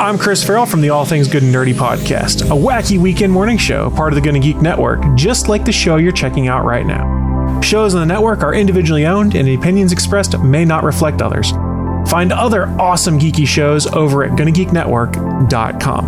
I'm 0.00 0.16
Chris 0.16 0.44
Farrell 0.44 0.64
from 0.64 0.80
the 0.80 0.90
All 0.90 1.04
Things 1.04 1.26
Good 1.26 1.42
and 1.42 1.52
Nerdy 1.52 1.74
podcast, 1.74 2.42
a 2.42 2.54
wacky 2.54 3.00
weekend 3.00 3.32
morning 3.32 3.58
show, 3.58 3.90
part 3.90 4.12
of 4.12 4.14
the 4.14 4.20
Gonna 4.20 4.38
Geek 4.38 4.58
Network, 4.58 5.02
just 5.16 5.48
like 5.48 5.64
the 5.64 5.72
show 5.72 5.96
you're 5.96 6.12
checking 6.12 6.46
out 6.46 6.64
right 6.64 6.86
now. 6.86 7.60
Shows 7.62 7.96
on 7.96 8.06
the 8.06 8.14
network 8.14 8.44
are 8.44 8.54
individually 8.54 9.06
owned, 9.06 9.34
and 9.34 9.48
the 9.48 9.56
opinions 9.56 9.90
expressed 9.90 10.38
may 10.38 10.64
not 10.64 10.84
reflect 10.84 11.20
others. 11.20 11.50
Find 12.08 12.32
other 12.32 12.68
awesome 12.80 13.18
geeky 13.18 13.44
shows 13.44 13.88
over 13.88 14.22
at 14.22 14.30
GonnaGeekNetwork.com. 14.38 16.04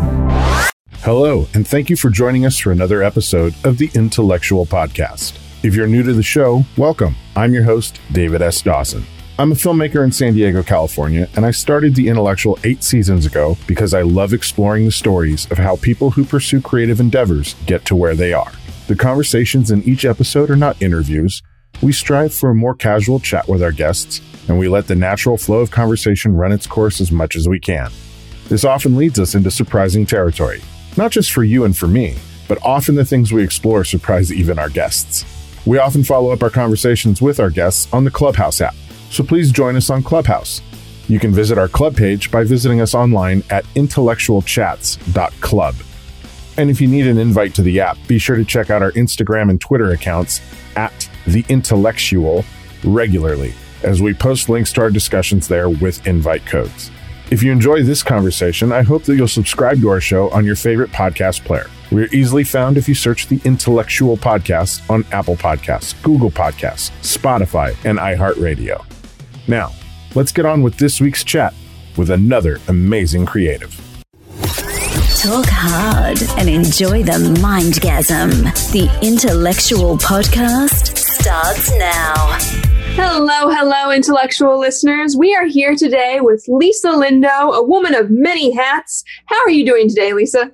Hello, 0.98 1.48
and 1.52 1.66
thank 1.66 1.90
you 1.90 1.96
for 1.96 2.10
joining 2.10 2.46
us 2.46 2.58
for 2.58 2.70
another 2.70 3.02
episode 3.02 3.56
of 3.64 3.78
the 3.78 3.88
Intellexual 3.88 4.68
Podcast. 4.68 5.36
If 5.64 5.74
you're 5.74 5.88
new 5.88 6.04
to 6.04 6.12
the 6.12 6.22
show, 6.22 6.62
welcome. 6.78 7.16
I'm 7.34 7.52
your 7.52 7.64
host, 7.64 7.98
David 8.12 8.40
S. 8.40 8.62
Dawson. 8.62 9.04
I'm 9.40 9.52
a 9.52 9.54
filmmaker 9.54 10.04
in 10.04 10.12
San 10.12 10.34
Diego, 10.34 10.62
California, 10.62 11.26
and 11.34 11.46
I 11.46 11.50
started 11.50 11.94
The 11.94 12.08
Intellexual 12.08 12.62
eight 12.62 12.84
seasons 12.84 13.24
ago 13.24 13.56
because 13.66 13.94
I 13.94 14.02
love 14.02 14.34
exploring 14.34 14.84
the 14.84 14.92
stories 14.92 15.50
of 15.50 15.56
how 15.56 15.76
people 15.76 16.10
who 16.10 16.26
pursue 16.26 16.60
creative 16.60 17.00
endeavors 17.00 17.54
get 17.64 17.86
to 17.86 17.96
where 17.96 18.14
they 18.14 18.34
are. 18.34 18.52
The 18.86 18.96
conversations 18.96 19.70
in 19.70 19.82
each 19.84 20.04
episode 20.04 20.50
are 20.50 20.56
not 20.56 20.82
interviews. 20.82 21.42
We 21.80 21.90
strive 21.90 22.34
for 22.34 22.50
a 22.50 22.54
more 22.54 22.74
casual 22.74 23.18
chat 23.18 23.48
with 23.48 23.62
our 23.62 23.72
guests, 23.72 24.20
and 24.46 24.58
we 24.58 24.68
let 24.68 24.88
the 24.88 24.94
natural 24.94 25.38
flow 25.38 25.60
of 25.60 25.70
conversation 25.70 26.36
run 26.36 26.52
its 26.52 26.66
course 26.66 27.00
as 27.00 27.10
much 27.10 27.34
as 27.34 27.48
we 27.48 27.58
can. 27.58 27.90
This 28.50 28.66
often 28.66 28.94
leads 28.94 29.18
us 29.18 29.34
into 29.34 29.50
surprising 29.50 30.04
territory, 30.04 30.60
not 30.98 31.12
just 31.12 31.32
for 31.32 31.44
you 31.44 31.64
and 31.64 31.74
for 31.74 31.86
me, 31.86 32.18
but 32.46 32.62
often 32.62 32.94
the 32.94 33.06
things 33.06 33.32
we 33.32 33.42
explore 33.42 33.84
surprise 33.84 34.30
even 34.30 34.58
our 34.58 34.68
guests. 34.68 35.24
We 35.64 35.78
often 35.78 36.04
follow 36.04 36.30
up 36.30 36.42
our 36.42 36.50
conversations 36.50 37.22
with 37.22 37.40
our 37.40 37.48
guests 37.48 37.90
on 37.90 38.04
the 38.04 38.10
Clubhouse 38.10 38.60
app 38.60 38.74
so 39.10 39.22
please 39.24 39.52
join 39.52 39.76
us 39.76 39.90
on 39.90 40.02
Clubhouse. 40.02 40.62
You 41.08 41.18
can 41.18 41.32
visit 41.32 41.58
our 41.58 41.68
club 41.68 41.96
page 41.96 42.30
by 42.30 42.44
visiting 42.44 42.80
us 42.80 42.94
online 42.94 43.42
at 43.50 43.64
intellectualchats.club. 43.74 45.74
And 46.56 46.70
if 46.70 46.80
you 46.80 46.88
need 46.88 47.06
an 47.06 47.18
invite 47.18 47.54
to 47.54 47.62
the 47.62 47.80
app, 47.80 47.98
be 48.06 48.18
sure 48.18 48.36
to 48.36 48.44
check 48.44 48.70
out 48.70 48.82
our 48.82 48.92
Instagram 48.92 49.50
and 49.50 49.60
Twitter 49.60 49.90
accounts 49.90 50.40
at 50.76 51.08
The 51.26 51.42
Intellexual 51.44 52.44
regularly, 52.84 53.54
as 53.82 54.00
we 54.00 54.14
post 54.14 54.48
links 54.48 54.72
to 54.74 54.82
our 54.82 54.90
discussions 54.90 55.48
there 55.48 55.68
with 55.68 56.06
invite 56.06 56.46
codes. 56.46 56.90
If 57.30 57.42
you 57.42 57.52
enjoy 57.52 57.82
this 57.82 58.02
conversation, 58.02 58.72
I 58.72 58.82
hope 58.82 59.04
that 59.04 59.16
you'll 59.16 59.28
subscribe 59.28 59.80
to 59.80 59.88
our 59.88 60.00
show 60.00 60.30
on 60.30 60.44
your 60.44 60.56
favorite 60.56 60.90
podcast 60.90 61.44
player. 61.44 61.70
We're 61.90 62.08
easily 62.12 62.44
found 62.44 62.76
if 62.76 62.88
you 62.88 62.94
search 62.94 63.26
the 63.26 63.38
Intellexual 63.38 64.18
Podcast 64.18 64.88
on 64.90 65.04
Apple 65.12 65.36
Podcasts, 65.36 66.00
Google 66.02 66.30
Podcasts, 66.30 66.90
Spotify, 67.02 67.74
and 67.84 67.98
iHeartRadio. 67.98 68.84
Now, 69.50 69.72
let's 70.14 70.30
get 70.30 70.46
on 70.46 70.62
with 70.62 70.76
this 70.76 71.00
week's 71.00 71.24
chat 71.24 71.52
with 71.96 72.10
another 72.10 72.60
amazing 72.68 73.26
creative. 73.26 73.74
Talk 75.18 75.44
hard 75.48 76.22
and 76.38 76.48
enjoy 76.48 77.02
the 77.02 77.18
mindgasm. 77.40 78.44
The 78.70 78.86
Intellexual 79.04 80.00
Podcast 80.00 80.96
starts 80.96 81.76
now. 81.76 82.38
Hello, 82.94 83.50
hello, 83.52 83.90
intellectual 83.90 84.56
listeners. 84.56 85.16
We 85.16 85.34
are 85.34 85.46
here 85.46 85.74
today 85.74 86.20
with 86.20 86.44
Lisa 86.46 86.90
Lindo, 86.90 87.52
a 87.52 87.64
woman 87.64 87.96
of 87.96 88.08
many 88.08 88.54
hats. 88.54 89.02
How 89.26 89.40
are 89.40 89.50
you 89.50 89.66
doing 89.66 89.88
today, 89.88 90.12
Lisa? 90.12 90.52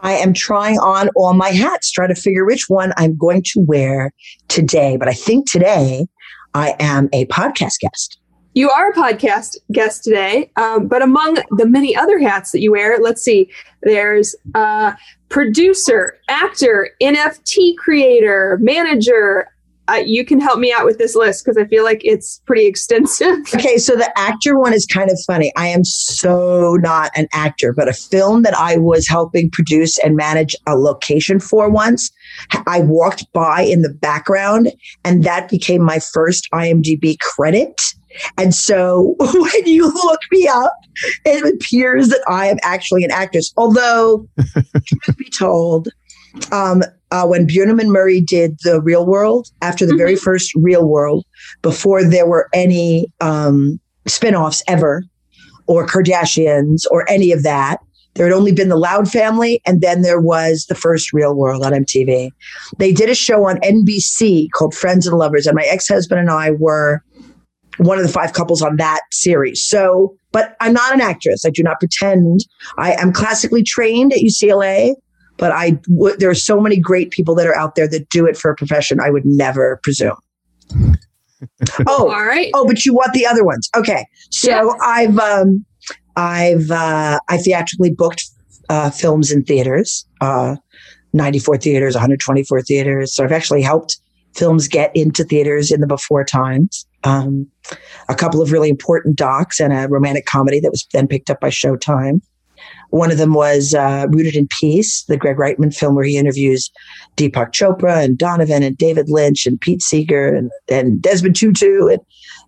I 0.00 0.14
am 0.14 0.32
trying 0.32 0.80
on 0.80 1.10
all 1.14 1.32
my 1.34 1.50
hats, 1.50 1.92
trying 1.92 2.12
to 2.12 2.20
figure 2.20 2.44
which 2.44 2.64
one 2.66 2.92
I'm 2.96 3.16
going 3.16 3.44
to 3.52 3.60
wear 3.60 4.12
today. 4.48 4.96
But 4.96 5.06
I 5.06 5.12
think 5.12 5.48
today 5.48 6.08
I 6.54 6.74
am 6.80 7.08
a 7.12 7.26
podcast 7.26 7.80
guest. 7.80 8.18
You 8.54 8.68
are 8.68 8.90
a 8.90 8.94
podcast 8.94 9.56
guest 9.70 10.02
today, 10.02 10.50
um, 10.56 10.88
but 10.88 11.02
among 11.02 11.36
the 11.50 11.66
many 11.66 11.94
other 11.94 12.18
hats 12.18 12.50
that 12.50 12.60
you 12.60 12.72
wear, 12.72 12.98
let's 12.98 13.22
see, 13.22 13.48
there's 13.82 14.34
uh, 14.56 14.92
producer, 15.28 16.18
actor, 16.28 16.90
NFT 17.00 17.76
creator, 17.76 18.58
manager. 18.60 19.46
Uh, 19.86 20.02
you 20.04 20.24
can 20.24 20.40
help 20.40 20.58
me 20.58 20.72
out 20.72 20.84
with 20.84 20.98
this 20.98 21.14
list 21.14 21.44
because 21.44 21.56
I 21.56 21.64
feel 21.66 21.84
like 21.84 22.00
it's 22.02 22.40
pretty 22.44 22.66
extensive. 22.66 23.38
Okay, 23.54 23.78
so 23.78 23.94
the 23.94 24.12
actor 24.18 24.58
one 24.58 24.72
is 24.72 24.84
kind 24.84 25.10
of 25.10 25.18
funny. 25.28 25.52
I 25.56 25.68
am 25.68 25.84
so 25.84 26.76
not 26.80 27.12
an 27.14 27.28
actor, 27.32 27.72
but 27.72 27.88
a 27.88 27.92
film 27.92 28.42
that 28.42 28.54
I 28.54 28.78
was 28.78 29.06
helping 29.06 29.48
produce 29.50 29.96
and 29.98 30.16
manage 30.16 30.56
a 30.66 30.74
location 30.74 31.38
for 31.38 31.70
once 31.70 32.10
I 32.66 32.80
walked 32.80 33.30
by 33.32 33.62
in 33.62 33.82
the 33.82 33.92
background 33.92 34.72
and 35.04 35.24
that 35.24 35.48
became 35.48 35.82
my 35.82 35.98
first 35.98 36.48
IMDb 36.52 37.18
credit. 37.20 37.80
And 38.36 38.54
so 38.54 39.14
when 39.18 39.66
you 39.66 39.86
look 39.86 40.20
me 40.32 40.48
up, 40.48 40.72
it 41.24 41.54
appears 41.54 42.08
that 42.08 42.22
I 42.28 42.46
am 42.46 42.58
actually 42.62 43.04
an 43.04 43.10
actress. 43.10 43.52
Although, 43.56 44.28
truth 44.54 45.16
be 45.16 45.30
told, 45.30 45.88
um, 46.52 46.82
uh, 47.10 47.26
when 47.26 47.46
Bunim 47.46 47.80
and 47.80 47.90
Murray 47.90 48.20
did 48.20 48.58
the 48.62 48.80
Real 48.80 49.06
World, 49.06 49.48
after 49.62 49.84
the 49.84 49.92
mm-hmm. 49.92 49.98
very 49.98 50.16
first 50.16 50.54
Real 50.54 50.88
World, 50.88 51.24
before 51.62 52.04
there 52.04 52.26
were 52.26 52.48
any 52.52 53.06
um, 53.20 53.80
spin 54.06 54.34
offs 54.34 54.62
ever, 54.68 55.02
or 55.66 55.86
Kardashians, 55.86 56.84
or 56.90 57.08
any 57.08 57.32
of 57.32 57.42
that, 57.42 57.78
there 58.14 58.26
had 58.26 58.34
only 58.34 58.52
been 58.52 58.68
the 58.68 58.76
Loud 58.76 59.10
family, 59.10 59.60
and 59.66 59.80
then 59.80 60.02
there 60.02 60.20
was 60.20 60.66
the 60.68 60.74
first 60.74 61.12
Real 61.12 61.34
World 61.34 61.64
on 61.64 61.72
MTV. 61.72 62.30
They 62.78 62.92
did 62.92 63.08
a 63.08 63.14
show 63.14 63.48
on 63.48 63.58
NBC 63.58 64.48
called 64.52 64.74
Friends 64.74 65.06
and 65.06 65.16
Lovers, 65.16 65.46
and 65.46 65.54
my 65.54 65.64
ex 65.64 65.88
husband 65.88 66.20
and 66.20 66.30
I 66.30 66.50
were 66.50 67.02
one 67.78 67.98
of 67.98 68.06
the 68.06 68.12
five 68.12 68.32
couples 68.32 68.62
on 68.62 68.76
that 68.76 69.00
series. 69.10 69.64
So, 69.64 70.14
but 70.32 70.56
I'm 70.60 70.72
not 70.72 70.92
an 70.92 71.00
actress. 71.00 71.44
I 71.46 71.50
do 71.50 71.62
not 71.62 71.78
pretend. 71.78 72.40
I 72.76 72.92
am 72.92 73.12
classically 73.12 73.62
trained 73.62 74.12
at 74.12 74.18
UCLA, 74.18 74.94
but 75.38 75.52
I 75.52 75.70
w- 75.88 76.16
there 76.16 76.28
are 76.28 76.34
so 76.34 76.60
many 76.60 76.78
great 76.78 77.10
people 77.10 77.34
that 77.36 77.46
are 77.46 77.56
out 77.56 77.76
there 77.76 77.88
that 77.88 78.08
do 78.10 78.26
it 78.26 78.36
for 78.36 78.50
a 78.50 78.56
profession. 78.56 79.00
I 79.00 79.10
would 79.10 79.24
never 79.24 79.80
presume. 79.82 80.16
oh, 81.86 82.10
all 82.10 82.24
right. 82.24 82.50
Oh, 82.54 82.66
but 82.66 82.84
you 82.84 82.92
want 82.92 83.12
the 83.14 83.26
other 83.26 83.44
ones? 83.44 83.70
Okay. 83.74 84.06
So 84.30 84.50
yes. 84.50 84.80
I've 84.82 85.18
um, 85.18 85.64
I've 86.20 86.70
uh, 86.70 87.18
I 87.28 87.38
theatrically 87.38 87.90
booked 87.90 88.24
uh, 88.68 88.90
films 88.90 89.32
in 89.32 89.42
theaters, 89.42 90.06
uh, 90.20 90.56
94 91.14 91.56
theaters, 91.56 91.94
124 91.94 92.62
theaters. 92.62 93.14
So 93.14 93.24
I've 93.24 93.32
actually 93.32 93.62
helped 93.62 93.98
films 94.34 94.68
get 94.68 94.94
into 94.94 95.24
theaters 95.24 95.72
in 95.72 95.80
the 95.80 95.86
before 95.86 96.24
times. 96.24 96.86
Um, 97.04 97.46
a 98.10 98.14
couple 98.14 98.42
of 98.42 98.52
really 98.52 98.68
important 98.68 99.16
docs 99.16 99.60
and 99.60 99.72
a 99.72 99.88
romantic 99.88 100.26
comedy 100.26 100.60
that 100.60 100.70
was 100.70 100.86
then 100.92 101.08
picked 101.08 101.30
up 101.30 101.40
by 101.40 101.48
Showtime. 101.48 102.20
One 102.90 103.10
of 103.10 103.16
them 103.16 103.32
was 103.32 103.72
uh, 103.72 104.06
Rooted 104.10 104.36
in 104.36 104.46
Peace, 104.60 105.04
the 105.04 105.16
Greg 105.16 105.36
Reitman 105.36 105.74
film 105.74 105.94
where 105.94 106.04
he 106.04 106.18
interviews 106.18 106.70
Deepak 107.16 107.52
Chopra 107.52 108.04
and 108.04 108.18
Donovan 108.18 108.62
and 108.62 108.76
David 108.76 109.08
Lynch 109.08 109.46
and 109.46 109.58
Pete 109.60 109.80
Seeger 109.80 110.34
and, 110.34 110.50
and 110.68 111.00
Desmond 111.00 111.36
Tutu 111.36 111.86
and 111.86 112.00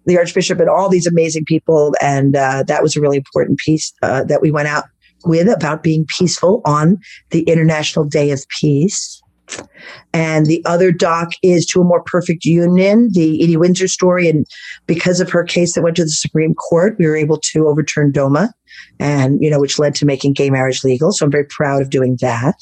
the 0.06 0.18
Archbishop 0.18 0.60
and 0.60 0.68
all 0.68 0.88
these 0.88 1.06
amazing 1.06 1.44
people. 1.44 1.94
And 2.00 2.36
uh, 2.36 2.64
that 2.66 2.82
was 2.82 2.96
a 2.96 3.00
really 3.00 3.16
important 3.16 3.58
piece 3.58 3.92
uh, 4.02 4.24
that 4.24 4.42
we 4.42 4.50
went 4.50 4.68
out 4.68 4.84
with 5.24 5.48
about 5.48 5.82
being 5.82 6.06
peaceful 6.06 6.62
on 6.64 6.98
the 7.30 7.42
International 7.42 8.04
Day 8.04 8.30
of 8.30 8.44
Peace. 8.60 9.22
And 10.12 10.46
the 10.46 10.62
other 10.64 10.90
doc 10.92 11.32
is 11.42 11.66
To 11.66 11.80
a 11.80 11.84
More 11.84 12.02
Perfect 12.02 12.44
Union, 12.44 13.10
the 13.12 13.42
Edie 13.42 13.56
Windsor 13.56 13.88
story. 13.88 14.28
And 14.28 14.46
because 14.86 15.20
of 15.20 15.30
her 15.30 15.44
case 15.44 15.74
that 15.74 15.82
went 15.82 15.96
to 15.96 16.04
the 16.04 16.10
Supreme 16.10 16.54
Court, 16.54 16.96
we 16.98 17.06
were 17.06 17.16
able 17.16 17.38
to 17.52 17.68
overturn 17.68 18.12
DOMA 18.12 18.52
and, 18.98 19.38
you 19.40 19.50
know, 19.50 19.60
which 19.60 19.78
led 19.78 19.94
to 19.96 20.06
making 20.06 20.32
gay 20.34 20.48
marriage 20.48 20.84
legal. 20.84 21.12
So 21.12 21.26
I'm 21.26 21.32
very 21.32 21.44
proud 21.44 21.82
of 21.82 21.90
doing 21.90 22.16
that. 22.20 22.56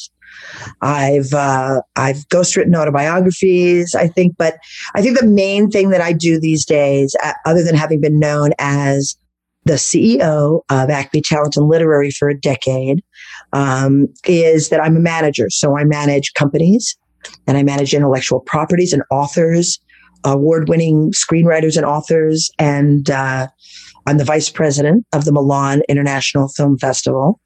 I've 0.82 1.32
uh, 1.32 1.82
I've 1.96 2.28
ghostwritten 2.28 2.76
autobiographies, 2.76 3.94
I 3.94 4.08
think, 4.08 4.36
but 4.36 4.58
I 4.94 5.02
think 5.02 5.18
the 5.18 5.26
main 5.26 5.70
thing 5.70 5.90
that 5.90 6.00
I 6.00 6.12
do 6.12 6.38
these 6.38 6.64
days, 6.64 7.14
uh, 7.22 7.32
other 7.46 7.62
than 7.62 7.74
having 7.74 8.00
been 8.00 8.18
known 8.18 8.50
as 8.58 9.16
the 9.64 9.74
CEO 9.74 10.62
of 10.70 10.90
Acme 10.90 11.20
Talent 11.20 11.56
and 11.56 11.68
Literary 11.68 12.10
for 12.10 12.28
a 12.28 12.38
decade, 12.38 13.02
um, 13.52 14.08
is 14.26 14.70
that 14.70 14.82
I'm 14.82 14.96
a 14.96 15.00
manager. 15.00 15.50
So 15.50 15.76
I 15.76 15.84
manage 15.84 16.32
companies 16.34 16.96
and 17.46 17.56
I 17.56 17.62
manage 17.62 17.94
intellectual 17.94 18.40
properties 18.40 18.92
and 18.92 19.02
authors, 19.10 19.78
award-winning 20.24 21.12
screenwriters 21.12 21.76
and 21.76 21.84
authors, 21.84 22.50
and 22.58 23.10
uh, 23.10 23.48
I'm 24.06 24.18
the 24.18 24.24
vice 24.24 24.50
president 24.50 25.06
of 25.12 25.24
the 25.24 25.32
Milan 25.32 25.82
International 25.88 26.48
Film 26.48 26.78
Festival. 26.78 27.40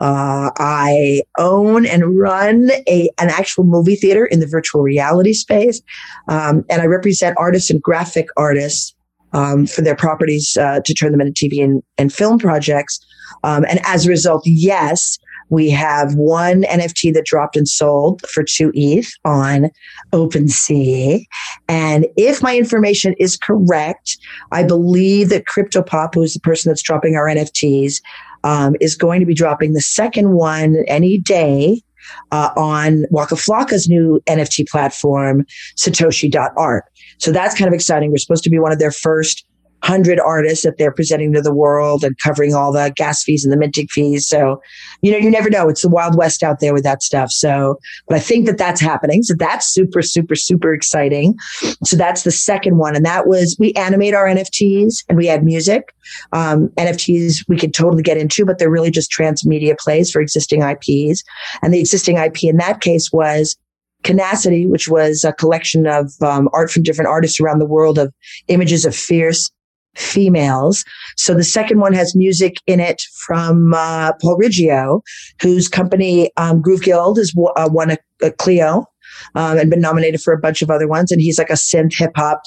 Uh, 0.00 0.50
I 0.58 1.22
own 1.38 1.86
and 1.86 2.18
run 2.18 2.70
a, 2.88 3.10
an 3.18 3.30
actual 3.30 3.64
movie 3.64 3.96
theater 3.96 4.26
in 4.26 4.40
the 4.40 4.46
virtual 4.46 4.82
reality 4.82 5.32
space. 5.32 5.80
Um, 6.28 6.64
and 6.70 6.82
I 6.82 6.86
represent 6.86 7.36
artists 7.38 7.70
and 7.70 7.82
graphic 7.82 8.28
artists 8.36 8.94
um, 9.32 9.66
for 9.66 9.82
their 9.82 9.96
properties 9.96 10.56
uh, 10.56 10.80
to 10.84 10.94
turn 10.94 11.12
them 11.12 11.20
into 11.20 11.32
TV 11.48 11.62
and, 11.62 11.82
and 11.98 12.12
film 12.12 12.38
projects. 12.38 12.98
Um, 13.44 13.64
and 13.68 13.80
as 13.84 14.06
a 14.06 14.08
result, 14.08 14.42
yes, 14.46 15.18
We 15.50 15.70
have 15.70 16.14
one 16.14 16.62
NFT 16.64 17.12
that 17.14 17.24
dropped 17.24 17.56
and 17.56 17.68
sold 17.68 18.22
for 18.28 18.42
two 18.42 18.70
ETH 18.74 19.10
on 19.24 19.70
OpenSea. 20.12 21.24
And 21.68 22.06
if 22.16 22.42
my 22.42 22.56
information 22.56 23.14
is 23.18 23.36
correct, 23.36 24.18
I 24.52 24.62
believe 24.62 25.28
that 25.30 25.44
CryptoPop, 25.46 26.14
who 26.14 26.22
is 26.22 26.34
the 26.34 26.40
person 26.40 26.70
that's 26.70 26.82
dropping 26.82 27.16
our 27.16 27.26
NFTs, 27.26 28.00
um, 28.44 28.76
is 28.80 28.94
going 28.94 29.20
to 29.20 29.26
be 29.26 29.34
dropping 29.34 29.72
the 29.72 29.80
second 29.80 30.32
one 30.32 30.84
any 30.86 31.18
day 31.18 31.82
uh, 32.30 32.50
on 32.56 33.04
Waka 33.10 33.34
Flocka's 33.34 33.88
new 33.88 34.20
NFT 34.26 34.68
platform, 34.68 35.44
Satoshi.art. 35.76 36.84
So 37.18 37.32
that's 37.32 37.56
kind 37.56 37.68
of 37.68 37.74
exciting. 37.74 38.10
We're 38.10 38.18
supposed 38.18 38.44
to 38.44 38.50
be 38.50 38.58
one 38.58 38.72
of 38.72 38.78
their 38.78 38.92
first 38.92 39.44
hundred 39.82 40.18
artists 40.20 40.64
that 40.64 40.76
they're 40.76 40.92
presenting 40.92 41.32
to 41.32 41.40
the 41.40 41.54
world 41.54 42.02
and 42.04 42.16
covering 42.18 42.54
all 42.54 42.72
the 42.72 42.92
gas 42.96 43.22
fees 43.22 43.44
and 43.44 43.52
the 43.52 43.56
minting 43.56 43.88
fees. 43.88 44.26
So, 44.26 44.60
you 45.02 45.12
know, 45.12 45.18
you 45.18 45.30
never 45.30 45.50
know. 45.50 45.68
It's 45.68 45.82
the 45.82 45.88
wild 45.88 46.16
west 46.16 46.42
out 46.42 46.60
there 46.60 46.74
with 46.74 46.82
that 46.84 47.02
stuff. 47.02 47.30
So, 47.30 47.78
but 48.08 48.16
I 48.16 48.20
think 48.20 48.46
that 48.46 48.58
that's 48.58 48.80
happening. 48.80 49.22
So 49.22 49.34
that's 49.38 49.66
super, 49.66 50.02
super, 50.02 50.34
super 50.34 50.74
exciting. 50.74 51.36
So 51.84 51.96
that's 51.96 52.22
the 52.22 52.30
second 52.30 52.78
one. 52.78 52.96
And 52.96 53.04
that 53.04 53.26
was, 53.26 53.56
we 53.58 53.72
animate 53.74 54.14
our 54.14 54.26
NFTs 54.26 55.04
and 55.08 55.16
we 55.16 55.28
add 55.28 55.44
music. 55.44 55.94
Um, 56.32 56.68
NFTs 56.70 57.44
we 57.48 57.56
could 57.56 57.74
totally 57.74 58.02
get 58.02 58.16
into, 58.16 58.44
but 58.44 58.58
they're 58.58 58.70
really 58.70 58.90
just 58.90 59.12
transmedia 59.12 59.78
plays 59.78 60.10
for 60.10 60.20
existing 60.20 60.62
IPs. 60.62 61.22
And 61.62 61.72
the 61.72 61.80
existing 61.80 62.16
IP 62.16 62.44
in 62.44 62.56
that 62.56 62.80
case 62.80 63.12
was 63.12 63.56
Canacity, 64.04 64.64
which 64.64 64.88
was 64.88 65.24
a 65.24 65.32
collection 65.32 65.88
of 65.88 66.12
um, 66.22 66.48
art 66.52 66.70
from 66.70 66.84
different 66.84 67.08
artists 67.08 67.40
around 67.40 67.58
the 67.58 67.66
world 67.66 67.98
of 67.98 68.14
images 68.46 68.84
of 68.84 68.94
fierce 68.94 69.50
females. 69.96 70.84
So 71.16 71.34
the 71.34 71.44
second 71.44 71.80
one 71.80 71.92
has 71.92 72.14
music 72.14 72.56
in 72.66 72.80
it 72.80 73.02
from 73.26 73.74
uh, 73.74 74.12
Paul 74.20 74.38
Riggio, 74.38 75.02
whose 75.42 75.68
company 75.68 76.30
um, 76.36 76.60
Groove 76.60 76.82
Guild 76.82 77.18
has 77.18 77.32
uh, 77.56 77.68
won 77.70 77.90
a, 77.90 77.98
a 78.22 78.30
Clio 78.30 78.86
um, 79.34 79.58
and 79.58 79.70
been 79.70 79.80
nominated 79.80 80.20
for 80.20 80.32
a 80.32 80.38
bunch 80.38 80.62
of 80.62 80.70
other 80.70 80.88
ones. 80.88 81.10
And 81.10 81.20
he's 81.20 81.38
like 81.38 81.50
a 81.50 81.54
synth 81.54 81.96
hip 81.96 82.12
hop 82.16 82.42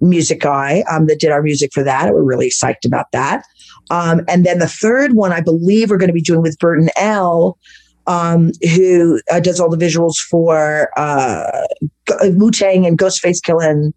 music 0.00 0.40
guy 0.40 0.84
um, 0.90 1.06
that 1.06 1.20
did 1.20 1.30
our 1.30 1.42
music 1.42 1.70
for 1.72 1.82
that. 1.84 2.12
We're 2.12 2.22
really 2.22 2.50
psyched 2.50 2.84
about 2.84 3.06
that. 3.12 3.44
Um, 3.90 4.22
and 4.28 4.44
then 4.44 4.58
the 4.58 4.68
third 4.68 5.14
one, 5.14 5.32
I 5.32 5.40
believe, 5.40 5.90
we're 5.90 5.96
going 5.98 6.08
to 6.08 6.14
be 6.14 6.20
doing 6.20 6.42
with 6.42 6.58
Burton 6.58 6.90
L. 6.96 7.58
Um, 8.06 8.52
who 8.74 9.20
uh, 9.30 9.38
does 9.38 9.60
all 9.60 9.68
the 9.68 9.76
visuals 9.76 10.16
for 10.16 10.88
uh, 10.96 11.66
Wu 12.22 12.50
Tang 12.50 12.86
and 12.86 12.96
Ghostface 12.96 13.38
Killah 13.46 13.92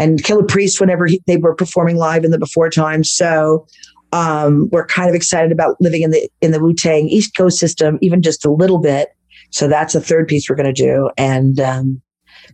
and 0.00 0.22
Killah 0.22 0.48
Priest 0.48 0.80
whenever 0.80 1.06
he, 1.06 1.20
they 1.26 1.36
were 1.36 1.54
performing 1.54 1.96
live 1.96 2.24
in 2.24 2.30
the 2.30 2.38
before 2.38 2.70
times. 2.70 3.10
So 3.12 3.66
um, 4.12 4.68
we're 4.72 4.86
kind 4.86 5.08
of 5.08 5.14
excited 5.14 5.52
about 5.52 5.76
living 5.80 6.02
in 6.02 6.10
the 6.10 6.28
in 6.40 6.50
the 6.50 6.60
Wu 6.60 6.74
Tang 6.74 7.08
ecosystem, 7.08 7.98
even 8.00 8.22
just 8.22 8.44
a 8.44 8.50
little 8.50 8.80
bit. 8.80 9.10
So 9.50 9.68
that's 9.68 9.92
the 9.92 10.00
third 10.00 10.26
piece 10.26 10.48
we're 10.48 10.56
going 10.56 10.74
to 10.74 10.82
do, 10.82 11.10
and 11.16 11.60
um, 11.60 12.02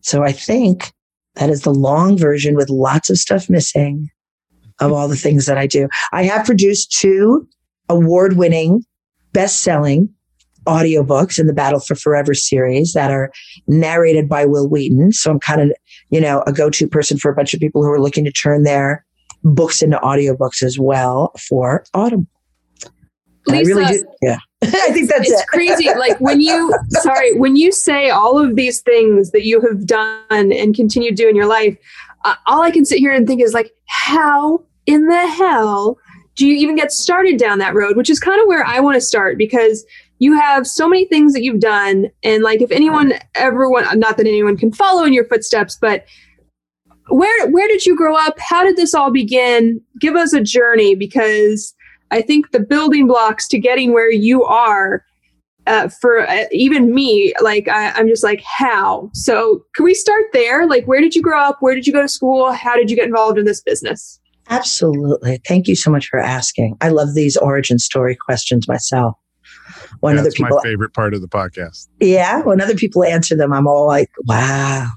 so 0.03 0.23
I 0.23 0.33
think 0.33 0.93
that 1.35 1.51
is 1.51 1.63
the 1.63 1.73
long 1.73 2.19
version 2.19 2.57
with 2.57 2.71
lots 2.71 3.11
of 3.11 3.19
stuff 3.19 3.49
missing 3.49 4.09
of 4.81 4.93
all 4.93 5.09
the 5.09 5.17
things 5.17 5.47
that 5.47 5.59
I 5.59 5.67
do. 5.67 5.89
I 6.13 6.25
have 6.25 6.47
produced 6.47 6.93
two 6.93 7.47
award 7.89 8.37
winning, 8.37 8.85
best 9.33 9.63
selling 9.63 10.09
audiobooks 10.67 11.39
in 11.39 11.47
the 11.47 11.53
Battle 11.53 11.81
for 11.81 11.95
Forever 11.95 12.35
series 12.35 12.93
that 12.93 13.11
are 13.11 13.31
narrated 13.69 14.29
by 14.29 14.45
Wil 14.45 14.69
Wheaton. 14.69 15.13
So 15.13 15.31
I'm 15.31 15.41
kind 15.41 15.61
of, 15.61 15.73
you 16.11 16.21
know, 16.21 16.43
a 16.47 16.53
go-to 16.53 16.87
person 16.87 17.19
for 17.19 17.31
a 17.31 17.35
bunch 17.35 17.55
of 17.55 17.61
people 17.61 17.83
who 17.83 17.91
are 17.91 18.01
looking 18.01 18.25
to 18.25 18.33
turn 18.33 18.63
their 18.63 19.05
books 19.43 19.83
into 19.83 19.97
audiobooks 19.99 20.63
as 20.63 20.79
well 20.79 21.33
for 21.49 21.85
Audible. 21.95 22.27
Lisa, 23.47 23.59
I 23.59 23.75
really 23.75 23.99
do. 23.99 24.07
Yeah. 24.23 24.39
I 24.63 24.91
think 24.93 25.09
that's 25.09 25.31
it's 25.31 25.41
it. 25.41 25.47
crazy. 25.49 25.89
Like 25.97 26.19
when 26.21 26.41
you, 26.41 26.73
sorry, 26.89 27.39
when 27.39 27.57
you 27.57 27.71
say 27.71 28.11
all 28.11 28.39
of 28.39 28.57
these 28.57 28.81
things 28.81 29.31
that 29.31 29.45
you 29.45 29.61
have 29.61 29.87
done 29.87 30.53
and 30.53 30.75
continue 30.75 31.11
to 31.11 31.15
do 31.15 31.29
in 31.29 31.37
your 31.37 31.47
life, 31.47 31.77
uh, 32.25 32.35
all 32.47 32.63
I 32.63 32.71
can 32.71 32.85
sit 32.85 32.99
here 32.99 33.13
and 33.13 33.27
think 33.27 33.41
is 33.41 33.55
like, 33.55 33.73
how 33.87 34.65
in 34.87 35.07
the 35.07 35.27
hell 35.29 35.99
do 36.35 36.47
you 36.47 36.55
even 36.57 36.77
get 36.77 36.91
started 36.91 37.39
down 37.39 37.59
that 37.59 37.75
road? 37.75 37.97
Which 37.97 38.11
is 38.11 38.19
kind 38.19 38.41
of 38.41 38.49
where 38.49 38.65
I 38.65 38.81
want 38.81 38.97
to 38.97 39.01
start 39.01 39.39
because 39.39 39.85
you 40.19 40.35
have 40.39 40.67
so 40.67 40.89
many 40.89 41.05
things 41.07 41.33
that 41.33 41.43
you've 41.43 41.61
done 41.61 42.07
and 42.23 42.43
like 42.43 42.63
if 42.63 42.71
anyone 42.71 43.13
ever 43.35 43.71
want 43.71 43.99
not 43.99 44.17
that 44.17 44.27
anyone 44.27 44.57
can 44.57 44.73
follow 44.73 45.05
in 45.05 45.13
your 45.13 45.27
footsteps 45.27 45.77
but 45.81 46.05
where 47.09 47.51
where 47.51 47.69
did 47.69 47.87
you 47.87 47.97
grow 47.97 48.17
up? 48.17 48.39
How 48.39 48.65
did 48.65 48.77
this 48.77 48.95
all 48.95 49.11
begin? 49.11 49.81
Give 50.01 50.17
us 50.17 50.33
a 50.33 50.41
journey 50.41 50.95
because 50.95 51.75
i 52.13 52.23
think 52.23 52.53
the 52.53 52.61
building 52.61 53.09
blocks 53.09 53.49
to 53.49 53.59
getting 53.59 53.93
where 53.93 54.13
you 54.13 54.45
are 54.45 55.05
uh, 55.67 55.89
for 55.89 56.21
uh, 56.29 56.45
even 56.53 56.95
me 56.95 57.35
like 57.43 57.67
I, 57.67 57.91
i'm 57.93 58.07
just 58.07 58.23
like 58.23 58.43
how? 58.45 59.11
So 59.15 59.65
can 59.75 59.85
we 59.85 59.95
start 59.95 60.27
there? 60.33 60.67
Like 60.67 60.85
where 60.87 61.01
did 61.01 61.15
you 61.17 61.23
grow 61.23 61.41
up? 61.41 61.59
Where 61.61 61.75
did 61.75 61.87
you 61.87 61.93
go 61.93 62.03
to 62.03 62.09
school? 62.09 62.53
How 62.53 62.77
did 62.77 62.91
you 62.91 62.97
get 62.97 63.07
involved 63.07 63.39
in 63.39 63.45
this 63.45 63.61
business? 63.61 64.21
Absolutely. 64.49 65.41
Thank 65.45 65.67
you 65.67 65.75
so 65.75 65.91
much 65.91 66.07
for 66.07 66.21
asking. 66.21 66.77
I 66.81 66.91
love 66.91 67.15
these 67.15 67.37
origin 67.37 67.81
story 67.81 68.15
questions 68.15 68.69
myself 68.69 69.17
when 70.01 70.17
That's 70.17 70.29
other 70.29 70.35
people 70.35 70.57
my 70.57 70.63
favorite 70.63 70.95
part 70.95 71.15
of 71.15 71.21
the 71.21 71.29
podcast. 71.29 71.89
Yeah, 72.01 72.43
when 72.43 72.61
other 72.61 72.75
people 72.75 73.05
answer 73.05 73.37
them, 73.37 73.53
I'm 73.53 73.67
all 73.67 73.87
like, 73.87 74.11
wow. 74.27 74.91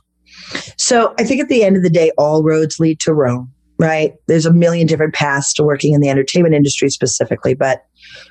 So 0.77 1.13
I 1.19 1.23
think 1.23 1.41
at 1.41 1.49
the 1.49 1.63
end 1.63 1.77
of 1.77 1.83
the 1.83 1.89
day, 1.89 2.11
all 2.17 2.43
roads 2.43 2.79
lead 2.79 2.99
to 3.01 3.13
Rome, 3.13 3.51
right? 3.77 4.13
There's 4.27 4.45
a 4.45 4.53
million 4.53 4.87
different 4.87 5.13
paths 5.13 5.53
to 5.53 5.63
working 5.63 5.93
in 5.93 6.01
the 6.01 6.09
entertainment 6.09 6.55
industry 6.55 6.89
specifically. 6.89 7.53
But 7.53 7.83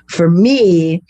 for 0.07 0.29
me, 0.29 1.01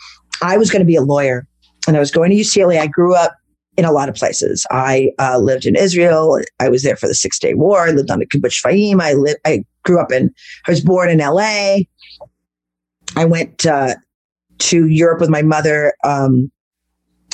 I 0.42 0.58
was 0.58 0.70
going 0.70 0.82
to 0.82 0.86
be 0.86 0.96
a 0.96 1.02
lawyer 1.02 1.48
and 1.88 1.96
I 1.96 2.00
was 2.00 2.12
going 2.12 2.32
to 2.32 2.36
UCLA. 2.36 2.80
I 2.80 2.88
grew 2.88 3.16
up 3.16 3.36
in 3.78 3.86
a 3.86 3.92
lot 3.92 4.10
of 4.10 4.16
places. 4.16 4.66
I 4.72 5.12
uh, 5.20 5.38
lived 5.38 5.66
in 5.66 5.76
Israel. 5.76 6.40
I 6.60 6.70
was 6.70 6.84
there 6.84 6.98
for 6.98 7.08
the 7.08 7.16
Six 7.16 7.40
Day 7.40 7.54
War. 7.54 7.88
I 7.88 7.92
lived 7.92 8.12
on 8.12 8.20
the 8.20 8.26
Kibbutz 8.26 8.62
Shfaim. 8.62 9.02
I 9.02 9.14
lived. 9.14 9.40
I 9.46 9.64
grew 9.86 10.02
up 10.02 10.12
in. 10.12 10.34
I 10.68 10.72
was 10.72 10.82
born 10.82 11.10
in 11.10 11.22
L.A. 11.22 11.88
I 13.16 13.26
went 13.26 13.66
uh, 13.66 13.96
to 14.60 14.88
Europe 14.88 15.20
with 15.20 15.30
my 15.30 15.42
mother 15.42 15.94
um, 16.04 16.52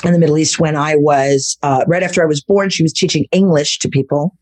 in 0.04 0.12
the 0.12 0.18
Middle 0.18 0.38
East 0.38 0.58
when 0.58 0.76
I 0.76 0.96
was 0.96 1.56
uh, 1.62 1.84
right 1.86 2.02
after 2.02 2.22
I 2.22 2.26
was 2.26 2.42
born. 2.42 2.70
She 2.70 2.82
was 2.82 2.92
teaching 2.92 3.26
English 3.32 3.78
to 3.80 3.88
people. 3.88 4.36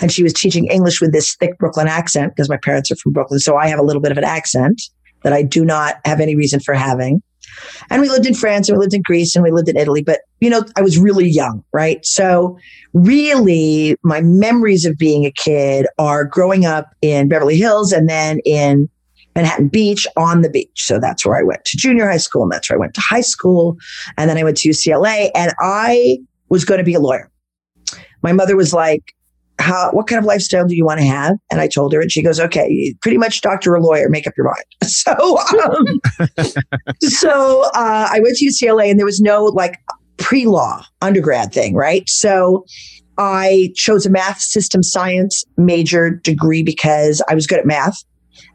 And 0.00 0.10
she 0.10 0.22
was 0.22 0.32
teaching 0.32 0.66
English 0.66 1.00
with 1.00 1.12
this 1.12 1.36
thick 1.36 1.58
Brooklyn 1.58 1.88
accent 1.88 2.34
because 2.34 2.48
my 2.48 2.56
parents 2.56 2.90
are 2.90 2.96
from 2.96 3.12
Brooklyn. 3.12 3.38
So 3.38 3.56
I 3.56 3.66
have 3.68 3.78
a 3.78 3.82
little 3.82 4.00
bit 4.00 4.12
of 4.12 4.16
an 4.18 4.24
accent 4.24 4.80
that 5.24 5.32
I 5.32 5.42
do 5.42 5.64
not 5.64 5.96
have 6.06 6.20
any 6.20 6.36
reason 6.36 6.60
for 6.60 6.74
having. 6.74 7.22
And 7.90 8.00
we 8.00 8.08
lived 8.08 8.26
in 8.26 8.34
France 8.34 8.68
and 8.68 8.78
we 8.78 8.82
lived 8.82 8.94
in 8.94 9.02
Greece 9.02 9.34
and 9.34 9.42
we 9.42 9.50
lived 9.50 9.68
in 9.68 9.76
Italy. 9.76 10.02
But, 10.02 10.20
you 10.40 10.48
know, 10.48 10.64
I 10.76 10.82
was 10.82 10.98
really 10.98 11.28
young, 11.28 11.64
right? 11.72 12.04
So 12.04 12.56
really 12.92 13.96
my 14.02 14.20
memories 14.20 14.84
of 14.84 14.96
being 14.96 15.24
a 15.24 15.32
kid 15.32 15.86
are 15.98 16.24
growing 16.24 16.64
up 16.64 16.94
in 17.02 17.28
Beverly 17.28 17.56
Hills 17.56 17.92
and 17.92 18.08
then 18.08 18.40
in 18.44 18.88
Manhattan 19.38 19.68
Beach 19.68 20.04
on 20.16 20.42
the 20.42 20.50
beach. 20.50 20.70
So 20.74 20.98
that's 20.98 21.24
where 21.24 21.38
I 21.38 21.44
went 21.44 21.64
to 21.64 21.76
junior 21.76 22.08
high 22.08 22.16
school 22.16 22.42
and 22.42 22.50
that's 22.50 22.68
where 22.68 22.76
I 22.76 22.80
went 22.80 22.94
to 22.94 23.00
high 23.00 23.20
school. 23.20 23.76
And 24.16 24.28
then 24.28 24.36
I 24.36 24.42
went 24.42 24.56
to 24.58 24.68
UCLA 24.68 25.30
and 25.32 25.52
I 25.60 26.18
was 26.48 26.64
going 26.64 26.78
to 26.78 26.84
be 26.84 26.94
a 26.94 26.98
lawyer. 26.98 27.30
My 28.20 28.32
mother 28.32 28.56
was 28.56 28.74
like, 28.74 29.14
how, 29.60 29.90
what 29.92 30.08
kind 30.08 30.18
of 30.18 30.24
lifestyle 30.24 30.66
do 30.66 30.74
you 30.74 30.84
want 30.84 30.98
to 30.98 31.06
have? 31.06 31.36
And 31.52 31.60
I 31.60 31.68
told 31.68 31.92
her, 31.92 32.00
and 32.00 32.10
she 32.10 32.20
goes, 32.20 32.40
okay, 32.40 32.96
pretty 33.00 33.16
much 33.16 33.40
doctor 33.40 33.74
or 33.74 33.80
lawyer, 33.80 34.08
make 34.08 34.26
up 34.26 34.34
your 34.36 34.46
mind. 34.46 34.64
So, 34.88 35.38
um, 35.38 36.00
so, 37.02 37.62
uh, 37.74 38.08
I 38.10 38.18
went 38.20 38.36
to 38.38 38.46
UCLA 38.46 38.90
and 38.90 38.98
there 38.98 39.06
was 39.06 39.20
no 39.20 39.44
like 39.44 39.78
pre-law 40.16 40.84
undergrad 41.00 41.52
thing, 41.52 41.74
right? 41.74 42.08
So 42.08 42.64
I 43.18 43.70
chose 43.76 44.04
a 44.04 44.10
math 44.10 44.40
system 44.40 44.82
science 44.82 45.44
major 45.56 46.10
degree 46.10 46.62
because 46.62 47.22
I 47.28 47.34
was 47.34 47.46
good 47.46 47.58
at 47.58 47.66
math. 47.66 48.02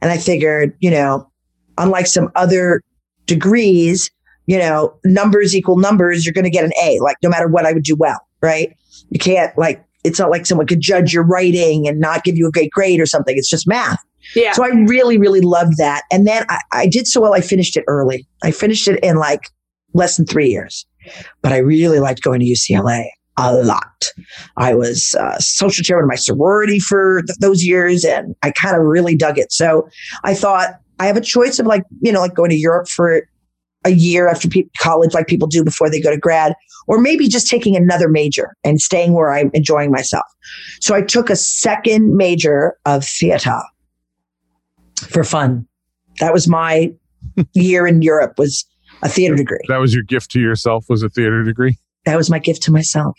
And 0.01 0.11
I 0.11 0.17
figured, 0.17 0.75
you 0.79 0.91
know, 0.91 1.29
unlike 1.77 2.07
some 2.07 2.29
other 2.35 2.81
degrees, 3.25 4.09
you 4.45 4.57
know, 4.57 4.93
numbers 5.03 5.55
equal 5.55 5.77
numbers, 5.77 6.25
you're 6.25 6.33
going 6.33 6.43
to 6.43 6.49
get 6.49 6.65
an 6.65 6.73
A, 6.83 6.99
like 7.01 7.17
no 7.23 7.29
matter 7.29 7.47
what 7.47 7.65
I 7.65 7.73
would 7.73 7.83
do 7.83 7.95
well, 7.95 8.19
right? 8.41 8.75
You 9.09 9.19
can't 9.19 9.57
like, 9.57 9.83
it's 10.03 10.19
not 10.19 10.29
like 10.29 10.45
someone 10.45 10.67
could 10.67 10.81
judge 10.81 11.13
your 11.13 11.23
writing 11.23 11.87
and 11.87 11.99
not 11.99 12.23
give 12.23 12.35
you 12.37 12.47
a 12.47 12.51
great 12.51 12.71
grade 12.71 12.99
or 12.99 13.05
something. 13.05 13.37
It's 13.37 13.49
just 13.49 13.67
math. 13.67 13.99
Yeah. 14.35 14.53
So 14.53 14.63
I 14.63 14.69
really, 14.69 15.17
really 15.17 15.41
loved 15.41 15.77
that. 15.77 16.03
And 16.11 16.27
then 16.27 16.45
I, 16.49 16.59
I 16.71 16.87
did 16.87 17.07
so 17.07 17.21
well, 17.21 17.33
I 17.33 17.41
finished 17.41 17.77
it 17.77 17.83
early. 17.87 18.27
I 18.43 18.51
finished 18.51 18.87
it 18.87 19.01
in 19.03 19.17
like 19.17 19.49
less 19.93 20.17
than 20.17 20.25
three 20.25 20.49
years, 20.49 20.85
but 21.41 21.53
I 21.53 21.57
really 21.57 21.99
liked 21.99 22.21
going 22.21 22.39
to 22.39 22.45
UCLA 22.45 23.05
a 23.37 23.53
lot. 23.53 24.11
I 24.57 24.73
was 24.75 25.15
uh, 25.15 25.37
social 25.39 25.83
chairman 25.83 26.05
of 26.05 26.09
my 26.09 26.15
sorority 26.15 26.79
for 26.79 27.21
th- 27.23 27.37
those 27.39 27.63
years, 27.63 28.05
and 28.05 28.35
I 28.43 28.51
kind 28.51 28.75
of 28.75 28.83
really 28.83 29.15
dug 29.15 29.37
it. 29.37 29.51
So 29.51 29.87
I 30.23 30.33
thought 30.33 30.79
I 30.99 31.07
have 31.07 31.17
a 31.17 31.21
choice 31.21 31.59
of 31.59 31.65
like 31.65 31.83
you 32.01 32.11
know 32.11 32.21
like 32.21 32.35
going 32.35 32.51
to 32.51 32.57
Europe 32.57 32.87
for 32.87 33.27
a 33.85 33.91
year 33.91 34.27
after 34.27 34.47
pe- 34.47 34.63
college, 34.77 35.13
like 35.13 35.27
people 35.27 35.47
do 35.47 35.63
before 35.63 35.89
they 35.89 35.99
go 35.99 36.09
to 36.09 36.17
grad, 36.17 36.53
or 36.87 36.99
maybe 36.99 37.27
just 37.27 37.47
taking 37.47 37.75
another 37.75 38.07
major 38.07 38.55
and 38.63 38.79
staying 38.79 39.13
where 39.13 39.33
I'm 39.33 39.49
enjoying 39.53 39.91
myself. 39.91 40.25
So 40.79 40.95
I 40.95 41.01
took 41.01 41.29
a 41.29 41.35
second 41.35 42.15
major 42.15 42.77
of 42.85 43.03
theater 43.03 43.59
for 45.09 45.23
fun. 45.23 45.67
That 46.19 46.33
was 46.33 46.47
my 46.47 46.93
year 47.53 47.87
in 47.87 48.01
Europe 48.01 48.33
was 48.37 48.65
a 49.01 49.09
theater 49.09 49.35
degree. 49.35 49.59
That 49.67 49.79
was 49.79 49.93
your 49.93 50.03
gift 50.03 50.31
to 50.31 50.39
yourself 50.39 50.85
was 50.87 51.03
a 51.03 51.09
theater 51.09 51.43
degree? 51.43 51.77
That 52.05 52.17
was 52.17 52.29
my 52.29 52.39
gift 52.39 52.63
to 52.63 52.71
myself. 52.71 53.17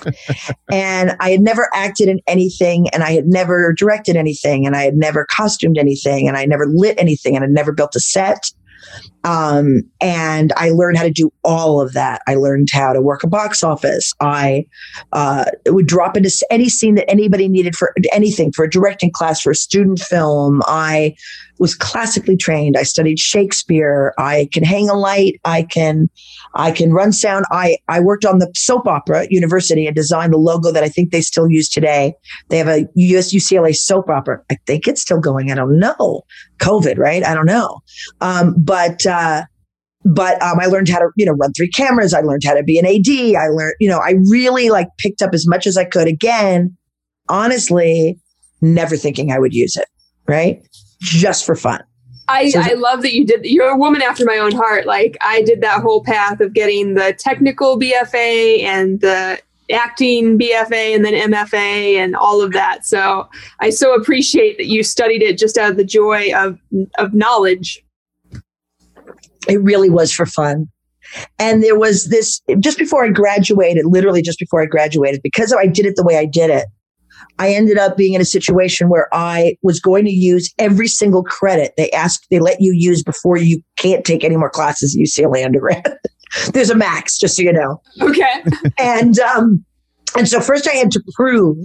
and 0.72 1.16
I 1.20 1.30
had 1.30 1.40
never 1.40 1.68
acted 1.74 2.08
in 2.08 2.20
anything 2.26 2.88
and 2.90 3.02
I 3.02 3.12
had 3.12 3.26
never 3.26 3.72
directed 3.72 4.16
anything 4.16 4.66
and 4.66 4.74
I 4.74 4.82
had 4.82 4.96
never 4.96 5.26
costumed 5.30 5.78
anything 5.78 6.26
and 6.26 6.36
I 6.36 6.46
never 6.46 6.66
lit 6.66 6.98
anything 6.98 7.36
and 7.36 7.44
I 7.44 7.48
never 7.48 7.72
built 7.72 7.94
a 7.94 8.00
set. 8.00 8.50
Um, 9.24 9.82
and 10.00 10.52
I 10.56 10.70
learned 10.70 10.96
how 10.96 11.04
to 11.04 11.10
do 11.10 11.32
all 11.44 11.80
of 11.80 11.92
that. 11.92 12.22
I 12.26 12.34
learned 12.34 12.68
how 12.72 12.92
to 12.92 13.00
work 13.00 13.22
a 13.22 13.28
box 13.28 13.62
office. 13.62 14.12
I 14.20 14.66
uh, 15.12 15.44
would 15.66 15.86
drop 15.86 16.16
into 16.16 16.30
any 16.50 16.68
scene 16.68 16.96
that 16.96 17.08
anybody 17.08 17.48
needed 17.48 17.76
for 17.76 17.94
anything, 18.12 18.52
for 18.52 18.64
a 18.64 18.70
directing 18.70 19.12
class, 19.12 19.40
for 19.40 19.52
a 19.52 19.54
student 19.54 20.00
film. 20.00 20.62
I 20.66 21.14
was 21.62 21.76
classically 21.76 22.36
trained. 22.36 22.76
I 22.76 22.82
studied 22.82 23.20
Shakespeare. 23.20 24.12
I 24.18 24.48
can 24.52 24.64
hang 24.64 24.90
a 24.90 24.94
light. 24.94 25.40
I 25.44 25.62
can, 25.62 26.10
I 26.54 26.72
can 26.72 26.92
run 26.92 27.12
sound. 27.12 27.44
I, 27.52 27.76
I 27.88 28.00
worked 28.00 28.24
on 28.24 28.40
the 28.40 28.50
soap 28.56 28.88
opera 28.88 29.22
at 29.22 29.30
university 29.30 29.86
and 29.86 29.94
designed 29.94 30.32
the 30.32 30.38
logo 30.38 30.72
that 30.72 30.82
I 30.82 30.88
think 30.88 31.12
they 31.12 31.20
still 31.20 31.48
use 31.48 31.68
today. 31.68 32.14
They 32.48 32.58
have 32.58 32.66
a 32.66 32.88
US 32.94 33.32
UCLA 33.32 33.76
soap 33.76 34.10
opera. 34.10 34.42
I 34.50 34.56
think 34.66 34.88
it's 34.88 35.00
still 35.00 35.20
going. 35.20 35.52
I 35.52 35.54
don't 35.54 35.78
know. 35.78 36.22
COVID, 36.58 36.98
right? 36.98 37.24
I 37.24 37.32
don't 37.32 37.46
know. 37.46 37.80
Um, 38.20 38.56
but, 38.58 39.06
uh, 39.06 39.44
but 40.04 40.42
um, 40.42 40.58
I 40.58 40.66
learned 40.66 40.88
how 40.88 40.98
to, 40.98 41.10
you 41.14 41.24
know, 41.24 41.34
run 41.34 41.52
three 41.52 41.70
cameras. 41.70 42.12
I 42.12 42.22
learned 42.22 42.42
how 42.44 42.54
to 42.54 42.64
be 42.64 42.76
an 42.80 42.86
AD. 42.86 43.36
I 43.40 43.46
learned, 43.50 43.76
you 43.78 43.88
know, 43.88 43.98
I 43.98 44.16
really 44.28 44.68
like 44.68 44.88
picked 44.98 45.22
up 45.22 45.32
as 45.32 45.46
much 45.46 45.68
as 45.68 45.76
I 45.76 45.84
could. 45.84 46.08
Again, 46.08 46.76
honestly, 47.28 48.18
never 48.60 48.96
thinking 48.96 49.30
I 49.30 49.38
would 49.38 49.54
use 49.54 49.76
it. 49.76 49.86
Right 50.26 50.60
just 51.02 51.44
for 51.44 51.54
fun. 51.54 51.82
I, 52.28 52.48
so 52.50 52.60
I 52.60 52.74
love 52.74 53.02
that 53.02 53.12
you 53.12 53.26
did. 53.26 53.44
You're 53.44 53.68
a 53.68 53.76
woman 53.76 54.00
after 54.00 54.24
my 54.24 54.38
own 54.38 54.52
heart. 54.52 54.86
Like 54.86 55.18
I 55.20 55.42
did 55.42 55.60
that 55.60 55.82
whole 55.82 56.02
path 56.02 56.40
of 56.40 56.54
getting 56.54 56.94
the 56.94 57.14
technical 57.18 57.78
BFA 57.78 58.62
and 58.62 59.00
the 59.00 59.40
acting 59.70 60.38
BFA 60.38 60.94
and 60.94 61.04
then 61.04 61.30
MFA 61.32 61.96
and 61.96 62.14
all 62.14 62.40
of 62.40 62.52
that. 62.52 62.86
So 62.86 63.28
I 63.60 63.70
so 63.70 63.94
appreciate 63.94 64.56
that 64.58 64.66
you 64.66 64.82
studied 64.82 65.22
it 65.22 65.36
just 65.36 65.58
out 65.58 65.72
of 65.72 65.76
the 65.76 65.84
joy 65.84 66.32
of 66.34 66.58
of 66.98 67.12
knowledge. 67.12 67.82
It 69.48 69.60
really 69.60 69.90
was 69.90 70.12
for 70.12 70.24
fun. 70.24 70.68
And 71.38 71.62
there 71.62 71.78
was 71.78 72.08
this 72.08 72.40
just 72.60 72.78
before 72.78 73.04
I 73.04 73.08
graduated, 73.08 73.84
literally 73.86 74.22
just 74.22 74.38
before 74.38 74.62
I 74.62 74.66
graduated, 74.66 75.20
because 75.22 75.52
I 75.52 75.66
did 75.66 75.84
it 75.84 75.96
the 75.96 76.04
way 76.04 76.16
I 76.16 76.24
did 76.24 76.48
it. 76.48 76.66
I 77.38 77.50
ended 77.54 77.78
up 77.78 77.96
being 77.96 78.14
in 78.14 78.20
a 78.20 78.26
situation 78.26 78.88
where 78.88 79.08
I 79.12 79.56
was 79.62 79.80
going 79.80 80.04
to 80.04 80.10
use 80.10 80.52
every 80.58 80.88
single 80.88 81.24
credit 81.24 81.72
they 81.76 81.90
ask, 81.90 82.22
they 82.30 82.38
let 82.38 82.60
you 82.60 82.72
use 82.72 83.02
before 83.02 83.36
you 83.36 83.60
can't 83.76 84.04
take 84.04 84.22
any 84.22 84.36
more 84.36 84.50
classes 84.50 84.94
at 84.94 85.02
UCLA 85.02 85.44
undergrad. 85.44 85.96
There's 86.52 86.70
a 86.70 86.74
max, 86.74 87.18
just 87.18 87.36
so 87.36 87.42
you 87.42 87.52
know. 87.52 87.80
Okay. 88.00 88.44
and 88.78 89.18
um, 89.18 89.64
and 90.16 90.28
so 90.28 90.40
first 90.40 90.68
I 90.68 90.72
had 90.72 90.90
to 90.92 91.02
prove 91.14 91.58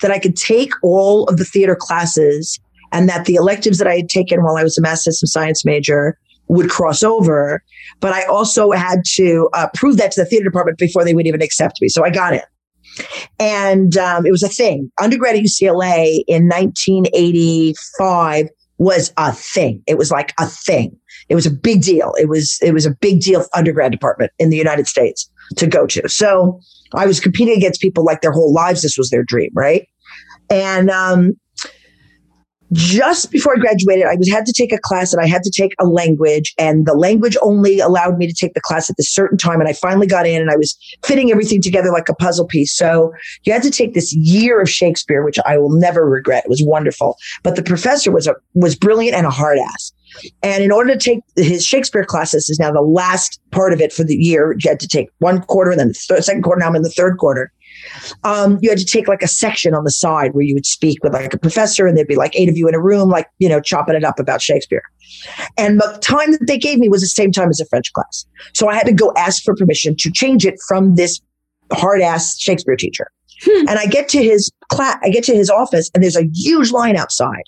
that 0.00 0.10
I 0.10 0.18
could 0.18 0.36
take 0.36 0.72
all 0.82 1.24
of 1.28 1.36
the 1.36 1.44
theater 1.44 1.76
classes 1.78 2.58
and 2.92 3.08
that 3.08 3.24
the 3.24 3.34
electives 3.34 3.78
that 3.78 3.86
I 3.86 3.96
had 3.96 4.08
taken 4.08 4.42
while 4.42 4.56
I 4.56 4.62
was 4.62 4.76
a 4.76 4.82
math 4.82 4.98
system 4.98 5.26
science 5.26 5.64
major 5.64 6.18
would 6.48 6.68
cross 6.68 7.02
over. 7.02 7.62
But 8.00 8.12
I 8.12 8.24
also 8.24 8.72
had 8.72 9.02
to 9.14 9.48
uh, 9.54 9.68
prove 9.74 9.96
that 9.96 10.12
to 10.12 10.20
the 10.20 10.26
theater 10.26 10.44
department 10.44 10.78
before 10.78 11.04
they 11.04 11.14
would 11.14 11.26
even 11.26 11.42
accept 11.42 11.80
me. 11.80 11.88
So 11.88 12.04
I 12.04 12.10
got 12.10 12.34
it. 12.34 12.44
And 13.38 13.96
um, 13.96 14.26
it 14.26 14.30
was 14.30 14.42
a 14.42 14.48
thing. 14.48 14.90
Undergrad 15.00 15.36
at 15.36 15.42
UCLA 15.42 16.22
in 16.28 16.48
1985 16.48 18.48
was 18.78 19.12
a 19.16 19.32
thing. 19.32 19.82
It 19.86 19.96
was 19.96 20.10
like 20.10 20.34
a 20.38 20.46
thing. 20.46 20.96
It 21.28 21.34
was 21.34 21.46
a 21.46 21.50
big 21.50 21.82
deal. 21.82 22.14
It 22.18 22.28
was 22.28 22.58
it 22.62 22.72
was 22.72 22.84
a 22.84 22.90
big 22.90 23.20
deal 23.20 23.46
undergrad 23.54 23.92
department 23.92 24.32
in 24.38 24.50
the 24.50 24.56
United 24.56 24.86
States 24.86 25.30
to 25.56 25.66
go 25.66 25.86
to. 25.86 26.08
So 26.08 26.60
I 26.94 27.06
was 27.06 27.20
competing 27.20 27.56
against 27.56 27.80
people 27.80 28.04
like 28.04 28.22
their 28.22 28.32
whole 28.32 28.52
lives. 28.52 28.82
This 28.82 28.98
was 28.98 29.10
their 29.10 29.22
dream, 29.22 29.50
right? 29.54 29.86
And 30.50 30.90
um, 30.90 31.32
just 32.72 33.30
before 33.30 33.54
I 33.54 33.58
graduated, 33.58 34.06
I 34.06 34.16
was 34.16 34.30
had 34.30 34.46
to 34.46 34.52
take 34.52 34.72
a 34.72 34.78
class 34.78 35.12
and 35.12 35.22
I 35.22 35.26
had 35.26 35.42
to 35.42 35.50
take 35.50 35.72
a 35.78 35.86
language 35.86 36.54
and 36.58 36.86
the 36.86 36.94
language 36.94 37.36
only 37.42 37.80
allowed 37.80 38.18
me 38.18 38.26
to 38.26 38.32
take 38.32 38.54
the 38.54 38.60
class 38.60 38.88
at 38.88 38.96
a 38.98 39.02
certain 39.02 39.36
time. 39.36 39.60
And 39.60 39.68
I 39.68 39.72
finally 39.72 40.06
got 40.06 40.26
in 40.26 40.40
and 40.40 40.50
I 40.50 40.56
was 40.56 40.76
fitting 41.04 41.30
everything 41.30 41.60
together 41.60 41.90
like 41.90 42.08
a 42.08 42.14
puzzle 42.14 42.46
piece. 42.46 42.74
So 42.74 43.12
you 43.44 43.52
had 43.52 43.62
to 43.62 43.70
take 43.70 43.94
this 43.94 44.14
year 44.14 44.60
of 44.60 44.70
Shakespeare, 44.70 45.24
which 45.24 45.38
I 45.46 45.58
will 45.58 45.70
never 45.78 46.08
regret. 46.08 46.44
It 46.44 46.50
was 46.50 46.62
wonderful. 46.64 47.16
But 47.42 47.56
the 47.56 47.62
professor 47.62 48.10
was 48.10 48.26
a, 48.26 48.34
was 48.54 48.74
brilliant 48.76 49.16
and 49.16 49.26
a 49.26 49.30
hard 49.30 49.58
ass. 49.58 49.92
And 50.42 50.62
in 50.62 50.70
order 50.70 50.92
to 50.92 50.98
take 50.98 51.20
his 51.36 51.64
Shakespeare 51.64 52.04
classes 52.04 52.48
is 52.48 52.58
now 52.58 52.70
the 52.70 52.82
last 52.82 53.40
part 53.50 53.72
of 53.72 53.80
it 53.80 53.92
for 53.92 54.04
the 54.04 54.16
year. 54.16 54.54
You 54.58 54.70
had 54.70 54.80
to 54.80 54.88
take 54.88 55.08
one 55.18 55.40
quarter 55.42 55.70
and 55.70 55.80
then 55.80 55.88
the 55.88 55.94
th- 56.08 56.22
second 56.22 56.42
quarter. 56.42 56.60
Now 56.60 56.68
I'm 56.68 56.76
in 56.76 56.82
the 56.82 56.90
third 56.90 57.16
quarter 57.18 57.50
um, 58.24 58.58
you 58.60 58.70
had 58.70 58.78
to 58.78 58.84
take 58.84 59.08
like 59.08 59.22
a 59.22 59.28
section 59.28 59.74
on 59.74 59.84
the 59.84 59.90
side 59.90 60.34
where 60.34 60.44
you 60.44 60.54
would 60.54 60.66
speak 60.66 61.02
with 61.02 61.12
like 61.12 61.34
a 61.34 61.38
professor 61.38 61.86
and 61.86 61.96
there'd 61.96 62.08
be 62.08 62.16
like 62.16 62.34
eight 62.34 62.48
of 62.48 62.56
you 62.56 62.68
in 62.68 62.74
a 62.74 62.80
room, 62.80 63.08
like, 63.10 63.28
you 63.38 63.48
know, 63.48 63.60
chopping 63.60 63.94
it 63.94 64.04
up 64.04 64.18
about 64.18 64.40
Shakespeare. 64.42 64.82
And 65.56 65.80
the 65.80 65.98
time 66.00 66.32
that 66.32 66.46
they 66.46 66.58
gave 66.58 66.78
me 66.78 66.88
was 66.88 67.00
the 67.00 67.06
same 67.06 67.32
time 67.32 67.48
as 67.48 67.60
a 67.60 67.66
French 67.66 67.92
class. 67.92 68.26
So 68.54 68.68
I 68.68 68.74
had 68.74 68.86
to 68.86 68.92
go 68.92 69.12
ask 69.16 69.42
for 69.42 69.54
permission 69.54 69.96
to 69.96 70.10
change 70.10 70.46
it 70.46 70.54
from 70.66 70.94
this 70.94 71.20
hard 71.72 72.00
ass 72.00 72.38
Shakespeare 72.38 72.76
teacher. 72.76 73.10
Hmm. 73.44 73.68
And 73.68 73.78
I 73.78 73.86
get 73.86 74.08
to 74.10 74.22
his 74.22 74.50
class, 74.68 74.98
I 75.02 75.10
get 75.10 75.24
to 75.24 75.34
his 75.34 75.50
office 75.50 75.90
and 75.94 76.02
there's 76.02 76.16
a 76.16 76.28
huge 76.32 76.70
line 76.70 76.96
outside 76.96 77.44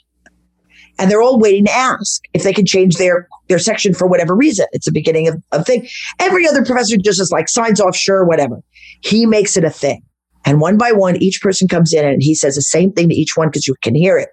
and 0.98 1.10
they're 1.10 1.22
all 1.22 1.38
waiting 1.38 1.64
to 1.64 1.72
ask 1.72 2.22
if 2.32 2.42
they 2.42 2.52
can 2.52 2.66
change 2.66 2.96
their 2.96 3.28
their 3.48 3.58
section 3.58 3.94
for 3.94 4.06
whatever 4.06 4.34
reason. 4.34 4.66
It's 4.72 4.86
the 4.86 4.92
beginning 4.92 5.28
of 5.28 5.42
a 5.52 5.62
thing. 5.62 5.88
Every 6.18 6.46
other 6.46 6.64
professor 6.64 6.96
just 6.96 7.20
is 7.20 7.30
like 7.30 7.48
signs 7.48 7.80
off, 7.80 7.96
sure, 7.96 8.24
whatever. 8.24 8.62
He 9.00 9.26
makes 9.26 9.56
it 9.56 9.64
a 9.64 9.70
thing. 9.70 10.02
And 10.44 10.60
one 10.60 10.76
by 10.76 10.92
one, 10.92 11.16
each 11.16 11.40
person 11.40 11.68
comes 11.68 11.92
in 11.92 12.04
and 12.04 12.22
he 12.22 12.34
says 12.34 12.54
the 12.54 12.62
same 12.62 12.92
thing 12.92 13.08
to 13.08 13.14
each 13.14 13.36
one 13.36 13.48
because 13.48 13.66
you 13.66 13.74
can 13.82 13.94
hear 13.94 14.18
it. 14.18 14.30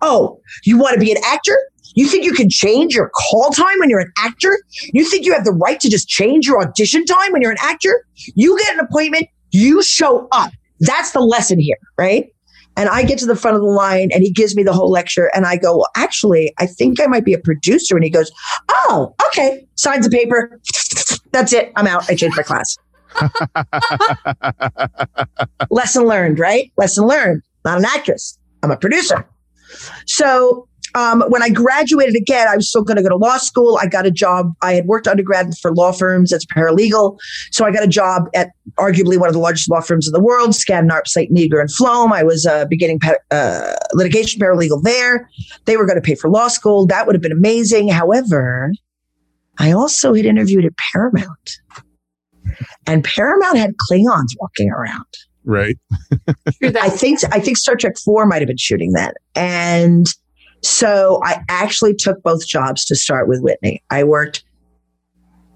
Oh, 0.00 0.40
you 0.64 0.78
want 0.78 0.94
to 0.94 1.00
be 1.00 1.12
an 1.12 1.18
actor? 1.24 1.56
You 1.94 2.08
think 2.08 2.24
you 2.24 2.32
can 2.32 2.48
change 2.48 2.94
your 2.94 3.10
call 3.10 3.50
time 3.50 3.78
when 3.78 3.90
you're 3.90 4.00
an 4.00 4.12
actor? 4.18 4.58
You 4.92 5.04
think 5.04 5.26
you 5.26 5.32
have 5.32 5.44
the 5.44 5.52
right 5.52 5.78
to 5.80 5.90
just 5.90 6.08
change 6.08 6.46
your 6.46 6.60
audition 6.60 7.04
time 7.04 7.32
when 7.32 7.42
you're 7.42 7.52
an 7.52 7.58
actor? 7.60 8.06
You 8.34 8.58
get 8.58 8.74
an 8.74 8.80
appointment, 8.80 9.28
you 9.50 9.82
show 9.82 10.28
up. 10.32 10.52
That's 10.80 11.12
the 11.12 11.20
lesson 11.20 11.60
here, 11.60 11.76
right? 11.98 12.26
And 12.76 12.88
I 12.88 13.02
get 13.02 13.18
to 13.18 13.26
the 13.26 13.36
front 13.36 13.56
of 13.56 13.62
the 13.62 13.68
line 13.68 14.08
and 14.12 14.22
he 14.22 14.30
gives 14.30 14.56
me 14.56 14.62
the 14.62 14.72
whole 14.72 14.90
lecture. 14.90 15.30
And 15.34 15.44
I 15.44 15.56
go, 15.56 15.76
Well, 15.76 15.88
actually, 15.94 16.54
I 16.58 16.66
think 16.66 17.00
I 17.00 17.06
might 17.06 17.24
be 17.24 17.34
a 17.34 17.38
producer. 17.38 17.94
And 17.94 18.04
he 18.04 18.10
goes, 18.10 18.32
Oh, 18.68 19.14
okay. 19.28 19.66
Signs 19.74 20.08
the 20.08 20.10
paper. 20.10 20.58
That's 21.32 21.52
it. 21.52 21.72
I'm 21.76 21.86
out. 21.86 22.08
I 22.08 22.14
changed 22.14 22.36
my 22.36 22.42
class. 22.42 22.76
Lesson 25.70 26.04
learned, 26.04 26.38
right? 26.38 26.72
Lesson 26.76 27.06
learned. 27.06 27.42
Not 27.64 27.78
an 27.78 27.84
actress. 27.84 28.38
I'm 28.62 28.70
a 28.70 28.76
producer. 28.76 29.26
So 30.06 30.68
um, 30.94 31.22
when 31.28 31.42
I 31.42 31.48
graduated 31.48 32.16
again, 32.16 32.48
I 32.48 32.56
was 32.56 32.68
still 32.68 32.82
going 32.82 32.96
to 32.96 33.02
go 33.02 33.08
to 33.08 33.16
law 33.16 33.38
school. 33.38 33.78
I 33.80 33.86
got 33.86 34.04
a 34.04 34.10
job. 34.10 34.52
I 34.60 34.74
had 34.74 34.86
worked 34.86 35.08
undergrad 35.08 35.56
for 35.58 35.72
law 35.72 35.92
firms 35.92 36.32
as 36.32 36.44
paralegal. 36.44 37.18
So 37.50 37.64
I 37.64 37.70
got 37.70 37.82
a 37.82 37.88
job 37.88 38.28
at 38.34 38.50
arguably 38.78 39.18
one 39.18 39.28
of 39.28 39.34
the 39.34 39.40
largest 39.40 39.70
law 39.70 39.80
firms 39.80 40.06
in 40.06 40.12
the 40.12 40.20
world, 40.20 40.50
Skadden 40.50 40.90
Arps, 40.90 41.08
Slater 41.08 41.32
Meagher, 41.32 41.60
and 41.60 41.72
Flom. 41.72 42.12
I 42.12 42.22
was 42.22 42.44
a 42.44 42.66
beginning 42.68 43.00
uh, 43.30 43.74
litigation 43.94 44.40
paralegal 44.40 44.82
there. 44.82 45.28
They 45.64 45.76
were 45.76 45.86
going 45.86 45.96
to 45.96 46.02
pay 46.02 46.14
for 46.14 46.28
law 46.28 46.48
school. 46.48 46.86
That 46.86 47.06
would 47.06 47.14
have 47.14 47.22
been 47.22 47.32
amazing. 47.32 47.88
However, 47.88 48.70
I 49.58 49.72
also 49.72 50.14
had 50.14 50.26
interviewed 50.26 50.64
at 50.64 50.72
Paramount 50.92 51.56
and 52.86 53.04
Paramount 53.04 53.58
had 53.58 53.74
Klingons 53.90 54.34
walking 54.38 54.70
around. 54.70 55.06
Right. 55.44 55.76
I 56.60 56.88
think 56.88 57.20
I 57.32 57.40
think 57.40 57.56
Star 57.56 57.76
Trek 57.76 57.94
Four 58.04 58.26
might 58.26 58.40
have 58.40 58.48
been 58.48 58.56
shooting 58.56 58.92
that, 58.92 59.16
and 59.34 60.06
so 60.62 61.20
I 61.24 61.42
actually 61.48 61.94
took 61.94 62.22
both 62.22 62.46
jobs 62.46 62.84
to 62.86 62.96
start 62.96 63.28
with 63.28 63.40
Whitney. 63.40 63.82
I 63.90 64.04
worked 64.04 64.44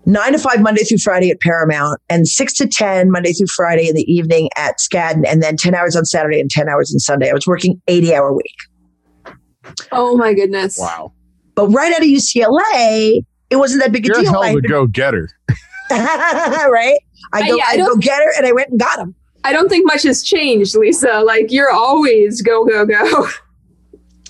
nine 0.05 0.33
to 0.33 0.39
five 0.39 0.61
Monday 0.61 0.83
through 0.83 0.99
Friday 0.99 1.31
at 1.31 1.41
Paramount, 1.41 2.01
and 2.09 2.27
six 2.27 2.53
to 2.55 2.67
ten 2.67 3.11
Monday 3.11 3.33
through 3.33 3.47
Friday 3.55 3.89
in 3.89 3.95
the 3.95 4.11
evening 4.13 4.49
at 4.57 4.79
Skadden, 4.79 5.25
and 5.27 5.41
then 5.43 5.57
ten 5.57 5.75
hours 5.75 5.95
on 5.95 6.05
Saturday 6.05 6.41
and 6.41 6.51
ten 6.51 6.69
hours 6.69 6.93
on 6.93 6.99
Sunday. 6.99 7.31
I 7.31 7.35
was 7.35 7.47
working 7.47 7.81
eighty 7.87 8.13
hour 8.13 8.33
week. 8.33 9.77
Oh 9.93 10.17
my 10.17 10.35
goodness! 10.35 10.79
Wow. 10.79 11.13
But 11.55 11.69
right 11.69 11.93
out 11.93 12.01
of 12.01 12.07
UCLA, 12.07 13.25
it 13.51 13.57
wasn't 13.57 13.83
that 13.83 13.93
big 13.93 14.05
a 14.05 14.09
You're 14.09 14.15
deal. 14.17 14.25
You're 14.25 14.33
a 14.33 14.47
hell 14.47 14.59
of 14.59 14.65
a 14.65 14.69
go 14.69 14.87
getter. 14.87 15.29
right? 15.91 16.99
I 17.33 17.49
go, 17.49 17.57
I, 17.59 17.65
I 17.71 17.77
go 17.77 17.97
get 17.97 18.23
her, 18.23 18.33
and 18.37 18.47
I 18.47 18.53
went 18.53 18.71
and 18.71 18.81
got 18.81 18.99
him. 18.99 19.15
I 19.45 19.53
don't 19.53 19.69
think 19.69 19.87
much 19.87 20.03
has 20.03 20.23
changed, 20.23 20.75
Lisa. 20.77 21.21
Like 21.21 21.53
you're 21.53 21.71
always 21.71 22.43
go 22.43 22.65
go 22.65 22.85
go. 22.85 23.29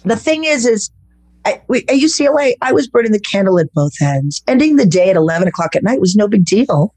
The 0.05 0.17
thing 0.17 0.45
is, 0.45 0.67
is 0.67 0.91
at 1.47 1.67
UCLA, 1.69 2.55
I 2.61 2.73
was 2.73 2.87
burning 2.87 3.13
the 3.13 3.21
candle 3.21 3.59
at 3.59 3.73
both 3.73 3.95
ends. 4.03 4.43
Ending 4.47 4.77
the 4.77 4.87
day 4.87 5.11
at 5.11 5.17
eleven 5.17 5.49
o'clock 5.49 5.75
at 5.75 5.83
night 5.83 6.01
was 6.01 6.17
no 6.17 6.29
big 6.29 6.45
deal. 6.45 6.95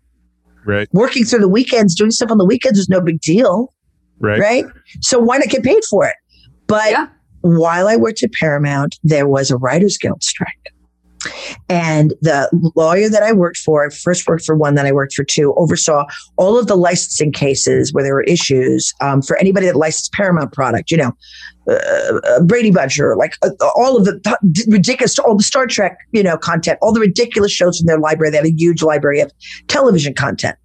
Right. 0.66 0.88
Working 0.92 1.24
through 1.24 1.40
the 1.40 1.48
weekends, 1.48 1.96
doing 1.96 2.12
stuff 2.12 2.30
on 2.32 2.38
the 2.38 2.46
weekends 2.46 2.78
was 2.78 2.90
no 2.90 3.00
big 3.00 3.22
deal. 3.22 3.74
Right. 4.20 4.40
Right. 4.40 4.66
So 5.02 5.18
why 5.18 5.38
not 5.38 5.48
get 5.48 5.64
paid 5.64 5.84
for 5.86 6.06
it? 6.06 6.16
But 6.68 6.92
yeah. 6.92 7.08
while 7.42 7.88
I 7.88 7.96
worked 7.96 8.22
at 8.22 8.32
Paramount, 8.34 9.00
there 9.04 9.28
was 9.28 9.50
a 9.50 9.58
Writers 9.58 9.98
Guild 9.98 10.22
strike. 10.24 10.74
And 11.68 12.14
the 12.22 12.50
lawyer 12.76 13.10
that 13.10 13.24
I 13.24 13.34
worked 13.34 13.58
for, 13.58 13.86
I 13.86 13.90
first 13.90 14.28
worked 14.28 14.46
for 14.46 14.56
one, 14.56 14.76
then 14.76 14.86
I 14.86 14.92
worked 14.92 15.14
for 15.14 15.24
two, 15.24 15.54
oversaw 15.56 16.06
all 16.38 16.58
of 16.58 16.68
the 16.68 16.76
licensing 16.76 17.32
cases 17.32 17.94
where 17.94 18.04
there 18.04 18.14
were 18.14 18.24
issues 18.24 18.94
um, 19.02 19.22
for 19.22 19.38
anybody 19.38 19.66
that 19.66 19.76
licensed 19.76 20.14
Paramount 20.14 20.54
product, 20.54 20.92
you 20.92 20.98
know, 20.98 21.12
uh, 21.70 22.20
uh, 22.24 22.42
Brady 22.42 22.72
Buncher, 22.72 23.16
like 23.16 23.34
uh, 23.44 23.50
all 23.76 23.96
of 23.98 24.06
the 24.06 24.20
th- 24.22 24.68
ridiculous, 24.68 25.20
all 25.20 25.36
the 25.36 25.44
Star 25.44 25.68
Trek, 25.68 25.98
you 26.12 26.24
know, 26.24 26.38
content, 26.38 26.80
all 26.82 26.92
the 26.92 27.00
ridiculous 27.00 27.52
shows 27.52 27.78
from 27.78 27.86
their 27.86 28.00
library. 28.00 28.32
They 28.32 28.38
have 28.38 28.46
a 28.46 28.52
huge 28.52 28.82
library 28.82 29.20
of 29.20 29.32
television 29.68 30.14
content. 30.14 30.56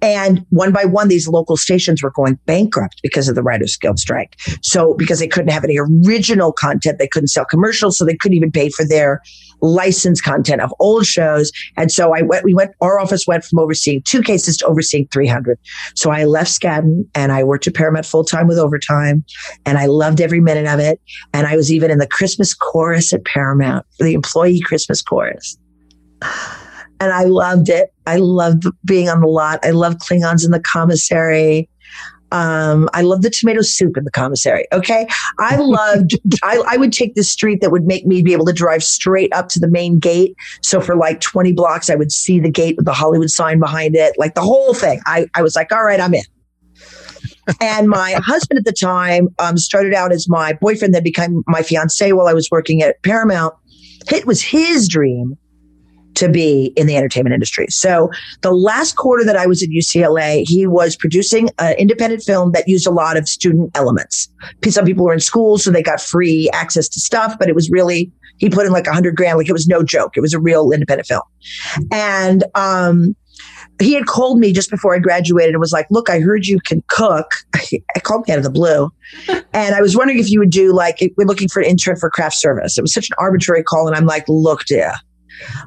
And 0.00 0.44
one 0.50 0.72
by 0.72 0.84
one, 0.84 1.08
these 1.08 1.28
local 1.28 1.56
stations 1.56 2.02
were 2.02 2.10
going 2.10 2.38
bankrupt 2.46 3.00
because 3.02 3.28
of 3.28 3.34
the 3.34 3.42
Writers 3.42 3.76
Guild 3.76 3.98
strike. 3.98 4.36
So 4.62 4.94
because 4.94 5.18
they 5.18 5.28
couldn't 5.28 5.50
have 5.50 5.64
any 5.64 5.76
original 5.78 6.52
content, 6.52 6.98
they 6.98 7.08
couldn't 7.08 7.28
sell 7.28 7.44
commercials, 7.44 7.98
so 7.98 8.04
they 8.04 8.16
couldn't 8.16 8.36
even 8.36 8.50
pay 8.50 8.70
for 8.70 8.84
their 8.84 9.22
licensed 9.60 10.24
content 10.24 10.60
of 10.60 10.72
old 10.78 11.06
shows. 11.06 11.50
And 11.76 11.90
so 11.90 12.14
I 12.14 12.22
went, 12.22 12.44
we 12.44 12.54
went, 12.54 12.72
our 12.80 12.98
office 12.98 13.26
went 13.26 13.44
from 13.44 13.58
overseeing 13.58 14.02
two 14.02 14.22
cases 14.22 14.56
to 14.58 14.66
overseeing 14.66 15.08
300. 15.12 15.58
So 15.94 16.10
I 16.10 16.24
left 16.24 16.50
Skadden 16.50 17.06
and 17.14 17.32
I 17.32 17.44
worked 17.44 17.66
at 17.66 17.74
Paramount 17.74 18.06
full 18.06 18.24
time 18.24 18.46
with 18.46 18.58
overtime 18.58 19.24
and 19.66 19.78
I 19.78 19.86
loved 19.86 20.20
every 20.20 20.40
minute 20.40 20.66
of 20.66 20.80
it. 20.80 21.00
And 21.32 21.46
I 21.46 21.56
was 21.56 21.72
even 21.72 21.90
in 21.90 21.98
the 21.98 22.06
Christmas 22.06 22.54
chorus 22.54 23.12
at 23.12 23.24
Paramount, 23.24 23.84
the 23.98 24.14
employee 24.14 24.60
Christmas 24.60 25.02
chorus 25.02 25.58
and 27.00 27.12
I 27.12 27.24
loved 27.24 27.68
it. 27.68 27.92
I 28.06 28.16
loved 28.16 28.64
being 28.84 29.08
on 29.08 29.20
the 29.20 29.26
lot. 29.26 29.60
I 29.62 29.70
loved 29.70 30.00
Klingons 30.00 30.44
in 30.44 30.50
the 30.50 30.60
commissary. 30.60 31.68
Um, 32.30 32.88
I 32.92 33.02
love 33.02 33.22
the 33.22 33.30
tomato 33.30 33.62
soup 33.62 33.96
in 33.96 34.04
the 34.04 34.10
commissary. 34.10 34.66
Okay. 34.72 35.06
I 35.38 35.56
loved, 35.60 36.18
I, 36.42 36.62
I 36.66 36.76
would 36.76 36.92
take 36.92 37.14
this 37.14 37.30
street 37.30 37.60
that 37.60 37.70
would 37.70 37.84
make 37.84 38.06
me 38.06 38.22
be 38.22 38.32
able 38.32 38.46
to 38.46 38.52
drive 38.52 38.84
straight 38.84 39.32
up 39.32 39.48
to 39.50 39.60
the 39.60 39.68
main 39.68 39.98
gate. 39.98 40.36
So 40.62 40.80
for 40.80 40.96
like 40.96 41.20
20 41.20 41.52
blocks, 41.52 41.90
I 41.90 41.94
would 41.94 42.12
see 42.12 42.40
the 42.40 42.50
gate 42.50 42.76
with 42.76 42.86
the 42.86 42.92
Hollywood 42.92 43.30
sign 43.30 43.58
behind 43.58 43.96
it, 43.96 44.14
like 44.18 44.34
the 44.34 44.42
whole 44.42 44.74
thing. 44.74 45.00
I, 45.06 45.26
I 45.34 45.42
was 45.42 45.56
like, 45.56 45.72
all 45.72 45.84
right, 45.84 46.00
I'm 46.00 46.14
in. 46.14 46.22
and 47.60 47.88
my 47.88 48.12
husband 48.12 48.58
at 48.58 48.64
the 48.64 48.72
time 48.72 49.28
um, 49.38 49.56
started 49.56 49.94
out 49.94 50.12
as 50.12 50.28
my 50.28 50.52
boyfriend, 50.52 50.94
then 50.94 51.02
became 51.02 51.42
my 51.46 51.62
fiance 51.62 52.12
while 52.12 52.26
I 52.26 52.34
was 52.34 52.50
working 52.50 52.82
at 52.82 53.02
Paramount. 53.02 53.54
It 54.10 54.26
was 54.26 54.42
his 54.42 54.88
dream 54.88 55.36
to 56.14 56.28
be 56.28 56.72
in 56.76 56.86
the 56.86 56.96
entertainment 56.96 57.32
industry. 57.32 57.66
So 57.68 58.10
the 58.40 58.50
last 58.50 58.96
quarter 58.96 59.24
that 59.24 59.36
I 59.36 59.46
was 59.46 59.62
at 59.62 59.68
UCLA, 59.68 60.44
he 60.46 60.66
was 60.66 60.96
producing 60.96 61.48
an 61.58 61.74
independent 61.76 62.22
film 62.22 62.52
that 62.52 62.68
used 62.68 62.86
a 62.86 62.90
lot 62.90 63.16
of 63.16 63.28
student 63.28 63.70
elements. 63.74 64.28
Some 64.68 64.84
people 64.84 65.04
were 65.04 65.12
in 65.12 65.20
school, 65.20 65.58
so 65.58 65.70
they 65.70 65.82
got 65.82 66.00
free 66.00 66.50
access 66.52 66.88
to 66.88 67.00
stuff, 67.00 67.36
but 67.38 67.48
it 67.48 67.54
was 67.54 67.70
really, 67.70 68.10
he 68.38 68.50
put 68.50 68.66
in 68.66 68.72
like 68.72 68.86
a 68.86 68.92
hundred 68.92 69.16
grand. 69.16 69.38
Like 69.38 69.48
it 69.48 69.52
was 69.52 69.68
no 69.68 69.82
joke. 69.82 70.16
It 70.16 70.20
was 70.20 70.34
a 70.34 70.40
real 70.40 70.72
independent 70.72 71.06
film. 71.06 71.22
And, 71.92 72.44
um, 72.54 73.14
he 73.80 73.94
had 73.94 74.06
called 74.06 74.38
me 74.40 74.52
just 74.52 74.70
before 74.70 74.94
I 74.94 74.98
graduated 74.98 75.54
and 75.54 75.60
was 75.60 75.72
like, 75.72 75.86
look, 75.90 76.10
I 76.10 76.18
heard 76.18 76.46
you 76.46 76.58
can 76.60 76.82
cook. 76.88 77.32
I 77.54 78.00
called 78.02 78.26
me 78.26 78.32
out 78.32 78.38
of 78.38 78.44
the 78.44 78.50
blue. 78.50 78.90
and 79.52 79.74
I 79.74 79.80
was 79.80 79.96
wondering 79.96 80.18
if 80.18 80.30
you 80.30 80.40
would 80.40 80.50
do 80.50 80.72
like, 80.72 80.98
we're 81.16 81.26
looking 81.26 81.48
for 81.48 81.60
an 81.60 81.66
intern 81.66 81.96
for 81.96 82.10
craft 82.10 82.36
service. 82.36 82.76
It 82.76 82.82
was 82.82 82.92
such 82.92 83.08
an 83.08 83.14
arbitrary 83.18 83.62
call. 83.62 83.86
And 83.86 83.96
I'm 83.96 84.06
like, 84.06 84.24
look, 84.28 84.64
dear, 84.64 84.94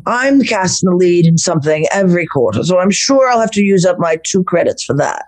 I'm 0.05 0.41
casting 0.41 0.89
the 0.89 0.95
lead 0.95 1.25
in 1.25 1.37
something 1.37 1.85
every 1.91 2.25
quarter, 2.25 2.63
so 2.63 2.79
I'm 2.79 2.91
sure 2.91 3.29
I'll 3.29 3.39
have 3.39 3.51
to 3.51 3.61
use 3.61 3.85
up 3.85 3.99
my 3.99 4.17
two 4.23 4.43
credits 4.43 4.83
for 4.83 4.95
that. 4.97 5.25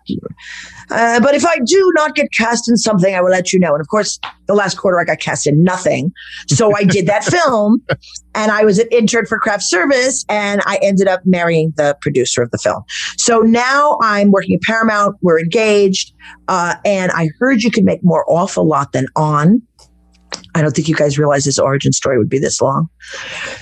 Uh, 0.89 1.19
but 1.19 1.33
if 1.33 1.45
I 1.45 1.57
do 1.65 1.91
not 1.95 2.15
get 2.15 2.31
cast 2.31 2.69
in 2.69 2.77
something, 2.77 3.15
I 3.15 3.21
will 3.21 3.31
let 3.31 3.53
you 3.53 3.59
know. 3.59 3.73
And 3.73 3.81
of 3.81 3.87
course, 3.87 4.19
the 4.47 4.53
last 4.53 4.77
quarter 4.77 4.99
I 4.99 5.05
got 5.05 5.19
cast 5.19 5.47
in 5.47 5.63
nothing. 5.63 6.11
So 6.47 6.75
I 6.75 6.83
did 6.83 7.07
that 7.07 7.23
film 7.23 7.81
and 8.35 8.51
I 8.51 8.63
was 8.63 8.79
an 8.79 8.87
intern 8.91 9.25
for 9.25 9.39
craft 9.39 9.63
service 9.63 10.25
and 10.29 10.61
I 10.65 10.79
ended 10.81 11.07
up 11.07 11.21
marrying 11.25 11.73
the 11.77 11.97
producer 12.01 12.41
of 12.41 12.51
the 12.51 12.57
film. 12.57 12.83
So 13.17 13.39
now 13.39 13.97
I'm 14.01 14.31
working 14.31 14.55
at 14.55 14.61
Paramount. 14.61 15.15
We're 15.21 15.39
engaged. 15.39 16.13
Uh, 16.47 16.75
and 16.85 17.11
I 17.11 17.29
heard 17.39 17.63
you 17.63 17.71
could 17.71 17.85
make 17.85 18.03
more 18.03 18.29
off 18.29 18.57
a 18.57 18.61
lot 18.61 18.91
than 18.91 19.07
on. 19.15 19.61
I 20.55 20.61
don't 20.61 20.75
think 20.75 20.87
you 20.87 20.95
guys 20.95 21.17
realize 21.17 21.45
this 21.45 21.59
origin 21.59 21.91
story 21.91 22.17
would 22.17 22.29
be 22.29 22.39
this 22.39 22.61
long. 22.61 22.89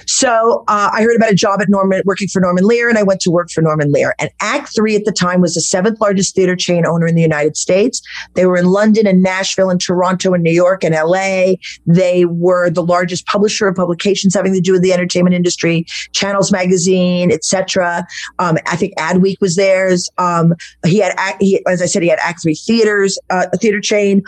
So 0.07 0.63
uh, 0.67 0.89
I 0.93 1.01
heard 1.01 1.15
about 1.15 1.31
a 1.31 1.35
job 1.35 1.61
at 1.61 1.69
Norman, 1.69 2.01
working 2.05 2.27
for 2.27 2.41
Norman 2.41 2.65
Lear, 2.65 2.89
and 2.89 2.97
I 2.97 3.03
went 3.03 3.21
to 3.21 3.31
work 3.31 3.49
for 3.49 3.61
Norman 3.61 3.91
Lear. 3.91 4.13
And 4.19 4.29
Act 4.41 4.75
Three 4.75 4.95
at 4.95 5.05
the 5.05 5.11
time 5.11 5.41
was 5.41 5.53
the 5.53 5.61
seventh 5.61 6.01
largest 6.01 6.35
theater 6.35 6.55
chain 6.55 6.85
owner 6.85 7.07
in 7.07 7.15
the 7.15 7.21
United 7.21 7.55
States. 7.55 8.01
They 8.33 8.45
were 8.45 8.57
in 8.57 8.65
London 8.65 9.07
and 9.07 9.23
Nashville 9.23 9.69
and 9.69 9.79
Toronto 9.79 10.33
and 10.33 10.43
New 10.43 10.51
York 10.51 10.83
and 10.83 10.93
LA. 10.93 11.53
They 11.85 12.25
were 12.25 12.69
the 12.69 12.83
largest 12.83 13.25
publisher 13.25 13.67
of 13.67 13.75
publications 13.75 14.33
having 14.33 14.53
to 14.53 14.61
do 14.61 14.73
with 14.73 14.81
the 14.81 14.93
entertainment 14.93 15.35
industry, 15.35 15.85
Channels 16.13 16.51
Magazine, 16.51 17.31
etc. 17.31 18.05
Um, 18.39 18.57
I 18.67 18.75
think 18.75 18.93
Adweek 18.97 19.39
was 19.39 19.55
theirs. 19.55 20.09
Um, 20.17 20.53
he 20.85 20.99
had, 20.99 21.13
he, 21.39 21.65
as 21.67 21.81
I 21.81 21.85
said, 21.85 22.03
he 22.03 22.09
had 22.09 22.19
Act 22.21 22.41
Three 22.41 22.55
theaters, 22.55 23.17
uh, 23.29 23.47
a 23.53 23.57
theater 23.57 23.79
chain 23.79 24.23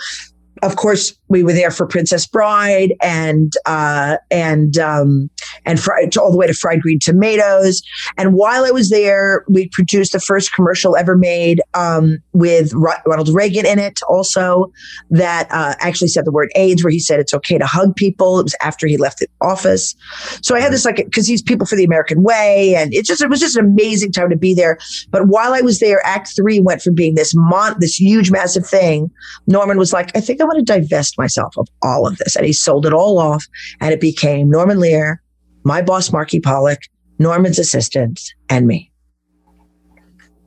of 0.61 0.75
course, 0.75 1.17
we 1.29 1.43
were 1.43 1.53
there 1.53 1.71
for 1.71 1.87
Princess 1.87 2.27
Bride 2.27 2.93
and 3.01 3.53
uh, 3.65 4.17
and 4.29 4.77
um, 4.77 5.29
and 5.65 5.79
all 6.17 6.31
the 6.31 6.37
way 6.37 6.45
to 6.45 6.53
fried 6.53 6.81
green 6.81 6.99
tomatoes. 6.99 7.81
And 8.17 8.35
while 8.35 8.63
I 8.63 8.71
was 8.71 8.89
there, 8.89 9.43
we 9.49 9.67
produced 9.69 10.11
the 10.11 10.19
first 10.19 10.53
commercial 10.53 10.95
ever 10.95 11.17
made 11.17 11.59
um, 11.73 12.19
with 12.33 12.71
Ronald 12.73 13.29
Reagan 13.29 13.65
in 13.65 13.79
it. 13.79 13.99
Also, 14.07 14.71
that 15.09 15.47
uh, 15.49 15.73
actually 15.79 16.09
said 16.09 16.25
the 16.25 16.31
word 16.31 16.51
AIDS, 16.55 16.83
where 16.83 16.91
he 16.91 16.99
said 16.99 17.19
it's 17.19 17.33
okay 17.33 17.57
to 17.57 17.65
hug 17.65 17.95
people. 17.95 18.39
It 18.39 18.43
was 18.43 18.55
after 18.61 18.85
he 18.85 18.97
left 18.97 19.19
the 19.19 19.27
office. 19.41 19.95
So 20.43 20.55
I 20.55 20.59
had 20.59 20.71
this 20.71 20.85
like 20.85 20.97
because 20.97 21.25
he's 21.25 21.41
people 21.41 21.65
for 21.65 21.75
the 21.75 21.83
American 21.83 22.21
way, 22.21 22.75
and 22.75 22.93
it 22.93 23.05
just 23.05 23.23
it 23.23 23.29
was 23.29 23.39
just 23.39 23.57
an 23.57 23.65
amazing 23.65 24.11
time 24.11 24.29
to 24.29 24.37
be 24.37 24.53
there. 24.53 24.77
But 25.09 25.27
while 25.27 25.53
I 25.53 25.61
was 25.61 25.79
there, 25.79 26.05
Act 26.05 26.35
Three 26.35 26.59
went 26.59 26.83
from 26.83 26.93
being 26.93 27.15
this 27.15 27.33
mon 27.35 27.75
this 27.79 27.99
huge 27.99 28.29
massive 28.29 28.67
thing. 28.67 29.09
Norman 29.47 29.79
was 29.79 29.91
like, 29.91 30.15
I 30.15 30.21
think 30.21 30.42
I 30.43 30.45
want 30.45 30.60
to 30.60 30.73
divest 30.73 31.17
myself 31.17 31.58
of 31.58 31.67
all 31.82 32.06
of 32.06 32.17
this. 32.17 32.36
And 32.36 32.45
he 32.45 32.53
sold 32.53 32.86
it 32.86 32.93
all 32.93 33.17
off 33.17 33.45
and 33.79 33.93
it 33.93 34.01
became 34.01 34.49
Norman 34.49 34.79
Lear, 34.79 35.21
my 35.63 35.82
boss, 35.82 36.12
Marky 36.12 36.39
Pollock, 36.39 36.79
Norman's 37.17 37.60
assistant, 37.60 38.19
and 38.49 38.67
me. 38.67 38.91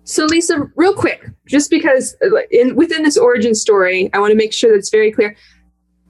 So, 0.04 0.24
Lisa, 0.26 0.70
real 0.76 0.94
quick, 0.94 1.26
just 1.48 1.70
because 1.70 2.14
in 2.50 2.76
within 2.76 3.02
this 3.02 3.16
origin 3.16 3.54
story, 3.54 4.08
I 4.12 4.20
want 4.20 4.30
to 4.30 4.36
make 4.36 4.52
sure 4.52 4.70
that 4.70 4.76
it's 4.76 4.90
very 4.90 5.10
clear. 5.10 5.34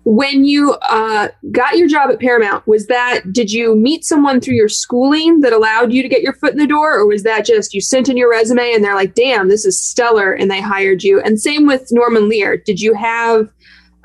When 0.05 0.45
you 0.45 0.75
uh, 0.83 1.29
got 1.51 1.79
your 1.79 1.89
job 1.89 2.11
at 2.11 2.21
Paramount, 2.21 2.67
was 2.67 2.89
that 2.89 3.33
did 3.33 3.51
you 3.51 3.75
meet 3.75 4.05
someone 4.05 4.41
through 4.41 4.55
your 4.55 4.69
schooling 4.69 5.41
that 5.41 5.53
allowed 5.53 5.93
you 5.93 6.03
to 6.03 6.09
get 6.09 6.23
your 6.23 6.35
foot 6.35 6.53
in 6.53 6.59
the 6.59 6.67
door, 6.67 6.95
or 6.95 7.07
was 7.07 7.23
that 7.23 7.47
just 7.47 7.73
you 7.73 7.81
sent 7.81 8.09
in 8.09 8.17
your 8.17 8.31
resume 8.31 8.73
and 8.73 8.85
they're 8.85 8.95
like, 8.95 9.15
"Damn, 9.15 9.49
this 9.49 9.65
is 9.65 9.81
stellar," 9.81 10.33
and 10.33 10.51
they 10.51 10.61
hired 10.61 11.03
you? 11.03 11.21
And 11.21 11.41
same 11.41 11.67
with 11.67 11.89
Norman 11.91 12.29
Lear. 12.29 12.57
Did 12.57 12.81
you 12.81 12.93
have 12.93 13.49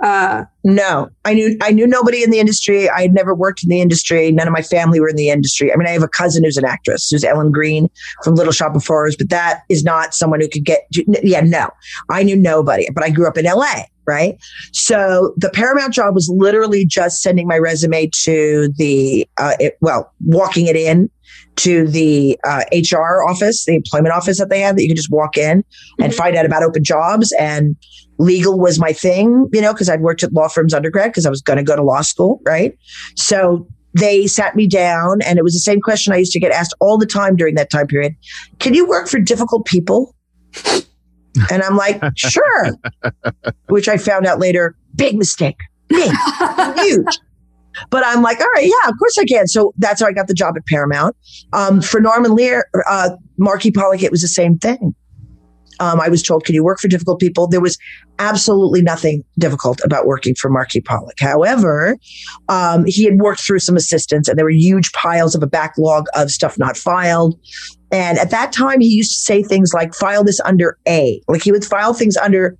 uh, 0.02 0.46
no, 0.64 1.10
I 1.26 1.34
knew 1.34 1.58
I 1.62 1.72
knew 1.72 1.86
nobody 1.86 2.24
in 2.24 2.32
the 2.32 2.40
industry. 2.40 2.90
I 2.90 3.02
had 3.02 3.14
never 3.14 3.36
worked 3.36 3.64
in 3.64 3.70
the 3.70 3.82
industry. 3.82 4.32
None 4.32 4.48
of 4.48 4.54
my 4.54 4.62
family 4.64 5.00
were 5.00 5.10
in 5.10 5.16
the 5.16 5.30
industry. 5.30 5.72
I 5.72 5.76
mean, 5.76 5.88
I 5.88 5.92
have 5.92 6.04
a 6.04 6.08
cousin 6.08 6.44
who's 6.44 6.58
an 6.58 6.66
actress, 6.66 7.10
who's 7.10 7.24
Ellen 7.24 7.52
Greene 7.52 7.88
from 8.24 8.36
Little 8.36 8.54
Shop 8.54 8.76
of 8.76 8.86
Horrors, 8.86 9.16
but 9.16 9.30
that 9.30 9.62
is 9.70 9.84
not 9.84 10.16
someone 10.16 10.42
who 10.42 10.50
could 10.50 10.66
get. 10.66 10.88
Yeah, 10.92 11.42
no, 11.42 11.70
I 12.10 12.24
knew 12.24 12.36
nobody. 12.36 12.88
But 12.94 13.04
I 13.04 13.12
grew 13.12 13.28
up 13.28 13.38
in 13.38 13.46
L.A. 13.46 13.86
Right, 14.08 14.38
so 14.74 15.34
the 15.38 15.50
Paramount 15.52 15.94
job 15.94 16.16
was 16.16 16.28
literally 16.36 16.86
just 16.86 17.22
sending 17.22 17.48
my 17.48 17.58
resume 17.58 18.10
to 18.24 18.74
the 18.76 19.28
uh, 19.38 19.54
it, 19.60 19.78
well, 19.82 20.12
walking 20.26 20.66
it 20.66 20.76
in 20.76 21.10
to 21.58 21.88
the 21.88 22.40
uh, 22.44 22.64
HR 22.74 23.24
office, 23.28 23.66
the 23.66 23.76
employment 23.76 24.14
office 24.14 24.40
that 24.40 24.50
they 24.50 24.62
had 24.62 24.78
that 24.78 24.84
you 24.84 24.90
could 24.90 24.98
just 24.98 25.12
walk 25.12 25.38
in 25.38 25.52
and 25.52 25.64
mm-hmm. 26.00 26.12
find 26.12 26.36
out 26.36 26.46
about 26.46 26.64
open 26.64 26.84
jobs 26.84 27.34
and 27.40 27.76
legal 28.18 28.60
was 28.60 28.80
my 28.80 28.94
thing, 28.94 29.50
you 29.52 29.62
know, 29.62 29.74
because 29.74 29.90
I'd 29.90 30.02
worked 30.02 30.24
at 30.24 30.32
law 30.32 30.48
firms 30.48 30.74
undergrad 30.74 31.12
because 31.12 31.26
I 31.26 31.30
was 31.30 31.42
going 31.42 31.58
to 31.58 31.64
go 31.64 31.76
to 31.76 31.84
law 31.84 32.02
school, 32.02 32.40
right? 32.46 32.78
So 33.16 33.68
they 33.94 34.28
sat 34.28 34.56
me 34.56 34.68
down 34.68 35.22
and 35.24 35.38
it 35.38 35.44
was 35.44 35.54
the 35.54 35.60
same 35.60 35.82
question 35.82 36.14
I 36.14 36.18
used 36.18 36.32
to 36.34 36.40
get 36.40 36.52
asked 36.52 36.74
all 36.80 36.98
the 36.98 37.06
time 37.06 37.36
during 37.36 37.56
that 37.56 37.70
time 37.70 37.88
period. 37.88 38.16
Can 38.60 38.74
you 38.74 38.88
work 38.88 39.08
for 39.08 39.20
difficult 39.20 39.66
people? 39.66 40.16
And 41.50 41.64
I'm 41.64 41.78
like, 41.78 42.02
sure. 42.18 42.72
Which 43.70 43.88
I 43.88 43.96
found 43.98 44.26
out 44.26 44.40
later, 44.40 44.76
big 44.96 45.16
mistake. 45.16 45.56
Big, 45.88 46.12
huge. 46.76 47.20
But 47.90 48.04
I'm 48.06 48.22
like, 48.22 48.40
all 48.40 48.50
right, 48.56 48.66
yeah, 48.66 48.90
of 48.90 48.96
course 48.98 49.18
I 49.18 49.26
can. 49.26 49.48
So 49.48 49.74
that's 49.78 50.02
how 50.02 50.08
I 50.08 50.14
got 50.14 50.28
the 50.28 50.34
job 50.34 50.56
at 50.58 50.66
Paramount. 50.66 51.16
Um, 51.54 51.82
for 51.82 52.00
Norman 52.00 52.36
Lear, 52.36 52.66
uh, 52.88 53.12
Marky 53.38 53.72
Pollock, 53.72 54.04
it 54.04 54.12
was 54.12 54.22
the 54.22 54.28
same 54.28 54.58
thing. 54.58 54.96
Um, 55.80 56.00
I 56.00 56.10
was 56.10 56.22
told, 56.22 56.46
can 56.46 56.54
you 56.54 56.64
work 56.64 56.80
for 56.80 56.88
difficult 56.88 57.20
people? 57.20 57.48
There 57.48 57.60
was 57.60 57.76
absolutely 58.20 58.84
nothing 58.84 59.24
difficult 59.40 59.82
about 59.84 60.06
working 60.06 60.36
for 60.36 60.48
Marky 60.48 60.80
Pollock. 60.80 61.20
However, 61.20 61.98
um, 62.50 62.86
he 62.86 63.04
had 63.04 63.20
worked 63.20 63.42
through 63.42 63.60
some 63.60 63.76
assistants 63.76 64.30
and 64.30 64.38
there 64.38 64.46
were 64.46 64.52
huge 64.52 64.92
piles 64.92 65.34
of 65.34 65.42
a 65.42 65.48
backlog 65.48 66.06
of 66.16 66.30
stuff 66.30 66.60
not 66.60 66.78
filed. 66.78 67.40
And 67.92 68.20
at 68.20 68.30
that 68.30 68.54
time, 68.54 68.80
he 68.80 68.88
used 68.90 69.12
to 69.12 69.18
say 69.18 69.42
things 69.42 69.74
like, 69.74 69.96
file 69.96 70.24
this 70.24 70.40
under 70.42 70.78
A. 70.88 71.20
Like 71.28 71.42
he 71.42 71.52
would 71.52 71.66
file 71.66 71.96
things 71.96 72.16
under 72.16 72.56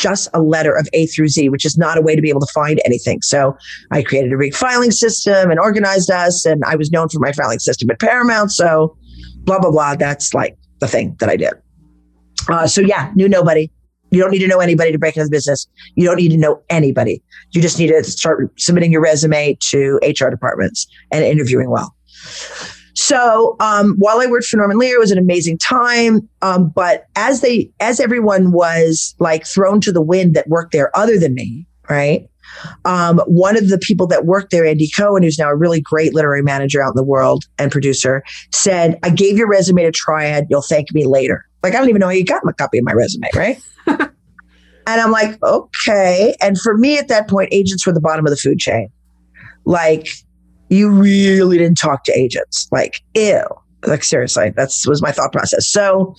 just 0.00 0.28
a 0.34 0.40
letter 0.40 0.74
of 0.74 0.88
A 0.92 1.06
through 1.06 1.28
Z, 1.28 1.48
which 1.50 1.64
is 1.64 1.76
not 1.76 1.98
a 1.98 2.00
way 2.00 2.16
to 2.16 2.22
be 2.22 2.30
able 2.30 2.40
to 2.40 2.52
find 2.52 2.80
anything. 2.84 3.20
So 3.22 3.56
I 3.90 4.02
created 4.02 4.32
a 4.32 4.36
rig 4.36 4.54
filing 4.54 4.90
system 4.90 5.50
and 5.50 5.60
organized 5.60 6.10
us. 6.10 6.46
And 6.46 6.64
I 6.64 6.76
was 6.76 6.90
known 6.90 7.08
for 7.08 7.20
my 7.20 7.32
filing 7.32 7.58
system 7.58 7.90
at 7.90 8.00
Paramount. 8.00 8.50
So 8.50 8.96
blah, 9.44 9.60
blah, 9.60 9.70
blah. 9.70 9.96
That's 9.96 10.32
like 10.34 10.56
the 10.80 10.88
thing 10.88 11.16
that 11.20 11.28
I 11.28 11.36
did. 11.36 11.52
Uh, 12.48 12.66
so 12.66 12.80
yeah, 12.80 13.12
knew 13.14 13.28
nobody. 13.28 13.70
You 14.10 14.20
don't 14.20 14.32
need 14.32 14.40
to 14.40 14.48
know 14.48 14.58
anybody 14.58 14.90
to 14.90 14.98
break 14.98 15.16
into 15.16 15.26
the 15.26 15.30
business. 15.30 15.68
You 15.94 16.06
don't 16.06 16.16
need 16.16 16.30
to 16.30 16.36
know 16.36 16.62
anybody. 16.68 17.22
You 17.50 17.62
just 17.62 17.78
need 17.78 17.88
to 17.88 18.02
start 18.02 18.50
submitting 18.58 18.90
your 18.90 19.02
resume 19.02 19.56
to 19.70 20.00
HR 20.02 20.30
departments 20.30 20.86
and 21.12 21.24
interviewing 21.24 21.70
well. 21.70 21.94
So 22.94 23.56
um, 23.60 23.96
while 23.98 24.20
I 24.20 24.26
worked 24.26 24.46
for 24.46 24.56
Norman 24.56 24.78
Lear, 24.78 24.96
it 24.96 25.00
was 25.00 25.10
an 25.10 25.18
amazing 25.18 25.58
time. 25.58 26.28
Um, 26.42 26.70
but 26.74 27.06
as 27.16 27.40
they, 27.40 27.70
as 27.80 28.00
everyone 28.00 28.52
was 28.52 29.14
like 29.18 29.46
thrown 29.46 29.80
to 29.82 29.92
the 29.92 30.02
wind 30.02 30.34
that 30.34 30.48
worked 30.48 30.72
there, 30.72 30.96
other 30.96 31.18
than 31.18 31.34
me, 31.34 31.66
right? 31.88 32.28
Um, 32.84 33.20
one 33.26 33.56
of 33.56 33.68
the 33.68 33.78
people 33.78 34.06
that 34.08 34.26
worked 34.26 34.50
there, 34.50 34.66
Andy 34.66 34.90
Cohen, 34.90 35.22
who's 35.22 35.38
now 35.38 35.48
a 35.48 35.56
really 35.56 35.80
great 35.80 36.14
literary 36.14 36.42
manager 36.42 36.82
out 36.82 36.90
in 36.90 36.96
the 36.96 37.04
world 37.04 37.44
and 37.58 37.70
producer, 37.70 38.22
said, 38.52 38.98
"I 39.02 39.10
gave 39.10 39.38
your 39.38 39.48
resume 39.48 39.84
to 39.84 39.92
Triad. 39.92 40.46
You'll 40.50 40.62
thank 40.62 40.92
me 40.92 41.06
later." 41.06 41.44
Like 41.62 41.74
I 41.74 41.78
don't 41.78 41.88
even 41.88 42.00
know 42.00 42.06
how 42.06 42.12
you 42.12 42.24
got 42.24 42.42
a 42.46 42.52
copy 42.52 42.78
of 42.78 42.84
my 42.84 42.92
resume, 42.92 43.28
right? 43.34 43.62
and 43.86 44.10
I'm 44.86 45.10
like, 45.10 45.42
okay. 45.42 46.34
And 46.40 46.58
for 46.58 46.76
me 46.76 46.98
at 46.98 47.08
that 47.08 47.28
point, 47.28 47.50
agents 47.52 47.86
were 47.86 47.92
the 47.92 48.00
bottom 48.00 48.26
of 48.26 48.30
the 48.30 48.36
food 48.36 48.58
chain. 48.58 48.88
Like 49.64 50.08
you 50.70 50.88
really 50.88 51.58
didn't 51.58 51.78
talk 51.78 52.04
to 52.04 52.18
agents. 52.18 52.68
Like, 52.72 53.02
ew. 53.14 53.44
Like 53.86 54.04
seriously, 54.04 54.50
that's 54.54 54.86
was 54.86 55.00
my 55.00 55.10
thought 55.10 55.32
process. 55.32 55.66
So 55.66 56.14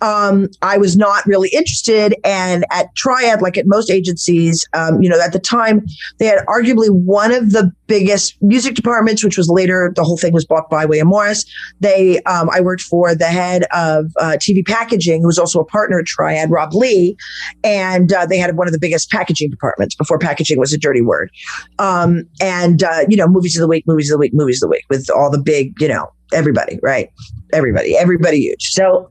um, 0.00 0.48
I 0.62 0.78
was 0.78 0.96
not 0.96 1.24
really 1.26 1.48
interested. 1.50 2.14
And 2.24 2.64
at 2.70 2.94
Triad, 2.96 3.42
like 3.42 3.56
at 3.56 3.66
most 3.66 3.90
agencies, 3.90 4.66
um, 4.72 5.02
you 5.02 5.08
know, 5.08 5.20
at 5.20 5.32
the 5.32 5.38
time, 5.38 5.84
they 6.18 6.26
had 6.26 6.44
arguably 6.46 6.88
one 6.90 7.32
of 7.32 7.52
the 7.52 7.72
biggest 7.86 8.40
music 8.40 8.74
departments, 8.74 9.22
which 9.22 9.36
was 9.36 9.48
later 9.48 9.92
the 9.94 10.04
whole 10.04 10.16
thing 10.16 10.32
was 10.32 10.44
bought 10.44 10.70
by 10.70 10.84
William 10.84 11.08
Morris. 11.08 11.44
They, 11.80 12.20
um, 12.22 12.48
I 12.50 12.60
worked 12.60 12.82
for 12.82 13.14
the 13.14 13.26
head 13.26 13.64
of 13.72 14.06
uh, 14.18 14.36
TV 14.40 14.66
packaging, 14.66 15.20
who 15.20 15.26
was 15.26 15.38
also 15.38 15.60
a 15.60 15.64
partner 15.64 15.98
at 15.98 16.06
Triad, 16.06 16.50
Rob 16.50 16.72
Lee, 16.74 17.16
and 17.62 18.12
uh, 18.12 18.26
they 18.26 18.38
had 18.38 18.56
one 18.56 18.66
of 18.66 18.72
the 18.72 18.78
biggest 18.78 19.10
packaging 19.10 19.50
departments 19.50 19.94
before 19.94 20.18
packaging 20.18 20.58
was 20.58 20.72
a 20.72 20.78
dirty 20.78 21.02
word. 21.02 21.30
Um, 21.78 22.24
and 22.40 22.82
uh, 22.82 23.04
you 23.08 23.16
know, 23.16 23.26
movies 23.28 23.56
of 23.56 23.60
the 23.60 23.68
week, 23.68 23.84
movies 23.86 24.10
of 24.10 24.14
the 24.14 24.18
week, 24.18 24.32
movies 24.34 24.62
of 24.62 24.68
the 24.68 24.70
week, 24.70 24.84
with 24.88 25.10
all 25.10 25.30
the 25.30 25.38
big, 25.38 25.80
you 25.80 25.88
know, 25.88 26.10
everybody, 26.32 26.78
right? 26.82 27.10
Everybody, 27.52 27.96
everybody 27.96 28.38
huge. 28.38 28.70
So 28.70 29.10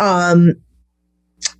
um, 0.00 0.54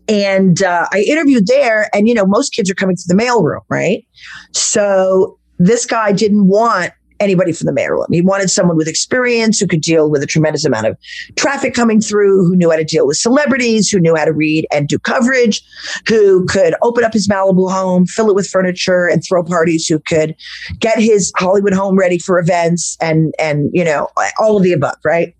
and 0.08 0.62
uh, 0.62 0.88
I 0.92 1.00
interviewed 1.08 1.46
there, 1.46 1.88
and 1.94 2.08
you 2.08 2.14
know, 2.14 2.26
most 2.26 2.52
kids 2.54 2.70
are 2.70 2.74
coming 2.74 2.96
to 2.96 3.04
the 3.06 3.14
mailroom, 3.14 3.62
right? 3.68 4.04
So 4.52 5.38
this 5.58 5.86
guy 5.86 6.12
didn't 6.12 6.48
want 6.48 6.92
anybody 7.22 7.52
from 7.52 7.66
the 7.66 7.72
mailroom. 7.72 8.06
He 8.10 8.20
wanted 8.20 8.50
someone 8.50 8.76
with 8.76 8.88
experience 8.88 9.60
who 9.60 9.66
could 9.66 9.80
deal 9.80 10.10
with 10.10 10.22
a 10.22 10.26
tremendous 10.26 10.64
amount 10.64 10.86
of 10.86 10.98
traffic 11.36 11.72
coming 11.72 12.00
through, 12.00 12.44
who 12.44 12.56
knew 12.56 12.70
how 12.70 12.76
to 12.76 12.84
deal 12.84 13.06
with 13.06 13.16
celebrities, 13.16 13.88
who 13.88 14.00
knew 14.00 14.16
how 14.16 14.24
to 14.24 14.32
read 14.32 14.66
and 14.72 14.88
do 14.88 14.98
coverage, 14.98 15.62
who 16.08 16.44
could 16.46 16.74
open 16.82 17.04
up 17.04 17.12
his 17.12 17.28
Malibu 17.28 17.70
home, 17.70 18.06
fill 18.06 18.28
it 18.28 18.34
with 18.34 18.48
furniture 18.48 19.06
and 19.06 19.22
throw 19.24 19.44
parties, 19.44 19.86
who 19.86 20.00
could 20.00 20.34
get 20.80 20.98
his 20.98 21.32
Hollywood 21.36 21.74
home 21.74 21.96
ready 21.96 22.18
for 22.18 22.38
events 22.38 22.96
and 23.00 23.32
and 23.38 23.70
you 23.72 23.84
know, 23.84 24.08
all 24.38 24.56
of 24.56 24.64
the 24.64 24.72
above, 24.72 24.96
right? 25.04 25.34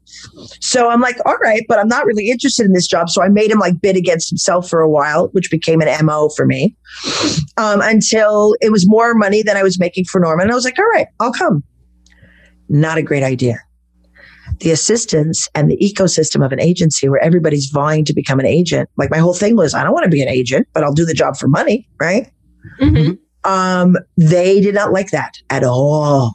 So 0.61 0.89
I'm 0.89 1.01
like, 1.01 1.17
all 1.25 1.37
right, 1.37 1.63
but 1.69 1.79
I'm 1.79 1.89
not 1.89 2.07
really 2.07 2.29
interested 2.29 2.67
in 2.67 2.73
this 2.73 2.87
job. 2.87 3.11
So 3.11 3.23
I 3.23 3.29
made 3.29 3.51
him 3.51 3.59
like 3.59 3.81
bid 3.81 3.97
against 3.97 4.31
himself 4.31 4.69
for 4.69 4.81
a 4.81 4.89
while, 4.89 5.29
which 5.29 5.51
became 5.51 5.81
an 5.81 6.07
MO 6.07 6.29
for 6.31 6.47
me 6.47 6.77
um, 7.57 7.81
until 7.83 8.57
it 8.61 8.71
was 8.71 8.89
more 8.89 9.15
money 9.15 9.43
than 9.43 9.57
I 9.57 9.63
was 9.63 9.79
making 9.79 10.05
for 10.05 10.21
Norman. 10.21 10.45
And 10.45 10.53
I 10.53 10.55
was 10.55 10.65
like, 10.65 10.79
all 10.79 10.87
right, 10.87 11.07
I'll 11.21 11.33
come. 11.33 11.63
Not 12.69 12.99
a 12.99 13.03
great 13.03 13.23
idea. 13.23 13.59
The 14.61 14.71
assistants 14.71 15.49
and 15.55 15.71
the 15.71 15.77
ecosystem 15.79 16.45
of 16.45 16.53
an 16.53 16.61
agency 16.61 17.09
where 17.09 17.23
everybody's 17.23 17.67
vying 17.67 18.05
to 18.05 18.15
become 18.15 18.39
an 18.39 18.47
agent. 18.47 18.89
Like 18.97 19.11
my 19.11 19.19
whole 19.19 19.35
thing 19.35 19.57
was, 19.57 19.75
I 19.75 19.83
don't 19.83 19.93
want 19.93 20.05
to 20.05 20.11
be 20.11 20.23
an 20.23 20.29
agent, 20.29 20.69
but 20.73 20.85
I'll 20.85 20.93
do 20.93 21.05
the 21.05 21.15
job 21.15 21.37
for 21.37 21.49
money, 21.49 21.89
right? 21.99 22.31
Mm-hmm. 22.81 23.15
Um, 23.51 23.97
they 24.17 24.61
did 24.61 24.75
not 24.75 24.93
like 24.93 25.11
that 25.11 25.33
at 25.51 25.65
all. 25.65 26.35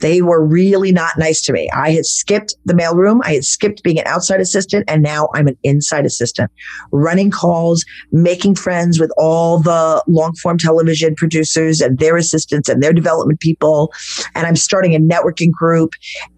They 0.00 0.22
were 0.22 0.44
really 0.44 0.92
not 0.92 1.18
nice 1.18 1.42
to 1.42 1.52
me. 1.52 1.68
I 1.74 1.90
had 1.90 2.06
skipped 2.06 2.54
the 2.64 2.74
mailroom. 2.74 3.20
I 3.24 3.34
had 3.34 3.44
skipped 3.44 3.82
being 3.82 3.98
an 3.98 4.06
outside 4.06 4.40
assistant 4.40 4.84
and 4.88 5.02
now 5.02 5.28
I'm 5.34 5.48
an 5.48 5.56
inside 5.62 6.06
assistant, 6.06 6.50
running 6.92 7.30
calls, 7.30 7.84
making 8.12 8.54
friends 8.56 9.00
with 9.00 9.10
all 9.16 9.58
the 9.58 10.02
long 10.06 10.34
form 10.34 10.58
television 10.58 11.14
producers 11.14 11.80
and 11.80 11.98
their 11.98 12.16
assistants 12.16 12.68
and 12.68 12.82
their 12.82 12.92
development 12.92 13.40
people. 13.40 13.92
And 14.34 14.46
I'm 14.46 14.56
starting 14.56 14.94
a 14.94 14.98
networking 14.98 15.50
group 15.50 15.94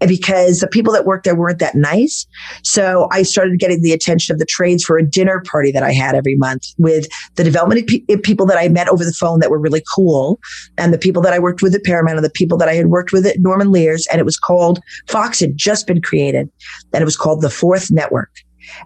because 0.07 0.59
the 0.59 0.67
people 0.67 0.93
that 0.93 1.05
worked 1.05 1.25
there 1.25 1.35
weren't 1.35 1.59
that 1.59 1.75
nice. 1.75 2.25
So 2.63 3.07
I 3.11 3.23
started 3.23 3.59
getting 3.59 3.81
the 3.81 3.93
attention 3.93 4.33
of 4.33 4.39
the 4.39 4.45
trades 4.45 4.83
for 4.83 4.97
a 4.97 5.05
dinner 5.05 5.41
party 5.45 5.71
that 5.71 5.83
I 5.83 5.91
had 5.91 6.15
every 6.15 6.35
month 6.35 6.67
with 6.77 7.07
the 7.35 7.43
development 7.43 7.89
people 8.23 8.45
that 8.45 8.57
I 8.57 8.67
met 8.69 8.87
over 8.87 9.03
the 9.03 9.13
phone 9.13 9.39
that 9.39 9.49
were 9.49 9.59
really 9.59 9.83
cool 9.93 10.39
and 10.77 10.93
the 10.93 10.97
people 10.97 11.21
that 11.21 11.33
I 11.33 11.39
worked 11.39 11.61
with 11.61 11.75
at 11.75 11.83
Paramount 11.83 12.17
and 12.17 12.25
the 12.25 12.31
people 12.31 12.57
that 12.57 12.69
I 12.69 12.73
had 12.73 12.87
worked 12.87 13.11
with 13.11 13.20
at 13.25 13.39
Norman 13.39 13.71
Lear's, 13.71 14.07
and 14.07 14.19
it 14.19 14.25
was 14.25 14.37
called 14.37 14.79
Fox 15.07 15.39
had 15.39 15.57
just 15.57 15.87
been 15.87 16.01
created, 16.01 16.49
and 16.93 17.01
it 17.01 17.05
was 17.05 17.17
called 17.17 17.41
the 17.41 17.49
Fourth 17.49 17.91
Network. 17.91 18.31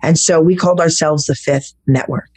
And 0.02 0.18
so 0.18 0.42
we 0.42 0.56
called 0.56 0.80
ourselves 0.80 1.26
the 1.26 1.36
Fifth 1.36 1.74
Network. 1.88 2.30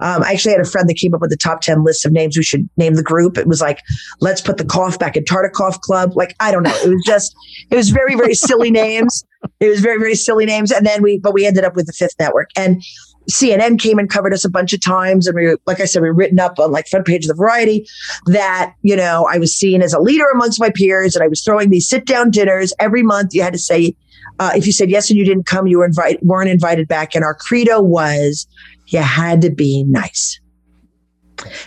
Um, 0.00 0.22
I 0.22 0.32
actually 0.32 0.52
had 0.52 0.60
a 0.60 0.68
friend 0.68 0.88
that 0.88 0.94
came 0.94 1.14
up 1.14 1.20
with 1.20 1.30
the 1.30 1.36
top 1.36 1.60
10 1.60 1.84
list 1.84 2.04
of 2.06 2.12
names 2.12 2.36
we 2.36 2.42
should 2.42 2.68
name 2.76 2.94
the 2.94 3.02
group. 3.02 3.36
It 3.36 3.46
was 3.46 3.60
like, 3.60 3.80
let's 4.20 4.40
put 4.40 4.56
the 4.56 4.64
cough 4.64 4.98
back 4.98 5.16
in 5.16 5.24
Tartikoff 5.24 5.80
Club. 5.80 6.16
Like, 6.16 6.34
I 6.40 6.50
don't 6.50 6.62
know. 6.62 6.74
It 6.84 6.90
was 6.90 7.04
just, 7.04 7.34
it 7.70 7.76
was 7.76 7.90
very, 7.90 8.14
very 8.14 8.34
silly 8.34 8.70
names. 8.70 9.24
It 9.60 9.68
was 9.68 9.80
very, 9.80 9.98
very 9.98 10.14
silly 10.14 10.46
names. 10.46 10.70
And 10.70 10.86
then 10.86 11.02
we, 11.02 11.18
but 11.18 11.34
we 11.34 11.46
ended 11.46 11.64
up 11.64 11.74
with 11.74 11.86
the 11.86 11.92
fifth 11.92 12.14
network. 12.18 12.50
And 12.56 12.82
CNN 13.30 13.80
came 13.80 13.98
and 13.98 14.08
covered 14.10 14.32
us 14.32 14.44
a 14.44 14.50
bunch 14.50 14.72
of 14.72 14.80
times. 14.80 15.26
And 15.26 15.36
we, 15.36 15.56
like 15.66 15.80
I 15.80 15.84
said, 15.84 16.02
we 16.02 16.08
were 16.08 16.14
written 16.14 16.38
up 16.38 16.58
on 16.58 16.70
like 16.72 16.86
front 16.88 17.06
page 17.06 17.24
of 17.24 17.28
the 17.28 17.34
variety 17.34 17.86
that, 18.26 18.74
you 18.82 18.96
know, 18.96 19.26
I 19.30 19.38
was 19.38 19.54
seen 19.54 19.82
as 19.82 19.92
a 19.92 20.00
leader 20.00 20.26
amongst 20.32 20.60
my 20.60 20.70
peers 20.70 21.14
and 21.14 21.22
I 21.22 21.28
was 21.28 21.42
throwing 21.42 21.70
these 21.70 21.88
sit 21.88 22.06
down 22.06 22.30
dinners 22.30 22.72
every 22.78 23.02
month. 23.02 23.34
You 23.34 23.42
had 23.42 23.52
to 23.52 23.58
say, 23.58 23.94
uh, 24.38 24.52
if 24.54 24.66
you 24.66 24.72
said 24.72 24.90
yes 24.90 25.10
and 25.10 25.18
you 25.18 25.24
didn't 25.24 25.46
come, 25.46 25.66
you 25.66 25.78
were 25.78 25.84
invite, 25.84 26.22
weren't 26.22 26.50
invited 26.50 26.88
back. 26.88 27.14
And 27.14 27.24
our 27.24 27.34
credo 27.34 27.80
was 27.80 28.46
you 28.88 29.00
had 29.00 29.40
to 29.42 29.50
be 29.50 29.84
nice. 29.84 30.40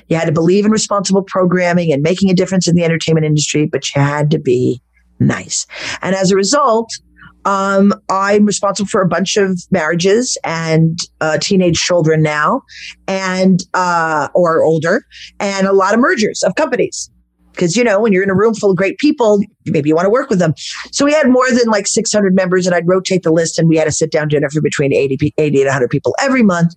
You 0.08 0.18
had 0.18 0.26
to 0.26 0.32
believe 0.32 0.66
in 0.66 0.72
responsible 0.72 1.24
programming 1.24 1.92
and 1.92 2.02
making 2.02 2.30
a 2.30 2.34
difference 2.34 2.68
in 2.68 2.76
the 2.76 2.84
entertainment 2.84 3.26
industry, 3.26 3.66
but 3.66 3.94
you 3.94 4.02
had 4.02 4.32
to 4.32 4.40
be 4.40 4.82
nice. 5.20 5.66
And 6.02 6.16
as 6.16 6.32
a 6.32 6.36
result, 6.36 6.92
um, 7.48 7.94
I'm 8.10 8.46
responsible 8.46 8.90
for 8.90 9.02
a 9.02 9.08
bunch 9.08 9.38
of 9.38 9.58
marriages 9.72 10.38
and 10.44 11.00
uh, 11.22 11.38
teenage 11.38 11.80
children 11.80 12.22
now, 12.22 12.62
and 13.08 13.62
uh, 13.74 14.28
or 14.36 14.64
older, 14.64 15.06
and 15.40 15.66
a 15.66 15.72
lot 15.72 15.94
of 15.94 16.02
mergers 16.02 16.44
of 16.44 16.56
companies. 16.56 17.10
Because 17.54 17.78
you 17.78 17.86
know, 17.86 18.02
when 18.02 18.12
you're 18.12 18.22
in 18.22 18.30
a 18.30 18.36
room 18.36 18.54
full 18.54 18.72
of 18.72 18.76
great 18.76 18.98
people, 18.98 19.40
maybe 19.66 19.88
you 19.88 19.96
want 19.96 20.06
to 20.06 20.10
work 20.10 20.30
with 20.30 20.40
them. 20.40 20.54
So 20.92 21.06
we 21.06 21.14
had 21.14 21.30
more 21.30 21.50
than 21.50 21.70
like 21.70 21.88
600 21.88 22.36
members, 22.36 22.66
and 22.66 22.76
I'd 22.76 22.86
rotate 22.86 23.24
the 23.24 23.32
list, 23.32 23.58
and 23.58 23.70
we 23.70 23.78
had 23.78 23.88
a 23.88 23.94
sit 23.94 24.12
down 24.12 24.28
dinner 24.28 24.50
for 24.50 24.62
between 24.62 24.94
80, 24.94 25.34
80 25.38 25.62
and 25.62 25.68
100 25.68 25.90
people 25.90 26.16
every 26.20 26.44
month. 26.44 26.74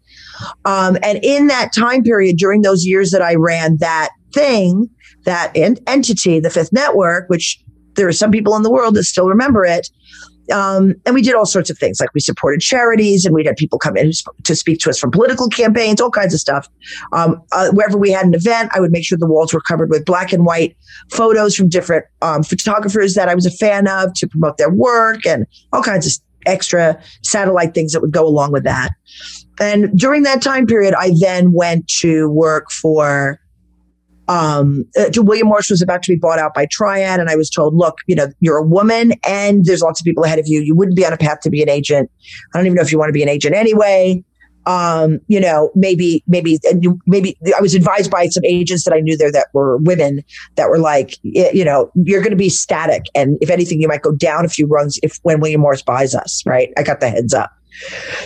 Um, 0.67 0.97
and 1.03 1.19
in 1.25 1.49
that 1.49 1.75
time 1.75 2.05
period, 2.05 2.37
during 2.37 2.63
those 2.63 2.87
years 2.87 3.11
that 3.11 3.23
I 3.23 3.35
ran 3.35 3.79
that 3.79 4.11
thing, 4.33 4.89
that 5.25 5.51
entity, 5.55 6.39
the 6.39 6.49
Fifth 6.49 6.73
Network, 6.73 7.29
which 7.29 7.61
there 7.97 8.07
are 8.07 8.13
some 8.13 8.31
people 8.31 8.55
in 8.55 8.63
the 8.63 8.71
world 8.71 8.95
that 8.95 9.05
still 9.05 9.29
remember 9.29 9.65
it. 9.65 9.91
Um, 10.51 10.95
and 11.07 11.15
we 11.15 11.23
did 11.23 11.35
all 11.35 11.47
sorts 11.47 11.71
of 11.71 11.79
things 11.79 12.01
like 12.01 12.11
we 12.15 12.21
supported 12.21 12.61
charities 12.61 13.25
and 13.25 13.35
we'd 13.35 13.47
had 13.47 13.57
people 13.57 13.79
come 13.79 13.97
in 13.97 14.13
to 14.45 14.57
speak 14.57 14.79
to 14.81 14.91
us 14.91 14.99
from 14.99 15.11
political 15.11 15.49
campaigns, 15.49 16.01
all 16.01 16.11
kinds 16.11 16.35
of 16.35 16.41
stuff. 16.41 16.69
Um, 17.13 17.43
uh, 17.53 17.71
wherever 17.71 17.97
we 17.97 18.11
had 18.11 18.27
an 18.27 18.35
event, 18.35 18.71
I 18.75 18.81
would 18.81 18.93
make 18.93 19.05
sure 19.05 19.19
the 19.19 19.27
walls 19.27 19.53
were 19.53 19.61
covered 19.61 19.91
with 19.91 20.05
black 20.05 20.33
and 20.33 20.45
white 20.45 20.77
photos 21.11 21.55
from 21.55 21.69
different 21.69 22.05
um, 22.23 22.43
photographers 22.43 23.15
that 23.15 23.29
I 23.29 23.35
was 23.35 23.47
a 23.47 23.51
fan 23.51 23.87
of 23.87 24.15
to 24.15 24.29
promote 24.29 24.57
their 24.57 24.71
work 24.71 25.27
and 25.27 25.47
all 25.73 25.83
kinds 25.83 26.07
of 26.07 26.13
extra 26.47 27.01
satellite 27.23 27.75
things 27.75 27.93
that 27.93 28.01
would 28.01 28.13
go 28.13 28.27
along 28.27 28.53
with 28.53 28.65
that. 28.65 28.91
And 29.61 29.97
during 29.99 30.23
that 30.23 30.41
time 30.41 30.67
period, 30.67 30.95
I 30.99 31.13
then 31.21 31.53
went 31.53 31.87
to 32.01 32.29
work 32.31 32.71
for 32.71 33.39
um, 34.31 34.85
uh, 34.97 35.11
William 35.17 35.49
Morris 35.49 35.71
was 35.71 35.83
about 35.83 36.05
to 36.05 36.13
be 36.13 36.17
bought 36.17 36.39
out 36.39 36.55
by 36.55 36.65
Triad, 36.71 37.19
and 37.19 37.29
I 37.29 37.35
was 37.35 37.51
told, 37.51 37.75
look, 37.75 37.99
you 38.07 38.15
know, 38.15 38.29
you're 38.39 38.59
a 38.59 38.63
woman, 38.63 39.13
and 39.27 39.65
there's 39.65 39.83
lots 39.83 40.01
of 40.01 40.05
people 40.05 40.23
ahead 40.23 40.39
of 40.39 40.47
you. 40.47 40.61
You 40.61 40.77
wouldn't 40.77 40.97
be 40.97 41.05
on 41.05 41.13
a 41.13 41.17
path 41.17 41.41
to 41.41 41.51
be 41.51 41.63
an 41.65 41.69
agent. 41.69 42.09
I 42.55 42.59
don't 42.59 42.67
even 42.67 42.77
know 42.77 42.83
if 42.83 42.93
you 42.93 42.99
want 42.99 43.09
to 43.09 43.13
be 43.13 43.25
an 43.25 43.29
agent 43.29 43.57
anyway. 43.57 44.23
Um, 44.67 45.19
you 45.27 45.41
know, 45.41 45.73
maybe, 45.75 46.23
maybe, 46.29 46.61
maybe 47.07 47.37
I 47.57 47.61
was 47.61 47.75
advised 47.75 48.09
by 48.09 48.29
some 48.29 48.45
agents 48.45 48.85
that 48.85 48.95
I 48.95 49.01
knew 49.01 49.17
there 49.17 49.33
that 49.33 49.49
were 49.53 49.79
women 49.79 50.23
that 50.55 50.69
were 50.69 50.79
like, 50.79 51.19
you 51.25 51.65
know, 51.65 51.91
you're 51.97 52.21
going 52.21 52.31
to 52.31 52.37
be 52.37 52.51
static, 52.51 53.07
and 53.17 53.37
if 53.41 53.51
anything, 53.51 53.81
you 53.81 53.89
might 53.89 54.03
go 54.03 54.13
down 54.13 54.45
a 54.45 54.49
few 54.49 54.69
rungs 54.69 55.01
if 55.03 55.19
when 55.23 55.41
William 55.41 55.63
Morris 55.63 55.83
buys 55.83 56.15
us. 56.15 56.45
Right? 56.47 56.73
I 56.79 56.85
got 56.85 57.01
the 57.01 57.11
heads 57.11 57.35
up. 57.35 57.51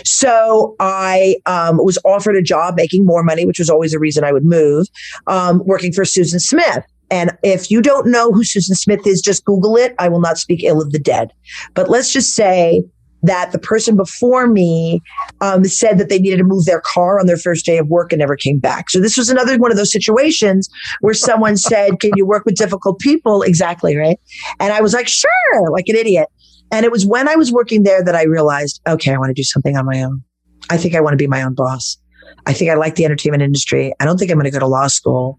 So 0.03 0.75
I 0.79 1.37
um, 1.45 1.77
was 1.77 1.97
offered 2.05 2.35
a 2.35 2.41
job 2.41 2.75
making 2.75 3.05
more 3.05 3.23
money, 3.23 3.45
which 3.45 3.59
was 3.59 3.69
always 3.69 3.93
a 3.93 3.99
reason 3.99 4.23
I 4.23 4.31
would 4.31 4.45
move, 4.45 4.87
um, 5.27 5.61
working 5.65 5.91
for 5.91 6.05
Susan 6.05 6.39
Smith. 6.39 6.83
And 7.11 7.31
if 7.43 7.69
you 7.69 7.81
don't 7.81 8.07
know 8.07 8.31
who 8.31 8.43
Susan 8.43 8.75
Smith 8.75 9.05
is, 9.05 9.21
just 9.21 9.45
Google 9.45 9.77
it. 9.77 9.93
I 9.99 10.09
will 10.09 10.21
not 10.21 10.37
speak 10.37 10.63
ill 10.63 10.81
of 10.81 10.91
the 10.91 10.99
dead. 10.99 11.31
But 11.75 11.89
let's 11.89 12.11
just 12.11 12.33
say 12.33 12.83
that 13.25 13.51
the 13.51 13.59
person 13.59 13.95
before 13.95 14.47
me 14.47 15.01
um, 15.41 15.63
said 15.65 15.97
that 15.97 16.09
they 16.09 16.19
needed 16.19 16.37
to 16.37 16.43
move 16.43 16.65
their 16.65 16.81
car 16.81 17.19
on 17.19 17.25
their 17.25 17.37
first 17.37 17.65
day 17.65 17.77
of 17.77 17.87
work 17.87 18.11
and 18.11 18.19
never 18.19 18.35
came 18.35 18.59
back. 18.59 18.89
So 18.89 18.99
this 18.99 19.17
was 19.17 19.29
another 19.29 19.57
one 19.57 19.71
of 19.71 19.77
those 19.77 19.91
situations 19.91 20.69
where 21.01 21.13
someone 21.13 21.57
said, 21.57 21.99
"Can 21.99 22.11
you 22.15 22.25
work 22.25 22.45
with 22.45 22.55
difficult 22.55 22.99
people?" 22.99 23.41
Exactly 23.41 23.95
right. 23.95 24.19
And 24.59 24.71
I 24.71 24.81
was 24.81 24.93
like, 24.93 25.07
"Sure," 25.07 25.71
like 25.71 25.87
an 25.87 25.95
idiot. 25.95 26.27
And 26.71 26.85
it 26.85 26.91
was 26.91 27.05
when 27.05 27.27
I 27.27 27.35
was 27.35 27.51
working 27.51 27.83
there 27.83 28.03
that 28.03 28.15
I 28.15 28.23
realized, 28.23 28.81
okay, 28.87 29.13
I 29.13 29.17
want 29.17 29.29
to 29.29 29.33
do 29.33 29.43
something 29.43 29.77
on 29.77 29.85
my 29.85 30.03
own. 30.03 30.23
I 30.69 30.77
think 30.77 30.95
I 30.95 31.01
want 31.01 31.13
to 31.13 31.17
be 31.17 31.27
my 31.27 31.41
own 31.43 31.53
boss. 31.53 31.97
I 32.47 32.53
think 32.53 32.69
I 32.69 32.75
like 32.75 32.95
the 32.95 33.05
entertainment 33.05 33.43
industry. 33.43 33.93
I 33.99 34.05
don't 34.05 34.17
think 34.17 34.31
I'm 34.31 34.37
going 34.37 34.45
to 34.45 34.51
go 34.51 34.59
to 34.59 34.67
law 34.67 34.87
school. 34.87 35.37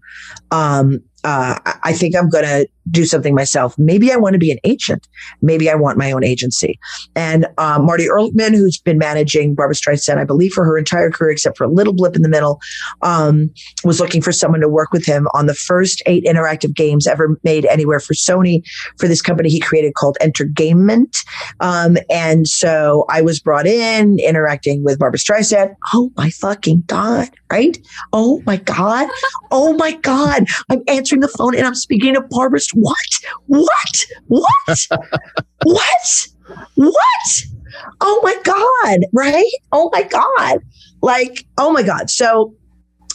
Um, 0.51 1.01
uh, 1.23 1.59
I 1.83 1.93
think 1.93 2.15
I'm 2.15 2.29
going 2.29 2.45
to 2.45 2.67
do 2.89 3.05
something 3.05 3.35
myself. 3.35 3.77
Maybe 3.77 4.11
I 4.11 4.15
want 4.15 4.33
to 4.33 4.39
be 4.39 4.51
an 4.51 4.59
agent. 4.63 5.07
Maybe 5.41 5.69
I 5.69 5.75
want 5.75 5.97
my 5.97 6.11
own 6.11 6.23
agency. 6.23 6.79
And 7.15 7.47
um, 7.57 7.85
Marty 7.85 8.05
Erlichman, 8.05 8.51
who's 8.51 8.77
been 8.79 8.97
managing 8.97 9.55
Barbra 9.55 9.75
Streisand, 9.75 10.17
I 10.17 10.23
believe, 10.23 10.53
for 10.53 10.63
her 10.63 10.77
entire 10.77 11.11
career, 11.11 11.31
except 11.31 11.57
for 11.57 11.65
a 11.65 11.69
little 11.69 11.93
blip 11.93 12.15
in 12.15 12.21
the 12.21 12.29
middle, 12.29 12.59
um, 13.01 13.49
was 13.83 13.99
looking 13.99 14.21
for 14.21 14.31
someone 14.31 14.61
to 14.61 14.69
work 14.69 14.91
with 14.91 15.05
him 15.05 15.27
on 15.33 15.47
the 15.47 15.53
first 15.53 16.01
eight 16.05 16.23
interactive 16.23 16.73
games 16.73 17.07
ever 17.07 17.37
made 17.43 17.65
anywhere 17.65 17.99
for 17.99 18.13
Sony 18.13 18.63
for 18.97 19.07
this 19.07 19.21
company 19.21 19.49
he 19.49 19.59
created 19.59 19.95
called 19.95 20.17
Entertainment. 20.21 21.17
Um, 21.59 21.97
and 22.09 22.47
so 22.47 23.05
I 23.09 23.21
was 23.21 23.39
brought 23.39 23.67
in 23.67 24.19
interacting 24.19 24.83
with 24.83 24.99
Barbra 24.99 25.19
Streisand. 25.19 25.75
Oh 25.93 26.11
my 26.15 26.29
fucking 26.29 26.83
God, 26.87 27.29
right? 27.51 27.77
Oh 28.13 28.41
my 28.45 28.57
God. 28.57 29.09
Oh 29.51 29.73
my 29.73 29.91
God. 29.93 30.45
I'm 30.69 30.81
answering 30.87 31.06
the 31.15 31.27
phone 31.27 31.55
and 31.55 31.65
I'm 31.65 31.75
speaking 31.75 32.13
to 32.13 32.21
Barbra 32.29 32.59
what? 32.73 32.95
What? 33.47 34.05
What? 34.27 34.87
what? 35.63 36.27
What? 36.75 37.41
Oh 38.01 38.19
my 38.23 38.35
God. 38.43 38.99
Right? 39.13 39.51
Oh 39.71 39.89
my 39.93 40.03
God. 40.03 40.59
Like, 41.01 41.45
oh 41.57 41.71
my 41.71 41.83
God. 41.83 42.09
So 42.09 42.53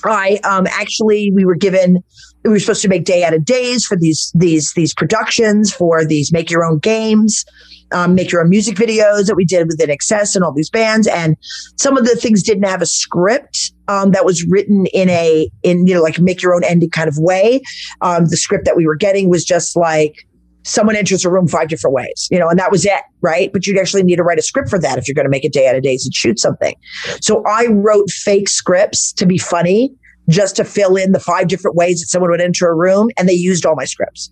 I 0.05 0.41
um 0.45 0.67
actually 0.69 1.33
we 1.35 1.45
were 1.45 1.55
given 1.55 2.03
we 2.45 2.51
were 2.51 2.59
supposed 2.59 2.83
to 2.83 2.89
make 2.89 3.05
day 3.05 3.25
out 3.25 3.35
of 3.35 3.45
days 3.45 3.85
for 3.85 3.97
these 3.97 4.33
these 4.35 4.73
these 4.75 4.95
productions 4.95 5.73
for 5.73 6.05
these 6.05 6.33
make 6.33 6.51
your 6.51 6.65
own 6.65 6.79
games 6.79 7.45
um, 7.93 8.15
make 8.15 8.31
your 8.31 8.43
own 8.43 8.51
music 8.51 8.77
videos 8.77 9.27
that 9.27 9.35
we 9.37 9.45
did 9.45 9.67
with 9.67 9.79
INXS 9.79 10.35
and 10.35 10.45
all 10.45 10.53
these 10.53 10.71
bands. 10.71 11.07
And 11.07 11.37
some 11.77 11.97
of 11.97 12.05
the 12.05 12.17
things 12.17 12.43
didn't 12.43 12.65
have 12.65 12.83
a 12.83 12.87
script 12.87 13.73
um, 13.89 14.13
that 14.13 14.25
was 14.25 14.45
written 14.47 14.87
in 14.87 15.09
a 15.11 15.51
in 15.63 15.87
you 15.87 15.95
know 15.95 16.03
like 16.03 16.19
make 16.19 16.43
your 16.43 16.55
own 16.55 16.65
ending 16.65 16.91
kind 16.91 17.09
of 17.09 17.17
way. 17.19 17.61
Um, 18.01 18.27
the 18.27 18.37
script 18.37 18.65
that 18.65 18.77
we 18.77 18.87
were 18.87 18.97
getting 18.97 19.29
was 19.29 19.45
just 19.45 19.77
like 19.77 20.27
someone 20.65 20.97
enters 20.97 21.25
a 21.25 21.31
room 21.31 21.49
five 21.49 21.69
different 21.69 21.95
ways, 21.95 22.29
you 22.31 22.39
know, 22.39 22.49
and 22.49 22.59
that 22.59 22.71
was 22.71 22.87
it, 22.87 23.01
right? 23.21 23.53
But 23.53 23.67
you'd 23.67 23.79
actually 23.79 24.05
need 24.05 24.17
to 24.17 24.23
write 24.23 24.39
a 24.39 24.43
script 24.43 24.71
for 24.71 24.79
that 24.79 24.97
if 24.97 25.09
you're 25.09 25.15
going 25.15 25.27
to 25.27 25.31
make 25.31 25.45
a 25.45 25.49
day 25.49 25.67
out 25.69 25.75
of 25.75 25.83
days 25.83 26.05
and 26.05 26.15
shoot 26.15 26.39
something. 26.39 26.75
So 27.21 27.43
I 27.47 27.67
wrote 27.67 28.11
fake 28.11 28.49
scripts 28.49 29.13
to 29.15 29.27
be 29.27 29.39
funny 29.39 29.93
just 30.29 30.57
to 30.57 30.65
fill 30.65 30.97
in 30.97 31.13
the 31.13 31.21
five 31.21 31.49
different 31.49 31.77
ways 31.77 32.01
that 32.01 32.07
someone 32.07 32.31
would 32.31 32.41
enter 32.41 32.69
a 32.69 32.75
room 32.75 33.11
and 33.19 33.29
they 33.29 33.33
used 33.33 33.67
all 33.67 33.75
my 33.75 33.85
scripts. 33.85 34.31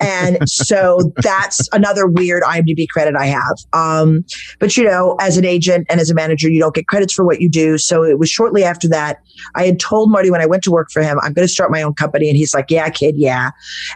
And 0.00 0.38
so 0.48 1.12
that's 1.16 1.68
another 1.72 2.06
weird 2.06 2.42
IMDb 2.42 2.88
credit 2.88 3.14
I 3.16 3.26
have. 3.26 3.56
Um, 3.72 4.24
but 4.58 4.76
you 4.76 4.84
know, 4.84 5.16
as 5.20 5.36
an 5.36 5.44
agent 5.44 5.86
and 5.88 6.00
as 6.00 6.10
a 6.10 6.14
manager, 6.14 6.50
you 6.50 6.60
don't 6.60 6.74
get 6.74 6.86
credits 6.86 7.12
for 7.12 7.24
what 7.24 7.40
you 7.40 7.48
do. 7.48 7.78
So 7.78 8.04
it 8.04 8.18
was 8.18 8.28
shortly 8.28 8.64
after 8.64 8.88
that, 8.88 9.18
I 9.54 9.66
had 9.66 9.80
told 9.80 10.10
Marty 10.10 10.30
when 10.30 10.40
I 10.40 10.46
went 10.46 10.62
to 10.64 10.70
work 10.70 10.90
for 10.90 11.02
him, 11.02 11.18
I'm 11.22 11.32
going 11.32 11.46
to 11.46 11.52
start 11.52 11.70
my 11.70 11.82
own 11.82 11.94
company. 11.94 12.28
And 12.28 12.36
he's 12.36 12.54
like, 12.54 12.70
yeah, 12.70 12.88
kid, 12.90 13.14
yeah. 13.16 13.50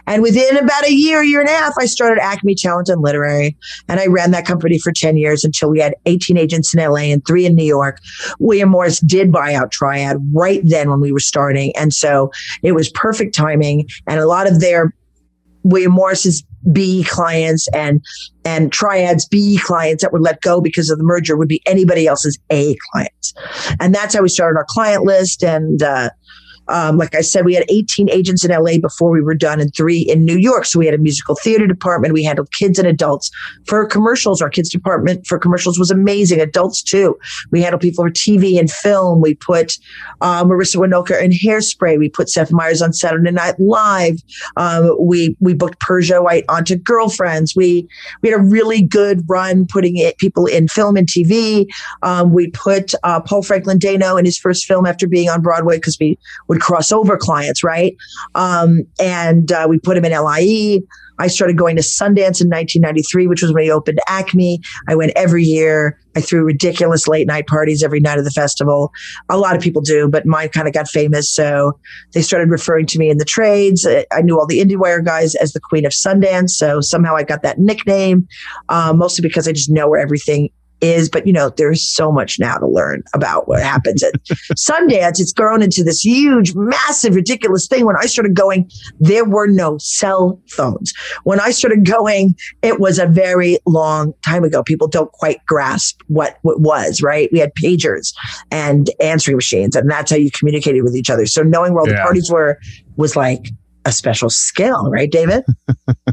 And 0.07 0.21
within 0.21 0.57
about 0.57 0.85
a 0.85 0.93
year, 0.93 1.23
year 1.23 1.39
and 1.39 1.49
a 1.49 1.53
half, 1.53 1.73
I 1.79 1.85
started 1.85 2.19
Acme 2.21 2.55
Talent 2.55 2.89
and 2.89 3.01
Literary. 3.01 3.55
And 3.87 3.99
I 3.99 4.07
ran 4.07 4.31
that 4.31 4.45
company 4.45 4.79
for 4.79 4.91
10 4.91 5.17
years 5.17 5.43
until 5.43 5.69
we 5.69 5.79
had 5.79 5.95
18 6.05 6.37
agents 6.37 6.73
in 6.73 6.83
LA 6.83 7.11
and 7.11 7.25
three 7.25 7.45
in 7.45 7.55
New 7.55 7.65
York. 7.65 7.99
William 8.39 8.69
Morris 8.69 8.99
did 8.99 9.31
buy 9.31 9.53
out 9.53 9.71
Triad 9.71 10.17
right 10.33 10.61
then 10.63 10.89
when 10.89 10.99
we 10.99 11.11
were 11.11 11.19
starting. 11.27 11.75
And 11.75 11.93
so 11.93 12.31
it 12.63 12.71
was 12.73 12.89
perfect 12.89 13.35
timing. 13.35 13.87
And 14.07 14.19
a 14.19 14.27
lot 14.27 14.49
of 14.49 14.59
their 14.59 14.93
William 15.63 15.91
Morris's 15.91 16.43
B 16.71 17.03
clients 17.03 17.67
and 17.73 18.03
and 18.45 18.71
Triad's 18.71 19.25
B 19.27 19.59
clients 19.61 20.03
that 20.03 20.11
were 20.11 20.19
let 20.19 20.41
go 20.41 20.61
because 20.61 20.89
of 20.89 20.97
the 20.97 21.03
merger 21.03 21.37
would 21.37 21.47
be 21.47 21.61
anybody 21.65 22.07
else's 22.07 22.37
A 22.49 22.75
clients, 22.91 23.33
and 23.79 23.93
that's 23.93 24.15
how 24.15 24.21
we 24.21 24.29
started 24.29 24.57
our 24.57 24.65
client 24.67 25.03
list. 25.03 25.43
And 25.43 25.81
uh, 25.81 26.09
um, 26.69 26.97
like 26.97 27.15
I 27.15 27.21
said, 27.21 27.45
we 27.45 27.53
had 27.53 27.65
18 27.69 28.09
agents 28.09 28.43
in 28.43 28.51
LA 28.51 28.77
before 28.79 29.09
we 29.09 29.21
were 29.21 29.35
done 29.35 29.59
and 29.59 29.73
three 29.73 29.99
in 29.99 30.25
New 30.25 30.37
York. 30.37 30.65
So 30.65 30.79
we 30.79 30.85
had 30.85 30.95
a 30.95 30.99
musical 30.99 31.35
theater 31.35 31.67
department. 31.67 32.13
We 32.13 32.23
handled 32.23 32.51
kids 32.51 32.79
and 32.79 32.87
adults 32.87 33.31
for 33.65 33.85
commercials. 33.85 34.41
Our 34.41 34.49
kids 34.49 34.69
department 34.69 35.25
for 35.25 35.39
commercials 35.39 35.79
was 35.79 35.91
amazing. 35.91 36.41
Adults 36.41 36.81
too. 36.81 37.17
We 37.51 37.61
handled 37.61 37.81
people 37.81 38.03
for 38.05 38.11
TV 38.11 38.59
and 38.59 38.69
film. 38.69 39.21
We 39.21 39.35
put 39.35 39.77
um, 40.21 40.49
Marissa 40.49 40.77
Winokur 40.77 41.21
in 41.21 41.31
Hairspray. 41.31 41.97
We 41.97 42.09
put 42.09 42.29
Seth 42.29 42.51
Meyers 42.51 42.81
on 42.81 42.93
Saturday 42.93 43.31
Night 43.31 43.59
Live. 43.59 44.21
Um, 44.55 44.95
we 44.99 45.35
we 45.39 45.53
booked 45.53 45.79
Persia 45.79 46.21
White 46.21 46.45
onto 46.49 46.75
Girlfriends. 46.75 47.55
We 47.55 47.87
we 48.21 48.29
had 48.29 48.39
a 48.39 48.43
really 48.43 48.81
good 48.81 49.23
run 49.27 49.65
putting 49.65 49.97
it, 49.97 50.17
people 50.17 50.45
in 50.45 50.67
film 50.67 50.97
and 50.97 51.07
TV. 51.07 51.67
Um, 52.03 52.33
we 52.33 52.49
put 52.51 52.93
uh, 53.03 53.21
Paul 53.21 53.41
Franklin 53.41 53.79
Dano 53.79 54.17
in 54.17 54.25
his 54.25 54.37
first 54.37 54.65
film 54.65 54.85
after 54.85 55.07
being 55.07 55.29
on 55.29 55.41
Broadway 55.41 55.77
because 55.77 55.97
we 55.99 56.17
would 56.47 56.56
would 56.57 56.63
cross 56.63 56.91
over 56.91 57.17
clients, 57.17 57.63
right? 57.63 57.95
Um, 58.35 58.83
and 58.99 59.51
uh, 59.51 59.67
we 59.69 59.79
put 59.79 59.97
him 59.97 60.05
in 60.05 60.11
LIE. 60.11 60.81
I 61.19 61.27
started 61.27 61.57
going 61.57 61.75
to 61.77 61.81
Sundance 61.81 62.41
in 62.41 62.49
1993, 62.49 63.25
which 63.25 63.41
was 63.41 63.51
when 63.51 63.63
he 63.63 63.71
opened 63.71 63.99
Acme. 64.07 64.59
I 64.87 64.95
went 64.95 65.13
every 65.15 65.43
year. 65.43 65.99
I 66.15 66.21
threw 66.21 66.43
ridiculous 66.43 67.07
late 67.07 67.25
night 67.25 67.47
parties 67.47 67.81
every 67.81 67.99
night 67.99 68.19
of 68.19 68.25
the 68.25 68.31
festival. 68.31 68.91
A 69.29 69.37
lot 69.37 69.55
of 69.55 69.61
people 69.61 69.81
do, 69.81 70.07
but 70.07 70.27
mine 70.27 70.49
kind 70.49 70.67
of 70.67 70.75
got 70.75 70.87
famous. 70.87 71.33
So 71.33 71.79
they 72.13 72.21
started 72.21 72.51
referring 72.51 72.85
to 72.87 72.99
me 72.99 73.09
in 73.09 73.17
the 73.17 73.25
trades. 73.25 73.87
I 73.87 74.21
knew 74.21 74.39
all 74.39 74.45
the 74.45 74.59
IndieWire 74.59 75.03
guys 75.03 75.33
as 75.35 75.53
the 75.53 75.59
Queen 75.59 75.85
of 75.87 75.91
Sundance. 75.91 76.51
So 76.51 76.81
somehow 76.81 77.15
I 77.15 77.23
got 77.23 77.41
that 77.41 77.57
nickname, 77.57 78.27
uh, 78.69 78.93
mostly 78.95 79.23
because 79.23 79.47
I 79.47 79.53
just 79.53 79.71
know 79.71 79.89
where 79.89 79.99
everything 79.99 80.49
is, 80.81 81.09
but 81.09 81.25
you 81.25 81.33
know, 81.33 81.49
there's 81.49 81.83
so 81.83 82.11
much 82.11 82.39
now 82.39 82.57
to 82.57 82.67
learn 82.67 83.03
about 83.13 83.47
what 83.47 83.61
happens 83.61 84.03
at 84.03 84.13
Sundance. 84.55 85.19
It's 85.19 85.33
grown 85.33 85.61
into 85.61 85.83
this 85.83 86.03
huge, 86.03 86.53
massive, 86.55 87.15
ridiculous 87.15 87.67
thing. 87.67 87.85
When 87.85 87.95
I 87.97 88.05
started 88.05 88.35
going, 88.35 88.69
there 88.99 89.25
were 89.25 89.47
no 89.47 89.77
cell 89.79 90.41
phones. 90.49 90.93
When 91.23 91.39
I 91.39 91.51
started 91.51 91.85
going, 91.85 92.35
it 92.61 92.79
was 92.79 92.99
a 92.99 93.07
very 93.07 93.57
long 93.65 94.13
time 94.23 94.43
ago. 94.43 94.63
People 94.63 94.87
don't 94.87 95.11
quite 95.11 95.43
grasp 95.45 96.01
what 96.07 96.37
what 96.41 96.61
was, 96.61 97.01
right? 97.01 97.29
We 97.31 97.39
had 97.39 97.53
pagers 97.55 98.13
and 98.51 98.89
answering 98.99 99.37
machines, 99.37 99.75
and 99.75 99.89
that's 99.89 100.11
how 100.11 100.17
you 100.17 100.31
communicated 100.31 100.83
with 100.83 100.95
each 100.95 101.09
other. 101.09 101.25
So 101.25 101.41
knowing 101.41 101.73
where 101.73 101.81
all 101.81 101.89
yeah. 101.89 101.95
the 101.95 102.01
parties 102.01 102.31
were 102.31 102.59
was 102.95 103.15
like 103.15 103.49
a 103.85 103.91
special 103.91 104.29
skill, 104.29 104.89
right, 104.91 105.09
David? 105.09 105.43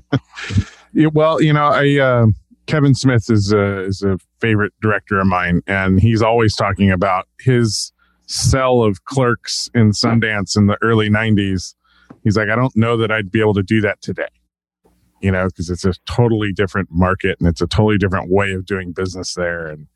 yeah, 0.93 1.09
well, 1.13 1.43
you 1.43 1.53
know, 1.53 1.67
I, 1.67 1.99
uh 1.99 2.27
Kevin 2.67 2.95
Smith 2.95 3.31
is 3.31 3.53
a, 3.53 3.85
is 3.85 4.03
a 4.03 4.19
favorite 4.41 4.73
director 4.81 5.19
of 5.19 5.27
mine, 5.27 5.63
and 5.67 6.01
he's 6.01 6.23
always 6.23 6.57
talking 6.57 6.91
about 6.91 7.29
his 7.41 7.93
cell 8.27 8.83
of 8.83 9.05
clerks 9.05 9.69
in 9.75 9.91
Sundance 9.91 10.57
in 10.57 10.67
the 10.67 10.79
early 10.83 11.11
90s. 11.11 11.75
He's 12.23 12.37
like, 12.37 12.49
I 12.49 12.57
don't 12.57 12.75
know 12.77 12.97
that 12.97 13.11
I'd 13.11 13.31
be 13.31 13.41
able 13.41 13.55
to 13.55 13.63
do 13.63 13.81
that 13.83 14.01
today, 14.01 14.29
you 15.21 15.31
know, 15.31 15.47
because 15.47 15.69
it's 15.69 15.85
a 15.85 15.93
totally 16.07 16.53
different 16.53 16.89
market 16.91 17.37
and 17.39 17.49
it's 17.49 17.61
a 17.61 17.67
totally 17.67 17.99
different 17.99 18.31
way 18.31 18.53
of 18.53 18.65
doing 18.65 18.93
business 18.93 19.35
there. 19.35 19.67
And 19.67 19.87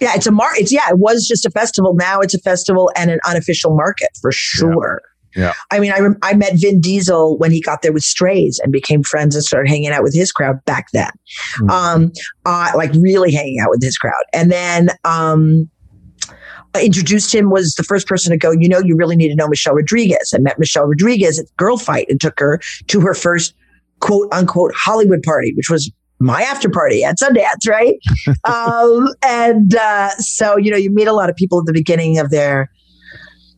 yeah, 0.00 0.14
it's 0.14 0.26
a 0.26 0.32
mar. 0.32 0.50
It's 0.54 0.72
yeah, 0.72 0.88
it 0.88 0.98
was 0.98 1.26
just 1.26 1.44
a 1.44 1.50
festival. 1.50 1.94
Now 1.94 2.20
it's 2.20 2.34
a 2.34 2.40
festival 2.40 2.90
and 2.96 3.10
an 3.10 3.20
unofficial 3.28 3.76
market 3.76 4.08
for 4.20 4.32
sure. 4.32 5.02
Yeah. 5.04 5.10
Yeah. 5.36 5.52
I 5.70 5.80
mean, 5.80 5.92
I, 5.92 6.00
I 6.22 6.34
met 6.34 6.52
Vin 6.54 6.80
Diesel 6.80 7.38
when 7.38 7.50
he 7.50 7.60
got 7.60 7.82
there 7.82 7.92
with 7.92 8.04
Strays 8.04 8.60
and 8.62 8.72
became 8.72 9.02
friends 9.02 9.34
and 9.34 9.44
started 9.44 9.68
hanging 9.68 9.90
out 9.90 10.02
with 10.02 10.14
his 10.14 10.32
crowd 10.32 10.64
back 10.64 10.86
then. 10.92 11.10
Mm-hmm. 11.56 11.70
Um, 11.70 12.12
uh, 12.44 12.72
like 12.76 12.92
really 12.94 13.32
hanging 13.32 13.58
out 13.60 13.70
with 13.70 13.82
his 13.82 13.96
crowd. 13.96 14.12
And 14.32 14.52
then, 14.52 14.90
um, 15.04 15.68
introduced 16.82 17.32
him 17.32 17.50
was 17.50 17.74
the 17.74 17.82
first 17.82 18.08
person 18.08 18.32
to 18.32 18.36
go, 18.36 18.50
you 18.50 18.68
know, 18.68 18.80
you 18.80 18.96
really 18.96 19.16
need 19.16 19.28
to 19.28 19.36
know 19.36 19.46
Michelle 19.46 19.74
Rodriguez. 19.74 20.32
I 20.34 20.38
met 20.38 20.58
Michelle 20.58 20.86
Rodriguez 20.86 21.38
at 21.38 21.46
Girl 21.56 21.76
Fight 21.76 22.06
and 22.08 22.20
took 22.20 22.38
her 22.40 22.60
to 22.88 23.00
her 23.00 23.14
first 23.14 23.54
quote 24.00 24.28
unquote 24.32 24.74
Hollywood 24.74 25.22
party, 25.22 25.52
which 25.56 25.70
was 25.70 25.90
my 26.18 26.42
after 26.42 26.68
party 26.68 27.04
at 27.04 27.18
Sundance, 27.18 27.68
right? 27.68 27.96
um, 28.44 29.08
and 29.22 29.74
uh, 29.74 30.10
so, 30.18 30.56
you 30.56 30.70
know, 30.70 30.76
you 30.76 30.90
meet 30.90 31.06
a 31.06 31.12
lot 31.12 31.28
of 31.28 31.36
people 31.36 31.60
at 31.60 31.66
the 31.66 31.72
beginning 31.72 32.18
of 32.18 32.30
their 32.30 32.70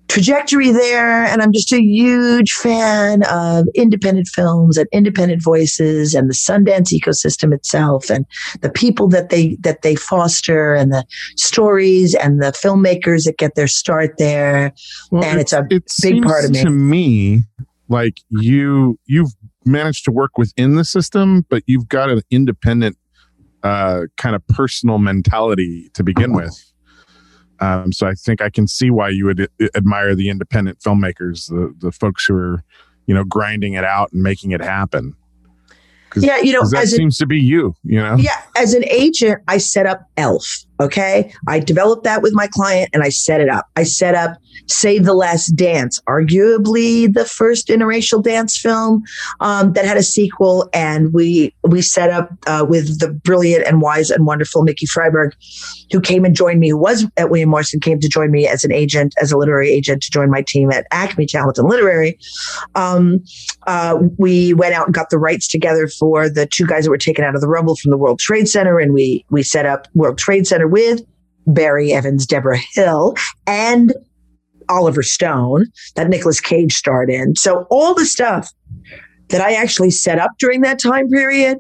trajectory 0.08 0.70
there. 0.70 1.24
And 1.24 1.42
I'm 1.42 1.52
just 1.52 1.72
a 1.72 1.80
huge 1.82 2.52
fan 2.52 3.22
of 3.24 3.66
independent 3.74 4.28
films 4.28 4.76
and 4.76 4.88
independent 4.92 5.42
voices 5.42 6.14
and 6.14 6.28
the 6.30 6.34
Sundance 6.34 6.92
ecosystem 6.92 7.52
itself 7.54 8.10
and 8.10 8.24
the 8.60 8.70
people 8.70 9.08
that 9.08 9.30
they, 9.30 9.56
that 9.60 9.82
they 9.82 9.94
foster 9.96 10.74
and 10.74 10.92
the 10.92 11.04
stories 11.36 12.14
and 12.14 12.40
the 12.42 12.52
filmmakers 12.52 13.24
that 13.24 13.38
get 13.38 13.54
their 13.54 13.66
start 13.66 14.16
there. 14.18 14.72
Well, 15.10 15.24
and 15.24 15.38
it- 15.38 15.42
it's 15.42 15.52
a 15.52 15.66
it 15.70 15.84
big 16.02 16.22
part 16.22 16.44
of 16.44 16.50
me. 16.52 16.62
To 16.62 16.70
me, 16.70 17.42
like 17.88 18.20
you, 18.30 18.98
you've 19.06 19.32
managed 19.64 20.04
to 20.04 20.12
work 20.12 20.38
within 20.38 20.76
the 20.76 20.84
system, 20.84 21.44
but 21.48 21.62
you've 21.66 21.88
got 21.88 22.10
an 22.10 22.22
independent, 22.30 22.96
uh, 23.62 24.02
kind 24.16 24.36
of 24.36 24.46
personal 24.48 24.98
mentality 24.98 25.90
to 25.94 26.04
begin 26.04 26.32
with. 26.32 26.72
Um, 27.60 27.92
so 27.92 28.06
I 28.06 28.14
think 28.14 28.42
I 28.42 28.50
can 28.50 28.66
see 28.66 28.90
why 28.90 29.08
you 29.08 29.24
would 29.26 29.40
uh, 29.40 29.66
admire 29.74 30.14
the 30.14 30.28
independent 30.28 30.80
filmmakers, 30.80 31.48
the 31.48 31.74
the 31.78 31.92
folks 31.92 32.24
who 32.26 32.36
are, 32.36 32.64
you 33.06 33.14
know, 33.14 33.24
grinding 33.24 33.74
it 33.74 33.84
out 33.84 34.12
and 34.12 34.22
making 34.22 34.50
it 34.52 34.60
happen. 34.60 35.14
Yeah, 36.14 36.38
you 36.38 36.52
know, 36.52 36.66
that 36.70 36.88
seems 36.88 37.18
to 37.18 37.26
be 37.26 37.38
you. 37.38 37.74
You 37.82 38.00
know, 38.00 38.16
Yeah, 38.16 38.42
as 38.56 38.74
an 38.74 38.84
agent, 38.88 39.42
I 39.48 39.58
set 39.58 39.86
up 39.86 40.08
Elf. 40.16 40.65
Okay. 40.80 41.32
I 41.48 41.58
developed 41.58 42.04
that 42.04 42.22
with 42.22 42.34
my 42.34 42.46
client 42.46 42.90
and 42.92 43.02
I 43.02 43.08
set 43.08 43.40
it 43.40 43.48
up. 43.48 43.66
I 43.76 43.84
set 43.84 44.14
up 44.14 44.38
Save 44.68 45.04
the 45.04 45.14
Last 45.14 45.48
Dance, 45.50 46.00
arguably 46.08 47.12
the 47.12 47.24
first 47.24 47.68
interracial 47.68 48.22
dance 48.22 48.58
film 48.58 49.04
um, 49.40 49.72
that 49.74 49.84
had 49.84 49.96
a 49.96 50.02
sequel. 50.02 50.68
And 50.72 51.12
we 51.12 51.54
we 51.62 51.82
set 51.82 52.10
up 52.10 52.30
uh, 52.46 52.66
with 52.68 52.98
the 53.00 53.10
brilliant 53.10 53.64
and 53.66 53.80
wise 53.80 54.10
and 54.10 54.26
wonderful 54.26 54.62
Mickey 54.62 54.86
Freiberg, 54.86 55.32
who 55.92 56.00
came 56.00 56.24
and 56.24 56.34
joined 56.34 56.60
me, 56.60 56.70
who 56.70 56.78
was 56.78 57.06
at 57.16 57.30
William 57.30 57.50
Morrison, 57.50 57.80
came 57.80 58.00
to 58.00 58.08
join 58.08 58.30
me 58.30 58.46
as 58.46 58.64
an 58.64 58.72
agent, 58.72 59.14
as 59.20 59.32
a 59.32 59.36
literary 59.36 59.70
agent 59.70 60.02
to 60.02 60.10
join 60.10 60.30
my 60.30 60.42
team 60.42 60.70
at 60.72 60.86
Acme 60.90 61.26
Talent 61.26 61.58
and 61.58 61.68
Literary. 61.68 62.18
Um, 62.74 63.22
uh, 63.66 63.98
we 64.18 64.54
went 64.54 64.74
out 64.74 64.86
and 64.86 64.94
got 64.94 65.10
the 65.10 65.18
rights 65.18 65.48
together 65.48 65.86
for 65.86 66.28
the 66.28 66.46
two 66.46 66.66
guys 66.66 66.84
that 66.84 66.90
were 66.90 66.98
taken 66.98 67.24
out 67.24 67.34
of 67.34 67.40
the 67.40 67.48
rubble 67.48 67.76
from 67.76 67.90
the 67.90 67.96
World 67.96 68.18
Trade 68.18 68.48
Center, 68.48 68.78
and 68.78 68.92
we 68.92 69.24
we 69.30 69.42
set 69.42 69.66
up 69.66 69.88
World 69.94 70.18
Trade 70.18 70.46
Center 70.46 70.65
with 70.66 71.02
Barry 71.46 71.92
Evans, 71.92 72.26
Deborah 72.26 72.58
Hill, 72.74 73.14
and 73.46 73.94
Oliver 74.68 75.02
Stone 75.02 75.66
that 75.94 76.08
Nicolas 76.08 76.40
Cage 76.40 76.74
starred 76.74 77.10
in. 77.10 77.36
So 77.36 77.66
all 77.70 77.94
the 77.94 78.06
stuff 78.06 78.52
that 79.28 79.40
I 79.40 79.54
actually 79.54 79.90
set 79.90 80.18
up 80.18 80.32
during 80.38 80.60
that 80.62 80.78
time 80.78 81.08
period 81.08 81.58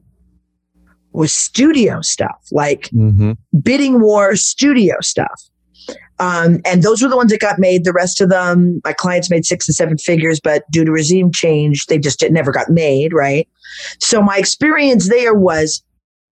was 1.12 1.32
studio 1.32 2.00
stuff, 2.02 2.38
like 2.52 2.90
mm-hmm. 2.90 3.32
bidding 3.60 4.00
war 4.00 4.36
studio 4.36 4.96
stuff. 5.00 5.42
Um, 6.18 6.60
and 6.64 6.82
those 6.82 7.02
were 7.02 7.08
the 7.08 7.16
ones 7.16 7.30
that 7.30 7.40
got 7.40 7.58
made. 7.58 7.84
The 7.84 7.92
rest 7.92 8.20
of 8.20 8.30
them, 8.30 8.80
my 8.84 8.92
clients 8.92 9.30
made 9.30 9.44
six 9.44 9.68
and 9.68 9.74
seven 9.74 9.98
figures, 9.98 10.40
but 10.40 10.64
due 10.70 10.84
to 10.84 10.90
regime 10.90 11.30
change, 11.30 11.86
they 11.86 11.98
just 11.98 12.24
never 12.30 12.52
got 12.52 12.70
made. 12.70 13.12
Right. 13.12 13.48
So 13.98 14.22
my 14.22 14.36
experience 14.38 15.08
there 15.08 15.34
was 15.34 15.82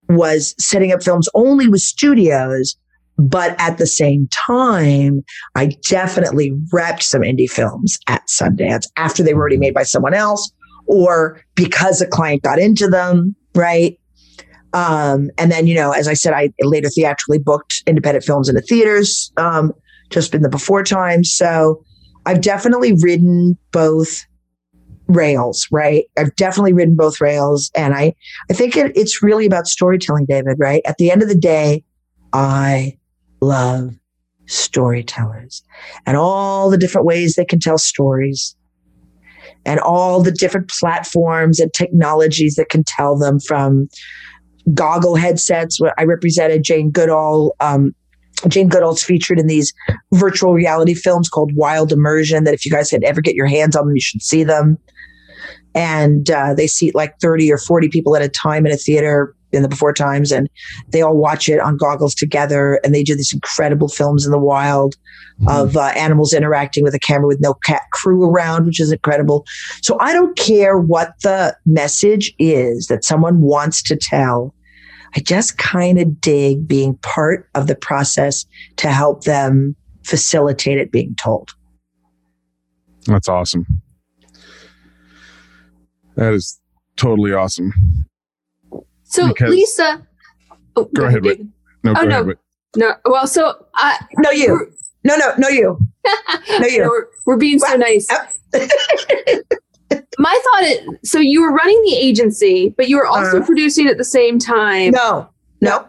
was 0.09 0.55
setting 0.59 0.93
up 0.93 1.03
films 1.03 1.29
only 1.35 1.69
with 1.69 1.81
studios, 1.81 2.77
but 3.17 3.55
at 3.61 3.79
the 3.79 3.87
same 3.87 4.29
time, 4.47 5.23
I 5.55 5.77
definitely 5.89 6.53
repped 6.73 7.03
some 7.03 7.23
indie 7.23 7.51
films 7.51 7.99
at 8.09 8.27
Sundance 8.29 8.87
after 8.97 9.23
they 9.23 9.35
were 9.35 9.41
already 9.41 9.57
made 9.57 9.75
by 9.75 9.85
someone 9.85 10.15
else, 10.15 10.53
or 10.87 11.41
because 11.55 12.01
a 12.01 12.07
client 12.07 12.43
got 12.43 12.59
into 12.59 12.89
them. 12.89 13.35
Right. 13.55 13.99
Um, 14.73 15.31
and 15.39 15.53
then, 15.53 15.69
you 15.69 15.75
know, 15.77 15.93
as 15.93 16.09
I 16.09 16.15
said, 16.15 16.33
I 16.33 16.51
later 16.61 16.89
theatrically 16.89 17.39
booked 17.39 17.85
independent 17.87 18.25
films 18.25 18.49
in 18.49 18.57
the 18.57 18.61
theaters, 18.61 19.33
um, 19.37 19.73
just 20.11 20.35
in 20.35 20.43
the 20.43 20.49
before 20.49 20.83
times. 20.83 21.33
So 21.33 21.85
I've 22.27 22.41
definitely 22.41 22.95
ridden 23.01 23.57
both 23.71 24.25
rails, 25.09 25.67
right? 25.71 26.05
I've 26.17 26.35
definitely 26.37 26.73
ridden 26.73 26.97
both 26.97 27.21
rails. 27.21 27.71
And 27.77 27.95
I, 27.95 28.15
I 28.51 28.55
think 28.55 28.77
it, 28.77 28.97
it's 28.97 29.23
really 29.23 29.47
about 29.47 29.67
storytelling, 29.67 30.27
David, 30.27 30.57
right? 30.59 30.83
At 30.85 30.97
the 30.99 31.11
end 31.11 31.23
of 31.23 31.29
the 31.29 31.35
day, 31.35 31.85
I 32.33 32.99
love 33.41 33.95
storytellers 34.47 35.63
and 36.07 36.17
all 36.17 36.71
the 36.71 36.77
different 36.77 37.07
ways 37.07 37.35
they 37.35 37.45
can 37.45 37.61
tell 37.61 37.79
stories 37.79 38.57
and 39.65 39.81
all 39.81 40.23
the 40.23 40.33
different 40.33 40.69
platforms 40.69 41.61
and 41.61 41.73
technologies 41.73 42.57
that 42.57 42.69
can 42.69 42.85
tell 42.85 43.17
them 43.17 43.41
from 43.41 43.89
goggle 44.73 45.17
headsets. 45.17 45.79
I 45.99 46.05
represented 46.05 46.63
Jane 46.63 46.91
Goodall. 46.91 47.55
Um, 47.61 47.95
Jane 48.49 48.69
Goodall's 48.69 49.03
featured 49.03 49.39
in 49.39 49.47
these 49.47 49.73
virtual 50.13 50.53
reality 50.53 50.95
films 50.95 51.29
called 51.29 51.55
Wild 51.55 51.93
Immersion. 51.93 52.45
That 52.45 52.55
if 52.55 52.65
you 52.65 52.71
guys 52.71 52.91
had 52.91 53.05
ever 53.05 53.21
get 53.21 53.35
your 53.35 53.47
hands 53.47 53.77
on 53.77 53.87
them, 53.87 53.95
you 53.95 54.03
should 54.03 54.23
see 54.23 54.45
them. 54.45 54.79
And 55.75 56.31
uh, 56.31 56.55
they 56.55 56.67
seat 56.67 56.95
like 56.95 57.19
thirty 57.21 57.51
or 57.53 57.59
forty 57.59 57.89
people 57.89 58.17
at 58.17 58.23
a 58.23 58.29
time 58.29 58.67
in 58.67 58.73
a 58.73 58.77
theater 58.77 59.35
in 59.53 59.63
the 59.63 59.69
before 59.69 59.93
times, 59.93 60.33
and 60.33 60.49
they 60.89 61.03
all 61.03 61.17
watch 61.17 61.49
it 61.49 61.61
on 61.61 61.77
goggles 61.77 62.15
together. 62.15 62.81
And 62.85 62.95
they 62.95 63.03
do 63.03 63.17
these 63.17 63.33
incredible 63.33 63.89
films 63.89 64.25
in 64.25 64.33
the 64.33 64.39
wild 64.39 64.97
of 65.49 65.77
uh, 65.77 65.93
animals 65.97 66.33
interacting 66.33 66.85
with 66.85 66.95
a 66.95 66.99
camera 66.99 67.27
with 67.27 67.41
no 67.41 67.55
cat 67.55 67.83
crew 67.93 68.25
around, 68.25 68.67
which 68.67 68.81
is 68.81 68.93
incredible. 68.93 69.45
So 69.83 69.97
I 70.01 70.13
don't 70.13 70.37
care 70.37 70.79
what 70.79 71.13
the 71.23 71.57
message 71.67 72.33
is 72.39 72.87
that 72.87 73.05
someone 73.05 73.41
wants 73.41 73.83
to 73.85 73.97
tell. 73.97 74.55
I 75.17 75.21
just 75.21 75.59
kind 75.59 75.99
of 76.01 76.21
dig 76.21 76.67
being 76.67 76.97
part 76.99 77.49
of 77.55 77.67
the 77.67 77.77
process 77.77 78.47
to 78.77 78.91
help 78.91 79.25
them 79.25 79.75
facilitate 80.05 80.79
it 80.79 80.93
being 80.93 81.15
told. 81.17 81.51
That's 83.07 83.29
awesome. 83.29 83.83
That 86.17 86.33
is 86.33 86.61
totally 86.97 87.33
awesome. 87.33 87.73
So 89.05 89.29
Because- 89.29 89.51
Lisa, 89.51 90.07
oh, 90.77 90.85
Go 90.95 91.05
ahead, 91.05 91.23
Whit. 91.23 91.39
David. 91.39 91.53
No, 91.83 91.91
Oh, 91.93 91.95
go 91.95 92.03
no. 92.03 92.09
ahead. 92.09 92.27
Whit. 92.27 92.39
No, 92.77 92.95
well, 93.05 93.27
so 93.27 93.67
I 93.75 93.99
No, 94.19 94.31
you. 94.31 94.73
No, 95.05 95.17
no, 95.17 95.33
no, 95.39 95.49
you. 95.49 95.79
No, 96.61 96.67
you. 96.67 96.83
we're, 96.89 97.07
we're 97.27 97.37
being 97.37 97.59
so 97.59 97.69
What? 97.69 97.81
nice. 97.81 98.09
My 100.19 100.41
thought 100.45 100.63
is, 100.63 100.79
so 101.11 101.19
you 101.19 101.43
were 101.43 101.53
running 101.53 101.81
the 101.85 101.97
agency, 101.97 102.73
but 102.77 102.89
you 102.89 102.97
were 102.97 103.07
also 103.07 103.39
Uh-huh. 103.39 103.47
producing 103.47 103.87
at 103.89 103.99
the 103.99 104.05
same 104.05 104.39
time. 104.39 104.93
No, 104.93 105.29
no. 105.61 105.87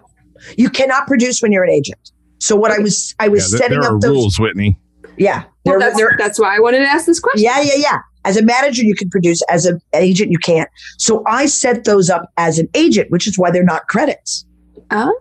You 0.58 0.70
cannot 0.70 1.08
produce 1.08 1.42
when 1.42 1.52
you're 1.52 1.64
an 1.64 1.70
agent. 1.70 2.12
So 2.40 2.56
what 2.56 2.72
I 2.72 2.80
was, 2.80 3.14
I 3.20 3.28
was 3.30 3.52
Yeah, 3.54 3.60
setting 3.60 3.80
there 3.82 3.90
are 3.92 3.96
up 3.96 4.02
those. 4.02 4.12
rules, 4.12 4.40
Whitney. 4.40 4.80
Yeah, 5.18 5.44
Well, 5.66 5.80
that's, 5.80 6.00
that's 6.18 6.40
why 6.40 6.56
I 6.56 6.60
wanted 6.60 6.80
to 6.80 6.86
ask 6.86 7.06
this 7.06 7.20
question. 7.20 7.44
Yeah, 7.44 7.62
yeah, 7.62 7.76
yeah. 7.78 7.98
As 8.26 8.36
a 8.36 8.44
manager, 8.44 8.84
you 8.84 8.96
can 8.96 9.10
produce. 9.10 9.42
As 9.50 9.66
an 9.66 9.80
agent, 9.94 10.32
you 10.32 10.40
can't. 10.40 10.70
So 10.98 11.24
I 11.28 11.46
set 11.46 11.86
those 11.86 12.10
up 12.10 12.30
as 12.38 12.60
an 12.60 12.68
agent, 12.74 13.12
which 13.12 13.28
is 13.28 13.38
why 13.38 13.52
they're 13.52 13.64
not 13.64 13.88
credits. 13.88 14.46
Ah. 14.92 15.12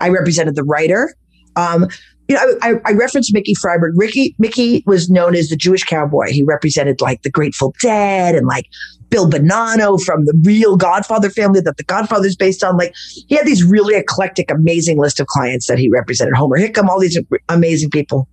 I 0.00 0.08
represented 0.08 0.56
the 0.56 0.64
writer. 0.64 1.14
Um, 1.56 1.88
you 2.28 2.34
know, 2.34 2.58
I, 2.60 2.70
I, 2.70 2.74
I 2.86 2.92
referenced 2.92 3.32
Mickey 3.32 3.54
Freiberg. 3.54 3.92
Ricky 3.94 4.34
Mickey 4.38 4.82
was 4.86 5.08
known 5.08 5.34
as 5.34 5.48
the 5.48 5.56
Jewish 5.56 5.84
cowboy. 5.84 6.26
He 6.30 6.42
represented 6.42 7.00
like 7.00 7.22
the 7.22 7.30
Grateful 7.30 7.74
Dead 7.80 8.34
and 8.34 8.46
like 8.46 8.66
Bill 9.08 9.30
Bonanno 9.30 10.02
from 10.02 10.24
the 10.24 10.38
real 10.44 10.76
Godfather 10.76 11.30
family 11.30 11.60
that 11.60 11.76
the 11.76 11.84
Godfather 11.84 12.26
is 12.26 12.36
based 12.36 12.64
on. 12.64 12.76
Like 12.76 12.94
he 13.28 13.36
had 13.36 13.46
these 13.46 13.62
really 13.62 13.94
eclectic, 13.94 14.50
amazing 14.50 14.98
list 14.98 15.20
of 15.20 15.28
clients 15.28 15.68
that 15.68 15.78
he 15.78 15.88
represented. 15.88 16.34
Homer 16.34 16.58
Hickam, 16.58 16.88
all 16.88 16.98
these 16.98 17.18
amazing 17.48 17.90
people. 17.90 18.28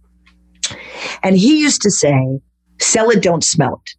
And 1.21 1.37
he 1.37 1.59
used 1.59 1.81
to 1.83 1.91
say, 1.91 2.39
"Sell 2.79 3.09
it, 3.09 3.21
don't 3.21 3.43
smell 3.43 3.81
it." 3.85 3.95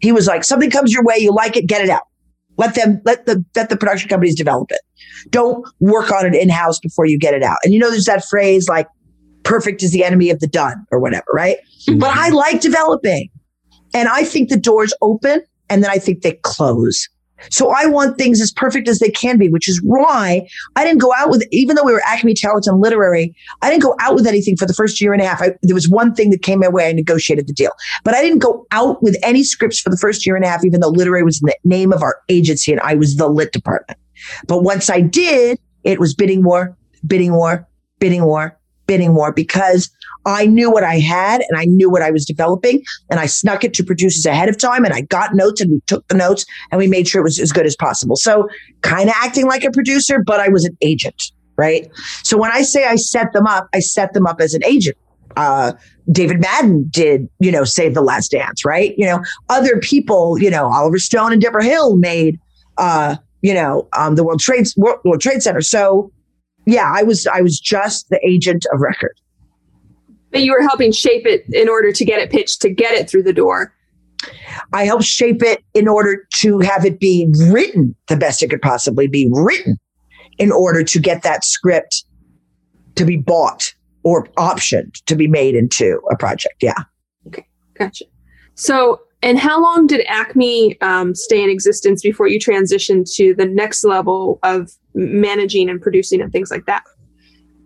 He 0.00 0.12
was 0.12 0.26
like, 0.26 0.44
"Something 0.44 0.70
comes 0.70 0.92
your 0.92 1.04
way, 1.04 1.18
you 1.18 1.32
like 1.32 1.56
it, 1.56 1.66
get 1.66 1.82
it 1.82 1.90
out. 1.90 2.02
Let 2.56 2.74
them 2.74 3.00
let 3.04 3.26
the 3.26 3.44
let 3.56 3.68
the 3.68 3.76
production 3.76 4.08
companies 4.08 4.36
develop 4.36 4.70
it." 4.70 4.80
don't 5.28 5.66
work 5.80 6.10
on 6.10 6.26
it 6.26 6.34
in 6.34 6.48
house 6.48 6.78
before 6.78 7.06
you 7.06 7.18
get 7.18 7.34
it 7.34 7.42
out. 7.42 7.58
And 7.64 7.74
you 7.74 7.80
know, 7.80 7.90
there's 7.90 8.06
that 8.06 8.24
phrase 8.24 8.68
like 8.68 8.88
perfect 9.42 9.82
is 9.82 9.92
the 9.92 10.04
enemy 10.04 10.30
of 10.30 10.40
the 10.40 10.46
done 10.46 10.84
or 10.90 10.98
whatever, 10.98 11.26
right? 11.32 11.58
Mm-hmm. 11.86 11.98
But 11.98 12.16
I 12.16 12.28
like 12.30 12.60
developing 12.60 13.28
and 13.94 14.08
I 14.08 14.24
think 14.24 14.48
the 14.48 14.58
doors 14.58 14.94
open 15.02 15.42
and 15.68 15.82
then 15.82 15.90
I 15.90 15.98
think 15.98 16.22
they 16.22 16.32
close. 16.42 17.08
So 17.50 17.70
I 17.70 17.86
want 17.86 18.18
things 18.18 18.40
as 18.40 18.52
perfect 18.52 18.88
as 18.88 18.98
they 18.98 19.10
can 19.10 19.38
be, 19.38 19.48
which 19.48 19.68
is 19.68 19.80
why 19.82 20.46
I 20.76 20.84
didn't 20.84 21.00
go 21.00 21.12
out 21.16 21.30
with, 21.30 21.46
even 21.50 21.76
though 21.76 21.84
we 21.84 21.92
were 21.92 22.02
Acme 22.04 22.34
and 22.42 22.80
Literary, 22.80 23.34
I 23.62 23.70
didn't 23.70 23.82
go 23.82 23.96
out 24.00 24.14
with 24.14 24.26
anything 24.26 24.56
for 24.56 24.66
the 24.66 24.74
first 24.74 25.00
year 25.00 25.12
and 25.12 25.22
a 25.22 25.26
half. 25.26 25.40
I, 25.40 25.54
there 25.62 25.74
was 25.74 25.88
one 25.88 26.14
thing 26.14 26.30
that 26.30 26.42
came 26.42 26.60
my 26.60 26.68
way. 26.68 26.88
I 26.88 26.92
negotiated 26.92 27.46
the 27.46 27.52
deal, 27.52 27.72
but 28.04 28.14
I 28.14 28.22
didn't 28.22 28.40
go 28.40 28.66
out 28.72 29.02
with 29.02 29.16
any 29.22 29.42
scripts 29.42 29.80
for 29.80 29.90
the 29.90 29.96
first 29.96 30.26
year 30.26 30.36
and 30.36 30.44
a 30.44 30.48
half, 30.48 30.64
even 30.64 30.80
though 30.80 30.88
Literary 30.88 31.24
was 31.24 31.40
the 31.40 31.54
name 31.64 31.92
of 31.92 32.02
our 32.02 32.20
agency 32.28 32.72
and 32.72 32.80
I 32.82 32.94
was 32.94 33.16
the 33.16 33.28
lit 33.28 33.52
department. 33.52 33.98
But 34.46 34.62
once 34.62 34.90
I 34.90 35.00
did, 35.00 35.58
it 35.84 35.98
was 35.98 36.14
bidding 36.14 36.44
war, 36.44 36.76
bidding 37.06 37.32
war, 37.32 37.66
bidding 37.98 38.24
war, 38.24 38.58
bidding 38.90 39.14
war 39.14 39.32
because 39.32 39.88
I 40.26 40.46
knew 40.46 40.68
what 40.68 40.82
I 40.82 40.98
had 40.98 41.42
and 41.48 41.56
I 41.56 41.64
knew 41.64 41.88
what 41.88 42.02
I 42.02 42.10
was 42.10 42.24
developing 42.24 42.82
and 43.08 43.20
I 43.20 43.26
snuck 43.26 43.62
it 43.62 43.72
to 43.74 43.84
producers 43.84 44.26
ahead 44.26 44.48
of 44.48 44.58
time 44.58 44.84
and 44.84 44.92
I 44.92 45.02
got 45.02 45.32
notes 45.32 45.60
and 45.60 45.70
we 45.70 45.80
took 45.86 46.08
the 46.08 46.16
notes 46.16 46.44
and 46.72 46.80
we 46.80 46.88
made 46.88 47.06
sure 47.06 47.20
it 47.20 47.22
was 47.22 47.38
as 47.38 47.52
good 47.52 47.66
as 47.66 47.76
possible. 47.76 48.16
So 48.16 48.48
kind 48.82 49.08
of 49.08 49.14
acting 49.16 49.46
like 49.46 49.62
a 49.62 49.70
producer, 49.70 50.16
but 50.26 50.40
I 50.40 50.48
was 50.48 50.64
an 50.64 50.76
agent, 50.82 51.22
right? 51.56 51.88
So 52.24 52.36
when 52.36 52.50
I 52.50 52.62
say 52.62 52.84
I 52.84 52.96
set 52.96 53.32
them 53.32 53.46
up, 53.46 53.68
I 53.72 53.78
set 53.78 54.12
them 54.12 54.26
up 54.26 54.40
as 54.40 54.54
an 54.54 54.64
agent. 54.64 54.96
uh, 55.36 55.72
David 56.10 56.40
Madden 56.40 56.88
did, 56.90 57.28
you 57.38 57.52
know, 57.52 57.62
Save 57.64 57.94
the 57.94 58.02
Last 58.02 58.32
Dance, 58.32 58.64
right? 58.64 58.94
You 58.96 59.06
know, 59.06 59.20
other 59.48 59.78
people, 59.78 60.36
you 60.40 60.50
know, 60.50 60.66
Oliver 60.66 60.98
Stone 60.98 61.32
and 61.32 61.40
Deborah 61.40 61.64
Hill 61.64 61.96
made, 61.96 62.40
uh, 62.78 63.16
you 63.42 63.54
know, 63.54 63.88
um, 63.96 64.16
the 64.16 64.24
World 64.24 64.40
Trade 64.40 64.66
World, 64.76 64.98
World 65.04 65.20
Trade 65.20 65.42
Center. 65.42 65.60
So, 65.60 66.10
yeah, 66.70 66.92
I 66.94 67.02
was 67.02 67.26
I 67.26 67.40
was 67.40 67.58
just 67.58 68.08
the 68.10 68.20
agent 68.26 68.66
of 68.72 68.80
record. 68.80 69.18
But 70.30 70.42
you 70.42 70.52
were 70.52 70.62
helping 70.62 70.92
shape 70.92 71.26
it 71.26 71.44
in 71.52 71.68
order 71.68 71.92
to 71.92 72.04
get 72.04 72.20
it 72.20 72.30
pitched 72.30 72.62
to 72.62 72.70
get 72.70 72.94
it 72.94 73.10
through 73.10 73.24
the 73.24 73.32
door. 73.32 73.74
I 74.72 74.84
helped 74.84 75.04
shape 75.04 75.42
it 75.42 75.64
in 75.74 75.88
order 75.88 76.26
to 76.34 76.60
have 76.60 76.84
it 76.84 77.00
be 77.00 77.26
written 77.50 77.96
the 78.08 78.16
best 78.16 78.42
it 78.42 78.50
could 78.50 78.62
possibly 78.62 79.08
be 79.08 79.28
written 79.32 79.78
in 80.38 80.52
order 80.52 80.84
to 80.84 80.98
get 81.00 81.22
that 81.22 81.44
script 81.44 82.04
to 82.94 83.04
be 83.04 83.16
bought 83.16 83.74
or 84.02 84.26
optioned 84.34 85.02
to 85.06 85.16
be 85.16 85.26
made 85.26 85.54
into 85.54 86.00
a 86.10 86.16
project. 86.16 86.54
Yeah. 86.62 86.74
Okay, 87.26 87.46
gotcha. 87.74 88.04
So, 88.54 89.00
and 89.22 89.38
how 89.38 89.60
long 89.62 89.86
did 89.86 90.04
Acme 90.06 90.80
um, 90.80 91.14
stay 91.14 91.42
in 91.42 91.50
existence 91.50 92.02
before 92.02 92.26
you 92.26 92.38
transitioned 92.38 93.12
to 93.16 93.34
the 93.34 93.46
next 93.46 93.84
level 93.84 94.38
of 94.42 94.70
managing 94.94 95.68
and 95.68 95.80
producing 95.80 96.20
and 96.20 96.32
things 96.32 96.50
like 96.50 96.66
that? 96.66 96.84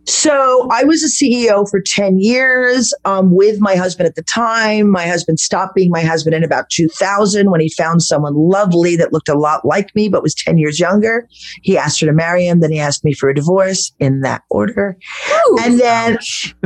So 0.06 0.68
I 0.70 0.84
was 0.84 1.02
a 1.02 1.08
CEO 1.08 1.68
for 1.68 1.80
10 1.84 2.18
years 2.18 2.92
um, 3.04 3.34
with 3.34 3.60
my 3.60 3.74
husband 3.74 4.06
at 4.06 4.14
the 4.14 4.22
time. 4.22 4.90
My 4.90 5.06
husband 5.06 5.40
stopped 5.40 5.74
being 5.74 5.90
my 5.90 6.02
husband 6.02 6.34
in 6.34 6.44
about 6.44 6.68
2000 6.70 7.50
when 7.50 7.60
he 7.60 7.70
found 7.70 8.02
someone 8.02 8.34
lovely 8.34 8.96
that 8.96 9.12
looked 9.12 9.28
a 9.28 9.38
lot 9.38 9.64
like 9.64 9.94
me, 9.94 10.08
but 10.08 10.22
was 10.22 10.34
10 10.34 10.58
years 10.58 10.78
younger. 10.78 11.26
He 11.62 11.78
asked 11.78 12.00
her 12.00 12.06
to 12.06 12.12
marry 12.12 12.46
him. 12.46 12.60
Then 12.60 12.72
he 12.72 12.78
asked 12.78 13.04
me 13.04 13.14
for 13.14 13.28
a 13.28 13.34
divorce 13.34 13.92
in 13.98 14.20
that 14.20 14.42
order. 14.50 14.96
Ooh, 15.30 15.58
and 15.62 15.80
then, 15.80 16.18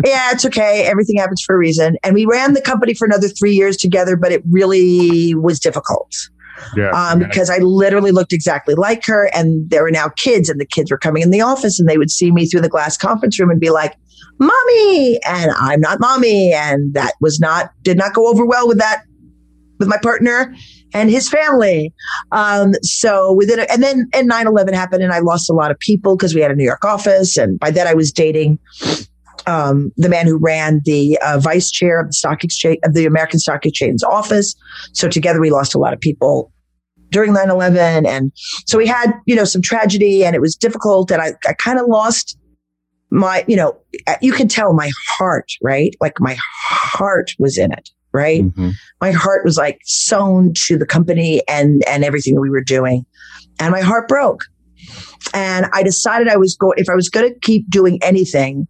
yeah, 0.04 0.30
it's 0.32 0.44
okay. 0.44 0.84
Everything 0.86 1.16
happens 1.16 1.42
for 1.42 1.54
a 1.54 1.58
reason. 1.58 1.96
And 2.02 2.14
we 2.14 2.26
ran 2.26 2.54
the 2.54 2.62
company 2.62 2.94
for 2.94 3.04
another 3.04 3.28
three 3.28 3.54
years 3.54 3.76
together, 3.76 4.16
but 4.16 4.32
it 4.32 4.42
really 4.50 5.34
was 5.34 5.60
difficult. 5.60 6.12
Yeah, 6.76 6.90
um, 6.90 7.18
because 7.20 7.50
I 7.50 7.58
literally 7.58 8.10
looked 8.10 8.32
exactly 8.32 8.74
like 8.74 9.04
her, 9.06 9.30
and 9.34 9.68
there 9.70 9.82
were 9.82 9.90
now 9.90 10.08
kids, 10.08 10.48
and 10.48 10.60
the 10.60 10.66
kids 10.66 10.90
were 10.90 10.98
coming 10.98 11.22
in 11.22 11.30
the 11.30 11.40
office, 11.40 11.78
and 11.78 11.88
they 11.88 11.98
would 11.98 12.10
see 12.10 12.30
me 12.30 12.46
through 12.46 12.62
the 12.62 12.68
glass 12.68 12.96
conference 12.96 13.38
room 13.38 13.50
and 13.50 13.60
be 13.60 13.70
like, 13.70 13.96
"Mommy," 14.38 15.20
and 15.24 15.50
I'm 15.58 15.80
not 15.80 16.00
mommy, 16.00 16.52
and 16.52 16.94
that 16.94 17.14
was 17.20 17.40
not 17.40 17.70
did 17.82 17.96
not 17.96 18.14
go 18.14 18.28
over 18.28 18.44
well 18.44 18.66
with 18.66 18.78
that 18.78 19.04
with 19.78 19.88
my 19.88 19.98
partner 19.98 20.54
and 20.94 21.10
his 21.10 21.28
family. 21.28 21.92
Um, 22.32 22.74
so 22.82 23.32
within, 23.32 23.60
a, 23.60 23.62
and 23.70 23.82
then 23.82 24.08
and 24.12 24.30
9-11 24.30 24.74
happened, 24.74 25.02
and 25.02 25.12
I 25.12 25.20
lost 25.20 25.50
a 25.50 25.52
lot 25.52 25.70
of 25.70 25.78
people 25.78 26.16
because 26.16 26.34
we 26.34 26.40
had 26.40 26.50
a 26.50 26.54
New 26.54 26.64
York 26.64 26.84
office, 26.84 27.36
and 27.36 27.58
by 27.58 27.70
then 27.70 27.86
I 27.86 27.94
was 27.94 28.12
dating. 28.12 28.58
Um, 29.46 29.92
the 29.96 30.08
man 30.08 30.26
who 30.26 30.36
ran 30.36 30.80
the 30.84 31.18
uh, 31.24 31.38
vice 31.38 31.70
chair 31.70 32.00
of 32.00 32.08
the 32.08 32.12
stock 32.12 32.44
exchange 32.44 32.78
of 32.84 32.94
the 32.94 33.06
American 33.06 33.38
Stock 33.38 33.64
Exchange's 33.64 34.02
office. 34.02 34.54
So 34.92 35.08
together 35.08 35.40
we 35.40 35.50
lost 35.50 35.74
a 35.74 35.78
lot 35.78 35.92
of 35.92 36.00
people 36.00 36.52
during 37.10 37.32
9-11 37.32 38.06
and 38.06 38.32
so 38.66 38.76
we 38.76 38.86
had 38.86 39.12
you 39.26 39.34
know 39.34 39.44
some 39.44 39.62
tragedy 39.62 40.24
and 40.24 40.34
it 40.36 40.40
was 40.40 40.54
difficult 40.54 41.10
and 41.10 41.22
i, 41.22 41.32
I 41.46 41.54
kind 41.54 41.78
of 41.78 41.86
lost 41.86 42.38
my 43.10 43.44
you 43.48 43.56
know 43.56 43.76
you 44.20 44.32
can 44.32 44.48
tell 44.48 44.72
my 44.72 44.90
heart 45.08 45.50
right 45.62 45.94
like 46.00 46.20
my 46.20 46.36
heart 46.38 47.32
was 47.38 47.56
in 47.56 47.72
it 47.72 47.90
right 48.12 48.42
mm-hmm. 48.42 48.70
my 49.00 49.10
heart 49.10 49.44
was 49.44 49.56
like 49.56 49.80
sewn 49.84 50.52
to 50.54 50.76
the 50.76 50.86
company 50.86 51.42
and 51.48 51.82
and 51.88 52.04
everything 52.04 52.34
that 52.34 52.40
we 52.40 52.50
were 52.50 52.62
doing 52.62 53.06
and 53.58 53.72
my 53.72 53.80
heart 53.80 54.08
broke 54.08 54.42
and 55.32 55.66
i 55.72 55.82
decided 55.82 56.28
i 56.28 56.36
was 56.36 56.56
going 56.56 56.78
if 56.78 56.88
i 56.88 56.94
was 56.94 57.08
going 57.08 57.32
to 57.32 57.38
keep 57.40 57.68
doing 57.70 57.98
anything 58.02 58.66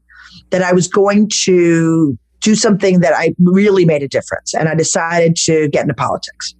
that 0.50 0.62
i 0.62 0.72
was 0.72 0.88
going 0.88 1.28
to 1.28 2.18
do 2.40 2.54
something 2.54 3.00
that 3.00 3.12
i 3.14 3.34
really 3.44 3.84
made 3.84 4.02
a 4.02 4.08
difference 4.08 4.54
and 4.54 4.68
i 4.68 4.74
decided 4.74 5.36
to 5.36 5.68
get 5.68 5.82
into 5.82 5.94
politics 5.94 6.54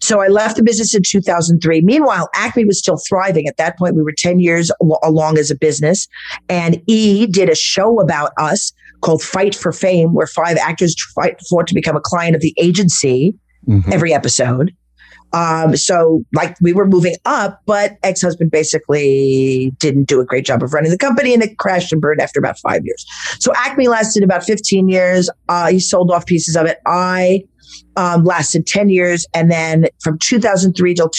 so 0.00 0.20
I 0.20 0.28
left 0.28 0.56
the 0.56 0.62
business 0.62 0.94
in 0.94 1.02
2003. 1.04 1.80
Meanwhile, 1.82 2.28
Acme 2.34 2.64
was 2.64 2.78
still 2.78 2.98
thriving. 3.08 3.46
At 3.46 3.56
that 3.56 3.78
point, 3.78 3.94
we 3.94 4.02
were 4.02 4.14
10 4.16 4.40
years 4.40 4.70
along 5.02 5.38
as 5.38 5.50
a 5.50 5.56
business. 5.56 6.06
And 6.48 6.82
E 6.86 7.26
did 7.26 7.48
a 7.48 7.54
show 7.54 8.00
about 8.00 8.32
us 8.38 8.72
called 9.00 9.22
Fight 9.22 9.54
for 9.54 9.72
Fame, 9.72 10.14
where 10.14 10.26
five 10.26 10.56
actors 10.56 10.94
fight 11.14 11.38
for 11.48 11.62
to 11.62 11.74
become 11.74 11.96
a 11.96 12.00
client 12.00 12.34
of 12.34 12.42
the 12.42 12.54
agency 12.58 13.34
mm-hmm. 13.68 13.92
every 13.92 14.12
episode. 14.12 14.74
Um, 15.36 15.76
so 15.76 16.24
like 16.32 16.56
we 16.62 16.72
were 16.72 16.86
moving 16.86 17.16
up, 17.26 17.60
but 17.66 17.98
ex-husband 18.02 18.50
basically 18.50 19.70
didn't 19.78 20.04
do 20.04 20.18
a 20.18 20.24
great 20.24 20.46
job 20.46 20.62
of 20.62 20.72
running 20.72 20.90
the 20.90 20.96
company 20.96 21.34
and 21.34 21.42
it 21.42 21.58
crashed 21.58 21.92
and 21.92 22.00
burned 22.00 22.22
after 22.22 22.38
about 22.38 22.58
five 22.58 22.80
years. 22.84 23.04
So 23.38 23.52
Acme 23.54 23.88
lasted 23.88 24.22
about 24.22 24.44
15 24.44 24.88
years. 24.88 25.28
Uh, 25.50 25.66
he 25.68 25.78
sold 25.78 26.10
off 26.10 26.24
pieces 26.24 26.56
of 26.56 26.64
it. 26.64 26.78
I 26.86 27.44
um, 27.96 28.24
lasted 28.24 28.66
10 28.66 28.88
years. 28.88 29.26
And 29.34 29.50
then 29.50 29.88
from 30.00 30.18
2003 30.18 30.94
till 30.94 31.10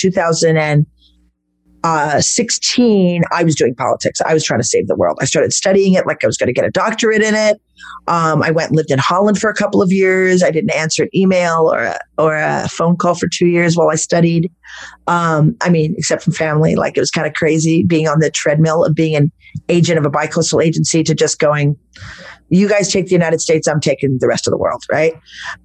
2016, 1.88 3.24
I 3.32 3.44
was 3.44 3.56
doing 3.56 3.76
politics. 3.76 4.20
I 4.22 4.34
was 4.34 4.44
trying 4.44 4.60
to 4.60 4.66
save 4.66 4.88
the 4.88 4.96
world. 4.96 5.18
I 5.22 5.26
started 5.26 5.54
studying 5.54 5.94
it 5.94 6.06
like 6.06 6.24
I 6.24 6.28
was 6.28 6.38
going 6.38 6.48
to 6.48 6.54
get 6.54 6.66
a 6.66 6.72
doctorate 6.72 7.22
in 7.22 7.36
it. 7.36 7.62
Um, 8.08 8.42
I 8.42 8.52
went 8.52 8.70
and 8.70 8.78
lived 8.78 8.92
in 8.92 9.00
Holland 9.00 9.38
for 9.38 9.50
a 9.50 9.54
couple 9.54 9.82
of 9.82 9.92
years. 9.92 10.44
I 10.44 10.52
didn't 10.52 10.72
answer 10.72 11.04
an 11.04 11.10
email 11.16 11.72
or 11.72 11.84
a, 11.84 12.00
or 12.18 12.36
a 12.36 12.68
phone 12.70 12.98
call 12.98 13.16
for 13.16 13.28
two 13.28 13.48
years 13.48 13.78
while 13.78 13.90
I 13.90 13.96
studied. 13.96 14.52
Um, 15.08 15.56
I 15.62 15.70
mean, 15.70 15.96
except 15.98 16.24
from 16.24 16.34
family, 16.34 16.76
like 16.76 16.98
it 16.98 17.00
was 17.00 17.12
kind 17.12 17.28
of 17.28 17.34
crazy 17.34 17.84
being 17.84 18.08
on 18.08 18.20
the 18.20 18.32
treadmill 18.32 18.84
of 18.84 18.96
being 18.96 19.16
an 19.16 19.32
agent 19.70 19.98
of 19.98 20.06
a 20.06 20.10
bicoastal 20.10 20.64
agency 20.64 21.04
to 21.04 21.14
just 21.14 21.40
going, 21.40 21.78
you 22.50 22.68
guys 22.70 22.92
take 22.92 23.06
the 23.06 23.12
United 23.12 23.42
States, 23.42 23.68
I'm 23.68 23.82
taking 23.82 24.18
the 24.20 24.28
rest 24.28 24.48
of 24.48 24.52
the 24.52 24.58
world, 24.58 24.84
right? 24.92 25.14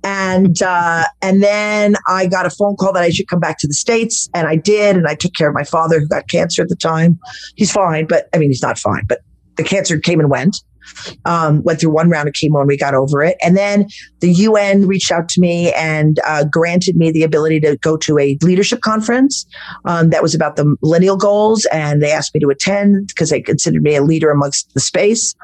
And 0.03 0.61
uh, 0.63 1.05
and 1.21 1.43
then 1.43 1.97
I 2.09 2.27
got 2.27 2.47
a 2.47 2.51
phone 2.51 2.77
call 2.77 2.93
that 2.93 3.03
I 3.03 3.11
should 3.11 3.29
come 3.29 3.41
back 3.41 3.59
to 3.59 3.67
the 3.67 3.75
States, 3.75 4.29
and 4.35 4.47
I 4.47 4.57
did, 4.57 4.97
and 4.97 5.07
I 5.07 5.15
took 5.15 5.35
care 5.35 5.49
of 5.49 5.55
my 5.55 5.65
father 5.65 6.01
who 6.01 6.09
got 6.09 6.29
cancer 6.29 6.63
at 6.63 6.69
the 6.69 6.77
time. 6.77 7.19
He's 7.57 7.73
fine, 7.73 8.07
but 8.07 8.29
I 8.35 8.39
mean 8.39 8.51
he's 8.51 8.63
not 8.63 8.79
fine, 8.79 9.05
but 9.07 9.21
the 9.57 9.65
cancer 9.65 9.99
came 9.99 10.21
and 10.21 10.31
went 10.31 10.63
um, 11.25 11.63
went 11.63 11.81
through 11.81 11.93
one 11.93 12.11
round 12.11 12.29
of 12.29 12.35
chemo 12.35 12.61
and 12.61 12.69
we 12.69 12.77
got 12.77 12.95
over 12.95 13.23
it. 13.23 13.37
And 13.43 13.57
then 13.57 13.89
the 14.21 14.33
UN 14.33 14.87
reached 14.87 15.11
out 15.11 15.29
to 15.31 15.41
me 15.41 15.73
and 15.73 16.21
uh, 16.27 16.45
granted 16.45 16.97
me 16.97 17.11
the 17.11 17.23
ability 17.23 17.61
to 17.61 17.77
go 17.79 17.97
to 17.99 18.19
a 18.19 18.39
leadership 18.43 18.81
conference 18.81 19.47
um, 19.85 20.11
that 20.11 20.23
was 20.23 20.35
about 20.35 20.57
the 20.57 20.77
millennial 20.83 21.17
goals. 21.17 21.67
And 21.67 22.03
they 22.03 22.11
asked 22.11 22.35
me 22.35 22.41
to 22.41 22.49
attend 22.49 23.09
because 23.09 23.31
they 23.31 23.41
considered 23.41 23.83
me 23.83 23.97
a 23.97 24.03
leader 24.03 24.31
amongst 24.31 24.73
the 24.75 24.81
space. 24.81 25.35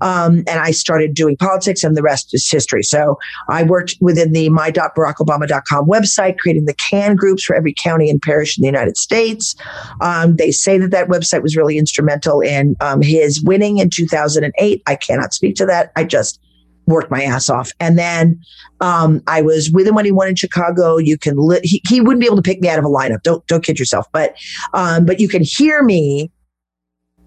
Um, 0.00 0.38
and 0.46 0.60
I 0.60 0.70
started 0.70 1.14
doing 1.14 1.36
politics 1.36 1.84
and 1.84 1.96
the 1.96 2.02
rest 2.02 2.34
is 2.34 2.48
history. 2.48 2.82
So 2.82 3.18
I 3.48 3.62
worked 3.62 3.96
within 4.00 4.32
the 4.32 4.48
my.barackobama.com 4.48 5.86
website, 5.86 6.38
creating 6.38 6.64
the 6.66 6.74
CAN 6.74 7.16
groups 7.16 7.44
for 7.44 7.54
every 7.54 7.74
county 7.74 8.10
and 8.10 8.20
parish 8.20 8.58
in 8.58 8.62
the 8.62 8.68
United 8.68 8.96
States. 8.96 9.54
Um, 10.00 10.36
they 10.36 10.50
say 10.50 10.78
that 10.78 10.90
that 10.90 11.08
website 11.08 11.42
was 11.42 11.56
really 11.56 11.78
instrumental 11.78 12.40
in 12.40 12.76
um, 12.80 13.02
his 13.02 13.42
winning 13.42 13.78
in 13.78 13.90
2008. 13.90 14.79
I 14.86 14.96
cannot 14.96 15.34
speak 15.34 15.56
to 15.56 15.66
that. 15.66 15.92
I 15.96 16.04
just 16.04 16.40
worked 16.86 17.10
my 17.10 17.22
ass 17.22 17.48
off. 17.48 17.70
And 17.80 17.98
then 17.98 18.40
um, 18.80 19.22
I 19.26 19.40
was 19.42 19.70
with 19.70 19.86
him 19.86 19.94
when 19.94 20.04
he 20.04 20.12
won 20.12 20.28
in 20.28 20.36
Chicago. 20.36 20.98
You 20.98 21.16
can 21.16 21.36
li- 21.36 21.60
he, 21.62 21.82
he 21.88 22.00
wouldn't 22.00 22.20
be 22.20 22.26
able 22.26 22.36
to 22.36 22.42
pick 22.42 22.60
me 22.60 22.68
out 22.68 22.78
of 22.78 22.84
a 22.84 22.88
lineup. 22.88 23.22
Don't 23.22 23.46
don't 23.46 23.64
kid 23.64 23.78
yourself. 23.78 24.06
But 24.12 24.34
um, 24.74 25.06
but 25.06 25.20
you 25.20 25.28
can 25.28 25.42
hear 25.42 25.82
me 25.82 26.30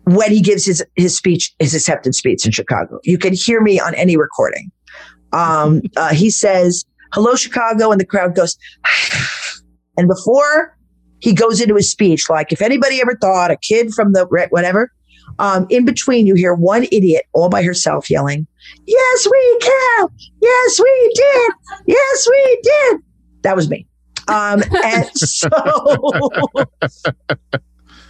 when 0.06 0.32
he 0.32 0.42
gives 0.42 0.66
his 0.66 0.84
his 0.96 1.16
speech, 1.16 1.54
his 1.60 1.74
acceptance 1.74 2.18
speech 2.18 2.46
in 2.46 2.52
Chicago. 2.52 3.00
You 3.04 3.18
can 3.18 3.34
hear 3.34 3.62
me 3.62 3.80
on 3.80 3.96
any 3.96 4.18
recording. 4.18 4.72
Um, 5.32 5.82
uh, 5.98 6.14
he 6.14 6.30
says, 6.30 6.86
"Hello, 7.14 7.36
Chicago," 7.36 7.92
and 7.92 8.00
the 8.00 8.06
crowd 8.06 8.36
goes. 8.36 8.58
and 9.98 10.08
before 10.08 10.78
he 11.20 11.34
goes 11.34 11.62
into 11.62 11.76
his 11.76 11.90
speech, 11.90 12.30
like 12.30 12.52
if 12.52 12.62
anybody 12.62 13.00
ever 13.02 13.18
thought 13.20 13.50
a 13.50 13.58
kid 13.58 13.94
from 13.94 14.12
the 14.12 14.26
whatever, 14.50 14.92
um, 15.40 15.66
in 15.70 15.86
between, 15.86 16.28
you 16.28 16.36
hear 16.36 16.54
one 16.54 16.84
idiot 16.92 17.26
all 17.34 17.50
by 17.50 17.64
herself 17.64 18.10
yelling, 18.10 18.48
Yes, 18.86 19.28
we 19.30 19.60
can. 19.62 20.08
Yes, 20.42 20.80
we 20.80 21.12
did. 21.16 21.52
Yes, 21.88 22.28
we 22.30 22.60
did. 22.64 23.02
That 23.44 23.56
was 23.56 23.70
me. 23.70 23.88
Um, 24.28 24.64
and 24.84 25.10
so 25.16 25.50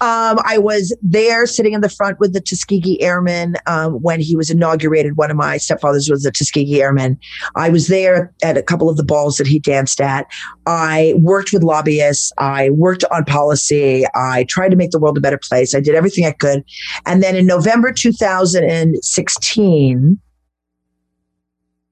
Um, 0.04 0.40
I 0.44 0.58
was 0.58 0.94
there 1.02 1.46
sitting 1.46 1.72
in 1.72 1.80
the 1.80 1.88
front 1.88 2.20
with 2.20 2.34
the 2.34 2.42
Tuskegee 2.42 3.02
Airmen 3.02 3.56
um, 3.68 3.94
when 4.02 4.20
he 4.20 4.36
was 4.36 4.50
inaugurated. 4.50 5.16
One 5.16 5.32
of 5.32 5.38
my 5.38 5.56
stepfathers 5.56 6.12
was 6.12 6.26
a 6.26 6.32
Tuskegee 6.32 6.82
Airman. 6.82 7.18
I 7.56 7.70
was 7.70 7.88
there 7.88 8.34
at 8.44 8.58
a 8.58 8.64
couple 8.64 8.90
of 8.90 8.98
the 8.98 9.06
balls 9.06 9.38
that 9.38 9.48
he 9.48 9.60
danced 9.60 10.02
at. 10.02 10.28
I 10.66 11.14
worked 11.16 11.54
with 11.54 11.64
lobbyists. 11.64 12.34
I 12.38 12.72
worked 12.72 13.06
on 13.12 13.24
policy. 13.24 14.04
I 14.14 14.44
tried 14.50 14.72
to 14.72 14.76
make 14.76 14.92
the 14.92 15.00
world 15.00 15.18
a 15.18 15.22
better 15.22 15.40
place. 15.42 15.74
I 15.74 15.80
did 15.80 15.96
everything 15.96 16.26
I 16.26 16.34
could. 16.34 16.66
And 17.06 17.24
then 17.24 17.38
in 17.38 17.46
November 17.46 17.94
2016, 17.94 20.20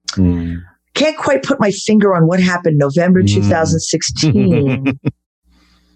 mm. 0.10 0.62
can't 0.96 1.18
quite 1.18 1.44
put 1.44 1.62
my 1.62 1.72
finger 1.72 2.14
on 2.14 2.28
what 2.28 2.42
happened 2.42 2.78
November 2.78 3.24
mm. 3.24 3.34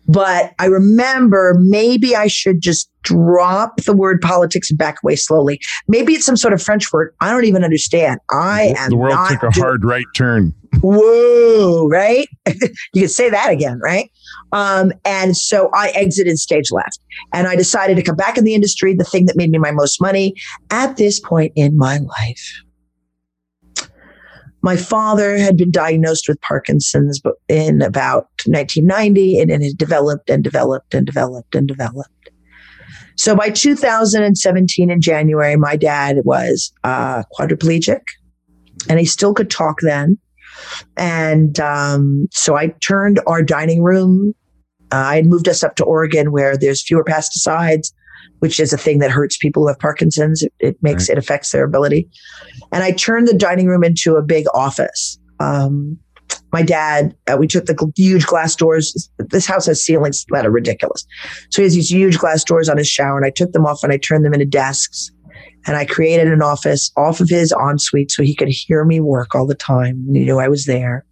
2016. 0.08 0.14
But 0.14 0.54
I 0.60 0.66
remember 0.68 1.56
maybe 1.60 2.16
I 2.16 2.28
should 2.28 2.62
just 2.62 2.90
drop 3.04 3.82
the 3.82 3.96
word 3.96 4.22
politics 4.22 4.70
and 4.70 4.78
back 4.78 4.98
away 5.04 5.16
slowly. 5.16 5.60
Maybe 5.88 6.14
it's 6.14 6.26
some 6.26 6.38
sort 6.38 6.54
of 6.54 6.62
French 6.62 6.92
word. 6.92 7.14
I 7.22 7.32
don't 7.32 7.46
even 7.46 7.64
understand. 7.64 8.20
I 8.32 8.74
am 8.78 8.90
the 8.90 8.98
world 8.98 9.18
took 9.30 9.44
a 9.44 9.50
doing- 9.52 9.64
hard 9.64 9.86
right 9.86 10.06
turn. 10.16 10.54
whoa, 10.82 11.88
right? 11.88 12.28
you 12.94 13.02
could 13.04 13.12
say 13.12 13.30
that 13.30 13.50
again, 13.50 13.80
right? 13.82 14.12
Um, 14.52 14.92
and 15.06 15.38
so 15.38 15.70
I 15.74 15.90
exited 15.90 16.38
stage 16.40 16.72
left 16.72 17.00
and 17.34 17.48
I 17.48 17.56
decided 17.56 17.96
to 17.98 18.04
come 18.04 18.16
back 18.16 18.38
in 18.38 18.44
the 18.44 18.54
industry, 18.54 18.94
the 18.94 19.04
thing 19.04 19.26
that 19.28 19.38
made 19.38 19.52
me 19.52 19.58
my 19.58 19.72
most 19.72 20.02
money 20.02 20.36
at 20.72 20.98
this 20.98 21.20
point 21.20 21.54
in 21.56 21.78
my 21.78 21.98
life. 21.98 22.65
My 24.66 24.76
father 24.76 25.38
had 25.38 25.58
been 25.58 25.70
diagnosed 25.70 26.28
with 26.28 26.42
Parkinson's 26.42 27.22
in 27.48 27.84
about 27.84 28.30
1990 28.48 29.40
and 29.40 29.52
it 29.52 29.62
had 29.62 29.78
developed 29.78 30.28
and 30.28 30.44
developed 30.44 30.96
and 30.96 31.06
developed 31.06 31.54
and 31.54 31.68
developed. 31.68 32.32
So 33.16 33.36
by 33.36 33.52
2017 33.52 34.90
in 34.90 35.02
January, 35.02 35.56
my 35.56 35.76
dad 35.76 36.18
was 36.26 36.74
uh, 36.84 37.22
quadriplegic 37.38 38.02
and 38.90 39.00
he 39.00 39.06
still 39.06 39.36
could 39.36 39.52
talk 39.52 39.82
then. 39.82 40.18
And 40.98 41.60
um, 41.60 42.28
so 42.32 42.58
I 42.58 42.70
turned 42.82 43.20
our 43.28 43.44
dining 43.44 43.84
room. 43.84 44.34
Uh, 44.92 44.96
I 44.96 45.16
had 45.18 45.28
moved 45.28 45.48
us 45.48 45.64
up 45.64 45.76
to 45.76 45.86
Oregon 45.86 46.32
where 46.32 46.58
there's 46.58 46.82
fewer 46.82 47.04
pesticides, 47.04 47.94
which 48.46 48.60
is 48.60 48.72
a 48.72 48.78
thing 48.78 49.00
that 49.00 49.10
hurts 49.10 49.38
people 49.38 49.64
who 49.64 49.70
have 49.70 49.80
Parkinson's. 49.80 50.44
It, 50.44 50.54
it 50.60 50.78
makes 50.84 51.10
it 51.10 51.18
affects 51.18 51.52
their 51.52 51.64
ability. 51.64 52.08
And 52.72 52.84
I 52.84 52.92
turned 52.92 53.28
the 53.28 53.34
dining 53.34 53.66
room 53.66 53.84
into 53.84 54.18
a 54.18 54.22
big 54.22 54.46
office. 54.54 55.18
Um, 55.40 55.98
my 56.54 56.62
dad, 56.62 57.16
uh, 57.26 57.38
we 57.40 57.48
took 57.48 57.66
the 57.66 57.92
huge 57.96 58.28
glass 58.28 58.56
doors. 58.56 59.10
This 59.18 59.48
house 59.48 59.66
has 59.66 59.84
ceilings 59.84 60.28
that 60.30 60.46
are 60.46 60.52
ridiculous. 60.52 61.08
So 61.50 61.64
he 61.64 61.64
has 61.64 61.74
these 61.74 61.90
huge 61.92 62.20
glass 62.20 62.44
doors 62.44 62.70
on 62.70 62.78
his 62.78 62.88
shower, 62.88 63.18
and 63.18 63.26
I 63.26 63.32
took 63.32 63.52
them 63.52 63.66
off 63.66 63.84
and 63.84 63.92
I 63.92 63.98
turned 63.98 64.24
them 64.24 64.34
into 64.36 64.46
desks. 64.46 65.12
And 65.66 65.76
I 65.76 65.84
created 65.86 66.32
an 66.32 66.44
office 66.44 66.92
off 66.96 67.20
of 67.22 67.28
his 67.28 67.52
ensuite 67.60 68.12
so 68.12 68.22
he 68.22 68.36
could 68.36 68.50
hear 68.50 68.86
me 68.86 69.00
work 69.00 69.34
all 69.34 69.48
the 69.48 69.56
time. 69.56 70.06
He 70.14 70.20
knew 70.20 70.38
I 70.38 70.50
was 70.50 70.66
there. 70.66 71.04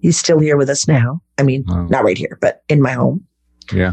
He's 0.00 0.16
still 0.16 0.38
here 0.38 0.56
with 0.56 0.70
us 0.70 0.88
now. 0.88 1.20
I 1.36 1.42
mean, 1.42 1.64
Wow. 1.66 1.88
not 1.90 2.04
right 2.04 2.16
here, 2.16 2.38
but 2.40 2.62
in 2.70 2.80
my 2.80 2.92
home. 2.92 3.22
Yeah. 3.70 3.92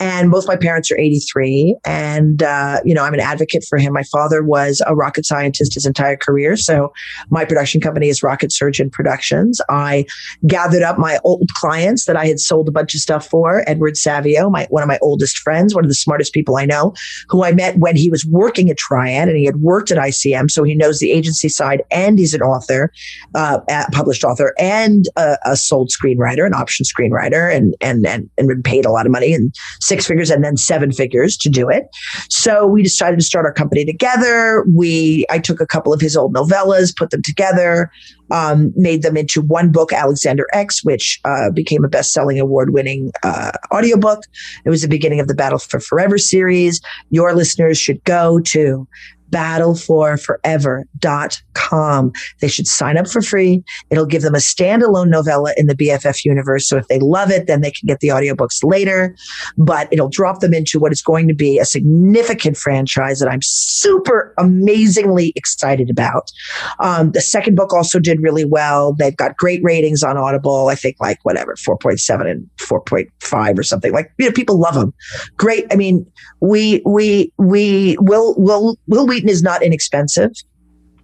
And 0.00 0.30
both 0.30 0.46
my 0.48 0.56
parents 0.56 0.90
are 0.90 0.98
83. 0.98 1.76
And, 1.84 2.42
uh, 2.42 2.80
you 2.84 2.94
know, 2.94 3.04
I'm 3.04 3.14
an 3.14 3.20
advocate 3.20 3.64
for 3.68 3.78
him. 3.78 3.92
My 3.92 4.02
father 4.02 4.42
was 4.42 4.82
a 4.86 4.94
rocket 4.94 5.24
scientist 5.24 5.74
his 5.74 5.86
entire 5.86 6.16
career. 6.16 6.56
So 6.56 6.92
my 7.30 7.44
production 7.44 7.80
company 7.80 8.08
is 8.08 8.22
Rocket 8.22 8.52
Surgeon 8.52 8.90
Productions. 8.90 9.60
I 9.68 10.04
gathered 10.46 10.82
up 10.82 10.98
my 10.98 11.18
old 11.24 11.48
clients 11.54 12.06
that 12.06 12.16
I 12.16 12.26
had 12.26 12.40
sold 12.40 12.68
a 12.68 12.72
bunch 12.72 12.94
of 12.94 13.00
stuff 13.00 13.28
for. 13.28 13.62
Edward 13.68 13.96
Savio, 13.96 14.50
my, 14.50 14.66
one 14.70 14.82
of 14.82 14.88
my 14.88 14.98
oldest 15.00 15.38
friends, 15.38 15.74
one 15.74 15.84
of 15.84 15.90
the 15.90 15.94
smartest 15.94 16.32
people 16.32 16.56
I 16.56 16.64
know, 16.64 16.92
who 17.28 17.44
I 17.44 17.52
met 17.52 17.78
when 17.78 17.96
he 17.96 18.10
was 18.10 18.26
working 18.26 18.70
at 18.70 18.78
Triad 18.78 19.28
and 19.28 19.36
he 19.36 19.44
had 19.44 19.56
worked 19.56 19.90
at 19.90 19.98
ICM. 19.98 20.50
So 20.50 20.64
he 20.64 20.74
knows 20.74 20.98
the 20.98 21.12
agency 21.12 21.48
side 21.48 21.82
and 21.90 22.18
he's 22.18 22.34
an 22.34 22.42
author, 22.42 22.92
uh, 23.34 23.60
published 23.92 24.24
author 24.24 24.54
and 24.58 25.06
a, 25.16 25.38
a 25.44 25.56
sold 25.56 25.90
screenwriter, 25.90 26.44
an 26.44 26.54
option 26.54 26.84
screenwriter 26.84 27.54
and, 27.54 27.76
and, 27.80 28.04
and, 28.06 28.28
and 28.36 28.48
been 28.48 28.62
paid 28.62 28.84
a 28.84 28.90
lot 28.90 29.06
of 29.06 29.12
money 29.12 29.32
and 29.32 29.54
six 29.84 30.06
figures 30.06 30.30
and 30.30 30.42
then 30.42 30.56
seven 30.56 30.90
figures 30.92 31.36
to 31.36 31.48
do 31.48 31.68
it. 31.68 31.84
So 32.30 32.66
we 32.66 32.82
decided 32.82 33.18
to 33.18 33.24
start 33.24 33.44
our 33.44 33.52
company 33.52 33.84
together. 33.84 34.64
We, 34.74 35.26
I 35.30 35.38
took 35.38 35.60
a 35.60 35.66
couple 35.66 35.92
of 35.92 36.00
his 36.00 36.16
old 36.16 36.34
novellas, 36.34 36.96
put 36.96 37.10
them 37.10 37.22
together, 37.22 37.90
um, 38.30 38.72
made 38.74 39.02
them 39.02 39.16
into 39.16 39.42
one 39.42 39.70
book, 39.70 39.92
Alexander 39.92 40.46
X, 40.52 40.82
which 40.82 41.20
uh, 41.24 41.50
became 41.50 41.84
a 41.84 41.88
best-selling, 41.88 42.40
award-winning 42.40 43.12
uh, 43.22 43.52
audiobook. 43.72 44.20
It 44.64 44.70
was 44.70 44.82
the 44.82 44.88
beginning 44.88 45.20
of 45.20 45.28
the 45.28 45.34
Battle 45.34 45.58
for 45.58 45.80
Forever 45.80 46.16
series. 46.16 46.80
Your 47.10 47.34
listeners 47.34 47.78
should 47.78 48.02
go 48.04 48.40
to 48.40 48.88
battleforforever.com. 49.34 52.12
They 52.40 52.48
should 52.48 52.66
sign 52.68 52.96
up 52.96 53.08
for 53.08 53.20
free. 53.20 53.64
It'll 53.90 54.06
give 54.06 54.22
them 54.22 54.36
a 54.36 54.38
standalone 54.38 55.08
novella 55.08 55.52
in 55.56 55.66
the 55.66 55.74
BFF 55.74 56.24
universe. 56.24 56.68
So 56.68 56.76
if 56.76 56.86
they 56.86 57.00
love 57.00 57.32
it, 57.32 57.48
then 57.48 57.60
they 57.60 57.72
can 57.72 57.86
get 57.86 57.98
the 58.00 58.08
audiobooks 58.08 58.62
later, 58.62 59.16
but 59.58 59.88
it'll 59.90 60.08
drop 60.08 60.38
them 60.40 60.54
into 60.54 60.78
what 60.78 60.92
is 60.92 61.02
going 61.02 61.26
to 61.28 61.34
be 61.34 61.58
a 61.58 61.64
significant 61.64 62.56
franchise 62.56 63.18
that 63.18 63.28
I'm 63.28 63.42
super 63.42 64.32
amazingly 64.38 65.32
excited 65.34 65.90
about. 65.90 66.30
Um, 66.78 67.10
the 67.10 67.20
second 67.20 67.56
book 67.56 67.72
also 67.72 67.98
did 67.98 68.20
really 68.20 68.44
well. 68.44 68.92
They've 68.92 69.16
got 69.16 69.36
great 69.36 69.64
ratings 69.64 70.04
on 70.04 70.16
Audible. 70.16 70.68
I 70.68 70.76
think 70.76 70.94
like 71.00 71.18
whatever, 71.24 71.56
4.7 71.56 72.30
and 72.30 72.48
4.5 72.58 73.58
or 73.58 73.64
something. 73.64 73.92
Like, 73.92 74.12
you 74.18 74.26
know, 74.26 74.32
people 74.32 74.60
love 74.60 74.74
them. 74.74 74.94
Great. 75.36 75.66
I 75.72 75.76
mean, 75.76 76.06
we, 76.40 76.82
we, 76.86 77.32
we, 77.38 77.96
Wil, 78.00 78.36
Wil, 78.38 78.78
Wil 78.86 79.06
Is 79.28 79.42
not 79.42 79.62
inexpensive. 79.62 80.32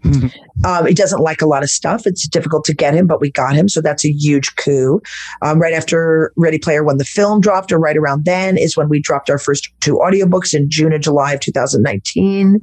Um, 0.62 0.86
he 0.86 0.92
doesn't 0.92 1.22
like 1.22 1.40
a 1.40 1.46
lot 1.46 1.62
of 1.62 1.70
stuff. 1.70 2.06
It's 2.06 2.28
difficult 2.28 2.66
to 2.66 2.74
get 2.74 2.92
him, 2.92 3.06
but 3.06 3.18
we 3.18 3.30
got 3.30 3.54
him. 3.54 3.66
So 3.66 3.80
that's 3.80 4.04
a 4.04 4.12
huge 4.12 4.54
coup. 4.56 5.00
Um, 5.40 5.58
right 5.58 5.72
after 5.72 6.34
Ready 6.36 6.58
Player 6.58 6.84
One, 6.84 6.98
the 6.98 7.04
film 7.06 7.40
dropped, 7.40 7.72
or 7.72 7.78
right 7.78 7.96
around 7.96 8.26
then 8.26 8.58
is 8.58 8.76
when 8.76 8.90
we 8.90 9.00
dropped 9.00 9.30
our 9.30 9.38
first 9.38 9.70
two 9.80 9.94
audiobooks 9.94 10.52
in 10.52 10.68
June 10.68 10.92
and 10.92 11.02
July 11.02 11.32
of 11.32 11.40
2019. 11.40 12.60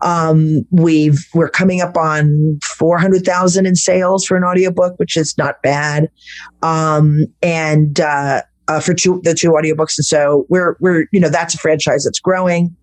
Um, 0.00 0.62
we've, 0.70 1.26
we're 1.34 1.50
coming 1.50 1.82
up 1.82 1.94
on 1.98 2.58
400,000 2.64 3.66
in 3.66 3.76
sales 3.76 4.24
for 4.24 4.38
an 4.38 4.42
audiobook, 4.44 4.98
which 4.98 5.14
is 5.14 5.36
not 5.36 5.60
bad. 5.60 6.08
Um, 6.62 7.26
and, 7.42 8.00
uh, 8.00 8.44
uh, 8.68 8.80
for 8.80 8.94
two, 8.94 9.20
the 9.24 9.34
two 9.34 9.50
audiobooks. 9.50 9.98
And 9.98 10.06
so 10.06 10.46
we're, 10.48 10.78
we're, 10.80 11.04
you 11.12 11.20
know, 11.20 11.28
that's 11.28 11.54
a 11.54 11.58
franchise 11.58 12.04
that's 12.04 12.18
growing 12.18 12.74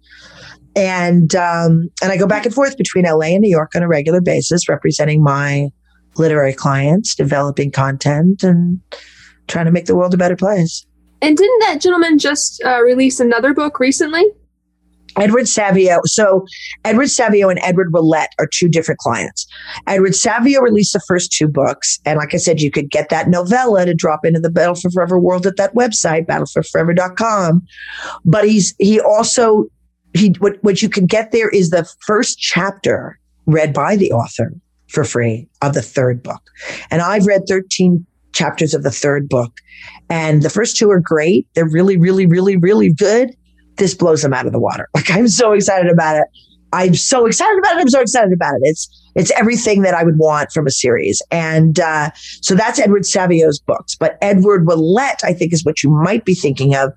and 0.76 1.36
um, 1.36 1.90
and 2.02 2.12
I 2.12 2.18
go 2.18 2.28
back 2.28 2.46
and 2.46 2.54
forth 2.54 2.78
between 2.78 3.06
LA 3.06 3.28
and 3.28 3.42
New 3.42 3.50
York 3.50 3.76
on 3.76 3.84
a 3.84 3.88
regular 3.88 4.22
basis, 4.22 4.68
representing 4.68 5.24
my 5.24 5.70
literary 6.18 6.54
clients, 6.54 7.16
developing 7.16 7.72
content, 7.72 8.44
and 8.44 8.80
trying 9.48 9.66
to 9.66 9.72
make 9.72 9.86
the 9.86 9.96
world 9.96 10.14
a 10.14 10.18
better 10.18 10.36
place. 10.36 10.86
And 11.22 11.38
didn't 11.38 11.60
that 11.60 11.82
gentleman 11.82 12.20
just 12.20 12.62
uh, 12.66 12.82
release 12.82 13.20
another 13.20 13.54
book 13.54 13.80
recently? 13.80 14.26
Edward 15.18 15.48
Savio. 15.48 16.02
So 16.06 16.46
Edward 16.86 17.10
Savio 17.10 17.50
and 17.50 17.60
Edward 17.62 17.94
Willett 17.94 18.30
are 18.40 18.48
two 18.48 18.68
different 18.68 19.00
clients. 19.00 19.46
Edward 19.88 20.16
Savio 20.16 20.62
released 20.62 20.94
the 20.94 21.02
first 21.08 21.32
two 21.32 21.48
books. 21.48 22.00
And 22.06 22.18
like 22.18 22.34
I 22.34 22.38
said, 22.38 22.62
you 22.62 22.72
could 22.72 22.90
get 22.90 23.10
that 23.10 23.30
novella 23.30 23.86
to 23.86 23.94
drop 23.94 24.26
into 24.26 24.40
the 24.40 24.50
Battle 24.50 24.76
for 24.76 24.90
Forever 24.90 25.20
world 25.20 25.46
at 25.46 25.58
that 25.58 25.76
website, 25.76 26.26
battleforforever.com. 26.26 27.62
But 28.26 28.48
he's, 28.48 28.74
he 28.80 29.00
also, 29.00 29.68
he, 30.14 30.36
what, 30.40 30.64
what 30.64 30.82
you 30.82 30.90
can 30.90 31.06
get 31.06 31.32
there 31.32 31.50
is 31.50 31.70
the 31.70 31.86
first 32.02 32.40
chapter 32.40 33.20
read 33.46 33.74
by 33.74 33.96
the 33.96 34.12
author 34.12 34.54
for 34.88 35.04
free 35.04 35.48
of 35.62 35.74
the 35.74 35.82
third 35.82 36.22
book. 36.22 36.42
And 36.92 37.02
I've 37.02 37.26
read 37.26 37.44
13 37.48 38.06
chapters 38.34 38.74
of 38.74 38.84
the 38.84 38.92
third 38.92 39.28
book. 39.30 39.54
And 40.10 40.42
the 40.42 40.50
first 40.50 40.78
two 40.78 40.90
are 40.92 41.00
great. 41.00 41.48
They're 41.54 41.68
really, 41.68 41.98
really, 41.98 42.26
really, 42.26 42.58
really 42.58 42.92
good 42.94 43.36
this 43.78 43.94
blows 43.94 44.22
them 44.22 44.34
out 44.34 44.46
of 44.46 44.52
the 44.52 44.60
water. 44.60 44.90
Like 44.96 45.12
I'm 45.12 45.28
so 45.28 45.54
excited 45.54 45.92
about 45.92 46.18
it. 46.18 46.26
I'm 46.72 46.96
so 46.96 47.26
excited 47.26 47.58
about 47.60 47.78
it. 47.78 47.82
I'm 47.82 47.90
so 47.90 48.02
excited 48.02 48.32
about 48.32 48.54
it. 48.56 48.62
It's 48.64 49.03
it's 49.16 49.32
everything 49.32 49.82
that 49.82 49.94
I 49.94 50.04
would 50.04 50.18
want 50.18 50.52
from 50.52 50.68
a 50.68 50.72
series. 50.72 51.22
And 51.32 51.80
uh, 51.80 52.12
so 52.42 52.56
that's 52.56 52.80
Edward 52.80 53.06
Savio's 53.06 53.60
books. 53.60 53.96
But 53.96 54.18
Edward 54.22 54.68
Willett, 54.68 55.24
I 55.24 55.34
think, 55.34 55.54
is 55.54 55.64
what 55.64 55.84
you 55.84 55.90
might 55.90 56.26
be 56.26 56.34
thinking 56.34 56.76
of. 56.76 56.94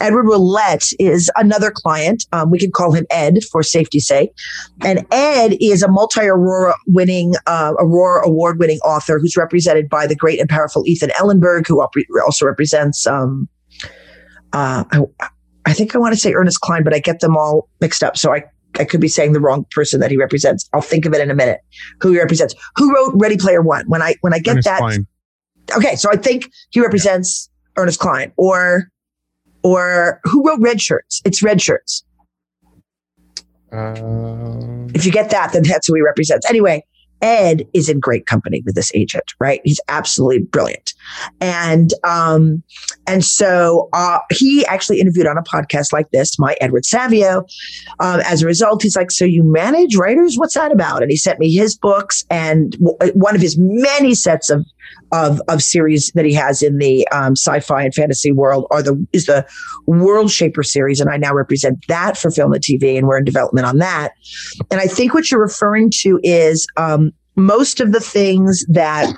Edward 0.00 0.26
Willett 0.26 0.84
is 0.98 1.30
another 1.36 1.70
client. 1.70 2.26
Um, 2.32 2.50
we 2.50 2.58
can 2.58 2.70
call 2.70 2.92
him 2.92 3.06
Ed 3.10 3.44
for 3.50 3.62
safety's 3.62 4.06
sake. 4.06 4.32
And 4.82 5.06
Ed 5.10 5.56
is 5.60 5.82
a 5.82 5.88
multi-Aurora 5.88 6.74
winning, 6.86 7.34
uh, 7.46 7.74
Aurora 7.78 8.26
award 8.26 8.58
winning 8.58 8.78
author 8.80 9.18
who's 9.18 9.36
represented 9.36 9.88
by 9.88 10.06
the 10.06 10.16
great 10.16 10.40
and 10.40 10.48
powerful 10.48 10.82
Ethan 10.86 11.10
Ellenberg, 11.10 11.66
who 11.66 11.82
also 12.24 12.46
represents. 12.46 13.06
Um, 13.06 13.48
uh, 14.52 14.84
I, 14.90 15.02
I 15.66 15.72
think 15.72 15.94
I 15.94 15.98
want 15.98 16.14
to 16.14 16.20
say 16.20 16.32
Ernest 16.32 16.60
Cline, 16.60 16.82
but 16.82 16.94
I 16.94 16.98
get 16.98 17.20
them 17.20 17.36
all 17.36 17.68
mixed 17.80 18.02
up. 18.02 18.16
So 18.16 18.32
I, 18.32 18.42
I 18.80 18.84
could 18.84 19.00
be 19.00 19.08
saying 19.08 19.32
the 19.34 19.40
wrong 19.40 19.66
person 19.70 20.00
that 20.00 20.10
he 20.10 20.16
represents. 20.16 20.68
I'll 20.72 20.80
think 20.80 21.04
of 21.06 21.12
it 21.14 21.20
in 21.20 21.30
a 21.30 21.34
minute. 21.34 21.60
Who 22.00 22.12
he 22.12 22.18
represents? 22.18 22.54
Who 22.76 22.94
wrote 22.94 23.12
Ready 23.14 23.36
Player 23.36 23.62
One? 23.62 23.84
When 23.86 24.02
I 24.02 24.14
when 24.22 24.32
I 24.32 24.38
get 24.38 24.52
Ernest 24.52 24.66
that, 24.68 24.78
Cline. 24.78 25.06
okay. 25.76 25.94
So 25.96 26.08
I 26.10 26.16
think 26.16 26.50
he 26.70 26.80
represents 26.80 27.50
Ernest 27.76 28.00
Cline, 28.00 28.32
or 28.36 28.88
or 29.62 30.20
who 30.24 30.46
wrote 30.48 30.60
Red 30.60 30.80
Shirts? 30.80 31.20
It's 31.24 31.42
Red 31.42 31.60
Shirts. 31.60 32.04
Uh, 33.72 34.88
If 34.94 35.06
you 35.06 35.12
get 35.12 35.30
that, 35.30 35.52
then 35.52 35.62
that's 35.62 35.86
who 35.86 35.94
he 35.94 36.02
represents. 36.02 36.48
Anyway, 36.48 36.84
Ed 37.22 37.66
is 37.74 37.88
in 37.88 38.00
great 38.00 38.26
company 38.26 38.62
with 38.64 38.74
this 38.74 38.90
agent, 38.94 39.34
right? 39.38 39.60
He's 39.64 39.80
absolutely 39.88 40.40
brilliant. 40.40 40.94
And, 41.40 41.92
um, 42.04 42.62
and 43.06 43.24
so, 43.24 43.88
uh, 43.92 44.18
he 44.30 44.64
actually 44.66 45.00
interviewed 45.00 45.26
on 45.26 45.38
a 45.38 45.42
podcast 45.42 45.92
like 45.92 46.10
this, 46.10 46.38
my 46.38 46.56
Edward 46.60 46.84
Savio. 46.84 47.44
Um, 47.98 48.20
as 48.20 48.42
a 48.42 48.46
result, 48.46 48.82
he's 48.82 48.96
like, 48.96 49.10
so 49.10 49.24
you 49.24 49.42
manage 49.42 49.96
writers? 49.96 50.36
What's 50.36 50.54
that 50.54 50.72
about? 50.72 51.02
And 51.02 51.10
he 51.10 51.16
sent 51.16 51.38
me 51.38 51.52
his 51.52 51.76
books 51.76 52.24
and 52.30 52.72
w- 52.72 53.12
one 53.14 53.34
of 53.34 53.40
his 53.40 53.56
many 53.58 54.14
sets 54.14 54.50
of 54.50 54.64
of 55.12 55.40
of 55.48 55.62
series 55.62 56.10
that 56.14 56.24
he 56.24 56.34
has 56.34 56.62
in 56.62 56.78
the 56.78 57.06
um, 57.08 57.32
sci-fi 57.32 57.84
and 57.84 57.94
fantasy 57.94 58.32
world 58.32 58.66
are 58.70 58.82
the 58.82 59.06
is 59.12 59.26
the 59.26 59.46
World 59.86 60.30
Shaper 60.30 60.62
series, 60.62 61.00
and 61.00 61.10
I 61.10 61.16
now 61.16 61.34
represent 61.34 61.84
that 61.88 62.16
for 62.16 62.30
film 62.30 62.52
and 62.52 62.62
TV, 62.62 62.96
and 62.96 63.06
we're 63.06 63.18
in 63.18 63.24
development 63.24 63.66
on 63.66 63.78
that. 63.78 64.12
And 64.70 64.80
I 64.80 64.86
think 64.86 65.14
what 65.14 65.30
you're 65.30 65.40
referring 65.40 65.90
to 66.00 66.20
is 66.22 66.66
um, 66.76 67.12
most 67.36 67.80
of 67.80 67.92
the 67.92 68.00
things 68.00 68.64
that 68.68 69.12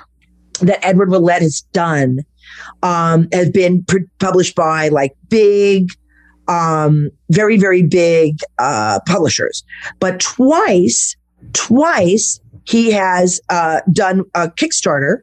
that 0.61 0.85
Edward 0.85 1.09
Willett 1.09 1.41
has 1.41 1.61
done 1.73 2.19
um, 2.81 3.27
have 3.33 3.51
been 3.51 3.83
pr- 3.85 3.97
published 4.19 4.55
by 4.55 4.89
like 4.89 5.15
big 5.29 5.91
um, 6.47 7.09
very, 7.29 7.57
very 7.57 7.81
big 7.81 8.39
uh, 8.59 8.99
publishers. 9.07 9.63
But 9.99 10.19
twice, 10.19 11.15
twice, 11.53 12.39
he 12.65 12.91
has 12.91 13.41
uh, 13.49 13.81
done 13.91 14.23
a 14.35 14.49
Kickstarter 14.49 15.19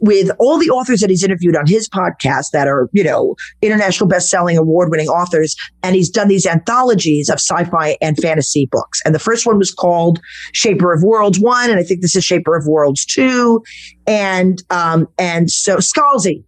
with 0.00 0.30
all 0.38 0.58
the 0.58 0.70
authors 0.70 1.00
that 1.00 1.10
he's 1.10 1.24
interviewed 1.24 1.56
on 1.56 1.66
his 1.66 1.88
podcast 1.88 2.50
that 2.52 2.68
are, 2.68 2.88
you 2.92 3.04
know, 3.04 3.34
international 3.62 4.08
best-selling 4.08 4.56
award-winning 4.56 5.08
authors. 5.08 5.56
And 5.82 5.94
he's 5.94 6.10
done 6.10 6.28
these 6.28 6.46
anthologies 6.46 7.28
of 7.28 7.36
sci-fi 7.36 7.96
and 8.00 8.16
fantasy 8.18 8.66
books. 8.70 9.00
And 9.04 9.14
the 9.14 9.18
first 9.18 9.46
one 9.46 9.58
was 9.58 9.72
called 9.72 10.20
Shaper 10.52 10.92
of 10.92 11.02
Worlds 11.02 11.40
One. 11.40 11.70
And 11.70 11.78
I 11.78 11.82
think 11.82 12.00
this 12.00 12.16
is 12.16 12.24
Shaper 12.24 12.56
of 12.56 12.66
Worlds 12.66 13.04
Two. 13.04 13.62
And, 14.06 14.62
um, 14.70 15.08
and 15.18 15.50
so 15.50 15.76
Scalzi 15.76 16.44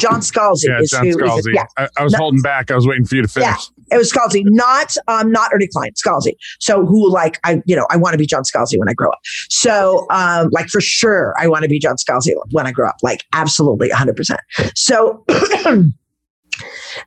John 0.00 0.20
Scalzi 0.20 0.64
yeah, 0.64 0.80
is 0.80 0.90
John 0.90 1.06
who. 1.06 1.16
Scalzi. 1.16 1.38
Is, 1.38 1.48
yeah, 1.52 1.66
I, 1.76 1.88
I 1.98 2.04
was 2.04 2.14
holding 2.14 2.40
back. 2.40 2.70
I 2.70 2.74
was 2.74 2.86
waiting 2.86 3.04
for 3.04 3.16
you 3.16 3.22
to 3.22 3.28
finish. 3.28 3.70
Yeah. 3.90 3.96
it 3.96 3.98
was 3.98 4.10
Scalzi, 4.10 4.42
not 4.46 4.96
um, 5.08 5.30
not 5.30 5.50
Ernie 5.52 5.68
Cline, 5.68 5.92
Scalzi. 5.92 6.32
So 6.58 6.86
who 6.86 7.10
like 7.10 7.38
I, 7.44 7.62
you 7.66 7.76
know, 7.76 7.86
I 7.90 7.96
want 7.96 8.14
to 8.14 8.18
be 8.18 8.26
John 8.26 8.42
Scalzi 8.42 8.78
when 8.78 8.88
I 8.88 8.94
grow 8.94 9.10
up. 9.10 9.20
So 9.50 10.06
um, 10.10 10.48
like 10.52 10.68
for 10.68 10.80
sure, 10.80 11.34
I 11.38 11.46
want 11.48 11.64
to 11.64 11.68
be 11.68 11.78
John 11.78 11.96
Scalzi 11.96 12.32
when 12.50 12.66
I 12.66 12.72
grow 12.72 12.88
up. 12.88 12.96
Like 13.02 13.24
absolutely, 13.32 13.90
hundred 13.90 14.16
percent. 14.16 14.40
So. 14.74 15.24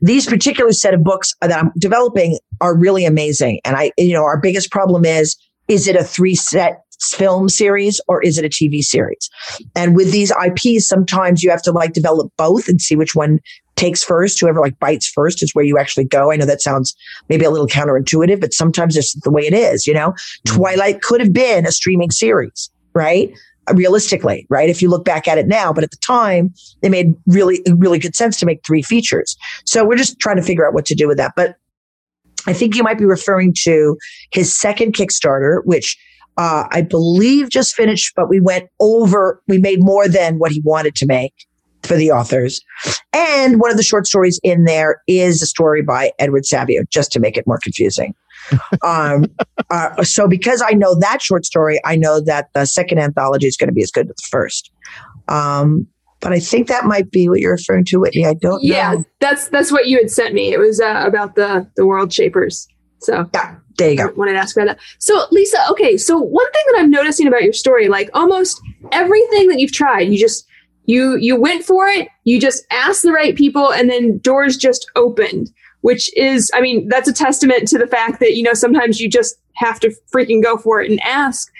These 0.01 0.25
particular 0.25 0.71
set 0.71 0.95
of 0.95 1.03
books 1.03 1.33
that 1.41 1.51
I'm 1.51 1.71
developing 1.77 2.39
are 2.61 2.75
really 2.75 3.05
amazing. 3.05 3.59
And 3.63 3.75
I, 3.75 3.91
you 3.97 4.13
know, 4.13 4.23
our 4.23 4.39
biggest 4.39 4.71
problem 4.71 5.05
is, 5.05 5.35
is 5.67 5.87
it 5.87 5.95
a 5.95 6.03
three 6.03 6.33
set 6.33 6.81
film 7.11 7.49
series 7.49 7.99
or 8.07 8.21
is 8.23 8.37
it 8.37 8.45
a 8.45 8.49
TV 8.49 8.81
series? 8.81 9.29
And 9.75 9.95
with 9.95 10.11
these 10.11 10.31
IPs, 10.31 10.87
sometimes 10.87 11.43
you 11.43 11.49
have 11.49 11.61
to 11.63 11.71
like 11.71 11.93
develop 11.93 12.31
both 12.37 12.67
and 12.67 12.81
see 12.81 12.95
which 12.95 13.15
one 13.15 13.39
takes 13.75 14.03
first. 14.03 14.39
Whoever 14.39 14.59
like 14.59 14.79
bites 14.79 15.07
first 15.07 15.41
is 15.43 15.53
where 15.53 15.65
you 15.65 15.77
actually 15.77 16.05
go. 16.05 16.31
I 16.31 16.35
know 16.35 16.45
that 16.45 16.61
sounds 16.61 16.95
maybe 17.29 17.45
a 17.45 17.49
little 17.49 17.67
counterintuitive, 17.67 18.39
but 18.39 18.53
sometimes 18.53 18.95
it's 18.95 19.13
the 19.21 19.31
way 19.31 19.43
it 19.43 19.53
is, 19.53 19.87
you 19.87 19.93
know? 19.93 20.11
Mm-hmm. 20.11 20.55
Twilight 20.57 21.01
could 21.01 21.21
have 21.21 21.33
been 21.33 21.65
a 21.65 21.71
streaming 21.71 22.11
series, 22.11 22.69
right? 22.93 23.33
Uh, 23.69 23.73
realistically, 23.75 24.45
right? 24.49 24.69
If 24.69 24.81
you 24.81 24.89
look 24.89 25.05
back 25.05 25.27
at 25.27 25.37
it 25.37 25.47
now, 25.47 25.71
but 25.71 25.83
at 25.83 25.91
the 25.91 25.97
time, 25.97 26.53
it 26.81 26.89
made 26.89 27.15
really, 27.27 27.61
really 27.77 27.97
good 27.97 28.15
sense 28.15 28.37
to 28.39 28.45
make 28.45 28.63
three 28.65 28.81
features. 28.81 29.37
So 29.65 29.85
we're 29.85 29.95
just 29.95 30.19
trying 30.19 30.35
to 30.35 30.41
figure 30.41 30.67
out 30.67 30.73
what 30.73 30.85
to 30.87 30.95
do 30.95 31.07
with 31.07 31.17
that. 31.17 31.33
But 31.35 31.55
I 32.45 32.53
think 32.53 32.75
you 32.75 32.83
might 32.83 32.97
be 32.97 33.05
referring 33.05 33.53
to 33.61 33.97
his 34.31 34.57
second 34.57 34.93
Kickstarter, 34.93 35.61
which 35.63 35.97
uh, 36.37 36.65
I 36.71 36.81
believe 36.81 37.49
just 37.49 37.75
finished, 37.75 38.13
but 38.15 38.29
we 38.29 38.39
went 38.39 38.69
over, 38.79 39.41
we 39.47 39.57
made 39.57 39.83
more 39.83 40.07
than 40.07 40.39
what 40.39 40.51
he 40.51 40.61
wanted 40.61 40.95
to 40.95 41.05
make 41.05 41.33
for 41.83 41.95
the 41.95 42.11
authors. 42.11 42.61
And 43.11 43.59
one 43.59 43.69
of 43.69 43.77
the 43.77 43.83
short 43.83 44.07
stories 44.07 44.39
in 44.43 44.65
there 44.65 45.01
is 45.07 45.41
a 45.41 45.45
story 45.45 45.81
by 45.81 46.11
Edward 46.19 46.45
Savio, 46.45 46.83
just 46.89 47.11
to 47.11 47.19
make 47.19 47.37
it 47.37 47.45
more 47.45 47.59
confusing. 47.61 48.15
um, 48.83 49.25
uh, 49.69 50.03
so 50.03 50.27
because 50.27 50.61
I 50.65 50.71
know 50.71 50.95
that 50.99 51.21
short 51.21 51.45
story, 51.45 51.79
I 51.85 51.95
know 51.95 52.19
that 52.21 52.49
the 52.53 52.65
second 52.65 52.99
anthology 52.99 53.47
is 53.47 53.57
going 53.57 53.69
to 53.69 53.73
be 53.73 53.83
as 53.83 53.91
good 53.91 54.09
as 54.09 54.15
the 54.15 54.27
first. 54.29 54.71
Um, 55.27 55.87
but 56.19 56.31
I 56.31 56.39
think 56.39 56.67
that 56.69 56.85
might 56.85 57.11
be 57.11 57.27
what 57.27 57.41
you're 57.41 57.51
referring 57.51 57.83
to, 57.85 57.99
Whitney. 57.99 58.25
I 58.25 58.33
don't 58.33 58.63
know. 58.63 58.75
Yeah, 58.75 58.93
know. 58.93 59.05
that's 59.19 59.49
that's 59.49 59.73
what 59.73 59.87
you 59.87 59.97
had 59.97 60.09
sent 60.09 60.33
me. 60.33 60.53
It 60.53 60.59
was 60.59 60.79
uh, 60.79 61.03
about 61.05 61.35
the 61.35 61.69
the 61.75 61.85
world 61.85 62.13
shapers. 62.13 62.65
So 63.03 63.29
Yeah, 63.33 63.55
there 63.77 63.91
you 63.91 64.03
I 64.03 64.07
go. 64.07 64.13
wanted 64.15 64.33
to 64.33 64.39
ask 64.39 64.55
about 64.55 64.67
that. 64.67 64.79
So, 64.99 65.25
Lisa, 65.31 65.57
okay, 65.71 65.97
so 65.97 66.17
one 66.17 66.51
thing 66.51 66.63
that 66.71 66.79
I'm 66.79 66.89
noticing 66.89 67.27
about 67.27 67.43
your 67.43 67.53
story, 67.53 67.87
like 67.87 68.09
almost 68.13 68.61
everything 68.91 69.47
that 69.49 69.59
you've 69.59 69.71
tried, 69.73 70.09
you 70.09 70.17
just 70.17 70.47
you 70.85 71.15
you 71.17 71.39
went 71.39 71.63
for 71.63 71.87
it, 71.87 72.07
you 72.23 72.39
just 72.39 72.65
asked 72.71 73.03
the 73.03 73.11
right 73.11 73.35
people, 73.35 73.71
and 73.71 73.89
then 73.89 74.17
doors 74.19 74.57
just 74.57 74.89
opened. 74.95 75.51
Which 75.81 76.09
is, 76.17 76.49
I 76.53 76.61
mean, 76.61 76.87
that's 76.87 77.09
a 77.09 77.13
testament 77.13 77.67
to 77.67 77.77
the 77.77 77.87
fact 77.87 78.21
that 78.21 78.35
you 78.35 78.43
know 78.43 78.53
sometimes 78.53 79.01
you 79.01 79.09
just 79.09 79.35
have 79.55 79.81
to 79.81 79.93
freaking 80.13 80.41
go 80.41 80.55
for 80.57 80.81
it 80.81 80.89
and 80.89 80.99
ask. 81.01 81.51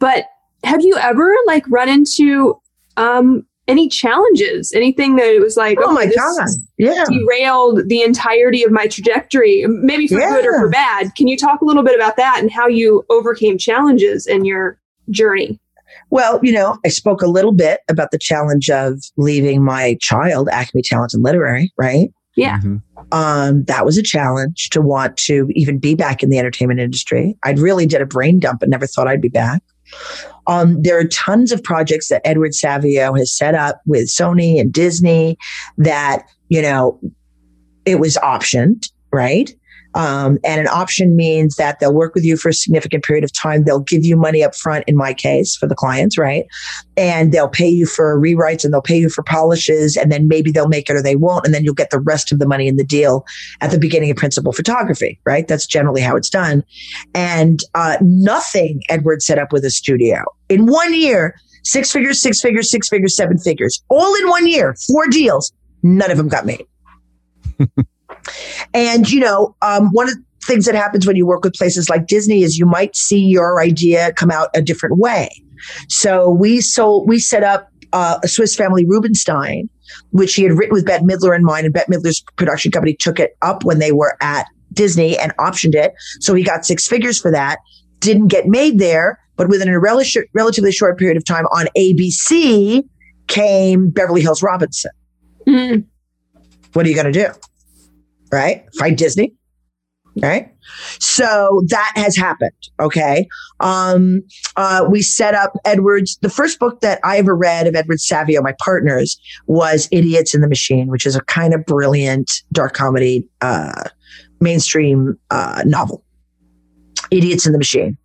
But 0.00 0.26
have 0.64 0.82
you 0.82 0.96
ever 0.96 1.32
like 1.46 1.64
run 1.68 1.88
into 1.88 2.60
um 2.96 3.46
any 3.68 3.88
challenges? 3.88 4.72
Anything 4.74 5.16
that 5.16 5.26
it 5.26 5.40
was 5.40 5.56
like, 5.56 5.78
Oh 5.82 5.92
my 5.92 6.06
this- 6.06 6.16
God. 6.16 6.48
Yeah. 6.76 7.04
derailed 7.08 7.88
the 7.88 8.02
entirety 8.02 8.62
of 8.62 8.70
my 8.72 8.86
trajectory, 8.86 9.64
maybe 9.68 10.06
for 10.08 10.18
good 10.18 10.44
or 10.46 10.58
for 10.58 10.68
bad. 10.68 11.14
Can 11.16 11.28
you 11.28 11.36
talk 11.36 11.60
a 11.60 11.64
little 11.64 11.82
bit 11.82 11.94
about 11.94 12.16
that 12.16 12.38
and 12.40 12.50
how 12.50 12.66
you 12.66 13.04
overcame 13.10 13.56
challenges 13.58 14.26
in 14.26 14.44
your 14.44 14.78
journey? 15.10 15.58
Well, 16.10 16.40
you 16.42 16.52
know, 16.52 16.76
I 16.84 16.88
spoke 16.88 17.22
a 17.22 17.26
little 17.26 17.52
bit 17.52 17.80
about 17.88 18.10
the 18.10 18.18
challenge 18.18 18.68
of 18.70 19.00
leaving 19.16 19.62
my 19.64 19.96
child, 20.00 20.48
Acme 20.50 20.82
Talent 20.82 21.14
and 21.14 21.22
Literary, 21.22 21.72
right? 21.78 22.10
Yeah. 22.36 22.58
Mhm. 22.60 22.82
Um, 23.12 23.64
that 23.64 23.84
was 23.84 23.96
a 23.96 24.02
challenge 24.02 24.70
to 24.70 24.80
want 24.82 25.16
to 25.18 25.48
even 25.54 25.78
be 25.78 25.94
back 25.94 26.22
in 26.22 26.30
the 26.30 26.38
entertainment 26.38 26.80
industry. 26.80 27.36
I 27.44 27.52
really 27.52 27.86
did 27.86 28.02
a 28.02 28.06
brain 28.06 28.40
dump 28.40 28.62
and 28.62 28.70
never 28.70 28.86
thought 28.88 29.06
I'd 29.06 29.20
be 29.20 29.28
back. 29.28 29.62
Um, 30.46 30.82
there 30.82 30.98
are 30.98 31.04
tons 31.04 31.52
of 31.52 31.62
projects 31.62 32.08
that 32.08 32.26
Edward 32.26 32.54
Savio 32.54 33.14
has 33.14 33.32
set 33.32 33.54
up 33.54 33.80
with 33.86 34.08
Sony 34.08 34.60
and 34.60 34.72
Disney 34.72 35.38
that, 35.78 36.26
you 36.48 36.60
know, 36.60 37.00
it 37.84 37.96
was 37.96 38.16
optioned, 38.18 38.90
right? 39.12 39.54
Um, 39.94 40.38
and 40.44 40.60
an 40.60 40.68
option 40.68 41.16
means 41.16 41.56
that 41.56 41.78
they'll 41.78 41.94
work 41.94 42.14
with 42.14 42.24
you 42.24 42.36
for 42.36 42.48
a 42.48 42.54
significant 42.54 43.04
period 43.04 43.24
of 43.24 43.32
time. 43.32 43.64
They'll 43.64 43.80
give 43.80 44.04
you 44.04 44.16
money 44.16 44.42
up 44.42 44.54
front, 44.54 44.84
in 44.86 44.96
my 44.96 45.14
case, 45.14 45.56
for 45.56 45.66
the 45.66 45.74
clients, 45.74 46.18
right? 46.18 46.46
And 46.96 47.32
they'll 47.32 47.48
pay 47.48 47.68
you 47.68 47.86
for 47.86 48.18
rewrites 48.20 48.64
and 48.64 48.72
they'll 48.72 48.82
pay 48.82 48.98
you 48.98 49.08
for 49.08 49.22
polishes, 49.22 49.96
and 49.96 50.10
then 50.10 50.28
maybe 50.28 50.50
they'll 50.50 50.68
make 50.68 50.90
it 50.90 50.96
or 50.96 51.02
they 51.02 51.16
won't. 51.16 51.44
And 51.44 51.54
then 51.54 51.64
you'll 51.64 51.74
get 51.74 51.90
the 51.90 52.00
rest 52.00 52.32
of 52.32 52.38
the 52.38 52.46
money 52.46 52.68
in 52.68 52.76
the 52.76 52.84
deal 52.84 53.24
at 53.60 53.70
the 53.70 53.78
beginning 53.78 54.10
of 54.10 54.16
principal 54.16 54.52
photography, 54.52 55.20
right? 55.24 55.46
That's 55.46 55.66
generally 55.66 56.00
how 56.00 56.16
it's 56.16 56.30
done. 56.30 56.64
And 57.14 57.60
uh, 57.74 57.96
nothing 58.00 58.82
Edward 58.88 59.22
set 59.22 59.38
up 59.38 59.52
with 59.52 59.64
a 59.64 59.70
studio 59.70 60.24
in 60.48 60.66
one 60.66 60.94
year 60.94 61.36
six 61.64 61.90
figures, 61.90 62.20
six 62.20 62.40
figures, 62.40 62.70
six 62.70 62.88
figures, 62.88 63.16
seven 63.16 63.38
figures, 63.38 63.82
all 63.88 64.14
in 64.16 64.28
one 64.28 64.46
year, 64.46 64.74
four 64.86 65.06
deals. 65.08 65.52
None 65.82 66.10
of 66.10 66.16
them 66.16 66.28
got 66.28 66.46
made. 66.46 66.66
and, 68.72 69.10
you 69.10 69.20
know, 69.20 69.54
um, 69.62 69.88
one 69.92 70.08
of 70.08 70.14
the 70.14 70.22
things 70.44 70.66
that 70.66 70.74
happens 70.74 71.06
when 71.06 71.16
you 71.16 71.26
work 71.26 71.42
with 71.44 71.54
places 71.54 71.88
like 71.88 72.06
Disney 72.06 72.42
is 72.42 72.58
you 72.58 72.66
might 72.66 72.94
see 72.96 73.18
your 73.20 73.60
idea 73.60 74.12
come 74.12 74.30
out 74.30 74.48
a 74.54 74.62
different 74.62 74.98
way. 74.98 75.30
So 75.88 76.28
we 76.28 76.60
sold, 76.60 77.08
we 77.08 77.18
set 77.18 77.42
up 77.42 77.68
uh, 77.92 78.18
a 78.22 78.28
Swiss 78.28 78.54
Family 78.54 78.84
Rubenstein, 78.84 79.68
which 80.10 80.34
he 80.34 80.42
had 80.42 80.52
written 80.52 80.74
with 80.74 80.84
Bette 80.84 81.04
Midler 81.04 81.34
in 81.34 81.44
mind, 81.44 81.64
and 81.64 81.72
Bette 81.72 81.90
Midler's 81.90 82.20
production 82.36 82.70
company 82.72 82.94
took 82.94 83.18
it 83.20 83.36
up 83.42 83.64
when 83.64 83.78
they 83.78 83.92
were 83.92 84.16
at 84.20 84.46
Disney 84.72 85.16
and 85.18 85.34
optioned 85.36 85.74
it. 85.74 85.94
So 86.20 86.34
he 86.34 86.42
got 86.42 86.66
six 86.66 86.86
figures 86.88 87.20
for 87.20 87.30
that. 87.30 87.58
Didn't 88.00 88.28
get 88.28 88.46
made 88.46 88.78
there, 88.78 89.18
but 89.36 89.48
within 89.48 89.68
a 89.68 89.78
rel- 89.78 90.02
relatively 90.34 90.72
short 90.72 90.98
period 90.98 91.16
of 91.16 91.24
time 91.24 91.46
on 91.46 91.66
ABC 91.78 92.82
came 93.28 93.88
Beverly 93.90 94.20
Hills 94.20 94.42
Robinson. 94.42 94.90
Mm, 95.46 95.84
What 96.72 96.84
are 96.84 96.88
you 96.88 96.94
going 96.94 97.10
to 97.10 97.12
do? 97.12 97.28
Right? 98.34 98.64
Fight 98.78 98.96
Disney? 98.96 99.32
Right? 100.20 100.52
So 100.98 101.62
that 101.68 101.92
has 101.94 102.16
happened. 102.16 102.50
Okay. 102.80 103.28
Um, 103.60 104.22
uh, 104.56 104.84
we 104.90 105.02
set 105.02 105.34
up 105.34 105.52
Edwards. 105.64 106.18
The 106.20 106.28
first 106.28 106.58
book 106.58 106.80
that 106.80 106.98
I 107.04 107.18
ever 107.18 107.36
read 107.36 107.68
of 107.68 107.76
Edward 107.76 108.00
Savio, 108.00 108.42
my 108.42 108.54
partners, 108.60 109.16
was 109.46 109.88
Idiots 109.92 110.34
in 110.34 110.40
the 110.40 110.48
Machine, 110.48 110.88
which 110.88 111.06
is 111.06 111.14
a 111.14 111.20
kind 111.22 111.54
of 111.54 111.64
brilliant 111.64 112.42
dark 112.52 112.74
comedy, 112.74 113.28
uh, 113.40 113.84
mainstream, 114.40 115.16
uh, 115.30 115.62
novel. 115.64 116.04
Idiots 117.12 117.46
in 117.46 117.52
the 117.52 117.58
Machine. 117.58 117.96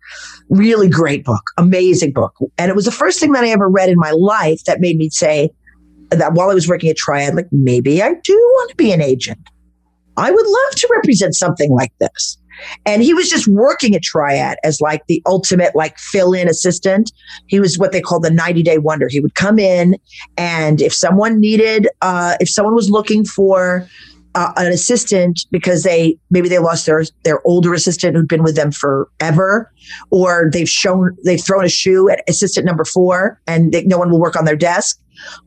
Really 0.48 0.88
great 0.88 1.24
book, 1.24 1.42
amazing 1.58 2.12
book. 2.12 2.36
And 2.56 2.70
it 2.70 2.76
was 2.76 2.84
the 2.84 2.92
first 2.92 3.18
thing 3.18 3.32
that 3.32 3.42
I 3.42 3.48
ever 3.48 3.68
read 3.68 3.88
in 3.88 3.98
my 3.98 4.12
life 4.12 4.62
that 4.64 4.80
made 4.80 4.96
me 4.96 5.10
say 5.10 5.50
that 6.10 6.34
while 6.34 6.50
I 6.50 6.54
was 6.54 6.68
working 6.68 6.90
at 6.90 6.96
Triad, 6.96 7.34
like 7.34 7.48
maybe 7.50 8.00
I 8.00 8.14
do 8.22 8.34
want 8.34 8.70
to 8.70 8.76
be 8.76 8.92
an 8.92 9.00
agent. 9.00 9.38
I 10.16 10.30
would 10.30 10.46
love 10.46 10.74
to 10.76 10.88
represent 10.92 11.34
something 11.34 11.70
like 11.72 11.92
this. 11.98 12.36
And 12.84 13.02
he 13.02 13.14
was 13.14 13.30
just 13.30 13.48
working 13.48 13.94
at 13.94 14.02
Triad 14.02 14.58
as 14.64 14.80
like 14.80 15.06
the 15.06 15.22
ultimate 15.26 15.74
like 15.74 15.98
fill 15.98 16.32
in 16.32 16.48
assistant. 16.48 17.10
He 17.46 17.58
was 17.58 17.78
what 17.78 17.92
they 17.92 18.00
call 18.00 18.20
the 18.20 18.30
90 18.30 18.62
day 18.62 18.78
wonder. 18.78 19.08
He 19.08 19.20
would 19.20 19.34
come 19.34 19.58
in 19.58 19.96
and 20.36 20.82
if 20.82 20.92
someone 20.92 21.40
needed, 21.40 21.88
uh, 22.02 22.36
if 22.40 22.50
someone 22.50 22.74
was 22.74 22.90
looking 22.90 23.24
for 23.24 23.88
uh, 24.34 24.52
an 24.56 24.72
assistant 24.72 25.46
because 25.50 25.82
they 25.82 26.16
maybe 26.30 26.48
they 26.48 26.58
lost 26.58 26.86
their 26.86 27.04
their 27.24 27.44
older 27.46 27.74
assistant 27.74 28.16
who'd 28.16 28.28
been 28.28 28.42
with 28.42 28.56
them 28.56 28.70
forever, 28.70 29.72
or 30.10 30.50
they've 30.52 30.68
shown 30.68 31.16
they've 31.24 31.44
thrown 31.44 31.64
a 31.64 31.68
shoe 31.68 32.08
at 32.08 32.22
assistant 32.28 32.64
number 32.64 32.84
four 32.84 33.40
and 33.46 33.72
they, 33.72 33.84
no 33.84 33.98
one 33.98 34.10
will 34.10 34.20
work 34.20 34.36
on 34.36 34.44
their 34.44 34.56
desk. 34.56 35.00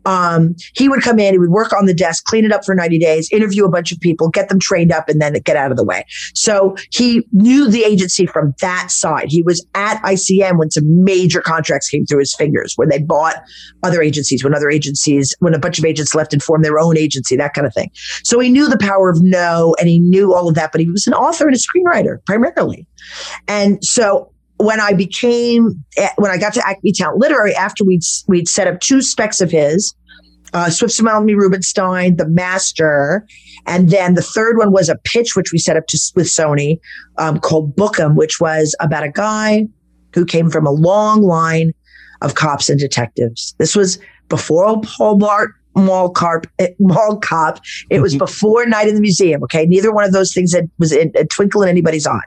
Um, 0.06 0.56
he 0.76 0.90
would 0.90 1.02
come 1.02 1.20
in, 1.20 1.34
he 1.34 1.40
would 1.40 1.50
work 1.50 1.74
on 1.74 1.86
the 1.86 1.94
desk, 1.94 2.26
clean 2.26 2.46
it 2.46 2.52
up 2.52 2.66
for 2.66 2.76
90 2.76 3.00
days, 3.00 3.30
interview 3.32 3.66
a 3.66 3.70
bunch 3.70 3.92
of 3.92 4.00
people, 4.00 4.30
get 4.30 4.50
them 4.50 4.60
trained 4.60 4.92
up, 4.92 5.10
and 5.10 5.22
then 5.22 5.34
get 5.44 5.56
out 5.56 5.72
of 5.72 5.78
the 5.78 5.84
way. 5.84 6.06
So 6.34 6.76
he 6.92 7.28
knew 7.32 7.70
the 7.70 7.84
agency 7.84 8.26
from 8.26 8.54
that 8.62 8.92
side. 8.92 9.28
He 9.30 9.42
was 9.42 9.66
at 9.76 10.02
ICM 10.04 10.58
when 10.58 10.72
some 10.72 11.04
major 11.04 11.42
contracts 11.42 11.90
came 11.90 12.06
through 12.06 12.20
his 12.20 12.36
fingers, 12.36 12.74
where 12.76 12.88
they 12.88 13.00
bought 13.00 13.36
other 13.84 14.02
agencies, 14.02 14.44
when 14.44 14.56
other 14.56 14.70
agencies, 14.70 15.36
when 15.40 15.54
a 15.54 15.60
bunch 15.60 15.80
of 15.80 15.86
agents 15.86 16.16
left 16.16 16.34
and 16.34 16.42
formed 16.44 16.66
their 16.66 16.80
own 16.80 16.98
agency, 16.98 17.36
that 17.36 17.54
kind 17.54 17.68
of 17.68 17.74
thing. 17.74 17.92
So 18.24 18.40
he 18.40 18.50
knew 18.50 18.68
the 18.68 18.78
power 18.78 19.10
of 19.10 19.22
no 19.22 19.76
and 19.80 19.88
he 19.88 20.00
knew 20.00 20.34
all 20.34 20.48
of 20.48 20.56
that, 20.56 20.72
but 20.72 20.82
he 20.82 20.90
was 20.90 21.08
an 21.08 21.14
author 21.14 21.48
and 21.48 21.56
a 21.56 21.60
screenwriter 21.60 22.24
primarily. 22.26 22.88
And 23.48 23.84
so 23.84 24.33
when 24.64 24.80
I 24.80 24.94
became, 24.94 25.84
eh, 25.98 26.10
when 26.18 26.32
I 26.32 26.38
got 26.38 26.54
to 26.54 26.68
Acme 26.68 26.92
Talent 26.94 27.20
Literary, 27.20 27.54
after 27.56 27.84
we'd, 27.84 28.02
we'd 28.28 28.48
set 28.48 28.68
up 28.68 28.80
two 28.80 29.02
specs 29.02 29.42
of 29.42 29.52
his, 29.52 29.94
uh, 30.54 30.70
Swiss 30.70 31.00
Family 31.00 31.36
Rubenstein, 31.36 32.16
The 32.16 32.28
Master, 32.28 33.26
and 33.66 33.90
then 33.90 34.14
the 34.14 34.22
third 34.22 34.58
one 34.58 34.72
was 34.72 34.90
a 34.90 34.96
pitch 35.04 35.36
which 35.36 35.52
we 35.52 35.60
set 35.60 35.78
up 35.78 35.88
to, 35.88 36.00
with 36.16 36.28
Sony 36.28 36.80
um, 37.18 37.40
called 37.40 37.76
Bookham, 37.76 38.16
which 38.16 38.40
was 38.40 38.76
about 38.80 39.04
a 39.04 39.10
guy 39.10 39.68
who 40.14 40.26
came 40.26 40.50
from 40.50 40.66
a 40.66 40.72
long 40.72 41.24
line 41.24 41.74
of 42.22 42.36
cops 42.36 42.70
and 42.70 42.80
detectives. 42.80 43.56
This 43.58 43.76
was 43.76 44.00
before 44.30 44.80
Paul 44.82 45.20
Blart 45.20 45.50
Mall 45.76 46.10
Cop. 46.10 46.46
Eh, 46.60 46.70
Mall 46.80 47.18
Cop. 47.18 47.60
It 47.90 48.02
was 48.02 48.16
before 48.16 48.66
Night 48.66 48.88
in 48.88 48.96
the 48.96 49.02
Museum. 49.02 49.44
Okay, 49.44 49.66
neither 49.66 49.92
one 49.92 50.04
of 50.06 50.12
those 50.12 50.34
things 50.34 50.52
that 50.52 50.64
was 50.78 50.92
in, 50.92 51.12
a 51.16 51.26
twinkle 51.26 51.64
in 51.64 51.70
anybody's 51.70 52.06
eye. 52.08 52.22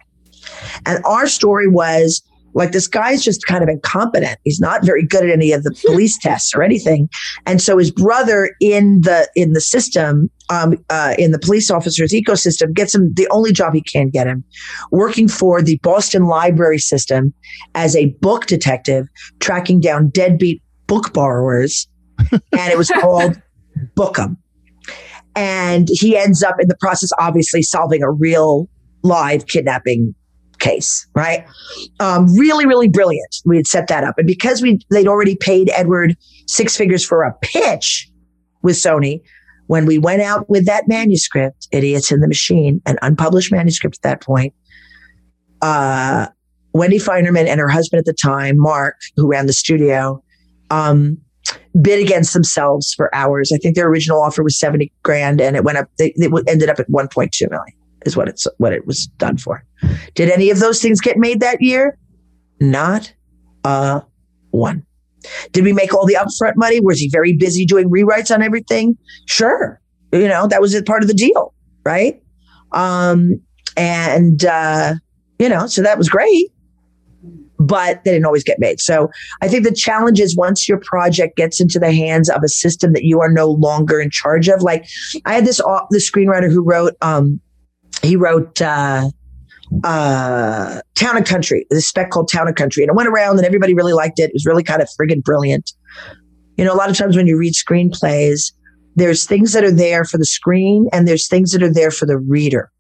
And 0.85 1.05
our 1.05 1.27
story 1.27 1.69
was 1.69 2.23
like 2.57 2.73
this 2.73 2.89
guy's 2.89 3.23
just 3.23 3.47
kind 3.47 3.63
of 3.63 3.69
incompetent. 3.69 4.39
He's 4.43 4.59
not 4.59 4.83
very 4.83 5.07
good 5.07 5.25
at 5.25 5.31
any 5.31 5.53
of 5.53 5.63
the 5.63 5.77
police 5.87 6.19
tests 6.19 6.55
or 6.55 6.63
anything. 6.63 7.09
And 7.45 7.61
so 7.61 7.77
his 7.77 7.91
brother 7.91 8.57
in 8.61 9.03
the 9.03 9.29
in 9.37 9.53
the 9.53 9.61
system, 9.61 10.31
um, 10.49 10.83
uh, 10.89 11.15
in 11.19 11.33
the 11.33 11.39
police 11.39 11.71
officer's 11.71 12.13
ecosystem, 12.13 12.73
gets 12.73 12.95
him 12.95 13.13
the 13.13 13.29
only 13.31 13.53
job 13.53 13.75
he 13.75 13.83
can 13.83 14.09
get 14.09 14.27
him, 14.27 14.43
working 14.91 15.29
for 15.29 15.61
the 15.61 15.79
Boston 15.83 16.25
Library 16.25 16.79
System 16.79 17.35
as 17.75 17.95
a 17.95 18.07
book 18.23 18.47
detective, 18.47 19.07
tracking 19.39 19.79
down 19.79 20.09
deadbeat 20.09 20.63
book 20.87 21.13
borrowers. 21.13 21.87
and 22.33 22.73
it 22.73 22.79
was 22.79 22.89
called 22.89 23.41
Bookham. 23.95 24.39
And 25.35 25.89
he 25.91 26.17
ends 26.17 26.43
up 26.43 26.57
in 26.59 26.69
the 26.69 26.77
process, 26.81 27.11
obviously 27.19 27.61
solving 27.61 28.03
a 28.03 28.11
real 28.11 28.71
live 29.03 29.47
kidnapping 29.47 30.15
case, 30.59 31.07
right? 31.15 31.45
Um, 32.01 32.27
really, 32.37 32.67
really 32.67 32.89
brilliant. 32.89 33.37
We 33.45 33.57
had 33.57 33.67
set 33.67 33.89
that 33.89 34.05
up. 34.05 34.19
And 34.19 34.27
because 34.27 34.63
we 34.63 34.81
they'd 34.91 35.09
already 35.09 35.37
paid 35.37 35.71
Edward 35.71 36.17
six 36.47 36.77
figures 36.77 37.05
for 37.05 37.23
a 37.23 37.35
pitch 37.43 38.09
with 38.63 38.77
Sony, 38.77 39.21
when 39.67 39.87
we 39.87 39.99
went 39.99 40.23
out 40.23 40.49
with 40.49 40.67
that 40.67 40.89
manuscript, 40.89 41.69
Idiots 41.73 42.13
in 42.13 42.21
the 42.21 42.29
Machine, 42.29 42.81
an 42.87 42.99
unpublished 43.03 43.51
manuscript 43.51 43.97
at 43.99 44.03
that 44.03 44.23
point, 44.23 44.55
uh, 45.63 46.29
Wendy 46.73 46.99
Finerman 46.99 47.47
and 47.47 47.59
her 47.59 47.69
husband 47.69 47.99
at 47.99 48.05
the 48.05 48.13
time, 48.13 48.59
Mark, 48.59 48.97
who 49.17 49.29
ran 49.29 49.47
the 49.47 49.53
studio, 49.53 50.23
um, 50.71 51.19
bid 51.81 52.03
against 52.03 52.35
themselves 52.35 52.93
for 52.95 53.13
hours. 53.15 53.51
I 53.53 53.57
think 53.59 53.77
their 53.77 53.89
original 53.89 54.23
offer 54.23 54.43
was 54.43 54.59
70 54.59 54.93
grand 55.03 55.41
and 55.41 55.57
it 55.57 55.65
went 55.65 55.79
up, 55.79 55.89
they, 55.99 56.13
they 56.19 56.29
ended 56.47 56.69
up 56.69 56.79
at 56.79 56.89
1.2 56.89 57.51
million 57.51 57.75
is 58.07 58.17
what 58.17 58.29
it's, 58.29 58.47
what 58.59 58.73
it 58.73 58.87
was 58.87 59.07
done 59.19 59.37
for. 59.37 59.65
Did 60.15 60.31
any 60.31 60.51
of 60.51 60.61
those 60.61 60.81
things 60.81 61.01
get 61.01 61.17
made 61.17 61.41
that 61.41 61.61
year? 61.61 61.99
Not 62.61 63.13
a 63.65 64.03
one. 64.51 64.85
Did 65.53 65.65
we 65.65 65.73
make 65.73 65.93
all 65.93 66.07
the 66.07 66.15
upfront 66.15 66.57
money? 66.57 66.81
Was 66.81 66.99
he 66.99 67.09
very 67.09 67.33
busy 67.33 67.67
doing 67.67 67.91
rewrites 67.91 68.33
on 68.33 68.43
everything? 68.43 68.97
Sure. 69.27 69.81
You 70.13 70.29
know, 70.29 70.47
that 70.47 70.61
was 70.61 70.75
a 70.75 70.83
part 70.83 71.03
of 71.03 71.09
the 71.09 71.15
deal, 71.15 71.53
right? 71.85 72.23
Um, 72.73 73.41
and, 73.77 74.45
uh, 74.45 74.95
you 75.39 75.49
know, 75.49 75.67
so 75.67 75.83
that 75.83 75.99
was 75.99 76.09
great, 76.09 76.53
but 77.59 78.05
they 78.05 78.13
didn't 78.13 78.25
always 78.25 78.45
get 78.45 78.59
made. 78.59 78.81
So 78.81 79.11
I 79.43 79.49
think 79.49 79.65
the 79.65 79.75
challenge 79.75 80.21
is 80.21 80.37
once 80.37 80.69
your 80.69 80.79
project 80.79 81.37
gets 81.37 81.61
into 81.61 81.79
the 81.79 81.93
hands 81.93 82.31
of 82.31 82.43
a 82.45 82.49
system 82.49 82.93
that 82.93 83.05
you 83.05 83.21
are 83.21 83.31
no 83.31 83.51
longer 83.51 84.01
in 84.01 84.11
charge 84.11 84.49
of. 84.49 84.63
Like 84.63 84.87
I 85.25 85.35
had 85.35 85.45
this, 85.45 85.61
uh, 85.61 85.81
the 85.91 85.99
screenwriter 85.99 86.51
who 86.51 86.63
wrote, 86.63 86.95
um, 87.03 87.41
he 88.03 88.17
wrote, 88.17 88.61
uh, 88.61 89.11
uh, 89.85 90.81
Town 90.95 91.17
and 91.17 91.27
Country, 91.27 91.67
this 91.71 91.89
spec 91.89 92.11
called 92.11 92.31
Town 92.31 92.47
and 92.47 92.57
Country. 92.57 92.83
And 92.83 92.91
it 92.91 92.95
went 92.97 93.09
around 93.09 93.37
and 93.37 93.47
everybody 93.47 93.75
really 93.75 93.93
liked 93.93 94.19
it. 94.19 94.31
It 94.31 94.35
was 94.35 94.47
really 94.47 94.63
kind 94.63 94.81
of 94.81 94.89
friggin' 94.99 95.23
brilliant. 95.23 95.73
You 96.57 96.65
know, 96.65 96.73
a 96.73 96.77
lot 96.77 96.89
of 96.89 96.97
times 96.97 97.17
when 97.17 97.27
you 97.27 97.37
read 97.37 97.55
screenplays, 97.55 98.53
there's 98.95 99.27
things 99.27 99.53
that 99.53 99.65
are 99.65 99.73
there 99.73 100.05
for 100.05 100.19
the 100.19 100.25
screen 100.25 100.89
and 100.93 101.07
there's 101.07 101.29
things 101.29 101.53
that 101.53 101.63
are 101.63 101.73
there 101.73 101.91
for 101.91 102.07
the 102.07 102.19
reader. 102.19 102.71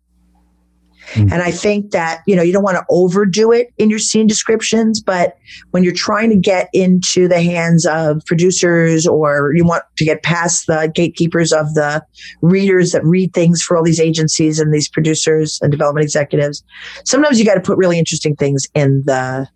Mm-hmm. 1.13 1.33
And 1.33 1.43
I 1.43 1.51
think 1.51 1.93
that, 1.93 2.23
you 2.27 2.35
know, 2.35 2.43
you 2.43 2.53
don't 2.53 2.63
want 2.63 2.77
to 2.77 2.85
overdo 2.91 3.53
it 3.53 3.73
in 3.79 3.91
your 3.91 3.99
scene 3.99 4.27
descriptions, 4.27 5.01
but 5.01 5.37
when 5.71 5.85
you're 5.85 5.93
trying 5.93 6.31
to 6.31 6.37
get 6.37 6.69
into 6.73 7.29
the 7.29 7.41
hands 7.41 7.87
of 7.87 8.25
producers 8.27 9.07
or 9.07 9.53
you 9.55 9.65
want 9.65 9.85
to 9.97 10.05
get 10.05 10.23
past 10.23 10.67
the 10.67 10.91
gatekeepers 10.95 11.53
of 11.53 11.75
the 11.75 12.05
readers 12.43 12.93
that 12.93 13.05
read 13.05 13.33
things 13.33 13.63
for 13.63 13.77
all 13.77 13.85
these 13.85 14.01
agencies 14.01 14.59
and 14.59 14.75
these 14.75 14.89
producers 14.89 15.59
and 15.63 15.71
development 15.71 16.03
executives, 16.03 16.65
sometimes 17.05 17.39
you 17.39 17.45
got 17.45 17.55
to 17.55 17.61
put 17.61 17.79
really 17.79 17.99
interesting 17.99 18.35
things 18.35 18.67
in 18.75 19.03
the 19.07 19.49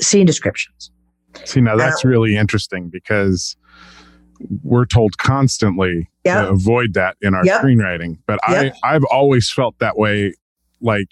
scene 0.00 0.26
descriptions. 0.26 0.90
See, 1.44 1.60
now 1.60 1.76
that's 1.76 2.04
really 2.04 2.36
interesting 2.36 2.88
because 2.88 3.56
we're 4.62 4.86
told 4.86 5.18
constantly 5.18 6.08
yep. 6.24 6.46
to 6.46 6.50
avoid 6.50 6.94
that 6.94 7.16
in 7.20 7.34
our 7.34 7.44
yep. 7.44 7.62
screenwriting. 7.62 8.18
But 8.26 8.40
yep. 8.48 8.74
I, 8.82 8.94
I've 8.94 9.04
always 9.04 9.50
felt 9.50 9.78
that 9.78 9.96
way 9.96 10.34
like 10.80 11.08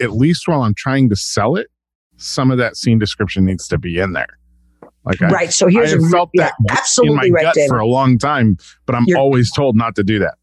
at 0.00 0.12
least 0.12 0.48
while 0.48 0.62
I'm 0.62 0.74
trying 0.74 1.08
to 1.10 1.16
sell 1.16 1.56
it, 1.56 1.68
some 2.16 2.50
of 2.50 2.58
that 2.58 2.76
scene 2.76 2.98
description 2.98 3.44
needs 3.44 3.68
to 3.68 3.78
be 3.78 3.98
in 3.98 4.12
there. 4.12 4.38
Like 5.04 5.20
right. 5.20 5.32
I, 5.34 5.46
so 5.46 5.66
here's 5.66 5.92
I 5.94 5.96
have 6.00 6.10
felt 6.10 6.30
yeah, 6.34 6.50
that 6.66 6.78
absolutely 6.78 7.28
in 7.28 7.32
my 7.32 7.36
right, 7.36 7.44
gut 7.44 7.54
David. 7.54 7.70
for 7.70 7.78
a 7.78 7.86
long 7.86 8.18
time, 8.18 8.58
but 8.86 8.94
I'm 8.94 9.04
You're, 9.06 9.18
always 9.18 9.50
told 9.52 9.76
not 9.76 9.94
to 9.96 10.02
do 10.02 10.18
that. 10.18 10.34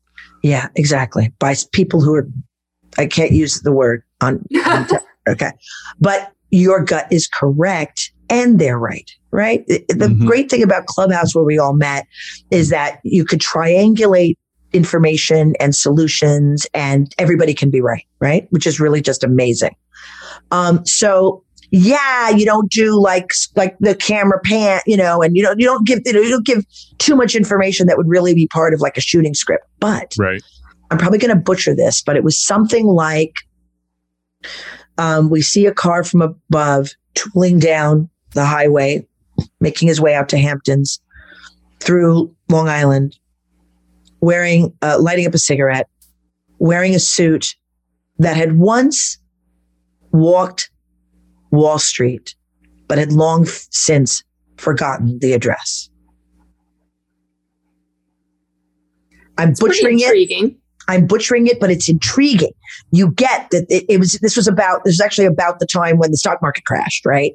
Yeah, 0.43 0.69
exactly. 0.75 1.31
By 1.39 1.55
people 1.71 2.01
who 2.01 2.15
are, 2.15 2.27
I 2.97 3.05
can't 3.05 3.31
use 3.31 3.61
the 3.61 3.71
word 3.71 4.03
on, 4.21 4.43
on 4.65 4.87
okay, 5.29 5.51
but 5.99 6.31
your 6.49 6.83
gut 6.83 7.07
is 7.11 7.27
correct 7.27 8.11
and 8.29 8.59
they're 8.59 8.79
right. 8.79 9.09
Right. 9.31 9.67
The 9.67 9.85
mm-hmm. 9.93 10.25
great 10.25 10.49
thing 10.49 10.63
about 10.63 10.87
Clubhouse, 10.87 11.35
where 11.35 11.43
we 11.43 11.59
all 11.59 11.75
met, 11.75 12.07
is 12.49 12.69
that 12.69 12.99
you 13.03 13.25
could 13.25 13.39
triangulate 13.39 14.37
information 14.73 15.53
and 15.59 15.75
solutions 15.75 16.67
and 16.73 17.13
everybody 17.17 17.53
can 17.53 17.69
be 17.69 17.81
right, 17.81 18.05
right? 18.19 18.47
Which 18.51 18.67
is 18.67 18.79
really 18.79 19.01
just 19.01 19.23
amazing. 19.23 19.75
Um, 20.51 20.85
so 20.85 21.43
yeah, 21.71 22.29
you 22.29 22.45
don't 22.45 22.71
do 22.71 22.99
like 22.99 23.31
like 23.55 23.77
the 23.79 23.95
camera 23.95 24.39
pan, 24.43 24.81
you 24.85 24.95
know, 24.95 25.21
and 25.21 25.35
you 25.35 25.43
don't 25.43 25.59
you 25.59 25.65
don't 25.65 25.85
give 25.85 25.99
you 26.05 26.13
know 26.13 26.21
you 26.21 26.29
don't 26.29 26.45
give 26.45 26.65
too 26.97 27.15
much 27.15 27.35
information 27.35 27.87
that 27.87 27.97
would 27.97 28.07
really 28.07 28.33
be 28.33 28.47
part 28.47 28.73
of 28.73 28.81
like 28.81 28.97
a 28.97 29.01
shooting 29.01 29.33
script. 29.33 29.65
But 29.79 30.13
right. 30.17 30.41
I'm 30.89 30.97
probably 30.97 31.19
going 31.19 31.35
to 31.35 31.41
butcher 31.41 31.75
this, 31.75 32.01
but 32.01 32.15
it 32.15 32.23
was 32.23 32.41
something 32.41 32.87
like 32.87 33.39
um, 34.97 35.29
we 35.29 35.41
see 35.41 35.65
a 35.65 35.73
car 35.73 36.03
from 36.03 36.21
above 36.21 36.91
tooling 37.15 37.59
down 37.59 38.09
the 38.33 38.45
highway, 38.45 39.05
making 39.59 39.89
his 39.89 39.99
way 39.99 40.15
out 40.15 40.29
to 40.29 40.37
Hamptons 40.37 41.01
through 41.79 42.33
Long 42.49 42.69
Island, 42.69 43.17
wearing, 44.21 44.73
uh, 44.81 44.97
lighting 44.99 45.27
up 45.27 45.33
a 45.33 45.39
cigarette, 45.39 45.87
wearing 46.59 46.95
a 46.95 46.99
suit 46.99 47.55
that 48.19 48.35
had 48.35 48.57
once 48.57 49.17
walked 50.11 50.69
Wall 51.51 51.79
Street, 51.79 52.35
but 52.87 52.97
had 52.97 53.11
long 53.11 53.47
f- 53.47 53.67
since 53.71 54.23
forgotten 54.57 55.19
the 55.19 55.33
address. 55.33 55.89
I'm 59.37 59.49
it's 59.49 59.59
butchering 59.59 59.99
it. 59.99 60.55
I'm 60.87 61.05
butchering 61.05 61.47
it, 61.47 61.59
but 61.59 61.69
it's 61.69 61.89
intriguing. 61.89 62.53
You 62.91 63.11
get 63.11 63.49
that 63.51 63.65
it, 63.69 63.85
it 63.89 63.99
was. 63.99 64.13
This 64.13 64.35
was 64.35 64.47
about. 64.47 64.83
This 64.83 64.93
was 64.93 65.01
actually 65.01 65.27
about 65.27 65.59
the 65.59 65.65
time 65.65 65.97
when 65.97 66.11
the 66.11 66.17
stock 66.17 66.41
market 66.41 66.65
crashed, 66.65 67.05
right? 67.05 67.33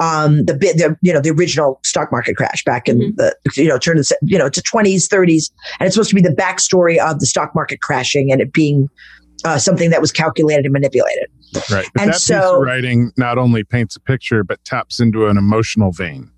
Um, 0.00 0.44
the 0.46 0.54
bit, 0.54 0.76
the, 0.78 0.96
you 1.02 1.12
know, 1.12 1.20
the 1.20 1.30
original 1.30 1.78
stock 1.84 2.10
market 2.10 2.36
crash 2.36 2.64
back 2.64 2.88
in 2.88 2.98
mm-hmm. 2.98 3.16
the, 3.16 3.36
you 3.54 3.68
know, 3.68 3.78
turn 3.78 3.98
of, 3.98 4.08
the, 4.08 4.16
you 4.22 4.38
know, 4.38 4.48
to 4.48 4.62
twenties, 4.62 5.06
thirties. 5.06 5.52
And 5.78 5.86
it's 5.86 5.94
supposed 5.94 6.08
to 6.08 6.16
be 6.16 6.22
the 6.22 6.30
backstory 6.34 6.98
of 6.98 7.20
the 7.20 7.26
stock 7.26 7.54
market 7.54 7.80
crashing 7.80 8.32
and 8.32 8.40
it 8.40 8.52
being 8.52 8.88
uh, 9.44 9.58
something 9.58 9.90
that 9.90 10.00
was 10.00 10.10
calculated 10.10 10.64
and 10.64 10.72
manipulated. 10.72 11.28
Right. 11.70 11.86
But 11.94 12.02
and 12.02 12.12
that 12.12 12.20
so, 12.20 12.34
piece 12.34 12.50
of 12.50 12.62
writing 12.62 13.12
not 13.16 13.38
only 13.38 13.62
paints 13.62 13.94
a 13.94 14.00
picture, 14.00 14.42
but 14.42 14.64
taps 14.64 15.00
into 15.00 15.26
an 15.26 15.36
emotional 15.36 15.92
vein. 15.92 16.30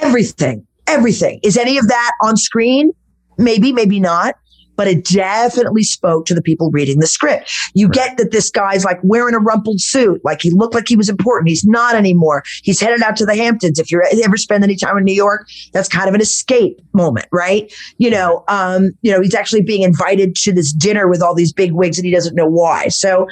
Everything, 0.00 0.66
everything. 0.86 1.40
Is 1.42 1.56
any 1.56 1.76
of 1.76 1.88
that 1.88 2.12
on 2.22 2.36
screen? 2.36 2.92
Maybe, 3.36 3.72
maybe 3.72 3.98
not. 4.00 4.36
But 4.80 4.88
it 4.88 5.04
definitely 5.04 5.82
spoke 5.82 6.24
to 6.24 6.34
the 6.34 6.40
people 6.40 6.70
reading 6.70 7.00
the 7.00 7.06
script. 7.06 7.52
You 7.74 7.88
right. 7.88 7.94
get 7.94 8.16
that 8.16 8.30
this 8.30 8.48
guy's 8.48 8.82
like 8.82 8.98
wearing 9.02 9.34
a 9.34 9.38
rumpled 9.38 9.78
suit, 9.78 10.22
like 10.24 10.40
he 10.40 10.50
looked 10.50 10.74
like 10.74 10.88
he 10.88 10.96
was 10.96 11.10
important. 11.10 11.50
He's 11.50 11.66
not 11.66 11.94
anymore. 11.94 12.42
He's 12.62 12.80
headed 12.80 13.02
out 13.02 13.14
to 13.18 13.26
the 13.26 13.36
Hamptons. 13.36 13.78
If 13.78 13.90
you 13.90 14.02
ever 14.24 14.38
spend 14.38 14.64
any 14.64 14.76
time 14.76 14.96
in 14.96 15.04
New 15.04 15.12
York, 15.12 15.46
that's 15.74 15.86
kind 15.86 16.08
of 16.08 16.14
an 16.14 16.22
escape 16.22 16.80
moment, 16.94 17.26
right? 17.30 17.70
You 17.98 18.08
know, 18.08 18.42
um, 18.48 18.92
you 19.02 19.12
know, 19.12 19.20
he's 19.20 19.34
actually 19.34 19.60
being 19.60 19.82
invited 19.82 20.34
to 20.36 20.52
this 20.54 20.72
dinner 20.72 21.08
with 21.08 21.20
all 21.20 21.34
these 21.34 21.52
big 21.52 21.72
wigs 21.72 21.98
and 21.98 22.06
he 22.06 22.10
doesn't 22.10 22.34
know 22.34 22.48
why. 22.48 22.88
So, 22.88 23.28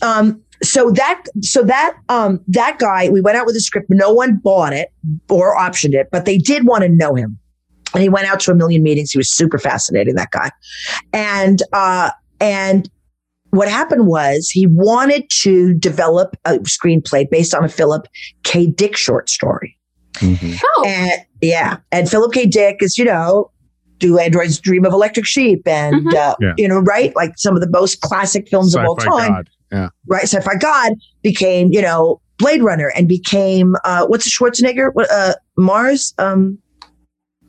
um, 0.00 0.40
so 0.62 0.92
that 0.92 1.24
so 1.42 1.64
that 1.64 1.96
um 2.08 2.40
that 2.46 2.78
guy 2.78 3.08
we 3.08 3.20
went 3.20 3.36
out 3.36 3.46
with 3.46 3.54
a 3.56 3.60
script 3.60 3.86
no 3.90 4.12
one 4.12 4.36
bought 4.36 4.72
it 4.72 4.92
or 5.28 5.56
optioned 5.56 5.94
it 5.94 6.08
but 6.10 6.24
they 6.24 6.36
did 6.36 6.66
want 6.66 6.82
to 6.82 6.88
know 6.88 7.14
him 7.14 7.38
he 7.96 8.08
went 8.08 8.26
out 8.26 8.40
to 8.40 8.50
a 8.50 8.54
million 8.54 8.82
meetings 8.82 9.10
he 9.10 9.18
was 9.18 9.30
super 9.30 9.58
fascinating 9.58 10.14
that 10.14 10.30
guy 10.30 10.50
and 11.12 11.62
uh 11.72 12.10
and 12.40 12.90
what 13.50 13.68
happened 13.68 14.06
was 14.06 14.50
he 14.50 14.66
wanted 14.66 15.24
to 15.30 15.72
develop 15.74 16.36
a 16.44 16.58
screenplay 16.58 17.28
based 17.30 17.54
on 17.54 17.64
a 17.64 17.68
philip 17.68 18.06
k 18.44 18.66
dick 18.66 18.96
short 18.96 19.30
story 19.30 19.76
mm-hmm. 20.14 20.54
oh. 20.76 20.84
and 20.86 21.24
yeah 21.40 21.78
and 21.92 22.10
philip 22.10 22.32
k 22.32 22.46
dick 22.46 22.76
is 22.80 22.98
you 22.98 23.04
know 23.04 23.50
do 23.98 24.18
androids 24.18 24.60
dream 24.60 24.84
of 24.84 24.92
electric 24.92 25.26
sheep 25.26 25.66
and 25.66 25.94
mm-hmm. 25.96 26.16
uh, 26.16 26.34
yeah. 26.40 26.54
you 26.56 26.68
know 26.68 26.78
right 26.80 27.14
like 27.16 27.32
some 27.36 27.54
of 27.54 27.60
the 27.60 27.70
most 27.70 28.00
classic 28.00 28.48
films 28.48 28.74
Sci-fi 28.74 28.82
of 28.82 28.88
all 28.88 28.96
time 28.96 29.32
God. 29.32 29.50
Yeah. 29.70 29.88
Right. 30.06 30.22
Sci-fi 30.22 30.56
God 30.56 30.94
became, 31.22 31.72
you 31.72 31.82
know, 31.82 32.20
Blade 32.38 32.62
Runner 32.62 32.92
and 32.96 33.08
became 33.08 33.76
uh 33.84 34.06
what's 34.06 34.24
the 34.24 34.30
Schwarzenegger? 34.30 34.90
What 34.94 35.10
uh 35.10 35.34
Mars? 35.56 36.14
Um 36.18 36.58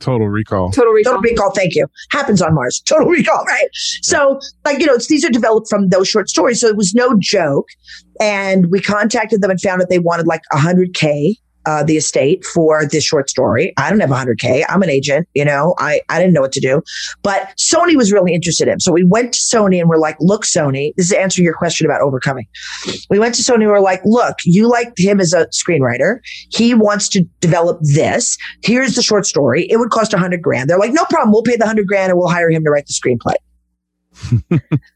Total 0.00 0.28
Recall. 0.28 0.70
Total 0.70 0.92
Recall. 0.92 1.14
Total 1.14 1.30
Recall. 1.30 1.50
Thank 1.52 1.74
you. 1.74 1.86
Happens 2.10 2.42
on 2.42 2.54
Mars. 2.54 2.80
Total 2.86 3.06
Recall. 3.06 3.44
Right. 3.44 3.68
So, 3.72 4.40
like 4.64 4.80
you 4.80 4.86
know, 4.86 4.98
these 5.08 5.24
are 5.24 5.30
developed 5.30 5.68
from 5.68 5.88
those 5.88 6.08
short 6.08 6.28
stories. 6.28 6.60
So 6.60 6.68
it 6.68 6.76
was 6.76 6.94
no 6.94 7.16
joke. 7.18 7.68
And 8.20 8.70
we 8.70 8.80
contacted 8.80 9.40
them 9.40 9.50
and 9.50 9.60
found 9.60 9.80
that 9.80 9.88
they 9.88 9.98
wanted 9.98 10.26
like 10.26 10.42
a 10.52 10.58
hundred 10.58 10.94
k 10.94 11.38
uh, 11.66 11.82
the 11.82 11.96
estate 11.96 12.44
for 12.44 12.86
this 12.86 13.04
short 13.04 13.28
story. 13.28 13.72
I 13.76 13.90
don't 13.90 14.00
have 14.00 14.10
100K. 14.10 14.64
I'm 14.68 14.82
an 14.82 14.90
agent. 14.90 15.28
You 15.34 15.44
know, 15.44 15.74
I, 15.78 16.00
I 16.08 16.18
didn't 16.18 16.32
know 16.32 16.40
what 16.40 16.52
to 16.52 16.60
do. 16.60 16.82
But 17.22 17.52
Sony 17.58 17.96
was 17.96 18.12
really 18.12 18.34
interested 18.34 18.68
in. 18.68 18.80
So 18.80 18.92
we 18.92 19.04
went 19.04 19.34
to 19.34 19.40
Sony 19.40 19.80
and 19.80 19.88
we're 19.88 19.98
like, 19.98 20.16
look, 20.20 20.44
Sony, 20.44 20.92
this 20.96 21.06
is 21.06 21.12
to 21.12 21.20
answer 21.20 21.42
your 21.42 21.54
question 21.54 21.86
about 21.86 22.00
overcoming. 22.00 22.46
We 23.10 23.18
went 23.18 23.34
to 23.36 23.42
Sony 23.42 23.62
and 23.62 23.68
we're 23.68 23.80
like, 23.80 24.00
look, 24.04 24.36
you 24.44 24.68
like 24.68 24.92
him 24.96 25.20
as 25.20 25.32
a 25.32 25.46
screenwriter. 25.48 26.18
He 26.50 26.74
wants 26.74 27.08
to 27.10 27.24
develop 27.40 27.78
this. 27.82 28.36
Here's 28.62 28.94
the 28.94 29.02
short 29.02 29.26
story. 29.26 29.66
It 29.70 29.78
would 29.78 29.90
cost 29.90 30.12
100 30.12 30.42
grand. 30.42 30.70
They're 30.70 30.78
like, 30.78 30.92
no 30.92 31.04
problem. 31.10 31.32
We'll 31.32 31.42
pay 31.42 31.56
the 31.56 31.64
100 31.64 31.86
grand 31.86 32.10
and 32.10 32.18
we'll 32.18 32.28
hire 32.28 32.50
him 32.50 32.64
to 32.64 32.70
write 32.70 32.86
the 32.86 32.94
screenplay. 32.94 33.34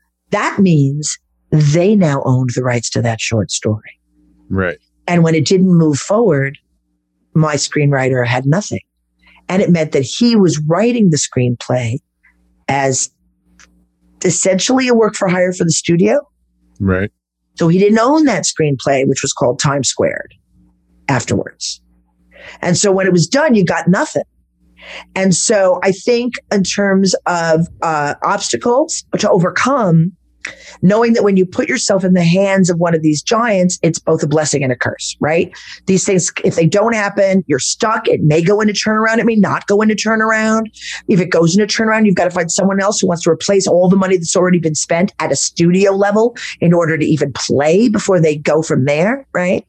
that 0.30 0.58
means 0.58 1.18
they 1.50 1.94
now 1.94 2.22
owned 2.24 2.50
the 2.54 2.62
rights 2.62 2.90
to 2.90 3.02
that 3.02 3.20
short 3.20 3.50
story. 3.50 4.00
Right. 4.48 4.78
And 5.06 5.22
when 5.22 5.34
it 5.34 5.46
didn't 5.46 5.72
move 5.72 5.98
forward, 5.98 6.58
my 7.34 7.54
screenwriter 7.56 8.26
had 8.26 8.46
nothing. 8.46 8.80
And 9.48 9.60
it 9.60 9.70
meant 9.70 9.92
that 9.92 10.02
he 10.02 10.36
was 10.36 10.58
writing 10.66 11.10
the 11.10 11.18
screenplay 11.18 11.98
as 12.68 13.10
essentially 14.24 14.88
a 14.88 14.94
work 14.94 15.14
for 15.14 15.28
hire 15.28 15.52
for 15.52 15.64
the 15.64 15.72
studio. 15.72 16.20
Right. 16.80 17.10
So 17.56 17.68
he 17.68 17.78
didn't 17.78 17.98
own 17.98 18.24
that 18.24 18.44
screenplay, 18.44 19.06
which 19.06 19.22
was 19.22 19.32
called 19.32 19.58
Time 19.58 19.84
Squared 19.84 20.34
afterwards. 21.08 21.80
And 22.62 22.76
so 22.76 22.90
when 22.90 23.06
it 23.06 23.12
was 23.12 23.26
done, 23.26 23.54
you 23.54 23.64
got 23.64 23.88
nothing. 23.88 24.24
And 25.14 25.34
so 25.34 25.80
I 25.82 25.92
think 25.92 26.34
in 26.52 26.62
terms 26.62 27.14
of 27.26 27.66
uh, 27.82 28.14
obstacles 28.22 29.04
to 29.18 29.30
overcome, 29.30 30.12
knowing 30.82 31.12
that 31.14 31.24
when 31.24 31.36
you 31.36 31.46
put 31.46 31.68
yourself 31.68 32.04
in 32.04 32.14
the 32.14 32.24
hands 32.24 32.70
of 32.70 32.78
one 32.78 32.94
of 32.94 33.02
these 33.02 33.22
giants, 33.22 33.78
it's 33.82 33.98
both 33.98 34.22
a 34.22 34.26
blessing 34.26 34.62
and 34.62 34.72
a 34.72 34.76
curse, 34.76 35.16
right? 35.20 35.52
These 35.86 36.04
things, 36.04 36.32
if 36.44 36.56
they 36.56 36.66
don't 36.66 36.94
happen, 36.94 37.44
you're 37.46 37.58
stuck. 37.58 38.08
It 38.08 38.22
may 38.22 38.42
go 38.42 38.60
into 38.60 38.72
turnaround. 38.72 39.18
It 39.18 39.26
may 39.26 39.36
not 39.36 39.66
go 39.66 39.80
into 39.80 39.94
turnaround. 39.94 40.66
If 41.08 41.20
it 41.20 41.30
goes 41.30 41.56
into 41.56 41.66
turnaround, 41.66 42.06
you've 42.06 42.14
got 42.14 42.24
to 42.24 42.30
find 42.30 42.50
someone 42.50 42.80
else 42.80 43.00
who 43.00 43.06
wants 43.06 43.24
to 43.24 43.30
replace 43.30 43.66
all 43.66 43.88
the 43.88 43.96
money 43.96 44.16
that's 44.16 44.36
already 44.36 44.58
been 44.58 44.74
spent 44.74 45.12
at 45.18 45.32
a 45.32 45.36
studio 45.36 45.92
level 45.92 46.36
in 46.60 46.72
order 46.72 46.98
to 46.98 47.04
even 47.04 47.32
play 47.32 47.88
before 47.88 48.20
they 48.20 48.36
go 48.36 48.62
from 48.62 48.84
there, 48.84 49.26
right? 49.32 49.66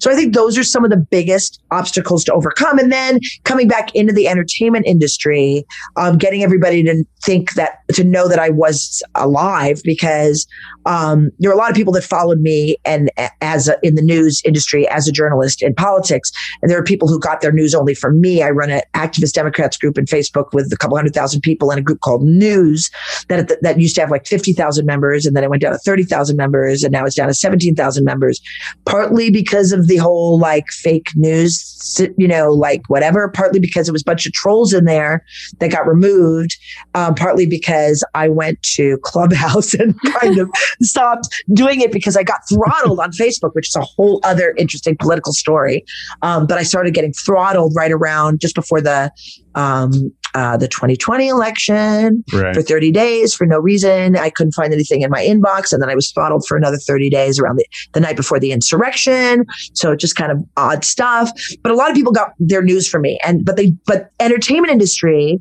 So 0.00 0.10
I 0.10 0.14
think 0.14 0.34
those 0.34 0.56
are 0.58 0.64
some 0.64 0.84
of 0.84 0.90
the 0.90 0.96
biggest 0.96 1.62
obstacles 1.70 2.24
to 2.24 2.32
overcome. 2.32 2.78
And 2.78 2.92
then 2.92 3.20
coming 3.44 3.68
back 3.68 3.94
into 3.94 4.12
the 4.12 4.28
entertainment 4.28 4.86
industry, 4.86 5.64
um, 5.96 6.18
getting 6.18 6.42
everybody 6.42 6.82
to 6.84 7.04
think 7.22 7.54
that, 7.54 7.80
to 7.92 8.04
know 8.04 8.28
that 8.28 8.38
I 8.38 8.50
was 8.50 9.02
alive 9.14 9.82
because 9.84 10.46
um, 10.86 11.30
there 11.38 11.50
are 11.50 11.54
a 11.54 11.56
lot 11.56 11.70
of 11.70 11.76
people 11.76 11.92
that 11.92 12.04
followed 12.04 12.40
me 12.40 12.76
and 12.84 13.10
as 13.40 13.68
a, 13.68 13.76
in 13.82 13.94
the 13.94 14.02
news 14.02 14.40
industry 14.44 14.88
as 14.88 15.06
a 15.06 15.12
journalist 15.12 15.62
in 15.62 15.74
politics. 15.74 16.32
And 16.62 16.70
there 16.70 16.78
are 16.78 16.84
people 16.84 17.08
who 17.08 17.18
got 17.18 17.40
their 17.40 17.52
news 17.52 17.74
only 17.74 17.94
from 17.94 18.20
me. 18.20 18.42
I 18.42 18.50
run 18.50 18.70
an 18.70 18.82
activist 18.94 19.32
Democrats 19.32 19.76
group 19.76 19.98
in 19.98 20.06
Facebook 20.06 20.52
with 20.52 20.72
a 20.72 20.76
couple 20.76 20.96
hundred 20.96 21.14
thousand 21.14 21.42
people 21.42 21.70
and 21.70 21.78
a 21.78 21.82
group 21.82 22.00
called 22.00 22.22
News 22.22 22.90
that, 23.28 23.60
that 23.62 23.78
used 23.78 23.94
to 23.96 24.00
have 24.00 24.10
like 24.10 24.26
50,000 24.26 24.86
members. 24.86 25.26
And 25.26 25.36
then 25.36 25.44
it 25.44 25.50
went 25.50 25.62
down 25.62 25.72
to 25.72 25.78
30,000 25.78 26.36
members 26.36 26.82
and 26.82 26.92
now 26.92 27.04
it's 27.04 27.16
down 27.16 27.28
to 27.28 27.34
17,000 27.34 28.04
members, 28.04 28.40
partly 28.86 29.30
because 29.30 29.72
of 29.72 29.86
the 29.86 29.96
whole 29.96 30.38
like 30.38 30.66
fake 30.68 31.10
news, 31.14 32.00
you 32.16 32.28
know, 32.28 32.52
like 32.52 32.82
whatever, 32.88 33.28
partly 33.28 33.60
because 33.60 33.88
it 33.88 33.92
was 33.92 34.02
a 34.02 34.04
bunch 34.04 34.26
of 34.26 34.32
trolls 34.32 34.72
in 34.72 34.84
there 34.84 35.24
that 35.58 35.70
got 35.70 35.86
removed, 35.86 36.56
um, 36.94 37.09
partly 37.14 37.46
because 37.46 38.04
I 38.14 38.28
went 38.28 38.62
to 38.74 38.98
Clubhouse 38.98 39.74
and 39.80 39.98
kind 40.02 40.38
of 40.38 40.50
stopped 40.82 41.28
doing 41.52 41.80
it 41.80 41.92
because 41.92 42.16
I 42.16 42.22
got 42.22 42.40
throttled 42.48 43.00
on 43.00 43.12
Facebook, 43.12 43.54
which 43.54 43.68
is 43.68 43.76
a 43.76 43.82
whole 43.82 44.20
other 44.24 44.54
interesting 44.56 44.96
political 44.96 45.32
story. 45.32 45.84
Um, 46.22 46.46
but 46.46 46.58
I 46.58 46.62
started 46.62 46.94
getting 46.94 47.12
throttled 47.12 47.74
right 47.76 47.92
around 47.92 48.40
just 48.40 48.54
before 48.54 48.80
the 48.80 49.12
um, 49.54 50.12
uh, 50.34 50.56
the 50.56 50.68
2020 50.68 51.28
election 51.28 52.24
right. 52.32 52.54
for 52.54 52.62
30 52.62 52.92
days 52.92 53.34
for 53.34 53.46
no 53.46 53.58
reason. 53.58 54.16
I 54.16 54.30
couldn't 54.30 54.52
find 54.52 54.72
anything 54.72 55.02
in 55.02 55.10
my 55.10 55.22
inbox. 55.22 55.72
And 55.72 55.82
then 55.82 55.90
I 55.90 55.94
was 55.94 56.10
throttled 56.12 56.46
for 56.46 56.56
another 56.56 56.76
30 56.76 57.10
days 57.10 57.38
around 57.40 57.56
the, 57.56 57.66
the 57.92 58.00
night 58.00 58.16
before 58.16 58.38
the 58.38 58.52
insurrection. 58.52 59.44
So 59.74 59.96
just 59.96 60.16
kind 60.16 60.30
of 60.30 60.38
odd 60.56 60.84
stuff. 60.84 61.30
But 61.62 61.72
a 61.72 61.74
lot 61.74 61.90
of 61.90 61.96
people 61.96 62.12
got 62.12 62.32
their 62.38 62.62
news 62.62 62.88
from 62.88 63.02
me. 63.02 63.18
And, 63.24 63.44
but 63.44 63.56
they, 63.56 63.72
but 63.86 64.10
entertainment 64.20 64.72
industry, 64.72 65.40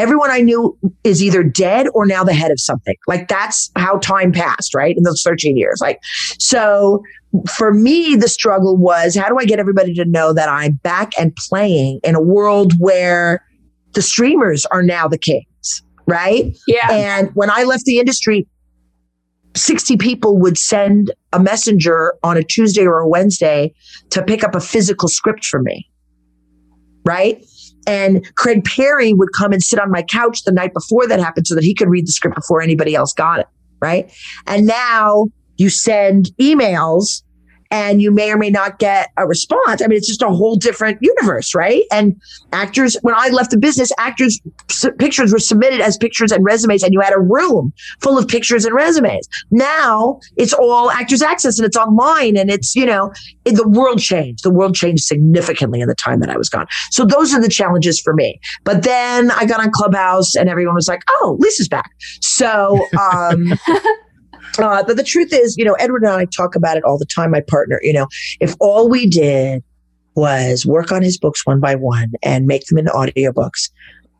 everyone 0.00 0.30
I 0.30 0.40
knew 0.40 0.76
is 1.04 1.22
either 1.22 1.42
dead 1.42 1.86
or 1.92 2.06
now 2.06 2.24
the 2.24 2.32
head 2.32 2.50
of 2.50 2.58
something. 2.58 2.96
Like 3.06 3.28
that's 3.28 3.70
how 3.76 3.98
time 3.98 4.32
passed, 4.32 4.74
right? 4.74 4.96
In 4.96 5.02
those 5.02 5.22
13 5.22 5.58
years. 5.58 5.78
Like, 5.80 6.00
so 6.38 7.02
for 7.54 7.74
me, 7.74 8.16
the 8.16 8.28
struggle 8.28 8.78
was 8.78 9.14
how 9.14 9.28
do 9.28 9.36
I 9.38 9.44
get 9.44 9.58
everybody 9.58 9.92
to 9.94 10.04
know 10.06 10.32
that 10.32 10.48
I'm 10.48 10.80
back 10.82 11.12
and 11.18 11.36
playing 11.36 12.00
in 12.02 12.14
a 12.14 12.20
world 12.20 12.72
where 12.78 13.44
the 13.92 14.02
streamers 14.02 14.64
are 14.66 14.82
now 14.82 15.06
the 15.06 15.18
kings, 15.18 15.82
right? 16.06 16.56
Yeah. 16.66 16.90
And 16.90 17.30
when 17.34 17.50
I 17.50 17.64
left 17.64 17.84
the 17.84 17.98
industry, 17.98 18.46
60 19.54 19.98
people 19.98 20.38
would 20.38 20.56
send 20.56 21.12
a 21.32 21.40
messenger 21.40 22.14
on 22.22 22.38
a 22.38 22.42
Tuesday 22.42 22.86
or 22.86 23.00
a 23.00 23.08
Wednesday 23.08 23.74
to 24.10 24.22
pick 24.22 24.42
up 24.44 24.54
a 24.54 24.60
physical 24.60 25.08
script 25.08 25.44
for 25.44 25.60
me. 25.60 25.90
Right. 27.04 27.44
And 27.86 28.24
Craig 28.36 28.64
Perry 28.64 29.14
would 29.14 29.30
come 29.36 29.52
and 29.52 29.62
sit 29.62 29.78
on 29.78 29.90
my 29.90 30.02
couch 30.02 30.44
the 30.44 30.52
night 30.52 30.74
before 30.74 31.06
that 31.06 31.20
happened 31.20 31.46
so 31.46 31.54
that 31.54 31.64
he 31.64 31.74
could 31.74 31.88
read 31.88 32.06
the 32.06 32.12
script 32.12 32.36
before 32.36 32.60
anybody 32.62 32.94
else 32.94 33.12
got 33.12 33.40
it. 33.40 33.46
Right. 33.80 34.12
And 34.46 34.66
now 34.66 35.26
you 35.56 35.70
send 35.70 36.30
emails 36.40 37.22
and 37.70 38.02
you 38.02 38.10
may 38.10 38.32
or 38.32 38.36
may 38.36 38.50
not 38.50 38.78
get 38.78 39.10
a 39.16 39.26
response. 39.26 39.82
I 39.82 39.86
mean, 39.86 39.96
it's 39.96 40.08
just 40.08 40.22
a 40.22 40.28
whole 40.28 40.56
different 40.56 40.98
universe, 41.00 41.54
right? 41.54 41.84
And 41.92 42.20
actors, 42.52 42.96
when 43.02 43.14
I 43.16 43.28
left 43.28 43.50
the 43.50 43.58
business, 43.58 43.92
actors' 43.98 44.40
pictures 44.98 45.32
were 45.32 45.38
submitted 45.38 45.80
as 45.80 45.96
pictures 45.96 46.32
and 46.32 46.44
resumes, 46.44 46.82
and 46.82 46.92
you 46.92 47.00
had 47.00 47.14
a 47.14 47.20
room 47.20 47.72
full 48.00 48.18
of 48.18 48.26
pictures 48.26 48.64
and 48.64 48.74
resumes. 48.74 49.28
Now 49.50 50.20
it's 50.36 50.52
all 50.52 50.90
actors 50.90 51.22
access 51.22 51.58
and 51.58 51.66
it's 51.66 51.76
online 51.76 52.36
and 52.36 52.50
it's, 52.50 52.74
you 52.74 52.86
know, 52.86 53.12
the 53.44 53.68
world 53.68 54.00
changed. 54.00 54.44
The 54.44 54.50
world 54.50 54.74
changed 54.74 55.04
significantly 55.04 55.80
in 55.80 55.88
the 55.88 55.94
time 55.94 56.20
that 56.20 56.30
I 56.30 56.36
was 56.36 56.48
gone. 56.48 56.66
So 56.90 57.04
those 57.04 57.34
are 57.34 57.40
the 57.40 57.48
challenges 57.48 58.00
for 58.00 58.14
me. 58.14 58.40
But 58.64 58.82
then 58.82 59.30
I 59.30 59.46
got 59.46 59.60
on 59.60 59.70
Clubhouse 59.70 60.34
and 60.34 60.48
everyone 60.48 60.74
was 60.74 60.88
like, 60.88 61.02
oh, 61.08 61.36
Lisa's 61.40 61.68
back. 61.68 61.90
So, 62.20 62.86
um, 62.98 63.54
Uh, 64.58 64.82
but 64.82 64.96
the 64.96 65.04
truth 65.04 65.32
is, 65.32 65.56
you 65.56 65.64
know, 65.64 65.74
Edward 65.74 66.02
and 66.02 66.12
I 66.12 66.24
talk 66.24 66.54
about 66.54 66.76
it 66.76 66.84
all 66.84 66.98
the 66.98 67.06
time, 67.06 67.30
my 67.30 67.40
partner. 67.40 67.80
You 67.82 67.92
know, 67.92 68.08
if 68.40 68.54
all 68.60 68.88
we 68.88 69.06
did 69.06 69.62
was 70.14 70.66
work 70.66 70.92
on 70.92 71.02
his 71.02 71.16
books 71.18 71.46
one 71.46 71.60
by 71.60 71.74
one 71.74 72.12
and 72.22 72.46
make 72.46 72.66
them 72.66 72.78
into 72.78 72.90
audiobooks, 72.90 73.70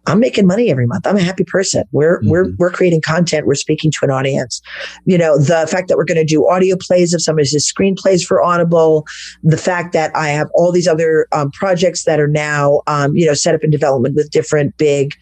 I'm 0.06 0.20
making 0.20 0.46
money 0.46 0.70
every 0.70 0.86
month. 0.86 1.06
I'm 1.06 1.16
a 1.16 1.22
happy 1.22 1.44
person. 1.44 1.84
We're 1.92 2.10
Mm-hmm. 2.20 2.28
we're 2.28 2.50
we're 2.58 2.70
creating 2.70 3.02
content. 3.02 3.46
We're 3.46 3.54
speaking 3.54 3.90
to 3.92 3.98
an 4.02 4.10
audience. 4.10 4.60
You 5.04 5.16
know, 5.16 5.38
the 5.38 5.66
fact 5.70 5.88
that 5.88 5.96
we're 5.96 6.04
going 6.04 6.18
to 6.18 6.24
do 6.24 6.46
audio 6.48 6.76
plays 6.76 7.14
of 7.14 7.22
some 7.22 7.38
of 7.38 7.46
his 7.46 7.72
screenplays 7.72 8.24
for 8.26 8.42
Audible, 8.42 9.06
the 9.42 9.56
fact 9.56 9.92
that 9.92 10.14
I 10.16 10.28
have 10.28 10.48
all 10.54 10.72
these 10.72 10.88
other 10.88 11.28
um, 11.32 11.50
projects 11.52 12.04
that 12.04 12.18
are 12.18 12.28
now 12.28 12.82
um, 12.86 13.14
you 13.14 13.26
know 13.26 13.34
set 13.34 13.54
up 13.54 13.62
in 13.62 13.70
development 13.70 14.16
with 14.16 14.30
different 14.30 14.76
big, 14.76 15.14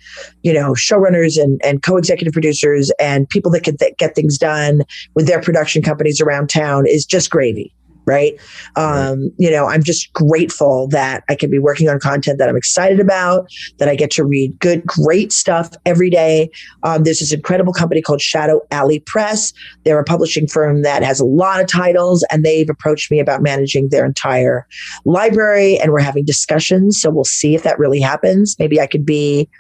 you 0.43 0.53
know, 0.53 0.73
showrunners 0.73 1.41
and 1.41 1.61
and 1.65 1.83
co-executive 1.83 2.33
producers 2.33 2.91
and 2.99 3.29
people 3.29 3.51
that 3.53 3.65
can 3.65 3.77
th- 3.77 3.97
get 3.99 4.15
things 4.15 4.39
done 4.39 4.83
with 5.15 5.27
their 5.27 5.41
production 5.41 5.83
companies 5.83 6.21
around 6.21 6.49
town 6.49 6.87
is 6.87 7.05
just 7.05 7.31
gravy. 7.31 7.73
Right. 8.09 8.41
Um, 8.75 9.31
you 9.37 9.51
know, 9.51 9.67
I'm 9.67 9.83
just 9.83 10.11
grateful 10.15 10.89
that 10.89 11.25
I 11.29 11.35
can 11.35 11.51
be 11.51 11.59
working 11.59 11.91
on 11.91 12.01
content 12.01 12.39
that 12.39 12.49
I'm 12.49 12.57
excited 12.57 13.01
about, 13.01 13.49
that 13.77 13.87
I 13.87 13.95
get 13.95 14.11
to 14.13 14.25
read 14.25 14.59
good, 14.61 14.87
great 14.87 15.31
stuff 15.31 15.73
every 15.85 16.09
day. 16.09 16.51
Um, 16.85 17.05
there's 17.05 17.19
this 17.19 17.35
incredible 17.35 17.75
company 17.75 18.01
called 18.01 18.23
Shadow 18.23 18.63
Alley 18.71 19.01
Press. 19.01 19.53
They're 19.85 19.99
a 19.99 20.05
publishing 20.05 20.47
firm 20.47 20.81
that 20.83 21.03
has 21.03 21.21
a 21.21 21.27
lot 21.27 21.61
of 21.61 21.67
titles, 21.67 22.25
and 22.31 22.47
they've 22.47 22.71
approached 22.71 23.11
me 23.11 23.21
about 23.21 23.43
managing 23.43 23.91
their 23.91 24.07
entire 24.07 24.67
library. 25.05 25.79
And 25.79 25.93
we're 25.93 26.01
having 26.01 26.25
discussions. 26.25 26.99
So 26.99 27.11
we'll 27.11 27.25
see 27.25 27.55
if 27.55 27.63
that 27.65 27.79
really 27.79 28.01
happens. 28.01 28.57
Maybe 28.59 28.81
I 28.81 28.87
could 28.87 29.05
be 29.05 29.51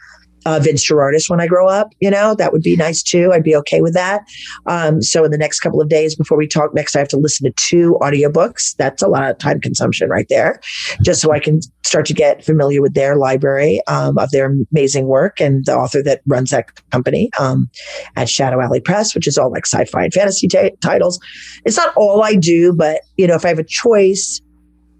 uh, 0.48 0.58
Vince 0.58 0.88
Gerardis 0.88 1.28
when 1.28 1.40
I 1.40 1.46
grow 1.46 1.68
up. 1.68 1.92
You 2.00 2.10
know, 2.10 2.34
that 2.34 2.52
would 2.52 2.62
be 2.62 2.74
nice 2.74 3.02
too. 3.02 3.32
I'd 3.32 3.44
be 3.44 3.54
okay 3.56 3.82
with 3.82 3.92
that. 3.92 4.22
Um, 4.64 5.02
so 5.02 5.24
in 5.24 5.30
the 5.30 5.36
next 5.36 5.60
couple 5.60 5.80
of 5.80 5.90
days 5.90 6.16
before 6.16 6.38
we 6.38 6.48
talk 6.48 6.72
next, 6.74 6.96
I 6.96 7.00
have 7.00 7.08
to 7.08 7.18
listen 7.18 7.44
to 7.44 7.52
two 7.56 7.98
audiobooks. 8.00 8.74
That's 8.76 9.02
a 9.02 9.08
lot 9.08 9.30
of 9.30 9.36
time 9.36 9.60
consumption 9.60 10.08
right 10.08 10.26
there, 10.30 10.60
just 11.02 11.20
so 11.20 11.32
I 11.32 11.38
can 11.38 11.60
start 11.84 12.06
to 12.06 12.14
get 12.14 12.44
familiar 12.44 12.80
with 12.80 12.94
their 12.94 13.16
library 13.16 13.82
um, 13.88 14.16
of 14.16 14.30
their 14.30 14.56
amazing 14.72 15.06
work 15.06 15.38
and 15.38 15.66
the 15.66 15.76
author 15.76 16.02
that 16.02 16.22
runs 16.26 16.50
that 16.50 16.66
company 16.90 17.30
um, 17.38 17.68
at 18.16 18.30
Shadow 18.30 18.60
Alley 18.62 18.80
Press, 18.80 19.14
which 19.14 19.26
is 19.26 19.36
all 19.36 19.50
like 19.50 19.66
sci-fi 19.66 20.04
and 20.04 20.14
fantasy 20.14 20.48
t- 20.48 20.72
titles. 20.80 21.20
It's 21.66 21.76
not 21.76 21.92
all 21.94 22.22
I 22.22 22.34
do, 22.34 22.72
but 22.72 23.02
you 23.18 23.26
know, 23.26 23.34
if 23.34 23.44
I 23.44 23.48
have 23.48 23.58
a 23.58 23.64
choice, 23.64 24.40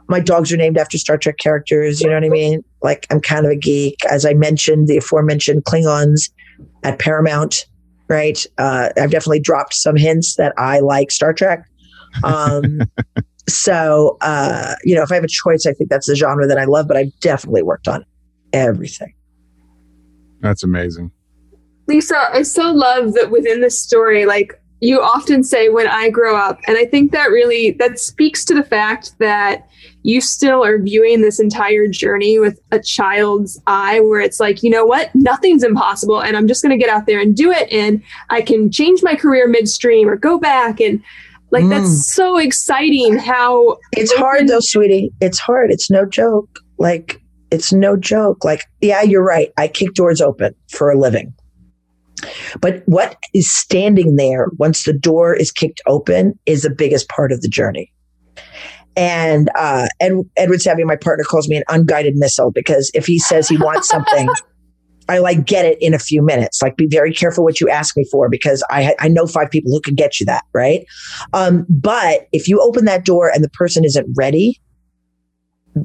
my 0.09 0.21
dogs 0.21 0.53
are 0.53 0.57
named 0.57 0.79
after 0.79 0.99
Star 0.99 1.19
Trek 1.19 1.37
characters. 1.39 2.01
You 2.01 2.09
know 2.09 2.15
what 2.15 2.25
I 2.25 2.31
mean? 2.31 2.65
Like 2.83 3.07
I'm 3.11 3.21
kind 3.21 3.45
of 3.45 3.53
a 3.53 3.57
geek. 3.57 4.05
As 4.11 4.25
I 4.25 4.35
mentioned, 4.35 4.89
the 4.89 4.97
aforementioned 4.97 5.65
Klingons 5.65 6.31
at 6.83 6.99
Paramount, 6.99 7.67
right? 8.09 8.45
Uh, 8.57 8.89
I've 8.97 9.11
definitely 9.11 9.41
dropped 9.41 9.75
some 9.75 9.97
hints 9.97 10.37
that 10.37 10.55
I 10.57 10.81
like 10.81 11.11
Star 11.11 11.33
Trek. 11.33 11.65
Um, 12.25 12.81
so, 13.49 14.17
uh, 14.23 14.75
you 14.83 14.95
know, 14.95 15.03
if 15.03 15.13
I 15.13 15.17
have 15.17 15.25
a 15.25 15.29
choice, 15.29 15.67
I 15.67 15.73
think 15.73 15.91
that's 15.91 16.07
the 16.07 16.17
genre 16.17 16.47
that 16.47 16.59
I 16.59 16.65
love, 16.65 16.89
but 16.89 16.97
I've 16.97 17.19
definitely 17.21 17.63
worked 17.63 17.87
on 17.87 18.05
everything. 18.53 19.15
That's 20.41 20.63
amazing. 20.63 21.11
Lisa, 21.87 22.17
I 22.33 22.43
so 22.43 22.71
love 22.71 23.15
that 23.15 23.31
within 23.31 23.61
this 23.61 23.81
story, 23.83 24.27
like 24.27 24.61
you 24.81 25.01
often 25.01 25.43
say 25.43 25.69
when 25.69 25.89
I 25.89 26.09
grow 26.11 26.37
up, 26.37 26.61
and 26.67 26.77
I 26.79 26.85
think 26.85 27.13
that 27.13 27.31
really 27.31 27.73
that 27.73 27.99
speaks 27.99 28.45
to 28.47 28.55
the 28.55 28.63
fact 28.63 29.19
that 29.19 29.69
you 30.03 30.21
still 30.21 30.65
are 30.65 30.79
viewing 30.79 31.21
this 31.21 31.41
entire 31.41 31.87
journey 31.89 32.39
with 32.39 32.61
a 32.71 32.79
child's 32.81 33.61
eye 33.67 34.01
where 34.01 34.21
it's 34.21 34.39
like, 34.41 34.63
you 34.63 34.71
know 34.71 34.85
what? 34.87 35.11
Nothing's 35.15 35.65
impossible 35.65 36.23
and 36.23 36.37
I'm 36.37 36.47
just 36.47 36.63
going 36.63 36.71
to 36.79 36.83
get 36.83 36.89
out 36.89 37.07
there 37.07 37.21
and 37.21 37.37
do 37.37 37.51
it 37.51 37.71
and 37.73 38.03
I 38.31 38.41
can 38.41 38.71
change 38.71 39.03
my 39.03 39.17
career 39.17 39.49
midstream 39.49 40.09
or 40.09 40.17
go 40.17 40.39
back 40.39 40.81
and 40.81 41.03
like 41.51 41.65
Mm. 41.65 41.71
that's 41.71 42.15
so 42.15 42.39
exciting 42.39 43.19
how 43.19 43.79
It's 43.93 44.13
hard 44.15 44.49
though, 44.49 44.61
sweetie. 44.61 45.11
It's 45.21 45.39
hard. 45.39 45.71
It's 45.71 45.91
no 45.91 46.07
joke. 46.07 46.61
Like, 46.79 47.21
it's 47.51 47.73
no 47.73 47.97
joke. 47.97 48.45
Like, 48.45 48.65
yeah, 48.81 49.03
you're 49.03 49.25
right. 49.25 49.51
I 49.57 49.67
kick 49.69 49.95
doors 49.95 50.21
open 50.21 50.55
for 50.71 50.91
a 50.91 50.99
living. 50.99 51.35
But 52.61 52.83
what 52.87 53.17
is 53.35 53.53
standing 53.53 54.17
there 54.17 54.49
once 54.59 54.85
the 54.85 54.93
door 54.93 55.35
is 55.35 55.53
kicked 55.53 55.81
open 55.87 56.39
is 56.47 56.63
the 56.63 56.71
biggest 56.71 57.09
part 57.09 57.33
of 57.33 57.41
the 57.43 57.49
journey. 57.49 57.93
And 58.97 59.49
uh, 59.57 59.87
Ed, 60.01 60.13
Edward 60.37 60.61
Savvy, 60.61 60.83
my 60.85 60.97
partner, 60.97 61.25
calls 61.25 61.49
me 61.49 61.57
an 61.57 61.63
unguided 61.69 62.17
missile 62.17 62.51
because 62.51 62.91
if 62.95 63.07
he 63.07 63.19
says 63.19 63.49
he 63.49 63.57
wants 63.57 63.89
something, 63.89 64.29
I 65.09 65.19
like 65.19 65.47
get 65.47 65.65
it 65.65 65.79
in 65.81 65.95
a 65.95 65.99
few 65.99 66.21
minutes. 66.21 66.61
Like, 66.61 66.77
be 66.77 66.87
very 66.91 67.15
careful 67.15 67.45
what 67.45 67.61
you 67.61 67.71
ask 67.71 67.97
me 67.97 68.05
for 68.11 68.29
because 68.29 68.63
I 68.71 68.95
I 68.99 69.09
know 69.09 69.27
five 69.27 69.51
people 69.51 69.71
who 69.71 69.81
can 69.81 69.95
get 69.95 70.21
you 70.21 70.27
that, 70.27 70.45
right? 70.53 70.85
Um, 71.33 71.65
but 71.69 72.27
if 72.33 72.47
you 72.49 72.61
open 72.61 72.85
that 72.87 73.05
door 73.05 73.31
and 73.33 73.43
the 73.43 73.49
person 73.51 73.85
isn't 73.85 74.07
ready, 74.17 74.61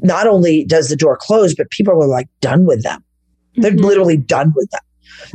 not 0.01 0.27
only 0.27 0.65
does 0.65 0.89
the 0.89 0.95
door 0.95 1.15
close, 1.15 1.53
but 1.55 1.69
people 1.69 1.93
are 1.93 2.07
like 2.07 2.27
done 2.41 2.65
with 2.65 2.83
them. 2.83 3.03
They're 3.55 3.71
Mhm. 3.71 3.83
literally 3.83 4.17
done 4.17 4.51
with 4.55 4.69
them. 4.71 4.81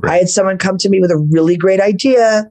I 0.05 0.19
had 0.19 0.29
someone 0.29 0.59
come 0.59 0.79
to 0.79 0.89
me 0.89 1.01
with 1.01 1.11
a 1.11 1.19
really 1.31 1.57
great 1.57 1.81
idea 1.81 2.51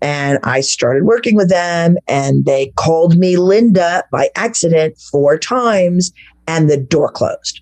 and 0.00 0.38
I 0.44 0.60
started 0.60 1.04
working 1.04 1.34
with 1.36 1.48
them 1.48 1.96
and 2.06 2.44
they 2.44 2.72
called 2.76 3.16
me 3.16 3.36
Linda 3.36 4.04
by 4.12 4.30
accident 4.36 4.96
four 5.10 5.38
times 5.38 6.12
and 6.46 6.70
the 6.70 6.76
door 6.76 7.10
closed. 7.10 7.60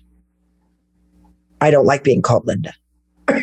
I 1.61 1.71
don't 1.71 1.85
like 1.85 2.03
being 2.03 2.21
called 2.21 2.45
Linda. 2.45 2.73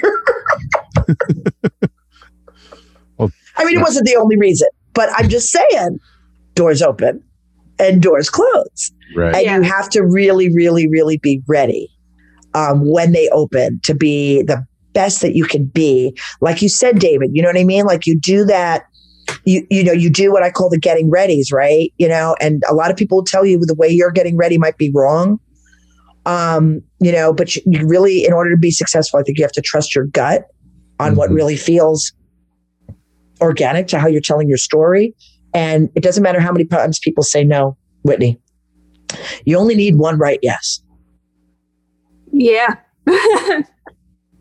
Well, 3.17 3.31
I 3.57 3.65
mean, 3.65 3.75
yeah. 3.75 3.81
it 3.81 3.83
wasn't 3.83 4.07
the 4.07 4.17
only 4.17 4.37
reason, 4.37 4.69
but 4.93 5.09
I'm 5.15 5.29
just 5.29 5.51
saying 5.51 5.99
doors 6.55 6.83
open 6.83 7.23
and 7.79 8.03
doors 8.03 8.31
close. 8.31 8.93
Right. 9.17 9.35
And 9.37 9.45
Yeah. 9.45 9.57
you 9.59 9.63
have 9.63 9.89
to 9.91 10.03
really, 10.03 10.53
really, 10.53 10.89
really 10.89 11.19
be 11.19 11.43
ready 11.47 11.89
um, 12.55 12.89
when 12.91 13.13
they 13.13 13.29
open 13.31 13.81
to 13.85 13.95
be 13.95 14.43
the 14.43 14.67
best 14.95 15.21
that 15.23 15.35
you 15.37 15.45
can 15.45 15.67
be. 15.67 16.17
Like 16.41 16.63
you 16.63 16.69
said, 16.69 16.99
David, 16.99 17.31
you 17.33 17.43
know 17.43 17.49
what 17.49 17.59
I 17.59 17.65
mean? 17.65 17.85
Like 17.85 18.07
you 18.07 18.19
do 18.19 18.45
that. 18.47 18.87
You, 19.45 19.67
you 19.71 19.83
know, 19.83 19.93
you 19.93 20.11
do 20.11 20.31
what 20.33 20.43
I 20.43 20.51
call 20.51 20.69
the 20.69 20.79
getting 20.79 21.11
readies, 21.11 21.53
right? 21.53 21.93
You 21.99 22.09
know, 22.09 22.37
and 22.41 22.63
a 22.69 22.75
lot 22.75 22.91
of 22.91 22.97
people 22.97 23.19
will 23.19 23.25
tell 23.25 23.45
you 23.45 23.59
the 23.59 23.75
way 23.75 23.89
you're 23.89 24.11
getting 24.11 24.37
ready 24.37 24.59
might 24.59 24.77
be 24.77 24.91
wrong. 24.95 25.39
Um, 26.27 26.83
you 27.01 27.11
know, 27.13 27.33
but 27.33 27.55
you, 27.57 27.63
you 27.67 27.87
really, 27.87 28.25
in 28.25 28.33
order 28.33 28.51
to 28.51 28.57
be 28.57 28.71
successful, 28.71 29.19
I 29.21 29.23
think 29.23 29.39
you 29.39 29.45
have 29.45 29.53
to 29.53 29.61
trust 29.63 29.95
your 29.95 30.05
gut 30.07 30.45
on 31.01 31.17
what 31.17 31.31
Mhm. 31.31 31.35
really 31.35 31.57
feels 31.57 32.13
organic 33.41 33.89
to 33.89 33.99
how 33.99 34.09
you're 34.09 34.21
telling 34.21 34.49
your 34.49 34.59
story. 34.59 35.15
And 35.53 35.91
it 35.95 36.03
doesn't 36.03 36.23
matter 36.23 36.41
how 36.41 36.53
many 36.53 36.65
times 36.65 36.99
people 36.99 37.23
say 37.23 37.45
no, 37.45 37.77
Whitney. 38.03 38.39
You 39.45 39.59
only 39.59 39.75
need 39.75 39.97
one 39.97 40.19
right 40.19 40.39
yes. 40.43 40.81
Yeah. 42.33 42.75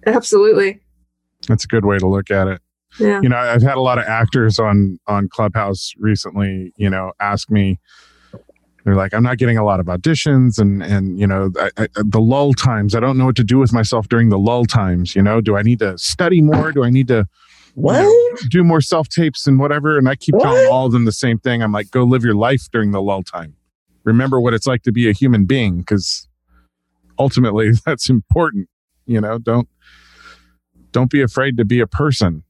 Absolutely. 0.06 0.80
That's 1.48 1.66
a 1.66 1.68
good 1.68 1.86
way 1.86 1.98
to 1.98 2.08
look 2.08 2.32
at 2.32 2.48
it. 2.48 2.62
Yeah. 3.00 3.22
You 3.22 3.30
know, 3.30 3.38
I've 3.38 3.62
had 3.64 3.76
a 3.78 3.82
lot 3.82 3.98
of 3.98 4.06
actors 4.06 4.60
on 4.60 5.00
on 5.08 5.30
Clubhouse 5.30 5.94
recently. 5.98 6.74
You 6.78 6.90
know, 6.90 7.14
ask 7.20 7.50
me. 7.52 7.80
They're 8.86 8.96
like, 8.96 9.14
I'm 9.14 9.24
not 9.24 9.38
getting 9.38 9.58
a 9.58 9.64
lot 9.66 9.80
of 9.80 9.88
auditions, 9.88 10.60
and 10.60 10.84
and 10.84 11.20
you 11.20 11.28
know, 11.28 11.52
I, 11.58 11.72
I, 11.78 11.88
the 12.04 12.20
lull 12.20 12.54
times. 12.54 12.96
I 12.96 13.00
don't 13.00 13.18
know 13.18 13.26
what 13.26 13.36
to 13.38 13.44
do 13.44 13.58
with 13.60 13.74
myself 13.74 14.10
during 14.10 14.30
the 14.30 14.40
lull 14.40 14.66
times. 14.66 15.16
You 15.16 15.22
know, 15.22 15.42
do 15.42 15.56
I 15.58 15.62
need 15.62 15.80
to 15.80 15.98
study 15.98 16.42
more? 16.42 16.72
Do 16.72 16.84
I 16.84 16.90
need 16.90 17.08
to 17.10 17.26
What? 17.76 18.06
do 18.50 18.64
more 18.64 18.82
self 18.82 19.10
tapes 19.10 19.48
and 19.48 19.60
whatever? 19.60 19.98
And 19.98 20.10
I 20.10 20.16
keep 20.16 20.36
telling 20.40 20.68
all 20.72 20.86
of 20.88 20.92
them 20.92 21.06
the 21.06 21.14
same 21.14 21.40
thing. 21.40 21.64
I'm 21.64 21.72
like, 21.72 21.92
go 21.92 22.04
live 22.04 22.24
your 22.26 22.36
life 22.36 22.68
during 22.72 22.92
the 22.92 23.02
lull 23.02 23.24
time. 23.24 23.56
Remember 24.04 24.42
what 24.42 24.54
it's 24.54 24.68
like 24.68 24.84
to 24.84 24.92
be 24.92 25.10
a 25.10 25.14
human 25.14 25.46
being, 25.46 25.80
because 25.80 26.28
ultimately 27.20 27.72
that's 27.86 28.10
important. 28.10 28.70
You 29.06 29.22
know, 29.22 29.38
don't 29.40 29.70
don't 30.94 31.12
be 31.12 31.22
afraid 31.22 31.58
to 31.58 31.66
be 31.66 31.82
a 31.82 31.88
person. 31.88 32.44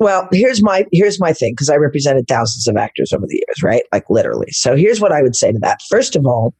Well, 0.00 0.28
here's 0.32 0.62
my 0.62 0.86
here's 0.92 1.20
my 1.20 1.32
thing 1.32 1.52
because 1.52 1.68
I 1.68 1.74
represented 1.74 2.28
thousands 2.28 2.68
of 2.68 2.76
actors 2.76 3.12
over 3.12 3.26
the 3.26 3.34
years, 3.34 3.62
right? 3.62 3.82
Like 3.92 4.08
literally. 4.08 4.50
So 4.52 4.76
here's 4.76 5.00
what 5.00 5.12
I 5.12 5.22
would 5.22 5.36
say 5.36 5.52
to 5.52 5.58
that. 5.58 5.80
First 5.90 6.14
of 6.16 6.24
all, 6.24 6.54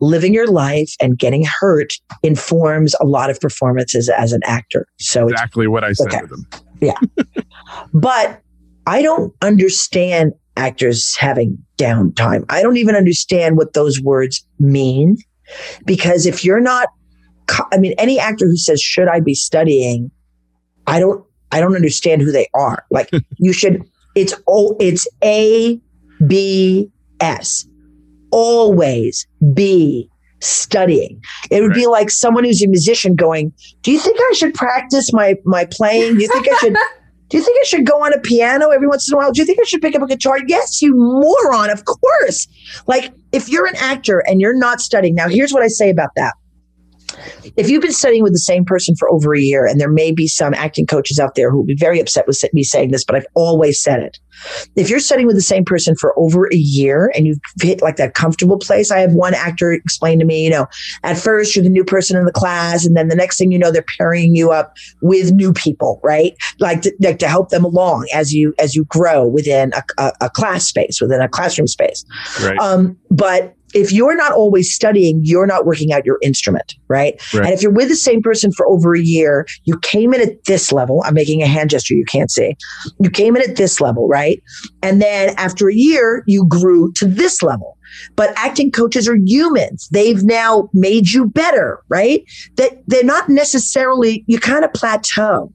living 0.00 0.32
your 0.32 0.46
life 0.46 0.94
and 1.00 1.18
getting 1.18 1.44
hurt 1.60 1.94
informs 2.22 2.94
a 3.00 3.04
lot 3.04 3.30
of 3.30 3.40
performances 3.40 4.08
as 4.08 4.32
an 4.32 4.40
actor. 4.44 4.86
So 4.98 5.28
Exactly 5.28 5.66
what 5.66 5.82
I 5.84 5.92
said 5.92 6.06
Okay. 6.08 6.20
to 6.20 6.26
them. 6.26 6.46
Yeah. 6.80 6.98
but 7.92 8.40
I 8.86 9.02
don't 9.02 9.34
understand 9.42 10.32
actors 10.56 11.16
having 11.16 11.58
downtime. 11.78 12.44
I 12.48 12.62
don't 12.62 12.76
even 12.76 12.94
understand 12.94 13.56
what 13.56 13.72
those 13.72 14.00
words 14.00 14.46
mean. 14.60 15.16
Because 15.84 16.26
if 16.26 16.44
you're 16.44 16.60
not, 16.60 16.88
I 17.72 17.78
mean, 17.78 17.94
any 17.98 18.18
actor 18.18 18.46
who 18.46 18.56
says, 18.56 18.80
should 18.80 19.08
I 19.08 19.20
be 19.20 19.34
studying? 19.34 20.10
I 20.86 20.98
don't, 20.98 21.24
I 21.52 21.60
don't 21.60 21.74
understand 21.74 22.22
who 22.22 22.32
they 22.32 22.48
are. 22.54 22.84
Like 22.90 23.10
you 23.38 23.52
should, 23.52 23.82
it's, 24.14 24.34
all, 24.46 24.76
it's 24.80 25.06
A, 25.22 25.80
B, 26.26 26.90
S. 27.20 27.66
Always 28.30 29.26
be 29.54 30.10
studying. 30.40 31.20
It 31.50 31.62
would 31.62 31.74
be 31.74 31.86
like 31.86 32.10
someone 32.10 32.44
who's 32.44 32.62
a 32.62 32.68
musician 32.68 33.14
going, 33.14 33.52
do 33.82 33.90
you 33.90 33.98
think 33.98 34.18
I 34.20 34.34
should 34.34 34.54
practice 34.54 35.12
my, 35.12 35.36
my 35.44 35.64
playing? 35.64 36.16
Do 36.16 36.22
you 36.22 36.28
think 36.28 36.46
I 36.50 36.56
should 36.58 36.76
do 37.28 37.36
you 37.36 37.44
think 37.44 37.58
I 37.60 37.64
should 37.64 37.86
go 37.86 38.02
on 38.02 38.14
a 38.14 38.18
piano 38.18 38.70
every 38.70 38.88
once 38.88 39.08
in 39.08 39.14
a 39.14 39.18
while? 39.18 39.32
Do 39.32 39.40
you 39.40 39.46
think 39.46 39.58
I 39.60 39.64
should 39.64 39.82
pick 39.82 39.94
up 39.94 40.02
a 40.02 40.06
guitar? 40.06 40.38
Yes, 40.46 40.80
you 40.80 40.94
moron. 40.94 41.68
Of 41.68 41.84
course. 41.84 42.48
Like, 42.86 43.12
if 43.32 43.48
you're 43.50 43.66
an 43.66 43.76
actor 43.76 44.20
and 44.26 44.40
you're 44.40 44.56
not 44.56 44.80
studying, 44.80 45.14
now 45.14 45.28
here's 45.28 45.52
what 45.52 45.62
I 45.62 45.68
say 45.68 45.90
about 45.90 46.10
that. 46.16 46.34
If 47.56 47.68
you've 47.68 47.82
been 47.82 47.92
studying 47.92 48.22
with 48.22 48.32
the 48.32 48.38
same 48.38 48.64
person 48.64 48.94
for 48.96 49.10
over 49.10 49.34
a 49.34 49.40
year, 49.40 49.66
and 49.66 49.80
there 49.80 49.90
may 49.90 50.12
be 50.12 50.26
some 50.26 50.54
acting 50.54 50.86
coaches 50.86 51.18
out 51.18 51.34
there 51.34 51.50
who 51.50 51.58
will 51.58 51.64
be 51.64 51.74
very 51.74 52.00
upset 52.00 52.26
with 52.26 52.42
me 52.52 52.62
saying 52.62 52.90
this, 52.90 53.04
but 53.04 53.16
I've 53.16 53.26
always 53.34 53.80
said 53.80 54.00
it. 54.00 54.18
If 54.76 54.88
you're 54.88 55.00
studying 55.00 55.26
with 55.26 55.34
the 55.34 55.42
same 55.42 55.64
person 55.64 55.96
for 55.96 56.16
over 56.18 56.46
a 56.46 56.56
year 56.56 57.10
and 57.16 57.26
you've 57.26 57.40
hit 57.60 57.82
like 57.82 57.96
that 57.96 58.14
comfortable 58.14 58.58
place, 58.58 58.92
I 58.92 59.00
have 59.00 59.12
one 59.12 59.34
actor 59.34 59.72
explain 59.72 60.20
to 60.20 60.24
me, 60.24 60.44
you 60.44 60.50
know, 60.50 60.66
at 61.02 61.18
first 61.18 61.56
you're 61.56 61.64
the 61.64 61.68
new 61.68 61.84
person 61.84 62.16
in 62.16 62.24
the 62.24 62.32
class, 62.32 62.86
and 62.86 62.96
then 62.96 63.08
the 63.08 63.16
next 63.16 63.38
thing 63.38 63.50
you 63.50 63.58
know, 63.58 63.72
they're 63.72 63.84
pairing 63.96 64.36
you 64.36 64.52
up 64.52 64.74
with 65.02 65.32
new 65.32 65.52
people, 65.52 66.00
right? 66.04 66.34
Like 66.60 66.82
to, 66.82 66.94
like 67.00 67.18
to 67.18 67.28
help 67.28 67.48
them 67.48 67.64
along 67.64 68.06
as 68.14 68.32
you 68.32 68.54
as 68.58 68.76
you 68.76 68.84
grow 68.84 69.26
within 69.26 69.72
a, 69.74 69.82
a, 69.98 70.12
a 70.22 70.30
class 70.30 70.66
space, 70.66 71.00
within 71.00 71.20
a 71.20 71.28
classroom 71.28 71.66
space. 71.66 72.04
Right. 72.40 72.58
Um, 72.58 72.96
but 73.10 73.56
if 73.74 73.92
you're 73.92 74.16
not 74.16 74.32
always 74.32 74.72
studying, 74.72 75.20
you're 75.22 75.46
not 75.46 75.66
working 75.66 75.92
out 75.92 76.04
your 76.04 76.18
instrument, 76.22 76.74
right? 76.88 77.20
Right. 77.34 77.44
And 77.44 77.52
if 77.52 77.62
you're 77.62 77.72
with 77.72 77.88
the 77.88 77.96
same 77.96 78.22
person 78.22 78.52
for 78.52 78.66
over 78.66 78.94
a 78.94 79.00
year, 79.00 79.46
you 79.64 79.78
came 79.80 80.14
in 80.14 80.20
at 80.20 80.44
this 80.44 80.72
level. 80.72 81.02
I'm 81.04 81.14
making 81.14 81.42
a 81.42 81.46
hand 81.46 81.70
gesture 81.70 81.94
you 81.94 82.04
can't 82.04 82.30
see. 82.30 82.56
You 83.00 83.10
came 83.10 83.36
in 83.36 83.48
at 83.48 83.56
this 83.56 83.80
level, 83.80 84.08
right? 84.08 84.42
And 84.82 85.02
then 85.02 85.34
after 85.36 85.68
a 85.68 85.74
year, 85.74 86.22
you 86.26 86.46
grew 86.46 86.92
to 86.92 87.06
this 87.06 87.42
level. 87.42 87.76
But 88.16 88.32
acting 88.36 88.70
coaches 88.70 89.08
are 89.08 89.16
humans. 89.16 89.88
They've 89.92 90.22
now 90.22 90.68
made 90.74 91.08
you 91.08 91.26
better, 91.26 91.82
right? 91.88 92.22
That 92.56 92.82
they're 92.86 93.04
not 93.04 93.28
necessarily, 93.28 94.24
you 94.26 94.38
kind 94.38 94.64
of 94.64 94.72
plateau. 94.72 95.52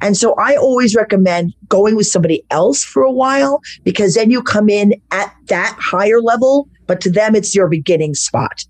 And 0.00 0.16
so 0.16 0.34
I 0.34 0.56
always 0.56 0.94
recommend 0.94 1.54
going 1.68 1.96
with 1.96 2.06
somebody 2.06 2.44
else 2.50 2.84
for 2.84 3.02
a 3.02 3.12
while 3.12 3.60
because 3.84 4.14
then 4.14 4.30
you 4.30 4.42
come 4.42 4.68
in 4.68 4.94
at 5.10 5.34
that 5.46 5.76
higher 5.80 6.20
level, 6.20 6.68
but 6.86 7.00
to 7.02 7.10
them, 7.10 7.34
it's 7.34 7.54
your 7.54 7.68
beginning 7.68 8.14
spot. 8.14 8.64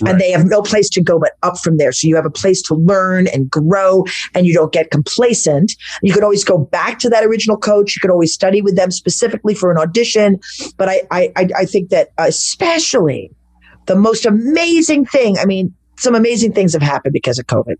Right. 0.00 0.12
And 0.12 0.20
they 0.20 0.30
have 0.30 0.46
no 0.46 0.62
place 0.62 0.88
to 0.90 1.02
go 1.02 1.18
but 1.18 1.32
up 1.42 1.58
from 1.58 1.76
there. 1.76 1.92
So 1.92 2.06
you 2.06 2.16
have 2.16 2.24
a 2.24 2.30
place 2.30 2.62
to 2.62 2.74
learn 2.74 3.26
and 3.28 3.50
grow 3.50 4.04
and 4.34 4.46
you 4.46 4.54
don't 4.54 4.72
get 4.72 4.90
complacent. 4.90 5.74
You 6.02 6.14
could 6.14 6.22
always 6.22 6.44
go 6.44 6.56
back 6.56 6.98
to 7.00 7.10
that 7.10 7.24
original 7.24 7.56
coach. 7.56 7.94
You 7.94 8.00
could 8.00 8.10
always 8.10 8.32
study 8.32 8.62
with 8.62 8.76
them 8.76 8.90
specifically 8.90 9.54
for 9.54 9.70
an 9.70 9.76
audition. 9.76 10.40
But 10.76 10.88
I, 10.88 11.02
I, 11.10 11.32
I 11.36 11.48
I 11.58 11.64
think 11.64 11.90
that 11.90 12.10
especially 12.16 13.30
the 13.86 13.96
most 13.96 14.24
amazing 14.24 15.04
thing, 15.04 15.38
I 15.38 15.44
mean, 15.44 15.74
some 15.98 16.14
amazing 16.14 16.52
things 16.52 16.72
have 16.72 16.82
happened 16.82 17.12
because 17.12 17.38
of 17.38 17.46
COVID. 17.46 17.74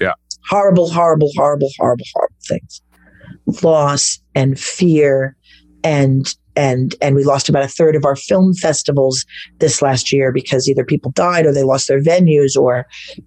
Yeah. 0.00 0.12
Horrible, 0.48 0.90
horrible, 0.90 1.30
horrible, 1.36 1.70
horrible, 1.78 2.04
horrible 2.14 2.36
things. 2.46 2.82
Loss 3.62 4.20
and 4.34 4.58
fear 4.58 5.36
and 5.82 6.34
and 6.56 6.94
and 7.00 7.14
we 7.14 7.24
lost 7.24 7.48
about 7.48 7.62
a 7.62 7.68
third 7.68 7.94
of 7.94 8.04
our 8.04 8.16
film 8.16 8.54
festivals 8.54 9.24
this 9.58 9.82
last 9.82 10.12
year 10.12 10.32
because 10.32 10.68
either 10.68 10.84
people 10.84 11.10
died 11.12 11.46
or 11.46 11.52
they 11.52 11.62
lost 11.62 11.88
their 11.88 12.00
venues 12.00 12.56
or 12.56 12.86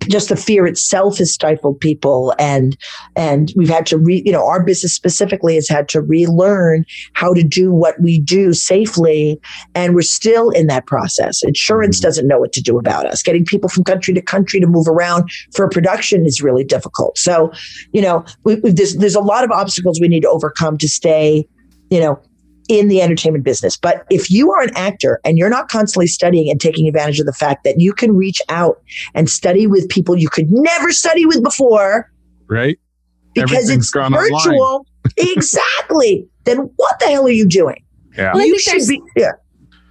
just 0.09 0.30
the 0.30 0.36
fear 0.36 0.65
itself 0.65 1.19
has 1.19 1.32
stifled 1.32 1.80
people. 1.80 2.34
And 2.39 2.75
and 3.15 3.53
we've 3.55 3.69
had 3.69 3.86
to 3.88 3.97
re 3.97 4.21
you 4.25 4.32
know 4.32 4.45
our 4.45 4.63
business 4.63 4.93
specifically 4.93 5.55
has 5.55 5.69
had 5.69 5.88
to 5.89 6.01
relearn 6.01 6.86
how 7.13 7.34
to 7.34 7.43
do 7.43 7.71
what 7.71 8.01
we 8.01 8.19
do 8.19 8.53
safely. 8.53 9.39
And 9.75 9.95
we're 9.95 10.01
still 10.01 10.49
in 10.49 10.67
that 10.67 10.88
process. 10.88 11.43
Insurance 11.43 11.97
mm-hmm. 11.97 12.07
doesn't 12.07 12.27
know 12.27 12.39
what 12.39 12.53
to 12.53 12.61
do 12.61 12.80
about 12.80 13.05
us. 13.05 13.21
Getting 13.21 13.45
people 13.45 13.69
from 13.69 13.84
country 13.84 14.13
to 14.13 14.21
country 14.21 14.59
to 14.59 14.67
move 14.67 14.88
around 14.88 15.30
for 15.53 15.69
production 15.69 16.25
is 16.25 16.41
really 16.41 16.63
difficult. 16.63 17.17
So 17.17 17.51
you 17.91 18.01
know 18.01 18.25
we, 18.43 18.55
we- 18.55 18.71
there's 18.71 18.95
there's 18.95 19.15
a 19.15 19.21
lot 19.21 19.43
of 19.43 19.51
obstacles 19.51 19.99
we 19.99 20.07
need 20.07 20.21
to 20.21 20.30
overcome 20.30 20.77
to 20.77 20.88
stay 20.88 21.47
you 21.89 21.99
know 21.99 22.19
in 22.70 22.88
the 22.88 23.01
entertainment 23.01 23.43
business. 23.43 23.76
But 23.76 24.05
if 24.09 24.32
you 24.32 24.51
are 24.53 24.61
an 24.61 24.70
actor 24.78 25.20
and 25.26 25.38
you're 25.38 25.49
not 25.49 25.67
constantly 25.67 26.07
studying 26.07 26.49
and 26.49 26.61
taking 26.61 26.88
advantage 26.88 27.20
of 27.20 27.26
the 27.26 27.34
fact 27.34 27.63
that 27.65 27.80
you 27.80 27.91
can 27.91 28.15
reach 28.15 28.41
out 28.47 28.82
and 29.13 29.30
study 29.30 29.67
with 29.67 29.89
people 29.89 30.15
you 30.17 30.30
could 30.30 30.45
never 30.49 30.91
study 30.91 31.26
with 31.26 31.43
before 31.43 32.09
right. 32.47 32.80
because 33.34 33.51
Everything's 33.51 33.86
it's 33.86 33.91
gone 33.91 34.13
online. 34.13 34.32
virtual, 34.32 34.86
exactly, 35.17 36.28
then 36.45 36.57
what 36.76 36.99
the 36.99 37.07
hell 37.07 37.26
are 37.26 37.30
you 37.32 37.47
doing? 37.47 37.84
Yeah. 38.17 38.34
Well, 38.34 38.45
you 38.45 38.59
should 38.59 38.74
there's- 38.74 38.88
be, 38.88 39.01
yeah. 39.15 39.32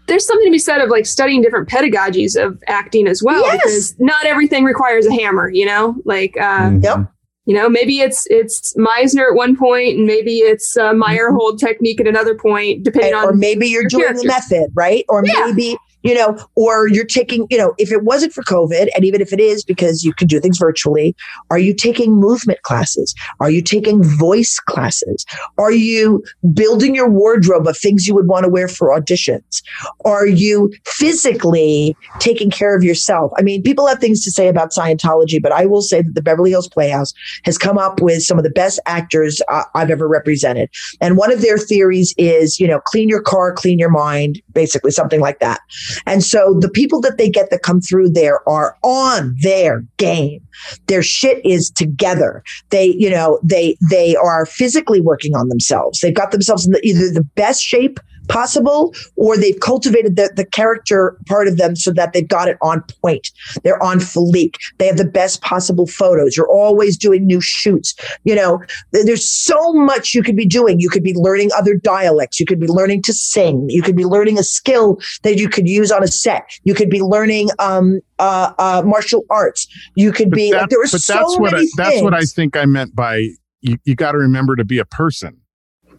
there's 0.07 0.27
something 0.27 0.47
to 0.47 0.53
be 0.53 0.59
said 0.59 0.81
of 0.81 0.89
like 0.89 1.07
studying 1.07 1.43
different 1.43 1.69
pedagogies 1.69 2.41
of 2.43 2.63
acting 2.69 3.07
as 3.09 3.23
well 3.23 3.43
Yes. 3.43 3.57
because 3.63 3.95
not 3.99 4.25
everything 4.25 4.65
requires 4.65 5.05
a 5.07 5.13
hammer 5.13 5.51
you 5.51 5.67
know 5.67 5.97
like 6.05 6.35
uh 6.41 6.71
Mhm. 6.71 6.85
Yep. 6.85 7.13
You 7.49 7.55
know 7.55 7.69
maybe 7.69 8.01
it's 8.01 8.27
it's 8.31 8.75
meisner 8.77 9.31
at 9.31 9.35
one 9.35 9.57
point 9.57 9.97
and 9.97 10.07
maybe 10.07 10.37
it's 10.41 10.77
uh, 10.77 10.93
meyerhold 10.93 11.59
technique 11.59 11.99
at 12.01 12.07
another 12.07 12.35
point 12.35 12.83
depending 12.85 13.15
And- 13.15 13.25
or 13.25 13.33
on 13.33 13.39
maybe 13.41 13.67
you're 13.67 13.83
your 13.83 13.89
doing 13.89 14.17
the 14.17 14.27
method, 14.27 14.71
right? 14.75 15.05
Or 15.09 15.25
Yeah. 15.25 15.47
maybe, 15.47 15.77
you 16.03 16.15
know, 16.15 16.39
or 16.55 16.89
you're 16.89 17.05
taking, 17.05 17.47
you 17.51 17.59
know, 17.59 17.75
if 17.79 17.91
it 17.91 18.05
wasn't 18.05 18.33
for 18.33 18.43
COVID, 18.43 18.89
and 18.95 19.05
even 19.05 19.21
if 19.21 19.33
it 19.33 19.41
is 19.41 19.65
because 19.65 20.05
you 20.05 20.13
can 20.13 20.27
do 20.27 20.41
things 20.41 20.59
virtually, 20.59 21.17
are 21.51 21.59
you 21.59 21.75
taking 21.75 22.15
movement 22.15 22.63
classes? 22.63 23.15
Are 23.41 23.51
you 23.51 23.63
taking 23.63 24.03
voice 24.03 24.59
classes? 24.61 25.25
Are 25.59 25.73
you 25.73 26.23
building 26.53 26.95
your 26.95 27.09
wardrobe 27.09 27.67
of 27.67 27.77
things 27.77 28.07
you 28.07 28.15
would 28.15 28.29
want 28.29 28.45
to 28.45 28.49
wear 28.49 28.69
for 28.69 28.89
auditions? 28.89 29.63
Are 30.05 30.27
you 30.27 30.73
physically 30.85 31.97
taking 32.21 32.51
care 32.51 32.77
of 32.77 32.85
yourself? 32.85 33.33
I 33.37 33.43
mean, 33.43 33.63
people 33.63 33.87
have 33.87 33.99
things 33.99 34.25
to 34.25 34.31
say 34.31 34.49
about 34.49 34.71
Scientology, 34.73 35.43
but 35.43 35.53
I 35.53 35.67
will 35.67 35.83
say 35.83 36.03
that 36.03 36.15
the 36.15 36.23
Beverly 36.23 36.51
Hills 36.51 36.69
Playhouse 36.69 37.13
has 37.45 37.59
come 37.59 37.79
up 37.79 38.01
with 38.01 38.23
some 38.23 38.39
of 38.39 38.45
the 38.45 38.51
best 38.51 38.79
actors 38.87 39.43
uh, 39.49 39.65
I've 39.75 39.91
ever 39.91 40.07
represented. 40.09 40.71
And 41.01 41.17
one 41.17 41.33
of 41.33 41.43
their 41.43 41.59
theories 41.59 42.15
is, 42.17 42.61
you 42.61 42.67
know, 42.67 42.81
clean 42.81 43.09
your 43.09 43.23
car, 43.23 43.53
clean 43.53 43.79
your 43.79 43.91
mind, 43.91 44.41
basically 44.53 44.91
something 44.91 45.21
like 45.21 45.41
that. 45.41 45.61
And 46.07 46.23
so 46.23 46.57
the 46.59 46.71
people 46.71 47.01
that 47.03 47.19
they 47.19 47.29
get 47.29 47.51
that 47.51 47.63
come 47.63 47.81
through 47.81 48.11
there 48.11 48.49
are 48.49 48.77
on 48.83 49.37
their 49.43 49.85
game. 49.97 50.41
Their 50.87 51.03
shit 51.03 51.45
is 51.45 51.71
together. 51.71 52.43
They, 52.71 52.87
you 52.87 53.11
know, 53.11 53.39
they 53.43 53.77
they 53.91 54.17
are 54.17 54.47
physically 54.47 55.01
working 55.01 55.35
on 55.35 55.49
themselves. 55.49 56.01
They've 56.01 56.15
got 56.15 56.33
themselves 56.33 56.67
in 56.67 56.73
the, 56.73 56.85
either 56.85 57.11
the 57.11 57.25
best 57.37 57.63
shape 57.63 58.01
possible 58.29 58.95
or 59.17 59.37
they've 59.37 59.59
cultivated 59.61 60.17
the, 60.17 60.31
the 60.37 60.45
character 60.45 61.19
part 61.27 61.49
of 61.49 61.57
them 61.57 61.75
so 61.77 61.91
that 61.93 62.13
they've 62.13 62.29
got 62.29 62.49
it 62.49 62.57
on 62.63 62.83
point. 63.03 63.31
They're 63.63 63.83
on 63.83 63.99
fleek. 63.99 64.57
They 64.79 64.87
have 64.87 64.97
the 64.97 65.05
best 65.05 65.41
possible 65.43 65.87
photos. 65.87 66.37
You're 66.37 66.51
always 66.51 66.97
doing 66.97 67.27
new 67.27 67.41
shoots. 67.41 67.95
You 68.25 68.35
know, 68.35 68.63
there's 68.93 69.27
so 69.27 69.73
much 69.73 70.15
you 70.15 70.23
could 70.23 70.37
be 70.37 70.47
doing. 70.47 70.81
You 70.81 70.89
could 70.91 71.03
be 71.03 71.15
learning 71.15 71.51
other 71.57 71.75
dialects. 71.75 72.39
You 72.39 72.47
could 72.47 72.61
be 72.61 72.67
learning 72.67 73.03
to 73.03 73.13
sing. 73.13 73.67
You 73.69 73.83
could 73.83 73.97
be 73.97 74.05
learning 74.05 74.39
a 74.39 74.43
skill 74.43 75.01
that 75.23 75.39
you 75.39 75.49
could 75.49 75.69
use 75.69 75.91
on 75.91 76.03
a 76.03 76.09
set. 76.09 76.49
You 76.65 76.75
could 76.75 76.91
be 76.91 77.01
learning 77.01 77.49
um, 77.59 78.01
uh, 78.19 78.53
uh, 78.59 78.83
martial 78.85 79.25
arts. 79.31 79.67
You 79.95 80.13
could 80.13 80.31
But 80.31 80.37
be 80.37 80.51
that- 80.53 80.61
like 80.63 80.71
there 80.71 80.83
are 80.83 80.87
so 80.87 81.13
that's 81.13 81.39
what 81.39 81.55
I, 81.55 81.59
many 81.59 81.69
that's 81.77 82.03
what 82.03 82.15
I 82.15 82.23
think 82.23 82.57
I 82.57 82.65
meant 82.67 82.95
by 82.95 83.31
you, 83.61 83.77
you 83.85 83.95
got 83.95 84.13
to 84.13 84.19
remember 84.19 84.57
to 84.57 84.65
be 84.65 84.79
a 84.79 84.85
person. 84.85 85.41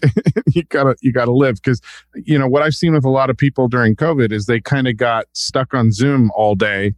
you 0.53 0.63
gotta 0.63 0.95
you 1.01 1.11
gotta 1.11 1.31
live 1.31 1.55
because 1.55 1.81
you 2.15 2.37
know 2.37 2.47
what 2.47 2.61
I've 2.61 2.75
seen 2.75 2.93
with 2.93 3.05
a 3.05 3.09
lot 3.09 3.29
of 3.29 3.37
people 3.37 3.67
during 3.67 3.95
COVID 3.95 4.31
is 4.31 4.45
they 4.45 4.59
kind 4.59 4.87
of 4.87 4.97
got 4.97 5.25
stuck 5.33 5.73
on 5.73 5.91
Zoom 5.91 6.31
all 6.35 6.55
day 6.55 6.95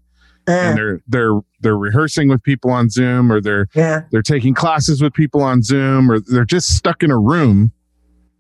Uh, 0.47 0.51
and 0.51 0.77
they're 0.77 1.01
they're 1.07 1.39
they're 1.59 1.77
rehearsing 1.77 2.27
with 2.29 2.41
people 2.43 2.71
on 2.71 2.89
Zoom 2.89 3.31
or 3.31 3.39
they're 3.41 3.67
yeah. 3.75 4.01
they're 4.11 4.21
taking 4.21 4.53
classes 4.53 5.01
with 5.01 5.13
people 5.13 5.41
on 5.41 5.61
Zoom 5.63 6.09
or 6.11 6.19
they're 6.19 6.45
just 6.45 6.75
stuck 6.75 7.03
in 7.03 7.11
a 7.11 7.19
room 7.19 7.71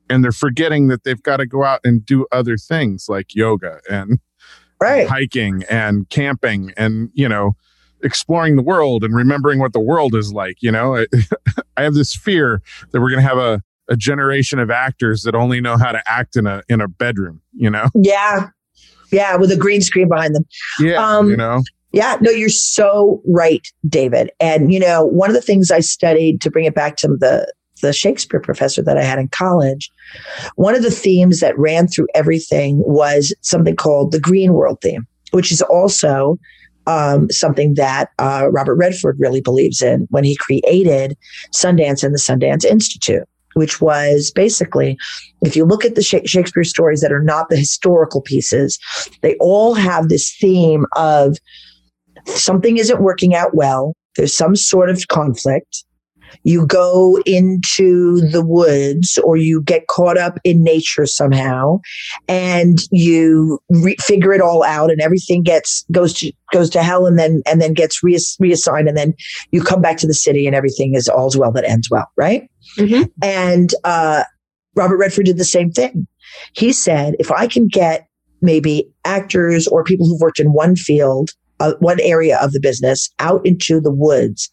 and 0.09 0.23
they're 0.23 0.31
forgetting 0.31 0.87
that 0.89 1.03
they've 1.03 1.23
got 1.23 1.37
to 1.37 1.45
go 1.45 1.63
out 1.63 1.79
and 1.83 2.05
do 2.05 2.25
other 2.31 2.57
things 2.57 3.07
like 3.09 3.33
yoga 3.35 3.79
and 3.89 4.19
Right. 4.81 5.07
hiking 5.07 5.63
and 5.69 6.09
camping 6.09 6.73
and 6.75 7.11
you 7.13 7.29
know 7.29 7.55
exploring 8.03 8.55
the 8.55 8.63
world 8.63 9.03
and 9.03 9.15
remembering 9.15 9.59
what 9.59 9.73
the 9.73 9.79
world 9.79 10.15
is 10.15 10.33
like 10.33 10.57
you 10.59 10.71
know 10.71 10.95
I, 10.97 11.05
I 11.77 11.83
have 11.83 11.93
this 11.93 12.15
fear 12.15 12.63
that 12.91 12.99
we're 12.99 13.11
going 13.11 13.21
to 13.21 13.27
have 13.29 13.37
a, 13.37 13.61
a 13.89 13.97
generation 13.97 14.59
of 14.59 14.69
actors 14.69 15.23
that 15.23 15.35
only 15.35 15.61
know 15.61 15.77
how 15.77 15.91
to 15.91 16.01
act 16.07 16.35
in 16.35 16.47
a 16.47 16.61
in 16.69 16.81
a 16.81 16.87
bedroom 16.87 17.41
you 17.53 17.69
know 17.69 17.87
Yeah. 17.95 18.49
Yeah. 19.11 19.35
With 19.35 19.51
a 19.51 19.57
green 19.57 19.81
screen 19.81 20.07
behind 20.07 20.35
them. 20.35 20.45
yeah 20.79 20.95
Um, 20.95 21.29
you 21.29 21.37
know 21.37 21.63
Yeah, 21.91 22.17
no, 22.21 22.31
you're 22.31 22.47
so 22.49 23.21
right, 23.27 23.67
David. 23.87 24.31
And 24.39 24.71
you 24.71 24.79
know, 24.79 25.05
one 25.05 25.29
of 25.29 25.35
the 25.35 25.41
things 25.41 25.71
I 25.71 25.81
studied 25.81 26.39
to 26.41 26.49
bring 26.49 26.65
it 26.65 26.75
back 26.75 26.95
to 26.97 27.09
the 27.09 27.51
the 27.81 27.91
Shakespeare 27.91 28.39
professor 28.39 28.81
that 28.83 28.97
I 28.97 29.03
had 29.03 29.19
in 29.19 29.27
college, 29.29 29.91
one 30.55 30.75
of 30.75 30.83
the 30.83 30.91
themes 30.91 31.39
that 31.39 31.57
ran 31.57 31.87
through 31.87 32.07
everything 32.13 32.81
was 32.85 33.33
something 33.41 33.75
called 33.75 34.11
the 34.11 34.19
green 34.19 34.53
world 34.53 34.79
theme, 34.81 35.05
which 35.31 35.51
is 35.51 35.61
also 35.63 36.37
um, 36.87 37.29
something 37.29 37.73
that 37.75 38.09
uh, 38.19 38.47
Robert 38.51 38.75
Redford 38.75 39.17
really 39.19 39.41
believes 39.41 39.81
in 39.81 40.07
when 40.11 40.23
he 40.23 40.35
created 40.35 41.17
Sundance 41.53 42.03
and 42.03 42.13
the 42.13 42.19
Sundance 42.19 42.63
Institute. 42.65 43.27
Which 43.53 43.81
was 43.81 44.31
basically, 44.33 44.97
if 45.41 45.55
you 45.55 45.65
look 45.65 45.83
at 45.83 45.95
the 45.95 46.01
Shakespeare 46.01 46.63
stories 46.63 47.01
that 47.01 47.11
are 47.11 47.23
not 47.23 47.49
the 47.49 47.57
historical 47.57 48.21
pieces, 48.21 48.79
they 49.21 49.35
all 49.39 49.73
have 49.73 50.09
this 50.09 50.35
theme 50.39 50.85
of 50.95 51.37
something 52.25 52.77
isn't 52.77 53.01
working 53.01 53.35
out 53.35 53.53
well. 53.55 53.93
There's 54.15 54.35
some 54.35 54.55
sort 54.55 54.89
of 54.89 55.07
conflict. 55.07 55.83
you 56.43 56.65
go 56.65 57.19
into 57.25 58.21
the 58.29 58.43
woods 58.45 59.17
or 59.23 59.37
you 59.37 59.61
get 59.61 59.87
caught 59.87 60.17
up 60.17 60.39
in 60.43 60.63
nature 60.63 61.05
somehow 61.05 61.79
and 62.27 62.79
you 62.91 63.59
re- 63.69 63.95
figure 63.99 64.33
it 64.33 64.41
all 64.41 64.63
out 64.63 64.91
and 64.91 65.01
everything 65.01 65.43
gets 65.43 65.85
goes 65.91 66.13
to 66.13 66.31
goes 66.51 66.69
to 66.69 66.83
hell 66.83 67.05
and 67.05 67.17
then 67.17 67.41
and 67.45 67.61
then 67.61 67.73
gets 67.73 68.01
reass- 68.03 68.37
reassigned 68.39 68.87
and 68.87 68.97
then 68.97 69.13
you 69.51 69.61
come 69.61 69.81
back 69.81 69.97
to 69.97 70.07
the 70.07 70.13
city 70.13 70.47
and 70.47 70.55
everything 70.55 70.95
is 70.95 71.07
all's 71.07 71.37
well 71.37 71.51
that 71.51 71.65
ends 71.65 71.89
well 71.89 72.09
right 72.17 72.49
Mm-hmm. 72.77 73.03
and 73.21 73.73
uh, 73.83 74.23
robert 74.75 74.97
redford 74.97 75.25
did 75.25 75.37
the 75.37 75.43
same 75.43 75.71
thing 75.71 76.07
he 76.53 76.71
said 76.71 77.15
if 77.19 77.31
i 77.31 77.47
can 77.47 77.67
get 77.67 78.07
maybe 78.41 78.89
actors 79.05 79.67
or 79.67 79.83
people 79.83 80.07
who've 80.07 80.21
worked 80.21 80.39
in 80.39 80.53
one 80.53 80.75
field 80.75 81.31
uh, 81.59 81.73
one 81.79 81.99
area 82.01 82.39
of 82.39 82.53
the 82.53 82.59
business 82.59 83.09
out 83.19 83.45
into 83.45 83.79
the 83.79 83.91
woods 83.91 84.51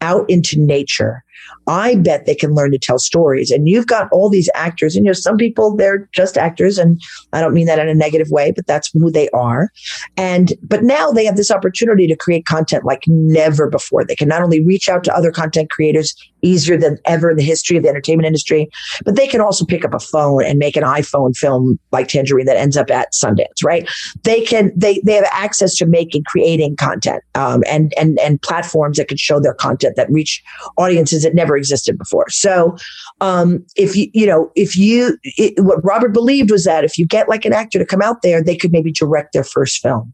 out 0.00 0.28
into 0.28 0.60
nature 0.60 1.24
I 1.66 1.96
bet 1.96 2.26
they 2.26 2.34
can 2.34 2.54
learn 2.54 2.72
to 2.72 2.78
tell 2.78 2.98
stories. 2.98 3.50
And 3.50 3.68
you've 3.68 3.86
got 3.86 4.08
all 4.12 4.28
these 4.28 4.50
actors, 4.54 4.96
and 4.96 5.04
you 5.04 5.10
know, 5.10 5.14
some 5.14 5.36
people 5.36 5.76
they're 5.76 6.08
just 6.12 6.36
actors, 6.36 6.78
and 6.78 7.00
I 7.32 7.40
don't 7.40 7.54
mean 7.54 7.66
that 7.66 7.78
in 7.78 7.88
a 7.88 7.94
negative 7.94 8.28
way, 8.30 8.52
but 8.52 8.66
that's 8.66 8.90
who 8.92 9.10
they 9.10 9.28
are. 9.30 9.70
And 10.16 10.52
but 10.62 10.82
now 10.82 11.10
they 11.10 11.24
have 11.24 11.36
this 11.36 11.50
opportunity 11.50 12.06
to 12.06 12.16
create 12.16 12.46
content 12.46 12.84
like 12.84 13.04
never 13.06 13.68
before. 13.68 14.04
They 14.04 14.16
can 14.16 14.28
not 14.28 14.42
only 14.42 14.64
reach 14.64 14.88
out 14.88 15.04
to 15.04 15.16
other 15.16 15.30
content 15.30 15.70
creators 15.70 16.14
easier 16.42 16.76
than 16.76 16.98
ever 17.06 17.30
in 17.30 17.36
the 17.36 17.42
history 17.42 17.76
of 17.76 17.82
the 17.82 17.88
entertainment 17.88 18.26
industry, 18.26 18.68
but 19.04 19.16
they 19.16 19.26
can 19.26 19.40
also 19.40 19.64
pick 19.64 19.84
up 19.84 19.94
a 19.94 19.98
phone 19.98 20.44
and 20.44 20.58
make 20.58 20.76
an 20.76 20.82
iPhone 20.82 21.34
film 21.34 21.78
like 21.90 22.08
Tangerine 22.08 22.46
that 22.46 22.56
ends 22.56 22.76
up 22.76 22.90
at 22.90 23.12
Sundance, 23.12 23.64
right? 23.64 23.88
They 24.22 24.42
can 24.42 24.70
they 24.76 25.00
they 25.04 25.14
have 25.14 25.28
access 25.32 25.74
to 25.76 25.86
making 25.86 26.24
creating 26.24 26.76
content 26.76 27.22
um, 27.34 27.64
and 27.66 27.92
and 27.98 28.18
and 28.20 28.40
platforms 28.42 28.98
that 28.98 29.08
can 29.08 29.16
show 29.16 29.40
their 29.40 29.54
content 29.54 29.96
that 29.96 30.10
reach 30.10 30.42
audiences 30.76 31.22
that 31.22 31.34
never 31.34 31.53
existed 31.56 31.98
before. 31.98 32.28
So, 32.30 32.76
um, 33.20 33.64
if 33.76 33.96
you, 33.96 34.08
you 34.12 34.26
know, 34.26 34.50
if 34.54 34.76
you, 34.76 35.18
it, 35.24 35.54
what 35.62 35.84
Robert 35.84 36.12
believed 36.12 36.50
was 36.50 36.64
that 36.64 36.84
if 36.84 36.98
you 36.98 37.06
get 37.06 37.28
like 37.28 37.44
an 37.44 37.52
actor 37.52 37.78
to 37.78 37.86
come 37.86 38.02
out 38.02 38.22
there, 38.22 38.42
they 38.42 38.56
could 38.56 38.72
maybe 38.72 38.92
direct 38.92 39.32
their 39.32 39.44
first 39.44 39.80
film. 39.80 40.12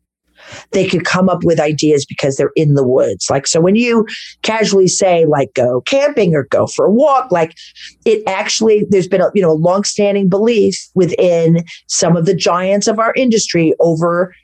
They 0.73 0.89
could 0.89 1.05
come 1.05 1.29
up 1.29 1.45
with 1.45 1.61
ideas 1.61 2.07
because 2.07 2.37
they're 2.37 2.53
in 2.57 2.75
the 2.75 2.87
woods. 2.87 3.29
Like, 3.29 3.47
so 3.47 3.61
when 3.61 3.77
you 3.77 4.07
casually 4.43 4.89
say, 4.89 5.27
like, 5.27 5.53
go 5.55 5.83
camping 5.83 6.35
or 6.35 6.45
go 6.45 6.67
for 6.67 6.87
a 6.87 6.91
walk, 6.91 7.31
like, 7.31 7.55
it 8.07 8.23
actually, 8.27 8.87
there's 8.89 9.07
been 9.07 9.21
a, 9.21 9.31
you 9.35 9.43
know, 9.43 9.51
a 9.51 9.53
longstanding 9.53 10.29
belief 10.29 10.77
within 10.95 11.65
some 11.89 12.17
of 12.17 12.25
the 12.25 12.35
giants 12.35 12.89
of 12.89 12.99
our 12.99 13.13
industry 13.15 13.75
over 13.81 14.35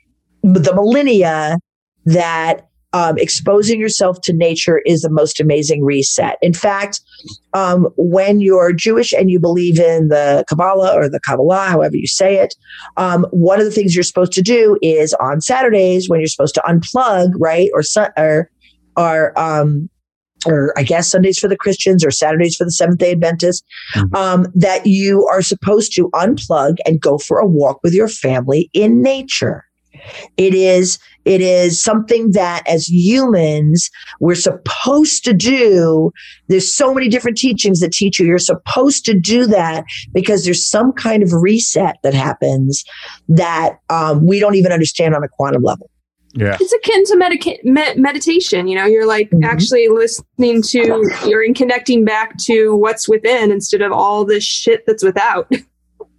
the 0.43 0.73
millennia 0.73 1.57
that 2.05 2.67
um, 2.97 3.15
exposing 3.19 3.79
yourself 3.79 4.21
to 4.21 4.33
nature 4.33 4.81
is 4.87 5.01
the 5.01 5.09
most 5.11 5.39
amazing 5.39 5.83
reset. 5.83 6.37
In 6.41 6.53
fact, 6.53 6.99
um, 7.53 7.87
when 7.95 8.41
you're 8.41 8.73
Jewish 8.73 9.13
and 9.13 9.29
you 9.29 9.39
believe 9.39 9.79
in 9.79 10.07
the 10.07 10.43
Kabbalah 10.49 10.95
or 10.95 11.07
the 11.07 11.19
Kabbalah, 11.19 11.67
however 11.67 11.95
you 11.95 12.07
say 12.07 12.37
it, 12.37 12.55
um, 12.97 13.27
one 13.29 13.59
of 13.59 13.65
the 13.65 13.71
things 13.71 13.93
you're 13.93 14.03
supposed 14.03 14.31
to 14.33 14.41
do 14.41 14.79
is 14.81 15.13
on 15.15 15.41
Saturdays 15.41 16.09
when 16.09 16.19
you're 16.19 16.27
supposed 16.27 16.55
to 16.55 16.63
unplug, 16.67 17.33
right, 17.37 17.69
or 17.71 17.83
or 18.17 18.49
or 18.95 19.39
um, 19.39 19.89
or 20.47 20.73
I 20.75 20.81
guess 20.81 21.11
Sundays 21.11 21.37
for 21.37 21.47
the 21.47 21.57
Christians 21.57 22.03
or 22.03 22.09
Saturdays 22.09 22.55
for 22.55 22.65
the 22.65 22.71
Seventh 22.71 22.97
Day 22.97 23.11
Adventists, 23.11 23.63
mm-hmm. 23.93 24.15
um, 24.15 24.47
that 24.55 24.87
you 24.87 25.27
are 25.27 25.43
supposed 25.43 25.93
to 25.97 26.09
unplug 26.15 26.77
and 26.83 26.99
go 26.99 27.19
for 27.19 27.37
a 27.37 27.45
walk 27.45 27.79
with 27.83 27.93
your 27.93 28.07
family 28.07 28.71
in 28.73 29.03
nature. 29.03 29.65
It 30.37 30.53
is 30.53 30.99
it 31.27 31.41
is 31.41 31.83
something 31.83 32.31
that 32.31 32.63
as 32.67 32.87
humans 32.87 33.89
we're 34.21 34.33
supposed 34.33 35.25
to 35.25 35.33
do. 35.33 36.11
There's 36.47 36.73
so 36.73 36.93
many 36.93 37.09
different 37.09 37.37
teachings 37.37 37.81
that 37.81 37.91
teach 37.91 38.17
you 38.17 38.25
you're 38.25 38.39
supposed 38.39 39.03
to 39.05 39.13
do 39.13 39.45
that 39.47 39.83
because 40.13 40.45
there's 40.45 40.65
some 40.65 40.93
kind 40.93 41.21
of 41.21 41.33
reset 41.33 41.97
that 42.03 42.13
happens 42.13 42.85
that 43.27 43.79
um, 43.89 44.25
we 44.25 44.39
don't 44.39 44.55
even 44.55 44.71
understand 44.71 45.13
on 45.15 45.23
a 45.23 45.27
quantum 45.27 45.63
level. 45.63 45.89
Yeah. 46.33 46.55
It's 46.59 46.73
akin 46.73 47.03
to 47.05 47.17
medica- 47.17 47.57
med- 47.65 47.97
meditation. 47.97 48.69
You 48.69 48.77
know, 48.77 48.85
you're 48.85 49.07
like 49.07 49.29
mm-hmm. 49.29 49.43
actually 49.43 49.89
listening 49.89 50.61
to, 50.61 51.11
you're 51.25 51.43
in 51.43 51.53
connecting 51.53 52.05
back 52.05 52.37
to 52.43 52.73
what's 52.75 53.09
within 53.09 53.51
instead 53.51 53.81
of 53.81 53.91
all 53.91 54.23
this 54.23 54.45
shit 54.45 54.85
that's 54.85 55.03
without. 55.03 55.51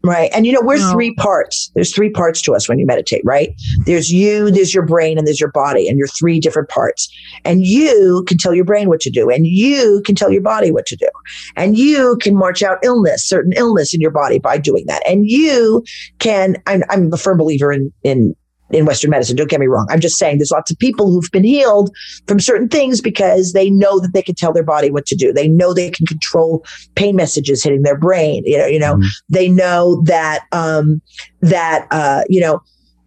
Right. 0.09 0.31
And 0.35 0.47
you 0.47 0.53
know, 0.53 0.63
we're 0.63 0.79
no. 0.79 0.93
three 0.93 1.15
parts. 1.15 1.71
There's 1.75 1.95
three 1.95 2.11
parts 2.11 2.41
to 2.43 2.55
us 2.55 2.69
when 2.69 2.79
you 2.79 2.87
meditate, 2.87 3.23
right? 3.25 3.55
There's 3.85 4.13
you, 4.13 4.51
there's 4.51 4.75
your 4.75 4.87
brain, 4.87 5.19
and 5.19 5.27
there's 5.27 5.41
your 5.41 5.51
body, 5.53 5.89
and 5.89 5.99
you're 5.99 6.09
three 6.09 6.41
different 6.41 6.69
parts. 6.69 7.09
And 7.45 7.67
you 7.67 8.25
can 8.27 8.39
tell 8.39 8.55
your 8.55 8.65
brain 8.65 8.89
what 8.89 9.01
to 9.01 9.11
do, 9.11 9.31
and 9.31 9.47
you 9.47 10.03
can 10.05 10.15
tell 10.15 10.31
your 10.31 10.43
body 10.43 10.71
what 10.71 10.87
to 10.87 10.97
do. 10.97 11.09
And 11.57 11.77
you 11.77 12.17
can 12.21 12.35
march 12.35 12.63
out 12.63 12.79
illness, 12.83 13.25
certain 13.25 13.53
illness 13.55 13.95
in 13.95 14.01
your 14.01 14.11
body 14.11 14.39
by 14.39 14.59
doing 14.59 14.85
that. 14.87 15.03
And 15.07 15.29
you 15.29 15.85
can, 16.19 16.57
I'm, 16.67 16.83
I'm 16.89 17.13
a 17.13 17.17
firm 17.17 17.39
believer 17.39 17.73
in, 17.73 17.93
in 18.03 18.35
in 18.71 18.85
Western 18.85 19.11
medicine. 19.11 19.37
Don't 19.37 19.51
get 19.51 19.61
me 19.61 19.67
wrong. 19.67 19.87
I'm 19.91 20.01
just 20.01 20.17
saying 20.17 20.39
there's 20.39 20.51
lots 20.51 20.71
of 20.71 20.79
people 20.79 21.11
who've 21.11 21.31
been 21.31 21.45
healed 21.45 21.95
from 22.27 22.41
certain 22.41 22.69
things 22.69 23.01
because 23.01 23.53
they 23.53 23.71
know 23.71 23.99
that 24.01 24.13
they 24.13 24.23
can 24.23 24.35
tell 24.35 24.53
their 24.53 24.63
body 24.63 24.91
what 24.91 25.07
to 25.07 25.17
do. 25.17 25.33
They 25.33 25.49
know 25.49 25.73
they 25.73 25.91
can 25.91 26.07
control 26.07 26.65
pain 26.95 27.17
messages 27.17 27.63
hitting 27.63 27.83
their 27.83 27.99
brain. 27.99 28.43
You 28.45 28.59
know, 28.59 28.67
you 28.67 28.79
know, 28.79 28.95
mm-hmm. 28.95 29.07
they 29.29 29.49
know 29.49 30.03
that, 30.05 30.43
um, 30.53 31.01
that, 31.41 31.87
uh, 31.91 32.25
you 32.29 32.41
know, 32.41 32.61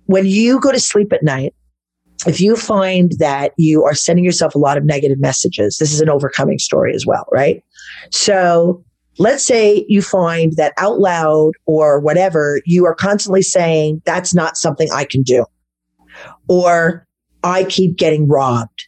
when 0.06 0.26
you 0.26 0.60
go 0.60 0.72
to 0.72 0.80
sleep 0.80 1.14
at 1.14 1.24
night, 1.24 1.54
if 2.28 2.40
you 2.40 2.56
find 2.56 3.14
that 3.18 3.52
you 3.58 3.84
are 3.84 3.96
sending 3.96 4.24
yourself 4.24 4.54
a 4.54 4.60
lot 4.60 4.78
of 4.78 4.86
negative 4.86 5.20
messages, 5.20 5.78
this 5.78 5.92
is 5.92 6.02
an 6.02 6.10
overcoming 6.10 6.60
story 6.60 6.94
as 6.94 7.06
well, 7.06 7.26
right? 7.32 7.64
So 8.12 8.84
let's 9.18 9.46
say 9.46 9.86
you 9.88 10.02
find 10.02 10.54
that 10.58 10.74
out 10.78 11.00
loud 11.00 11.54
or 11.66 12.00
whatever, 12.00 12.62
you 12.66 12.86
are 12.86 12.96
constantly 12.96 13.42
saying, 13.42 14.02
that's 14.06 14.34
not 14.34 14.58
something 14.58 14.90
I 14.92 15.06
can 15.06 15.22
do. 15.22 15.46
Or 16.48 17.08
I 17.44 17.64
keep 17.64 17.98
getting 17.98 18.28
robbed. 18.28 18.88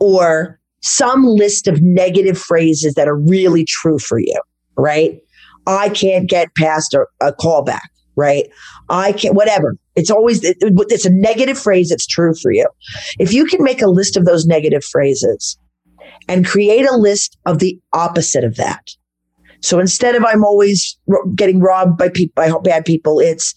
Or 0.00 0.60
some 0.80 1.24
list 1.24 1.66
of 1.66 1.82
negative 1.82 2.38
phrases 2.38 2.94
that 2.94 3.08
are 3.08 3.16
really 3.16 3.64
true 3.64 3.98
for 3.98 4.18
you, 4.18 4.40
right? 4.76 5.20
I 5.66 5.88
can't 5.88 6.28
get 6.28 6.54
past 6.56 6.94
a, 6.94 7.04
a 7.20 7.32
callback, 7.32 7.88
right? 8.16 8.48
I 8.88 9.12
can't, 9.12 9.34
whatever. 9.34 9.76
It's 9.96 10.10
always, 10.10 10.44
it, 10.44 10.56
it's 10.60 11.04
a 11.04 11.10
negative 11.12 11.58
phrase 11.58 11.90
that's 11.90 12.06
true 12.06 12.32
for 12.40 12.52
you. 12.52 12.66
If 13.18 13.32
you 13.32 13.44
can 13.44 13.62
make 13.62 13.82
a 13.82 13.88
list 13.88 14.16
of 14.16 14.24
those 14.24 14.46
negative 14.46 14.84
phrases 14.84 15.58
and 16.28 16.46
create 16.46 16.86
a 16.88 16.96
list 16.96 17.36
of 17.44 17.58
the 17.58 17.78
opposite 17.92 18.44
of 18.44 18.54
that, 18.56 18.88
so 19.60 19.78
instead 19.78 20.14
of 20.14 20.24
I'm 20.24 20.44
always 20.44 20.98
getting 21.34 21.60
robbed 21.60 21.98
by 21.98 22.08
people, 22.08 22.32
by 22.36 22.52
bad 22.62 22.84
people, 22.84 23.20
it's 23.20 23.54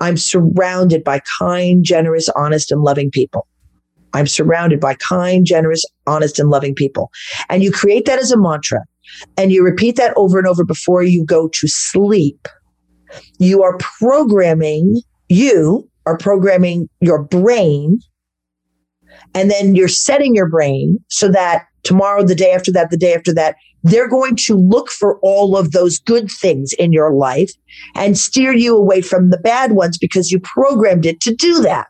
I'm 0.00 0.16
surrounded 0.16 1.04
by 1.04 1.20
kind, 1.38 1.84
generous, 1.84 2.28
honest, 2.36 2.72
and 2.72 2.82
loving 2.82 3.10
people. 3.10 3.46
I'm 4.12 4.26
surrounded 4.26 4.80
by 4.80 4.94
kind, 4.94 5.44
generous, 5.44 5.84
honest, 6.06 6.38
and 6.38 6.48
loving 6.48 6.74
people. 6.74 7.10
And 7.48 7.62
you 7.62 7.72
create 7.72 8.06
that 8.06 8.18
as 8.18 8.30
a 8.30 8.38
mantra 8.38 8.80
and 9.36 9.52
you 9.52 9.64
repeat 9.64 9.96
that 9.96 10.14
over 10.16 10.38
and 10.38 10.46
over 10.46 10.64
before 10.64 11.02
you 11.02 11.24
go 11.24 11.48
to 11.48 11.68
sleep. 11.68 12.48
You 13.38 13.62
are 13.62 13.76
programming, 13.78 15.02
you 15.28 15.88
are 16.06 16.16
programming 16.16 16.88
your 17.00 17.22
brain. 17.22 17.98
And 19.34 19.50
then 19.50 19.74
you're 19.74 19.88
setting 19.88 20.34
your 20.34 20.48
brain 20.48 20.98
so 21.08 21.28
that 21.28 21.66
tomorrow, 21.82 22.24
the 22.24 22.34
day 22.34 22.52
after 22.52 22.70
that, 22.72 22.90
the 22.90 22.96
day 22.96 23.14
after 23.14 23.34
that, 23.34 23.56
they're 23.84 24.08
going 24.08 24.34
to 24.34 24.56
look 24.56 24.90
for 24.90 25.18
all 25.20 25.56
of 25.56 25.72
those 25.72 25.98
good 25.98 26.30
things 26.30 26.72
in 26.72 26.92
your 26.92 27.12
life 27.12 27.52
and 27.94 28.18
steer 28.18 28.52
you 28.52 28.76
away 28.76 29.02
from 29.02 29.30
the 29.30 29.38
bad 29.38 29.72
ones 29.72 29.98
because 29.98 30.32
you 30.32 30.40
programmed 30.40 31.06
it 31.06 31.20
to 31.20 31.34
do 31.34 31.60
that. 31.60 31.86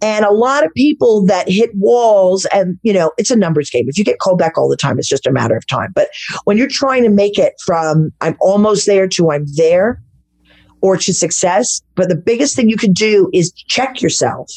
And 0.00 0.24
a 0.24 0.32
lot 0.32 0.64
of 0.64 0.72
people 0.74 1.26
that 1.26 1.48
hit 1.48 1.70
walls 1.74 2.46
and, 2.46 2.78
you 2.82 2.92
know, 2.92 3.12
it's 3.18 3.30
a 3.30 3.36
numbers 3.36 3.68
game. 3.68 3.86
If 3.88 3.98
you 3.98 4.04
get 4.04 4.18
called 4.18 4.38
back 4.38 4.56
all 4.56 4.68
the 4.68 4.76
time, 4.76 4.98
it's 4.98 5.08
just 5.08 5.26
a 5.26 5.32
matter 5.32 5.56
of 5.56 5.66
time. 5.66 5.92
But 5.94 6.08
when 6.44 6.56
you're 6.56 6.68
trying 6.68 7.02
to 7.02 7.10
make 7.10 7.38
it 7.38 7.54
from 7.64 8.10
I'm 8.20 8.36
almost 8.40 8.86
there 8.86 9.08
to 9.08 9.30
I'm 9.30 9.46
there 9.56 10.00
or 10.80 10.96
to 10.96 11.12
success, 11.12 11.82
but 11.94 12.08
the 12.08 12.16
biggest 12.16 12.56
thing 12.56 12.70
you 12.70 12.76
can 12.76 12.92
do 12.92 13.28
is 13.32 13.52
check 13.52 14.00
yourself. 14.00 14.50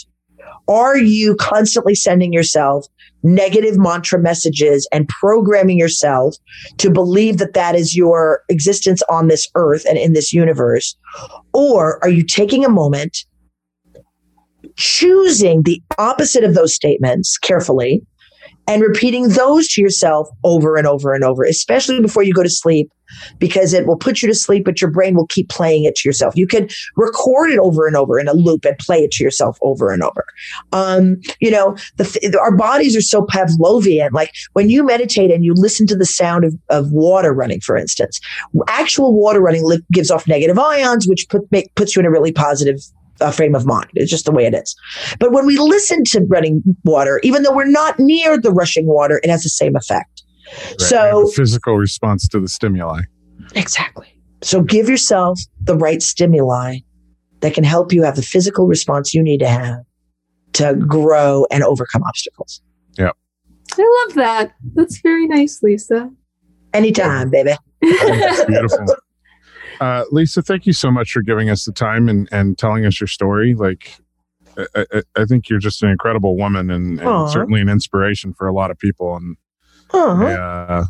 Are 0.67 0.97
you 0.97 1.35
constantly 1.35 1.95
sending 1.95 2.31
yourself 2.31 2.87
negative 3.23 3.77
mantra 3.77 4.19
messages 4.19 4.87
and 4.91 5.07
programming 5.07 5.77
yourself 5.77 6.35
to 6.77 6.89
believe 6.91 7.37
that 7.37 7.53
that 7.53 7.75
is 7.75 7.95
your 7.95 8.43
existence 8.49 9.01
on 9.09 9.27
this 9.27 9.47
earth 9.55 9.85
and 9.87 9.97
in 9.97 10.13
this 10.13 10.33
universe? 10.33 10.95
Or 11.53 12.03
are 12.03 12.09
you 12.09 12.23
taking 12.23 12.65
a 12.65 12.69
moment, 12.69 13.25
choosing 14.75 15.63
the 15.63 15.81
opposite 15.97 16.43
of 16.43 16.53
those 16.53 16.73
statements 16.73 17.37
carefully, 17.37 18.05
and 18.67 18.81
repeating 18.81 19.29
those 19.29 19.67
to 19.69 19.81
yourself 19.81 20.29
over 20.43 20.77
and 20.77 20.87
over 20.87 21.13
and 21.13 21.23
over, 21.23 21.43
especially 21.43 22.01
before 22.01 22.23
you 22.23 22.33
go 22.33 22.43
to 22.43 22.49
sleep, 22.49 22.91
because 23.39 23.73
it 23.73 23.85
will 23.85 23.97
put 23.97 24.21
you 24.21 24.27
to 24.27 24.33
sleep, 24.33 24.65
but 24.65 24.81
your 24.81 24.89
brain 24.89 25.15
will 25.15 25.27
keep 25.27 25.49
playing 25.49 25.83
it 25.83 25.95
to 25.95 26.07
yourself. 26.07 26.35
You 26.35 26.47
can 26.47 26.67
record 26.95 27.51
it 27.51 27.59
over 27.59 27.85
and 27.85 27.95
over 27.95 28.19
in 28.19 28.27
a 28.27 28.33
loop 28.33 28.65
and 28.65 28.77
play 28.79 29.03
it 29.03 29.11
to 29.11 29.23
yourself 29.23 29.57
over 29.61 29.91
and 29.91 30.01
over. 30.03 30.25
Um, 30.71 31.17
you 31.39 31.51
know, 31.51 31.75
the, 31.97 32.39
our 32.41 32.55
bodies 32.55 32.95
are 32.95 33.01
so 33.01 33.25
Pavlovian. 33.25 34.11
Like 34.11 34.31
when 34.53 34.69
you 34.69 34.83
meditate 34.83 35.31
and 35.31 35.43
you 35.45 35.53
listen 35.53 35.85
to 35.87 35.95
the 35.95 36.05
sound 36.05 36.45
of, 36.45 36.55
of 36.69 36.91
water 36.91 37.33
running, 37.33 37.59
for 37.59 37.77
instance, 37.77 38.19
actual 38.67 39.13
water 39.13 39.41
running 39.41 39.63
gives 39.91 40.09
off 40.09 40.27
negative 40.27 40.57
ions, 40.57 41.07
which 41.07 41.27
put, 41.29 41.49
make, 41.51 41.73
puts 41.75 41.95
you 41.95 41.99
in 41.99 42.05
a 42.05 42.11
really 42.11 42.31
positive 42.31 42.79
a 43.21 43.31
frame 43.31 43.55
of 43.55 43.65
mind. 43.65 43.89
It's 43.95 44.11
just 44.11 44.25
the 44.25 44.31
way 44.31 44.45
it 44.45 44.53
is. 44.53 44.75
But 45.19 45.31
when 45.31 45.45
we 45.45 45.57
listen 45.57 46.03
to 46.05 46.21
running 46.27 46.63
water, 46.83 47.19
even 47.23 47.43
though 47.43 47.53
we're 47.53 47.65
not 47.65 47.99
near 47.99 48.37
the 48.37 48.51
rushing 48.51 48.87
water, 48.87 49.19
it 49.23 49.29
has 49.29 49.43
the 49.43 49.49
same 49.49 49.75
effect. 49.75 50.23
Right. 50.51 50.81
So 50.81 51.27
physical 51.35 51.77
response 51.77 52.27
to 52.29 52.39
the 52.39 52.47
stimuli. 52.47 53.01
Exactly. 53.55 54.07
So 54.41 54.61
give 54.61 54.89
yourself 54.89 55.39
the 55.61 55.75
right 55.75 56.01
stimuli 56.01 56.79
that 57.39 57.53
can 57.53 57.63
help 57.63 57.93
you 57.93 58.03
have 58.03 58.15
the 58.15 58.21
physical 58.21 58.67
response 58.67 59.13
you 59.13 59.23
need 59.23 59.39
to 59.39 59.47
have 59.47 59.83
to 60.53 60.75
grow 60.75 61.45
and 61.51 61.63
overcome 61.63 62.03
obstacles. 62.03 62.61
Yeah. 62.97 63.11
I 63.77 64.05
love 64.05 64.15
that. 64.15 64.53
That's 64.75 65.01
very 65.01 65.27
nice, 65.27 65.61
Lisa. 65.63 66.11
Anytime, 66.73 67.29
baby. 67.29 67.53
beautiful. 67.81 68.95
Uh, 69.83 70.05
Lisa, 70.11 70.41
thank 70.41 70.65
you 70.65 70.71
so 70.71 70.89
much 70.89 71.11
for 71.11 71.21
giving 71.21 71.49
us 71.49 71.65
the 71.65 71.73
time 71.73 72.07
and, 72.07 72.29
and 72.31 72.57
telling 72.57 72.85
us 72.85 73.01
your 73.01 73.07
story. 73.09 73.53
Like, 73.53 73.97
I, 74.57 74.85
I, 74.93 75.01
I 75.17 75.25
think 75.25 75.49
you're 75.49 75.59
just 75.59 75.83
an 75.83 75.89
incredible 75.89 76.37
woman 76.37 76.71
and, 76.71 77.01
and 77.01 77.29
certainly 77.29 77.59
an 77.59 77.67
inspiration 77.67 78.33
for 78.33 78.47
a 78.47 78.53
lot 78.53 78.71
of 78.71 78.79
people. 78.79 79.17
And 79.17 79.35
uh, 79.93 80.85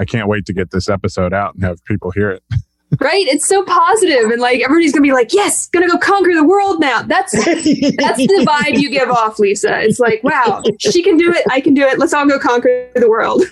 I 0.00 0.04
can't 0.04 0.26
wait 0.26 0.44
to 0.46 0.52
get 0.52 0.72
this 0.72 0.88
episode 0.88 1.32
out 1.32 1.54
and 1.54 1.62
have 1.62 1.84
people 1.84 2.10
hear 2.10 2.32
it. 2.32 2.42
right? 3.00 3.24
It's 3.28 3.46
so 3.46 3.62
positive 3.64 4.32
and 4.32 4.40
like 4.40 4.60
everybody's 4.60 4.92
gonna 4.92 5.02
be 5.02 5.12
like 5.12 5.32
yes 5.32 5.68
gonna 5.68 5.88
go 5.88 5.96
conquer 5.96 6.34
the 6.34 6.44
world 6.44 6.78
now. 6.78 7.00
That's 7.00 7.32
that's 7.32 7.64
the 7.64 8.46
vibe 8.46 8.78
you 8.78 8.90
give 8.90 9.08
off 9.08 9.38
lisa. 9.38 9.80
It's 9.80 9.98
like 9.98 10.22
wow 10.22 10.62
she 10.78 11.02
can 11.02 11.16
do 11.16 11.32
it. 11.32 11.46
I 11.50 11.62
can 11.62 11.72
do 11.72 11.86
it. 11.86 11.98
Let's 11.98 12.12
all 12.12 12.26
go 12.26 12.38
conquer 12.38 12.90
the 12.94 13.08
world 13.08 13.44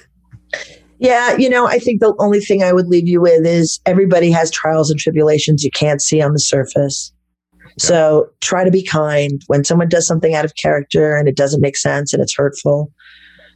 yeah, 1.00 1.34
you 1.38 1.48
know, 1.48 1.66
I 1.66 1.78
think 1.78 2.00
the 2.00 2.14
only 2.18 2.40
thing 2.40 2.62
I 2.62 2.74
would 2.74 2.86
leave 2.88 3.08
you 3.08 3.22
with 3.22 3.46
is 3.46 3.80
everybody 3.86 4.30
has 4.30 4.50
trials 4.50 4.90
and 4.90 5.00
tribulations 5.00 5.64
you 5.64 5.70
can't 5.70 6.02
see 6.02 6.20
on 6.20 6.34
the 6.34 6.38
surface. 6.38 7.10
Yeah. 7.54 7.68
So 7.78 8.30
try 8.40 8.64
to 8.64 8.70
be 8.70 8.84
kind. 8.84 9.42
When 9.46 9.64
someone 9.64 9.88
does 9.88 10.06
something 10.06 10.34
out 10.34 10.44
of 10.44 10.54
character 10.56 11.16
and 11.16 11.26
it 11.26 11.36
doesn't 11.36 11.62
make 11.62 11.78
sense 11.78 12.12
and 12.12 12.22
it's 12.22 12.36
hurtful, 12.36 12.92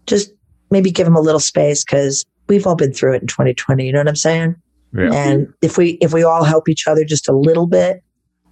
just 0.07 0.33
maybe 0.71 0.91
give 0.91 1.05
them 1.05 1.17
a 1.17 1.21
little 1.21 1.41
space 1.41 1.85
because 1.85 2.25
we've 2.49 2.67
all 2.67 2.77
been 2.77 2.95
through 2.95 3.15
it 3.15 3.21
in 3.21 3.29
2020. 3.29 3.85
You 3.85 3.93
know 3.93 4.01
what 4.01 4.09
I'm 4.09 4.17
saying? 4.17 4.57
Yeah. 4.97 5.13
And 5.13 5.53
if 5.61 5.77
we 5.77 5.99
if 6.01 6.15
we 6.15 6.23
all 6.25 6.45
help 6.45 6.67
each 6.67 6.87
other 6.87 7.05
just 7.05 7.29
a 7.29 7.37
little 7.37 7.67
bit, 7.67 8.03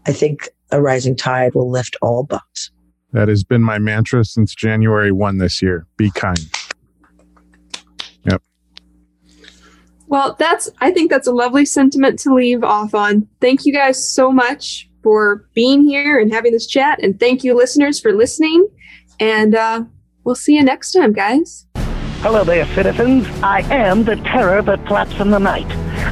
I 0.06 0.12
think 0.12 0.50
a 0.70 0.82
rising 0.82 1.16
tide 1.16 1.54
will 1.54 1.70
lift 1.70 1.96
all 2.02 2.24
boats. 2.24 2.70
That 3.12 3.28
has 3.28 3.42
been 3.42 3.62
my 3.62 3.78
mantra 3.78 4.24
since 4.24 4.54
January 4.54 5.12
1 5.12 5.38
this 5.38 5.62
year. 5.62 5.86
Be 5.96 6.10
kind. 6.10 6.38
Well, 10.12 10.36
that's 10.38 10.68
I 10.78 10.90
think 10.90 11.10
that's 11.10 11.26
a 11.26 11.32
lovely 11.32 11.64
sentiment 11.64 12.18
to 12.18 12.34
leave 12.34 12.62
off 12.62 12.94
on. 12.94 13.26
Thank 13.40 13.64
you 13.64 13.72
guys 13.72 14.06
so 14.06 14.30
much 14.30 14.86
for 15.02 15.48
being 15.54 15.84
here 15.84 16.20
and 16.20 16.30
having 16.30 16.52
this 16.52 16.66
chat, 16.66 17.02
and 17.02 17.18
thank 17.18 17.42
you 17.42 17.54
listeners 17.54 17.98
for 17.98 18.12
listening. 18.12 18.68
And 19.18 19.54
uh, 19.54 19.84
we'll 20.24 20.34
see 20.34 20.56
you 20.56 20.64
next 20.64 20.92
time, 20.92 21.14
guys. 21.14 21.64
Hello 22.20 22.44
there, 22.44 22.66
citizens. 22.74 23.26
I 23.42 23.60
am 23.74 24.04
the 24.04 24.16
terror 24.16 24.60
that 24.60 24.86
flaps 24.86 25.18
in 25.18 25.30
the 25.30 25.38
night. 25.38 25.70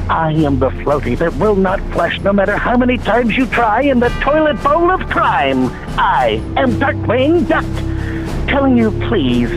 I 0.08 0.32
am 0.32 0.58
the 0.58 0.70
floaty 0.70 1.18
that 1.18 1.34
will 1.34 1.54
not 1.56 1.78
flush 1.92 2.18
no 2.20 2.32
matter 2.32 2.56
how 2.56 2.78
many 2.78 2.96
times 2.96 3.36
you 3.36 3.44
try 3.44 3.82
in 3.82 4.00
the 4.00 4.08
toilet 4.22 4.62
bowl 4.62 4.90
of 4.90 5.10
crime. 5.10 5.66
I 5.98 6.42
am 6.56 6.70
Darkwing 6.80 7.46
Duck, 7.46 7.66
telling 8.48 8.78
you 8.78 8.92
please 9.10 9.50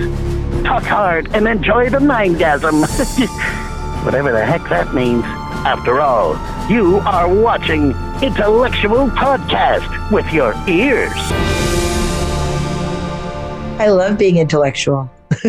talk 0.66 0.84
hard 0.84 1.34
and 1.34 1.48
enjoy 1.48 1.90
the 1.90 2.00
mindgasm. 2.00 3.60
whatever 4.04 4.32
the 4.32 4.46
heck 4.46 4.68
that 4.70 4.94
means. 4.94 5.24
After 5.66 6.02
all, 6.02 6.34
you 6.70 6.98
are 7.00 7.34
watching 7.34 7.94
Intellexual 8.22 9.10
Podcast 9.12 10.12
with 10.12 10.32
your 10.34 10.54
ears. 10.68 11.12
I 13.80 13.88
love 13.88 14.18
being 14.18 14.38
intellectual. 14.38 15.10